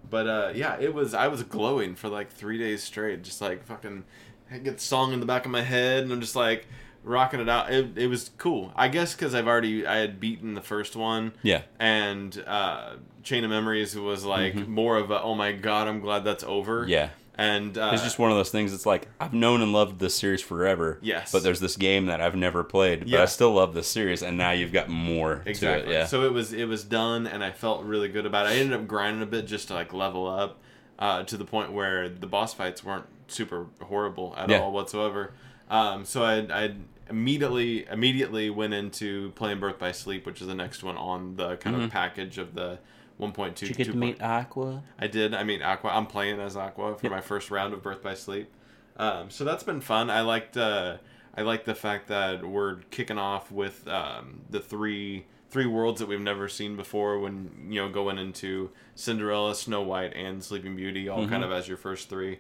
But 0.09 0.27
uh, 0.29 0.53
yeah, 0.55 0.77
it 0.79 0.95
was. 0.95 1.15
I 1.15 1.27
was 1.29 1.43
glowing 1.43 1.95
for 1.97 2.09
like 2.09 2.31
three 2.31 2.59
days 2.59 2.83
straight, 2.83 3.23
just 3.23 3.41
like 3.41 3.65
fucking. 3.65 4.05
I 4.51 4.59
get 4.59 4.75
the 4.79 4.83
song 4.83 5.13
in 5.13 5.19
the 5.19 5.27
back 5.27 5.45
of 5.45 5.51
my 5.51 5.63
head, 5.63 6.05
and 6.05 6.13
I'm 6.13 6.21
just 6.21 6.37
like 6.37 6.67
rocking 7.03 7.41
it 7.41 7.49
out. 7.49 7.73
It, 7.73 7.99
it 7.99 8.07
was 8.07 8.31
cool. 8.39 8.73
I 8.77 8.87
guess 8.87 9.15
because 9.15 9.35
I've 9.35 9.49
already 9.49 9.85
I 9.85 9.97
had 9.97 10.21
beaten 10.21 10.55
the 10.55 10.61
first 10.63 10.95
one, 10.95 11.33
Yeah. 11.43 11.63
and 11.81 12.41
uh, 12.47 12.95
Chain 13.25 13.43
of 13.43 13.51
Memories 13.51 13.97
was 13.97 14.25
like 14.25 14.55
more 14.69 14.97
of 14.97 15.11
a 15.11 15.21
oh 15.21 15.35
my 15.35 15.51
god, 15.51 15.89
I'm 15.89 15.99
glad 15.99 16.23
that's 16.23 16.45
over. 16.45 16.83
Mm-hmm. 16.83 16.91
Yeah. 16.91 17.09
And 17.39 17.77
uh, 17.77 17.91
It's 17.93 18.03
just 18.03 18.19
one 18.19 18.31
of 18.31 18.37
those 18.39 18.51
things. 18.51 18.73
It's 18.73 18.87
like 18.87 19.09
I've 19.21 19.35
known 19.35 19.61
and 19.61 19.73
loved 19.73 19.99
this 19.99 20.15
series 20.15 20.41
forever. 20.41 20.99
Yes. 21.03 21.33
But 21.33 21.43
there's 21.43 21.61
this 21.61 21.77
game 21.77 22.07
that 22.07 22.21
I've 22.21 22.35
never 22.35 22.65
played, 22.65 23.01
but 23.01 23.09
Yeah. 23.09 23.23
I 23.23 23.27
still 23.27 23.53
love 23.53 23.75
this 23.75 23.89
series, 23.89 24.23
and 24.23 24.39
now 24.39 24.53
you've 24.53 24.73
got 24.73 24.89
more 24.89 25.43
Exactly. 25.45 25.85
to 25.85 25.91
it. 25.91 25.93
Yeah. 25.93 26.07
So 26.07 26.25
it 26.25 26.33
was 26.33 26.53
it 26.55 26.65
was 26.65 26.83
done, 26.85 27.27
and 27.27 27.45
I 27.45 27.51
felt 27.51 27.85
really 27.85 28.09
good 28.09 28.25
about 28.25 28.47
it. 28.47 28.51
I 28.51 28.57
ended 28.57 28.81
up 28.81 28.87
grinding 28.89 29.23
a 29.23 29.27
bit 29.27 29.47
just 29.47 29.69
to 29.69 29.75
like 29.75 29.93
level 29.93 30.27
up 30.27 30.59
uh, 30.99 31.25
to 31.25 31.37
the 31.37 31.45
point 31.45 31.73
where 31.73 32.09
the 32.09 32.27
boss 32.27 32.55
fights 32.55 32.83
weren't 32.83 33.05
super 33.29 33.67
horrible 33.83 34.35
at 34.39 34.49
Yeah. 34.49 34.61
all 34.61 34.73
whatsoever. 34.73 35.33
Um, 35.69 36.07
so 36.07 36.23
I 36.25 36.37
I 36.51 36.75
immediately 37.11 37.87
immediately 37.91 38.51
went 38.51 38.73
into 38.75 39.31
playing 39.33 39.61
Birth 39.61 39.79
by 39.79 39.93
Sleep, 39.93 40.25
which 40.27 40.41
is 40.41 40.47
the 40.47 40.55
next 40.55 40.83
one 40.83 40.97
on 40.97 41.37
the 41.37 41.57
kind 41.57 41.77
of 41.81 41.91
package 41.91 42.39
of 42.39 42.55
the 42.55 42.79
1.2. 43.21 43.55
Did 43.55 43.69
you 43.69 43.75
get 43.75 43.85
to 43.87 43.93
2. 43.93 43.99
meet 43.99 44.23
Aqua? 44.23 44.83
I 44.99 45.07
did. 45.07 45.35
I 45.35 45.43
mean, 45.45 45.63
Aqua. 45.63 45.91
I'm 45.91 46.07
playing 46.07 46.41
as 46.41 46.57
Aqua 46.57 46.97
for 46.99 47.11
my 47.11 47.21
first 47.21 47.51
round 47.51 47.73
of 47.75 47.83
Birth 47.83 48.03
by 48.03 48.15
Sleep. 48.15 48.51
Um, 48.99 49.31
so 49.31 49.45
that's 49.45 49.63
been 49.63 49.81
fun. 49.81 50.11
I 50.11 50.21
liked. 50.23 50.57
Uh, 50.57 50.97
I 51.37 51.43
like 51.43 51.65
the 51.65 51.75
fact 51.75 52.09
that 52.09 52.45
we're 52.49 52.77
kicking 52.91 53.19
off 53.19 53.51
with 53.53 53.87
um, 53.89 54.41
the 54.51 54.61
three 54.61 55.27
three 55.49 55.67
worlds 55.67 56.01
that 56.01 56.09
we've 56.09 56.21
never 56.21 56.49
seen 56.49 56.77
before. 56.77 57.19
When 57.21 57.69
you 57.71 57.81
know 57.83 57.89
going 57.91 58.19
into 58.19 58.71
Cinderella, 58.95 59.55
Snow 59.55 59.83
White, 59.83 60.15
and 60.15 60.43
Sleeping 60.43 60.77
Beauty, 60.77 61.09
all 61.09 61.21
Mm-hmm. 61.21 61.31
kind 61.31 61.45
of 61.45 61.53
as 61.53 61.69
your 61.69 61.77
first 61.77 62.09
three. 62.09 62.39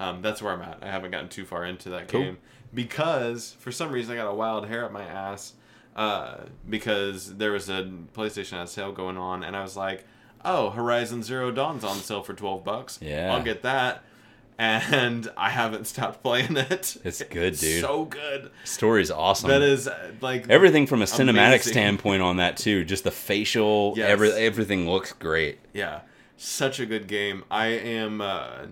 Um, 0.00 0.22
that's 0.22 0.40
where 0.40 0.52
I'm 0.52 0.62
at. 0.62 0.78
I 0.82 0.90
haven't 0.90 1.10
gotten 1.10 1.28
too 1.28 1.44
far 1.44 1.64
into 1.64 1.88
that 1.90 2.06
Cool. 2.08 2.22
game 2.22 2.38
because 2.72 3.56
for 3.58 3.72
some 3.72 3.90
reason 3.90 4.12
I 4.14 4.16
got 4.22 4.30
a 4.30 4.34
wild 4.34 4.68
hair 4.68 4.84
up 4.84 4.92
my 4.92 5.02
ass 5.02 5.54
uh, 5.96 6.42
because 6.68 7.36
there 7.36 7.50
was 7.52 7.68
a 7.68 7.90
PlayStation 8.14 8.58
on 8.60 8.66
sale 8.68 8.92
going 8.92 9.16
on, 9.16 9.42
and 9.42 9.56
I 9.56 9.62
was 9.62 9.76
like, 9.76 10.04
"Oh, 10.44 10.70
Horizon 10.70 11.22
Zero 11.22 11.50
Dawn's 11.50 11.84
on 11.84 11.96
sale 11.98 12.22
for 12.22 12.34
twelve 12.34 12.64
bucks. 12.64 12.98
Yeah. 13.02 13.34
I'll 13.34 13.42
get 13.42 13.62
that." 13.62 14.02
And 14.60 15.30
I 15.36 15.50
haven't 15.50 15.86
stopped 15.86 16.22
playing 16.22 16.56
it. 16.56 16.96
It's 17.04 17.22
good, 17.22 17.56
dude. 17.56 17.80
So 17.82 18.04
good. 18.06 18.50
Story's 18.64 19.10
awesome. 19.10 19.50
That 19.50 19.62
is 19.62 19.86
uh, 19.86 20.12
like 20.20 20.48
everything 20.50 20.86
from 20.86 21.00
a 21.00 21.04
cinematic 21.04 21.30
Amazing. 21.30 21.72
standpoint 21.72 22.22
on 22.22 22.38
that 22.38 22.56
too. 22.56 22.84
Just 22.84 23.04
the 23.04 23.10
facial, 23.12 23.94
Yes. 23.96 24.08
every, 24.10 24.32
everything 24.32 24.88
looks 24.90 25.12
great. 25.12 25.60
Yeah, 25.72 26.00
such 26.36 26.80
a 26.80 26.86
good 26.86 27.06
game. 27.06 27.44
I 27.50 27.66
am 27.66 28.20
uh, 28.20 28.66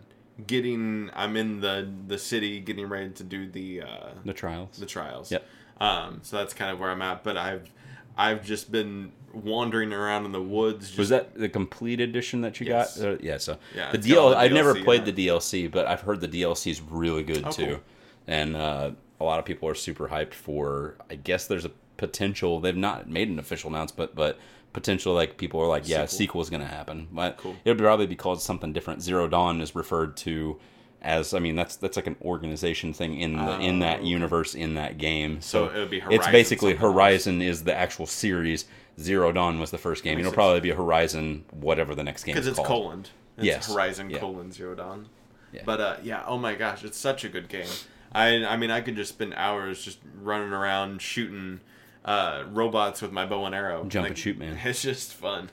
getting. 0.45 1.11
I'm 1.15 1.37
in 1.37 1.61
the 1.61 1.89
the 2.09 2.19
city, 2.19 2.59
getting 2.61 2.89
ready 2.89 3.11
to 3.11 3.23
do 3.23 3.49
the 3.49 3.83
uh, 3.83 4.09
The 4.25 4.33
trials. 4.33 4.77
the 4.79 4.87
trials. 4.87 5.31
Yep. 5.31 5.47
Um, 5.81 6.19
so 6.23 6.39
that's 6.39 6.53
kind 6.55 6.71
of 6.73 6.81
where 6.81 6.91
I'm 6.91 7.03
at. 7.03 7.23
But 7.23 7.37
I've 7.37 7.71
I've 8.19 8.45
just 8.45 8.73
been 8.73 9.13
wandering 9.37 9.93
around 9.93 10.25
in 10.25 10.33
the 10.33 10.43
woods. 10.43 10.87
Just, 10.89 10.99
Was 10.99 11.09
that 11.11 11.35
the 11.35 11.49
complete 11.49 12.01
edition 12.01 12.41
that 12.43 12.59
you 12.61 12.67
Yes. 12.67 12.99
got? 12.99 13.07
Uh, 13.09 13.17
yeah. 13.21 13.39
So 13.39 13.59
Yeah, 13.75 13.91
the 13.93 13.99
it's 13.99 14.07
DL. 14.07 14.31
the 14.31 14.37
I've 14.39 14.53
never 14.53 14.75
played 14.75 15.05
the 15.05 15.13
DLC, 15.13 15.71
but 15.71 15.87
I've 15.87 16.01
heard 16.01 16.21
the 16.21 16.29
DLC 16.29 16.71
is 16.71 16.81
really 16.81 17.23
good 17.23 17.45
Oh, 17.47 17.51
too, 17.51 17.67
cool. 17.67 17.81
and 18.27 18.57
uh, 18.57 18.91
a 19.21 19.25
lot 19.25 19.39
of 19.39 19.45
people 19.45 19.69
are 19.69 19.75
super 19.75 20.09
hyped 20.09 20.35
for. 20.35 20.97
I 21.11 21.15
guess 21.17 21.47
there's 21.47 21.65
a 21.65 21.71
potential. 21.97 22.61
They've 22.61 22.77
not 22.77 23.09
made 23.09 23.29
an 23.29 23.39
official 23.39 23.71
announcement, 23.71 24.15
but 24.15 24.39
potential 24.73 25.15
like 25.15 25.39
people 25.39 25.61
are 25.61 25.67
like, 25.67 25.89
yeah, 25.89 26.05
Sequel. 26.05 26.19
sequel 26.19 26.41
is 26.43 26.51
going 26.51 26.61
to 26.63 26.69
happen. 26.69 27.09
But 27.13 27.39
Cool. 27.39 27.57
it'll 27.65 27.79
probably 27.83 28.07
be 28.07 28.17
called 28.17 28.43
something 28.43 28.73
different. 28.73 29.03
Zero 29.03 29.27
Dawn 29.29 29.61
is 29.61 29.75
referred 29.75 30.17
to. 30.19 30.59
As 31.03 31.35
I 31.35 31.39
mean, 31.39 31.55
that's 31.55 31.77
that's 31.77 31.97
like 31.97 32.07
an 32.09 32.17
organization 32.23 32.93
thing 32.93 33.21
in 33.21 33.37
the 33.37 33.59
in 33.61 33.79
that 33.81 33.99
Oh, 33.99 34.01
okay. 34.01 34.09
universe 34.09 34.55
in 34.55 34.75
that 34.75 34.99
game. 34.99 35.41
So 35.41 35.69
So, 35.69 35.75
it 35.75 35.79
would 35.79 35.91
be 35.91 35.99
it's 35.99 36.05
Horizon 36.07 36.33
basically. 36.33 36.75
Horizon 36.75 37.43
is 37.43 37.63
the 37.65 37.75
actual 37.75 38.07
series. 38.07 38.65
Zero 39.01 39.31
Dawn 39.33 39.59
was 39.61 39.71
the 39.71 39.79
first 39.79 40.03
game. 40.03 40.19
It'll 40.19 40.33
probably 40.33 40.61
be 40.61 40.71
a 40.71 40.75
Horizon, 40.75 41.45
whatever 41.53 41.95
the 41.95 42.05
next 42.05 42.25
game 42.25 42.35
because 42.35 42.47
is 42.47 42.53
it's 42.59 42.67
called. 42.67 42.85
colon. 42.85 43.01
It's 43.37 43.45
Yes. 43.47 43.73
Horizon 43.73 44.09
Yeah. 44.11 44.19
colon 44.19 44.51
Zero 44.53 44.75
Dawn. 44.75 45.09
Yeah. 45.53 45.63
But 45.65 45.81
uh, 45.81 45.97
yeah, 46.03 46.25
oh 46.27 46.39
my 46.39 46.55
gosh, 46.55 46.83
it's 46.85 46.99
such 46.99 47.25
a 47.25 47.29
good 47.29 47.49
game. 47.49 47.69
I 48.13 48.45
I 48.45 48.57
mean, 48.57 48.71
I 48.71 48.81
could 48.81 48.97
just 48.97 49.13
spend 49.13 49.35
hours 49.35 49.83
just 49.85 49.99
running 50.23 50.53
around 50.53 51.03
shooting 51.03 51.61
uh, 52.05 52.45
robots 52.51 53.03
with 53.03 53.13
my 53.13 53.27
bow 53.27 53.45
and 53.47 53.55
arrow. 53.55 53.85
Jump 53.85 54.07
and 54.07 54.17
shoot, 54.17 54.39
man. 54.39 54.59
It's 54.65 54.83
just 54.83 55.13
fun. 55.13 55.51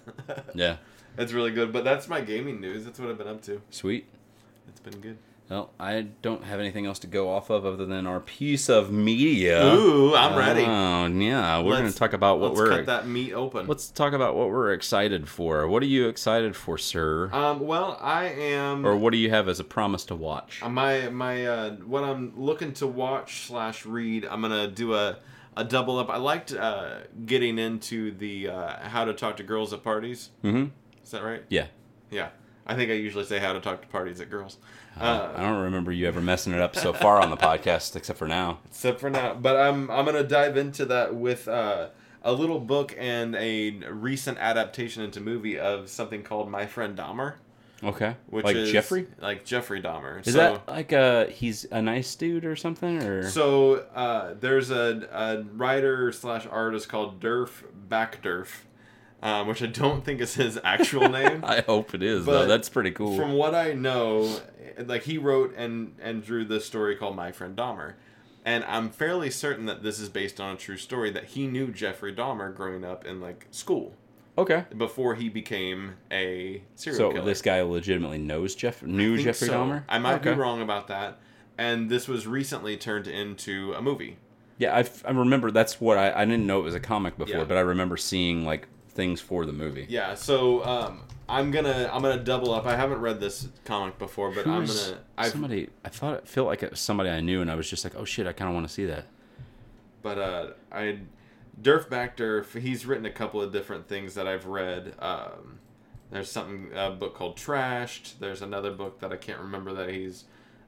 Yeah, 0.54 0.78
it's 1.18 1.34
really 1.34 1.52
good. 1.52 1.74
But 1.74 1.84
that's 1.84 2.08
my 2.08 2.22
gaming 2.22 2.62
news. 2.62 2.86
That's 2.86 3.00
what 3.00 3.10
I've 3.10 3.18
been 3.18 3.28
up 3.28 3.42
to. 3.44 3.62
sweet. 3.72 4.06
It's 4.70 4.80
been 4.80 5.02
good. 5.02 5.18
Well, 5.50 5.72
I 5.80 6.02
don't 6.22 6.46
have 6.46 6.60
anything 6.60 6.86
else 6.86 7.00
to 7.00 7.08
go 7.08 7.30
off 7.30 7.50
of 7.50 7.66
other 7.66 7.86
than 7.86 8.08
our 8.08 8.20
piece 8.20 8.70
of 8.70 8.92
media. 8.92 9.64
Ooh, 9.76 10.16
I'm 10.16 10.38
ready. 10.38 10.64
Oh 10.64 11.06
yeah, 11.08 11.62
we're 11.62 11.78
going 11.78 11.92
to 11.92 11.98
talk 11.98 12.14
about 12.14 12.40
what 12.40 12.52
Let's 12.52 12.60
we're. 12.62 12.70
cut 12.70 12.86
that 12.86 13.08
meat 13.08 13.34
open. 13.34 13.68
Let's 13.68 13.90
talk 13.90 14.14
about 14.14 14.36
what 14.36 14.50
we're 14.50 14.72
excited 14.74 15.28
for. 15.28 15.68
What 15.68 15.84
are 15.84 15.88
you 15.88 16.08
excited 16.08 16.56
for, 16.56 16.78
sir? 16.78 17.30
Um, 17.34 17.60
well, 17.60 17.98
I 18.02 18.26
am. 18.26 18.86
or 18.86 18.96
what 18.96 19.12
do 19.12 19.18
you 19.18 19.30
have 19.32 19.48
as 19.50 19.60
a 19.60 19.64
promise 19.66 20.06
to 20.06 20.16
watch? 20.16 20.62
Uh, 20.64 20.70
my 20.70 21.10
my 21.10 21.46
uh, 21.46 21.72
what 21.72 22.04
I'm 22.04 22.34
looking 22.36 22.74
to 22.76 22.88
watch 22.88 23.48
slash 23.48 23.86
read. 23.86 24.26
I'm 24.26 24.42
gonna 24.42 24.68
do 24.70 24.94
a 24.96 25.18
a 25.58 25.64
double 25.64 26.00
up. 26.00 26.10
I 26.10 26.18
liked 26.18 26.54
uh, 26.54 27.02
getting 27.26 27.60
into 27.60 28.12
the 28.12 28.50
uh, 28.50 28.90
how 28.90 29.06
to 29.06 29.14
talk 29.14 29.38
to 29.38 29.44
girls 29.44 29.74
at 29.74 29.84
parties. 29.84 30.30
mm-hmm. 30.44 30.70
Is 31.04 31.12
that 31.12 31.24
right? 31.24 31.44
Yeah. 31.50 31.68
Yeah. 32.10 32.30
I 32.66 32.76
think 32.76 32.90
I 32.92 32.94
usually 32.94 33.26
say 33.26 33.40
how 33.40 33.52
to 33.54 33.60
talk 33.60 33.82
to 33.82 33.88
parties 33.90 34.22
at 34.22 34.30
girls. 34.30 34.58
I 35.00 35.08
Uh, 35.08 35.38
don't 35.42 35.62
remember 35.64 35.92
you 35.92 36.08
ever 36.08 36.22
messing 36.22 36.54
it 36.54 36.60
up 36.62 36.76
so 36.76 36.94
far 36.94 37.20
on 37.22 37.30
the 37.30 37.38
podcast, 37.50 37.96
except 37.96 38.20
for 38.20 38.28
now. 38.28 38.60
except 38.68 39.00
for 39.00 39.10
now. 39.10 39.34
But 39.34 39.56
I'm 39.58 39.90
I'm 39.92 40.06
gonna 40.06 40.24
dive 40.24 40.56
into 40.58 40.86
that 40.86 41.16
with 41.16 41.48
uh, 41.48 41.88
a 42.24 42.32
little 42.34 42.60
book 42.60 42.96
and 42.98 43.36
a 43.36 43.72
recent 43.90 44.38
adaptation 44.38 45.04
into 45.04 45.20
movie 45.20 45.60
of 45.60 45.90
something 45.90 46.24
called 46.24 46.50
My 46.50 46.66
Friend 46.68 46.98
Dahmer, 46.98 47.34
Okay. 47.84 48.16
which 48.28 48.46
like 48.46 48.56
is 48.56 48.72
Jeffrey? 48.72 49.08
like 49.20 49.44
Jeffrey 49.44 49.82
Dahmer. 49.82 50.26
Is 50.26 50.34
so, 50.34 50.40
that 50.40 50.68
like 50.70 50.92
a 50.94 51.26
he's 51.30 51.66
a 51.72 51.82
nice 51.82 52.16
dude 52.16 52.46
or 52.46 52.56
something 52.56 53.02
or 53.04 53.30
So 53.30 53.86
uh, 53.96 54.36
there's 54.40 54.70
a, 54.72 55.08
a 55.12 55.44
writer 55.56 56.12
slash 56.14 56.46
artist 56.50 56.88
called 56.88 57.20
Derf 57.20 57.50
Backderf, 57.90 58.48
um, 59.24 59.48
which 59.48 59.64
I 59.64 59.68
don't 59.68 60.04
think 60.04 60.20
is 60.22 60.36
his 60.36 60.60
actual 60.64 61.08
name. 61.10 61.44
I 61.48 61.62
hope 61.62 61.96
it 61.96 62.04
is 62.04 62.26
But 62.26 62.32
though. 62.42 62.46
That's 62.46 62.70
pretty 62.70 62.92
cool. 62.92 63.16
From 63.18 63.34
what 63.34 63.56
I 63.56 63.74
know, 63.74 64.40
like 64.78 65.04
he 65.04 65.18
wrote 65.18 65.56
and 65.56 65.96
and 66.02 66.24
drew 66.24 66.46
this 66.46 66.66
story 66.66 66.96
called 66.96 67.16
My 67.16 67.32
Friend 67.32 67.56
Dahmer, 67.58 67.94
and 68.46 68.64
I'm 68.66 68.90
fairly 68.90 69.32
certain 69.32 69.66
that 69.68 69.82
this 69.82 69.98
is 69.98 70.10
based 70.10 70.40
on 70.42 70.56
a 70.56 70.58
true 70.58 70.78
story 70.78 71.10
that 71.12 71.24
he 71.24 71.48
knew 71.48 71.72
Jeffrey 71.72 72.14
Dahmer 72.14 72.54
growing 72.54 72.84
up 72.84 73.06
in 73.06 73.22
like 73.22 73.48
school 73.50 73.96
okay. 74.38 74.66
before 74.78 75.16
he 75.16 75.30
became 75.30 75.94
a 76.12 76.62
serial 76.76 76.98
So 76.98 77.10
killer. 77.12 77.22
So 77.22 77.26
this 77.26 77.42
guy 77.42 77.62
legitimately 77.62 78.18
knows 78.20 78.56
Jeff 78.56 78.84
knew 78.84 79.18
Jeffrey 79.18 79.48
so. 79.48 79.54
Dahmer? 79.54 79.84
I 79.88 80.00
might 80.00 80.16
Okay. 80.16 80.34
be 80.34 80.38
wrong 80.40 80.62
about 80.62 80.88
that. 80.90 81.20
And 81.58 81.90
this 81.90 82.08
was 82.08 82.26
recently 82.28 82.76
turned 82.78 83.08
into 83.08 83.74
a 83.74 83.82
movie. 83.82 84.18
Yeah, 84.58 84.76
I, 84.76 84.90
I 85.08 85.12
remember 85.12 85.50
that's 85.52 85.80
what 85.80 85.98
I 85.98 86.12
I 86.12 86.26
didn't 86.26 86.46
know 86.46 86.60
it 86.60 86.64
was 86.64 86.76
a 86.76 86.80
comic 86.80 87.18
before, 87.18 87.38
Yeah. 87.40 87.44
but 87.46 87.58
I 87.58 87.62
remember 87.62 87.96
seeing 87.96 88.44
like 88.44 88.68
things 88.94 89.22
for 89.22 89.46
the 89.46 89.54
movie. 89.54 89.86
Yeah, 89.90 90.16
so 90.16 90.64
um, 90.66 91.02
I'm 91.28 91.52
gonna 91.52 91.90
I'm 91.92 92.02
gonna 92.02 92.24
double 92.24 92.54
up. 92.54 92.66
I 92.66 92.76
haven't 92.76 93.00
read 93.00 93.20
this 93.20 93.48
comic 93.66 93.98
before, 93.98 94.32
but 94.32 94.48
I'm 94.48 94.66
gonna. 94.66 95.00
I've, 95.18 95.32
somebody 95.32 95.70
I 95.84 95.90
thought 95.90 96.16
it 96.16 96.28
felt 96.28 96.48
like 96.48 96.64
it 96.64 96.72
was 96.72 96.80
somebody 96.80 97.10
I 97.10 97.22
knew 97.22 97.42
and 97.42 97.52
I 97.52 97.56
was 97.56 97.70
just 97.70 97.84
like, 97.84 97.96
"Oh 97.96 98.06
shit, 98.06 98.28
I 98.28 98.34
kind 98.34 98.50
of 98.50 98.56
want 98.56 98.68
to 98.68 98.74
see 98.74 98.86
that." 98.86 99.06
but 100.04 100.20
uh, 100.20 100.48
I 100.72 101.00
Derf 101.60 101.88
Backderf. 101.88 102.60
He's 102.60 102.86
written 102.86 103.08
a 103.08 103.12
couple 103.12 103.42
of 103.42 103.52
different 103.52 103.88
things 103.88 104.14
that 104.14 104.28
I've 104.28 104.46
read. 104.46 104.94
Um, 105.00 105.60
there's 106.12 106.30
something 106.30 106.70
a 106.76 106.92
book 106.92 107.16
called 107.16 107.38
Trashed. 107.38 108.20
There's 108.20 108.44
another 108.44 108.72
book 108.72 109.00
that 109.00 109.12
I 109.12 109.16
can't 109.16 109.40
remember 109.40 109.74
that 109.74 109.90
he's 109.90 110.26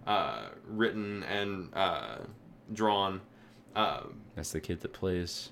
uh, 0.08 0.48
written 0.66 1.22
and 1.24 1.70
uh, 1.74 2.18
drawn. 2.74 3.22
Um, 3.76 4.22
That's 4.36 4.52
the 4.52 4.62
kid 4.62 4.82
that 4.82 4.94
plays 4.94 5.50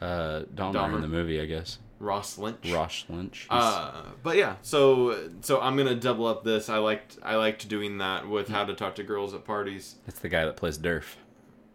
uh 0.00 0.42
Dahmer, 0.54 0.72
Dahmer. 0.74 0.94
in 0.96 1.00
the 1.02 1.08
movie, 1.08 1.40
I 1.40 1.46
guess. 1.46 1.78
Ross 1.98 2.36
Lynch. 2.36 2.72
Ross 2.72 3.04
Lynch. 3.08 3.46
Uh, 3.48 4.02
but 4.24 4.36
yeah, 4.36 4.56
so 4.62 5.30
so 5.40 5.60
I'm 5.60 5.76
gonna 5.76 5.94
double 5.94 6.26
up 6.26 6.42
this. 6.42 6.68
I 6.68 6.78
liked 6.78 7.18
I 7.22 7.36
liked 7.36 7.68
doing 7.68 7.98
that 7.98 8.28
with 8.28 8.48
how 8.48 8.64
to 8.64 8.74
talk 8.74 8.96
to 8.96 9.04
girls 9.04 9.34
at 9.34 9.44
parties. 9.44 9.96
That's 10.06 10.18
the 10.18 10.28
guy 10.28 10.44
that 10.44 10.56
plays 10.56 10.78
Derf. 10.78 11.14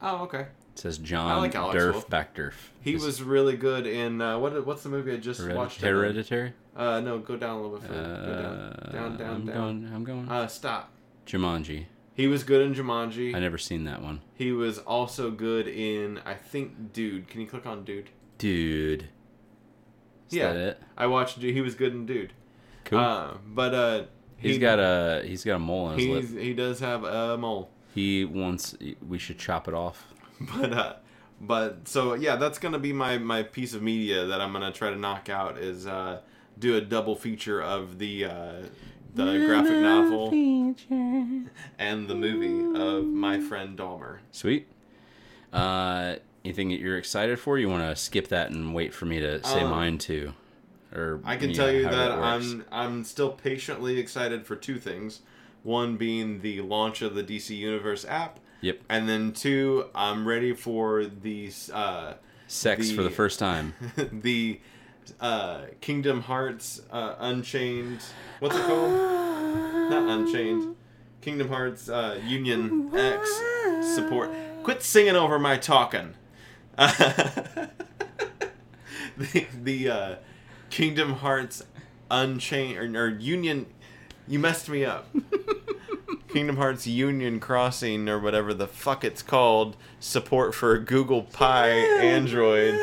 Oh, 0.01 0.23
okay. 0.23 0.41
It 0.73 0.79
says 0.81 0.97
John 0.97 1.37
like 1.41 1.55
Alex 1.55 1.81
Derf 1.81 1.91
Wolff. 1.93 2.09
Backderf. 2.09 2.53
He 2.81 2.93
Is 2.95 3.03
was 3.03 3.23
really 3.23 3.55
good 3.57 3.87
in 3.87 4.21
uh, 4.21 4.37
what 4.37 4.65
what's 4.65 4.83
the 4.83 4.89
movie 4.89 5.13
I 5.13 5.17
just 5.17 5.39
Hered- 5.41 5.55
watched? 5.55 5.79
Hereditary. 5.81 6.53
Uh, 6.75 6.99
no, 6.99 7.17
go 7.19 7.35
down 7.37 7.57
a 7.57 7.61
little 7.61 7.77
bit 7.79 7.87
further. 7.87 8.03
Uh, 8.03 8.25
go 8.25 8.91
down, 8.91 8.91
down, 8.91 9.17
down, 9.17 9.29
I'm 9.33 9.45
down. 9.45 9.55
going. 9.55 9.91
I'm 9.95 10.03
going. 10.03 10.29
Uh, 10.29 10.45
stop. 10.47 10.91
Jumanji. 11.25 11.85
He 12.17 12.27
was 12.27 12.43
good 12.43 12.61
in 12.65 12.73
Jumanji. 12.73 13.33
I 13.35 13.39
never 13.39 13.57
seen 13.59 13.83
that 13.85 14.01
one. 14.01 14.21
He 14.33 14.51
was 14.51 14.79
also 14.79 15.31
good 15.31 15.67
in 15.67 16.19
I 16.25 16.33
think 16.33 16.91
Dude. 16.91 17.27
Can 17.27 17.39
you 17.41 17.47
click 17.47 17.65
on 17.65 17.83
Dude? 17.85 18.09
Dude. 18.39 19.03
Is 20.29 20.37
Yeah. 20.37 20.51
that 20.53 20.59
it? 20.59 20.81
I 20.97 21.05
watched. 21.07 21.39
Dude. 21.39 21.53
He 21.53 21.61
was 21.61 21.75
good 21.75 21.93
in 21.93 22.05
Dude. 22.05 22.33
Cool. 22.85 22.99
Uh, 22.99 23.33
but 23.45 23.73
uh, 23.73 24.03
he's 24.37 24.55
he- 24.55 24.59
got 24.59 24.79
a 24.79 25.23
he's 25.25 25.43
got 25.43 25.55
a 25.55 25.59
mole 25.59 25.85
on 25.87 25.97
his 25.99 26.05
he's 26.05 26.31
lip. 26.33 26.43
he 26.43 26.53
does 26.53 26.79
have 26.79 27.03
a 27.03 27.37
mole. 27.37 27.69
He 27.93 28.25
wants 28.25 28.75
we 29.07 29.17
should 29.19 29.37
chop 29.37 29.67
it 29.67 29.73
off. 29.73 30.05
but 30.59 30.73
uh 30.73 30.93
but 31.39 31.87
so 31.87 32.13
yeah 32.15 32.35
that's 32.35 32.57
gonna 32.59 32.79
be 32.79 32.93
my 32.93 33.17
my 33.19 33.41
piece 33.43 33.73
of 33.75 33.81
media 33.83 34.25
that 34.25 34.39
i'm 34.41 34.51
gonna 34.53 34.71
try 34.71 34.89
to 34.91 34.95
knock 34.95 35.29
out 35.29 35.57
is 35.59 35.85
uh 35.85 36.19
do 36.59 36.75
a 36.77 36.81
double 36.81 37.15
feature 37.15 37.61
of 37.61 37.97
the 37.99 38.25
uh 38.25 38.53
the 39.17 39.45
graphic 39.45 39.77
novel 39.79 40.29
and 41.79 42.07
the 42.07 42.15
movie 42.15 42.79
of 42.79 43.05
my 43.05 43.39
friend 43.39 43.77
Dahmer. 43.77 44.19
Sweet. 44.31 44.67
Uh, 45.51 46.15
anything 46.45 46.69
that 46.69 46.79
you're 46.79 46.97
excited 46.97 47.39
for? 47.39 47.57
You 47.57 47.69
want 47.69 47.83
to 47.89 47.95
skip 47.95 48.27
that 48.29 48.51
and 48.51 48.73
wait 48.73 48.93
for 48.93 49.05
me 49.05 49.19
to 49.19 49.43
say 49.43 49.61
Um, 49.61 49.71
mine 49.71 49.97
too, 49.97 50.33
or 50.93 51.19
I 51.23 51.35
can 51.37 51.49
yeah, 51.51 51.55
tell 51.55 51.71
you 51.71 51.83
that. 51.83 52.11
I'm 52.11 52.65
I'm 52.71 53.03
still 53.03 53.31
patiently 53.31 53.97
excited 53.99 54.45
for 54.45 54.55
two 54.55 54.77
things. 54.79 55.21
One 55.63 55.97
being 55.97 56.41
the 56.41 56.61
launch 56.61 57.01
of 57.01 57.15
the 57.15 57.23
DC 57.23 57.55
Universe 57.57 58.05
app, 58.05 58.39
Yep. 58.61 58.81
and 58.89 59.09
then 59.09 59.33
two, 59.33 59.85
I'm 59.95 60.27
ready 60.27 60.53
for 60.53 61.05
the 61.05 61.51
uh, 61.73 62.13
Sex 62.47 62.89
for 62.91 63.03
the 63.03 63.09
the- 63.09 63.15
first 63.15 63.39
time. 63.39 63.73
the 64.11 64.59
uh, 65.19 65.61
Kingdom 65.81 66.21
Hearts 66.21 66.81
uh, 66.91 67.15
Unchained. 67.19 68.01
What's 68.39 68.55
it 68.55 68.63
called? 68.63 68.91
Not 68.91 70.09
Unchained. 70.09 70.75
Kingdom 71.21 71.49
Hearts 71.49 71.89
uh, 71.89 72.19
Union 72.25 72.89
X 72.95 73.41
support. 73.81 74.31
Quit 74.63 74.83
singing 74.83 75.15
over 75.15 75.39
my 75.39 75.57
talking. 75.57 76.13
the 76.77 77.67
the 79.61 79.89
uh, 79.89 80.15
Kingdom 80.69 81.13
Hearts 81.13 81.63
Unchained 82.09 82.77
or, 82.77 83.03
or 83.03 83.09
Union. 83.09 83.65
You 84.27 84.39
messed 84.39 84.69
me 84.69 84.85
up. 84.85 85.07
Kingdom 86.29 86.57
Hearts 86.57 86.85
Union 86.85 87.39
Crossing 87.39 88.07
or 88.07 88.19
whatever 88.19 88.53
the 88.53 88.67
fuck 88.67 89.03
it's 89.03 89.21
called 89.21 89.77
support 89.99 90.53
for 90.53 90.77
Google 90.77 91.23
Pie 91.23 91.69
Android 91.69 92.75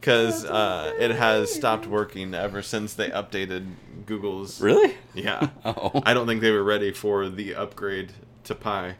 because 0.00 0.44
uh, 0.46 0.94
it 0.98 1.10
has 1.10 1.52
stopped 1.52 1.86
working 1.86 2.34
ever 2.34 2.62
since 2.62 2.94
they 2.94 3.08
updated 3.10 3.66
Google's. 4.06 4.60
Really? 4.60 4.96
Yeah. 5.14 5.50
Oh, 5.64 6.02
I 6.06 6.14
don't 6.14 6.26
think 6.26 6.40
they 6.40 6.50
were 6.50 6.64
ready 6.64 6.90
for 6.92 7.28
the 7.28 7.54
upgrade 7.54 8.12
to 8.44 8.54
Pie. 8.54 8.96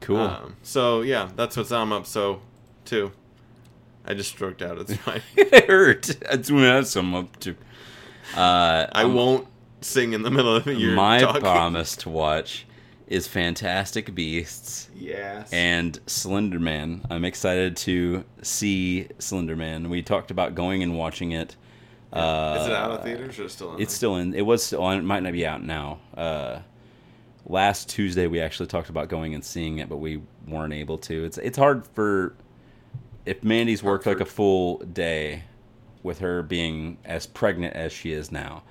cool. 0.00 0.18
Um, 0.18 0.56
so 0.62 1.02
yeah, 1.02 1.28
that's 1.34 1.56
what's 1.56 1.72
I'm 1.72 1.92
up. 1.92 2.06
So 2.06 2.40
two. 2.84 3.12
I 4.06 4.14
just 4.14 4.30
stroked 4.30 4.62
out. 4.62 4.78
It's 4.78 4.94
fine. 4.96 5.22
it 5.36 5.66
hurt. 5.66 6.02
That's 6.20 6.50
what 6.50 6.60
that's 6.60 6.94
I'm 6.94 7.14
up 7.14 7.38
to. 7.40 7.56
Uh, 8.36 8.86
I 8.92 9.04
won't 9.06 9.48
sing 9.80 10.12
in 10.12 10.22
the 10.22 10.30
middle 10.30 10.54
of 10.54 10.66
your 10.66 10.94
my 10.94 11.20
talking. 11.20 11.40
promise 11.42 11.96
to 11.96 12.10
watch 12.10 12.66
is 13.06 13.26
Fantastic 13.26 14.14
Beasts 14.14 14.88
Yes. 14.94 15.52
and 15.52 15.98
Slender 16.06 16.58
Man. 16.58 17.02
I'm 17.10 17.24
excited 17.24 17.76
to 17.78 18.24
see 18.42 19.08
Slender 19.18 19.56
Man. 19.56 19.90
We 19.90 20.02
talked 20.02 20.30
about 20.30 20.54
going 20.54 20.82
and 20.82 20.96
watching 20.96 21.32
it. 21.32 21.56
Uh, 22.12 22.58
is 22.60 22.66
it 22.68 22.72
out 22.72 22.90
of 22.92 23.02
theaters 23.02 23.38
or 23.38 23.48
still 23.48 23.74
in? 23.74 23.82
It's 23.82 23.92
still 23.92 24.16
in. 24.16 24.34
It 24.34 24.42
was 24.42 24.64
still 24.64 24.82
on. 24.82 24.98
It 24.98 25.02
might 25.02 25.22
not 25.22 25.32
be 25.32 25.46
out 25.46 25.62
now. 25.62 25.98
Uh, 26.16 26.60
last 27.46 27.88
Tuesday 27.88 28.26
we 28.26 28.40
actually 28.40 28.68
talked 28.68 28.88
about 28.88 29.08
going 29.08 29.34
and 29.34 29.44
seeing 29.44 29.78
it, 29.78 29.88
but 29.88 29.96
we 29.96 30.22
weren't 30.46 30.72
able 30.72 30.96
to. 30.98 31.24
It's 31.24 31.38
it's 31.38 31.58
hard 31.58 31.86
for 31.88 32.34
if 33.26 33.42
Mandy's 33.42 33.82
worked 33.82 34.06
like 34.06 34.20
a 34.20 34.24
full 34.24 34.78
day 34.78 35.42
with 36.04 36.20
her 36.20 36.42
being 36.42 36.98
as 37.04 37.26
pregnant 37.26 37.74
as 37.74 37.92
she 37.92 38.12
is 38.12 38.30
now. 38.30 38.62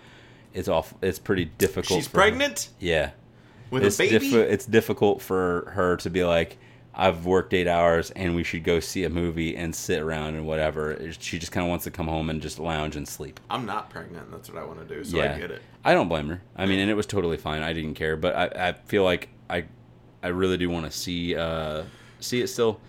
It's 0.53 0.67
off. 0.69 0.93
It's 1.01 1.19
pretty 1.19 1.45
difficult. 1.45 1.99
She's 1.99 2.07
for 2.07 2.17
her. 2.21 2.23
pregnant 2.29 2.69
Yeah, 2.79 3.11
with 3.73 3.83
it's 3.83 3.99
a 3.99 4.09
baby. 4.09 4.35
it's 4.35 4.65
difficult 4.65 5.21
for 5.21 5.71
her 5.75 5.97
to 5.97 6.09
be 6.09 6.23
like, 6.23 6.57
I've 6.95 7.25
worked 7.25 7.53
eight 7.53 7.67
hours 7.67 8.11
and 8.11 8.35
we 8.35 8.43
should 8.43 8.63
go 8.63 8.79
see 8.79 9.03
a 9.03 9.09
movie 9.09 9.55
and 9.57 9.75
sit 9.75 9.99
around 9.99 10.35
and 10.35 10.45
whatever. 10.45 10.97
She 11.19 11.39
just 11.39 11.51
kind 11.51 11.65
of 11.65 11.69
wants 11.69 11.85
to 11.85 11.91
come 11.91 12.07
home 12.07 12.29
and 12.29 12.41
just 12.41 12.59
lounge 12.59 12.95
and 12.95 13.07
sleep. 13.07 13.39
I'm 13.49 13.65
not 13.65 13.89
pregnant. 13.89 14.31
That's 14.31 14.49
what 14.49 14.61
I 14.61 14.65
want 14.65 14.87
to 14.87 14.95
do. 14.95 15.03
So 15.03 15.17
yeah, 15.17 15.33
I 15.33 15.39
get 15.39 15.51
it. 15.51 15.61
I 15.83 15.93
don't 15.93 16.07
blame 16.07 16.29
her. 16.29 16.41
I 16.55 16.67
mean, 16.67 16.79
and 16.79 16.91
it 16.91 16.93
was 16.93 17.07
totally 17.07 17.37
fine. 17.37 17.63
I 17.63 17.73
didn't 17.73 17.95
care, 17.95 18.15
but 18.15 18.35
I, 18.35 18.69
I 18.69 18.73
feel 18.85 19.03
like 19.03 19.29
I, 19.49 19.65
I 20.21 20.27
really 20.27 20.57
do 20.57 20.69
want 20.69 20.85
to 20.85 20.91
see 20.91 21.35
uh, 21.35 21.83
see 22.19 22.41
it 22.41 22.47
still. 22.47 22.79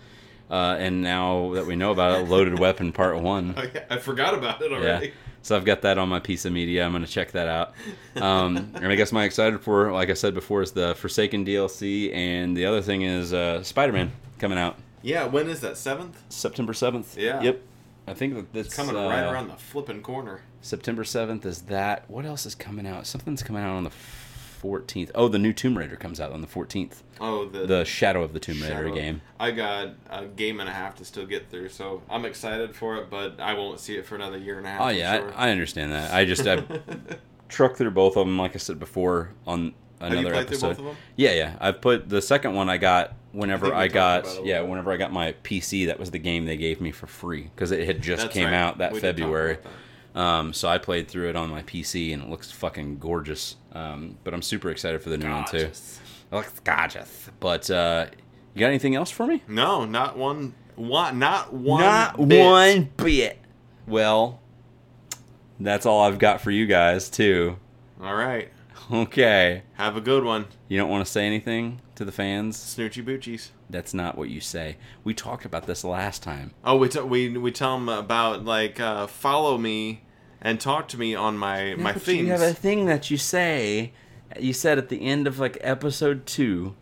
Uh, 0.49 0.75
and 0.77 1.01
now 1.01 1.53
that 1.55 1.65
we 1.65 1.75
know 1.75 1.89
about 1.91 2.21
it, 2.21 2.29
Loaded 2.29 2.59
Weapon 2.59 2.91
Part 2.91 3.19
One. 3.19 3.55
Oh, 3.57 3.63
yeah, 3.73 3.85
I 3.89 3.97
forgot 3.97 4.35
about 4.35 4.61
it 4.61 4.71
Yeah. 4.71 5.09
So 5.45 5.55
I've 5.55 5.63
got 5.63 5.83
that 5.83 5.99
on 5.99 6.09
my 6.09 6.19
piece 6.19 6.45
of 6.45 6.53
media. 6.53 6.83
I'm 6.83 6.91
going 6.91 7.05
to 7.05 7.11
check 7.11 7.33
that 7.33 7.47
out. 7.47 7.73
Um, 8.15 8.71
and 8.73 8.87
I 8.87 8.95
guess 8.95 9.11
my 9.11 9.25
excited 9.25 9.61
for, 9.61 9.91
like 9.91 10.09
I 10.09 10.15
said 10.15 10.33
before, 10.33 10.63
is 10.63 10.71
the 10.71 10.95
Forsaken 10.95 11.45
DLC, 11.45 12.11
and 12.15 12.57
the 12.57 12.65
other 12.65 12.81
thing 12.81 13.03
is 13.03 13.31
uh, 13.31 13.61
Spider-Man 13.61 14.11
coming 14.39 14.57
out 14.57 14.75
Yeah. 15.03 15.25
When 15.25 15.47
is 15.47 15.59
that? 15.59 15.77
Seventh. 15.77 16.19
September 16.29 16.73
7th. 16.73 17.15
Yeah. 17.15 17.43
Yep. 17.43 17.61
I 18.07 18.15
think 18.15 18.33
that 18.33 18.53
that's 18.53 18.67
It's 18.69 18.75
coming 18.75 18.95
uh, 18.95 19.07
right 19.07 19.21
around 19.21 19.49
the 19.49 19.55
flipping 19.55 20.01
corner. 20.01 20.41
September 20.61 21.03
7th 21.03 21.45
is 21.45 21.61
that. 21.63 22.09
What 22.09 22.25
else 22.25 22.47
is 22.47 22.55
coming 22.55 22.87
out? 22.87 23.05
Something's 23.05 23.43
coming 23.43 23.61
out 23.61 23.75
on 23.75 23.83
the 23.83 23.91
14th. 24.65 25.11
Oh, 25.15 25.27
the 25.27 25.39
new 25.39 25.53
Tomb 25.53 25.77
Raider 25.77 25.95
comes 25.95 26.19
out 26.19 26.31
on 26.31 26.41
the 26.41 26.47
14th. 26.47 27.01
Oh, 27.19 27.45
the 27.45 27.65
The 27.65 27.85
Shadow 27.85 28.23
of 28.23 28.33
the 28.33 28.39
Tomb 28.39 28.61
Raider 28.61 28.89
game. 28.89 29.21
I 29.39 29.51
got 29.51 29.89
a 30.09 30.25
game 30.25 30.59
and 30.59 30.67
a 30.67 30.71
half 30.73 30.95
to 30.95 31.05
still 31.05 31.25
get 31.25 31.49
through, 31.49 31.69
so 31.69 32.01
I'm 32.09 32.25
excited 32.25 32.75
for 32.75 32.97
it. 32.97 33.09
But 33.09 33.39
I 33.39 33.53
won't 33.53 33.79
see 33.79 33.95
it 33.95 34.05
for 34.05 34.15
another 34.15 34.37
year 34.37 34.57
and 34.57 34.67
a 34.67 34.69
half. 34.71 34.81
Oh 34.81 34.87
yeah, 34.89 35.17
sure. 35.19 35.33
I, 35.35 35.47
I 35.47 35.51
understand 35.51 35.91
that. 35.91 36.13
I 36.13 36.25
just 36.25 36.45
I 36.47 36.63
truck 37.49 37.75
through 37.75 37.91
both 37.91 38.17
of 38.17 38.25
them, 38.25 38.37
like 38.37 38.55
I 38.55 38.59
said 38.59 38.79
before 38.79 39.31
on 39.45 39.73
another 39.99 40.33
episode. 40.33 40.69
both 40.69 40.79
of 40.79 40.85
them? 40.85 40.95
Yeah, 41.15 41.33
yeah. 41.33 41.55
I've 41.59 41.81
put 41.81 42.09
the 42.09 42.21
second 42.21 42.55
one 42.55 42.69
I 42.69 42.77
got 42.77 43.13
whenever 43.31 43.67
we 43.67 43.71
I, 43.73 43.87
got 43.87 44.21
about 44.25 44.35
it 44.37 44.43
a 44.43 44.47
yeah 44.47 44.61
whenever 44.61 44.91
I 44.91 44.97
got 44.97 45.11
my 45.11 45.33
PC. 45.43 45.87
That 45.87 45.99
was 45.99 46.11
the 46.11 46.19
game 46.19 46.45
they 46.45 46.57
gave 46.57 46.81
me 46.81 46.91
for 46.91 47.07
free 47.07 47.43
because 47.55 47.71
it 47.71 47.85
had 47.85 48.01
just 48.01 48.23
That's 48.23 48.33
came 48.33 48.45
right. 48.45 48.53
out 48.53 48.77
that 48.79 48.93
We 48.93 48.99
February. 48.99 49.55
that. 49.55 49.71
Um, 50.15 50.53
so 50.53 50.67
I 50.69 50.77
played 50.77 51.07
through 51.09 51.29
it 51.29 51.35
on 51.35 51.49
my 51.49 51.61
PC 51.63 52.13
and 52.13 52.23
it 52.23 52.29
looks 52.29 52.49
fucking 52.51 52.99
gorgeous. 52.99 53.57
Um, 53.73 54.17
but 54.23 54.33
I'm 54.33 54.41
super 54.41 54.69
excited 54.69 55.03
for 55.03 55.09
the 55.09 55.17
new 55.17 55.29
one 55.29 55.45
too. 55.45 55.59
Gorgeous. 55.59 55.99
It 56.31 56.35
looks 56.35 56.59
gorgeous. 56.61 57.29
But 57.39 57.69
uh, 57.69 58.07
you 58.53 58.61
got 58.61 58.67
anything 58.67 58.95
else 58.95 59.11
for 59.11 59.27
me? 59.27 59.43
No, 59.47 59.85
not 59.85 60.17
one. 60.17 60.53
One, 60.75 61.19
not 61.19 61.53
one. 61.53 61.81
Not 61.81 62.27
bit. 62.27 62.45
one 62.45 62.89
bit. 62.97 63.39
Well, 63.87 64.41
that's 65.59 65.85
all 65.85 66.01
I've 66.01 66.19
got 66.19 66.41
for 66.41 66.51
you 66.51 66.65
guys 66.65 67.09
too. 67.09 67.57
All 68.01 68.15
right. 68.15 68.49
Okay. 68.91 69.63
Have 69.73 69.97
a 69.97 70.01
good 70.01 70.23
one, 70.23 70.45
You 70.67 70.77
don't 70.77 70.89
want 70.89 71.05
to 71.05 71.11
say 71.11 71.25
anything 71.25 71.81
to 71.95 72.05
the 72.05 72.11
fans? 72.11 72.57
Snoochie 72.57 73.03
Boochies. 73.03 73.49
That's 73.69 73.93
not 73.93 74.17
what 74.17 74.29
you 74.29 74.39
say. 74.41 74.77
We 75.03 75.13
talked 75.13 75.43
about 75.45 75.65
this 75.65 75.83
last 75.83 76.21
time. 76.21 76.51
Oh, 76.63 76.77
we 76.77 76.87
t- 76.89 76.99
we 76.99 77.35
we 77.37 77.51
tell 77.51 77.77
them 77.77 77.89
about 77.89 78.45
like 78.45 78.79
uh, 78.79 79.07
follow 79.07 79.57
me 79.57 80.01
and 80.41 80.59
talk 80.59 80.87
to 80.89 80.97
me 80.97 81.15
on 81.15 81.37
my 81.37 81.75
my 81.75 81.93
things. 81.93 82.19
You 82.19 82.31
have 82.31 82.41
a 82.41 82.53
thing 82.53 82.85
that 82.85 83.09
you 83.09 83.17
say. 83.17 83.93
You 84.39 84.53
said 84.53 84.77
at 84.77 84.89
the 84.89 85.01
end 85.05 85.27
of 85.27 85.39
like 85.39 85.57
episode 85.61 86.25
two. 86.25 86.75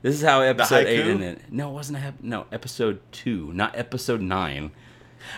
This 0.00 0.14
is 0.14 0.22
how 0.22 0.40
episode 0.42 0.86
eight 0.86 1.06
ended. 1.06 1.42
No, 1.50 1.70
it 1.70 1.72
wasn't. 1.72 1.98
A, 1.98 2.14
no, 2.22 2.46
episode 2.52 3.00
two, 3.10 3.52
not 3.52 3.76
episode 3.76 4.20
nine. 4.20 4.70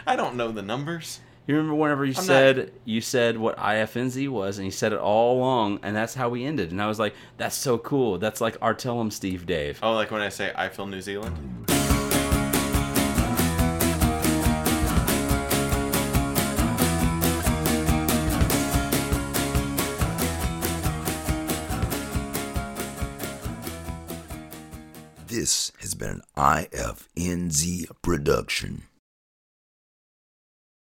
I 0.06 0.16
don't 0.16 0.36
know 0.36 0.52
the 0.52 0.62
numbers. 0.62 1.20
You 1.46 1.56
remember 1.56 1.74
whenever 1.74 2.04
you 2.04 2.14
I'm 2.16 2.22
said 2.22 2.72
you 2.84 3.00
said 3.00 3.38
what 3.38 3.56
IFNZ 3.56 4.28
was, 4.28 4.58
and 4.58 4.66
you 4.66 4.70
said 4.70 4.92
it 4.92 5.00
all 5.00 5.38
along, 5.38 5.80
and 5.82 5.96
that's 5.96 6.14
how 6.14 6.28
we 6.28 6.44
ended. 6.44 6.70
And 6.70 6.80
I 6.80 6.86
was 6.86 6.98
like, 6.98 7.14
"That's 7.38 7.56
so 7.56 7.78
cool. 7.78 8.18
That's 8.18 8.40
like 8.40 8.56
our 8.60 8.74
tell 8.74 9.00
'em 9.00 9.10
Steve 9.10 9.46
Dave." 9.46 9.80
Oh, 9.82 9.94
like 9.94 10.10
when 10.10 10.20
I 10.20 10.28
say 10.28 10.52
I 10.54 10.68
feel 10.68 10.86
New 10.86 11.00
Zealand. 11.00 11.70
Been 26.00 26.08
an 26.08 26.22
IFNZ 26.36 27.90
production. 28.02 28.89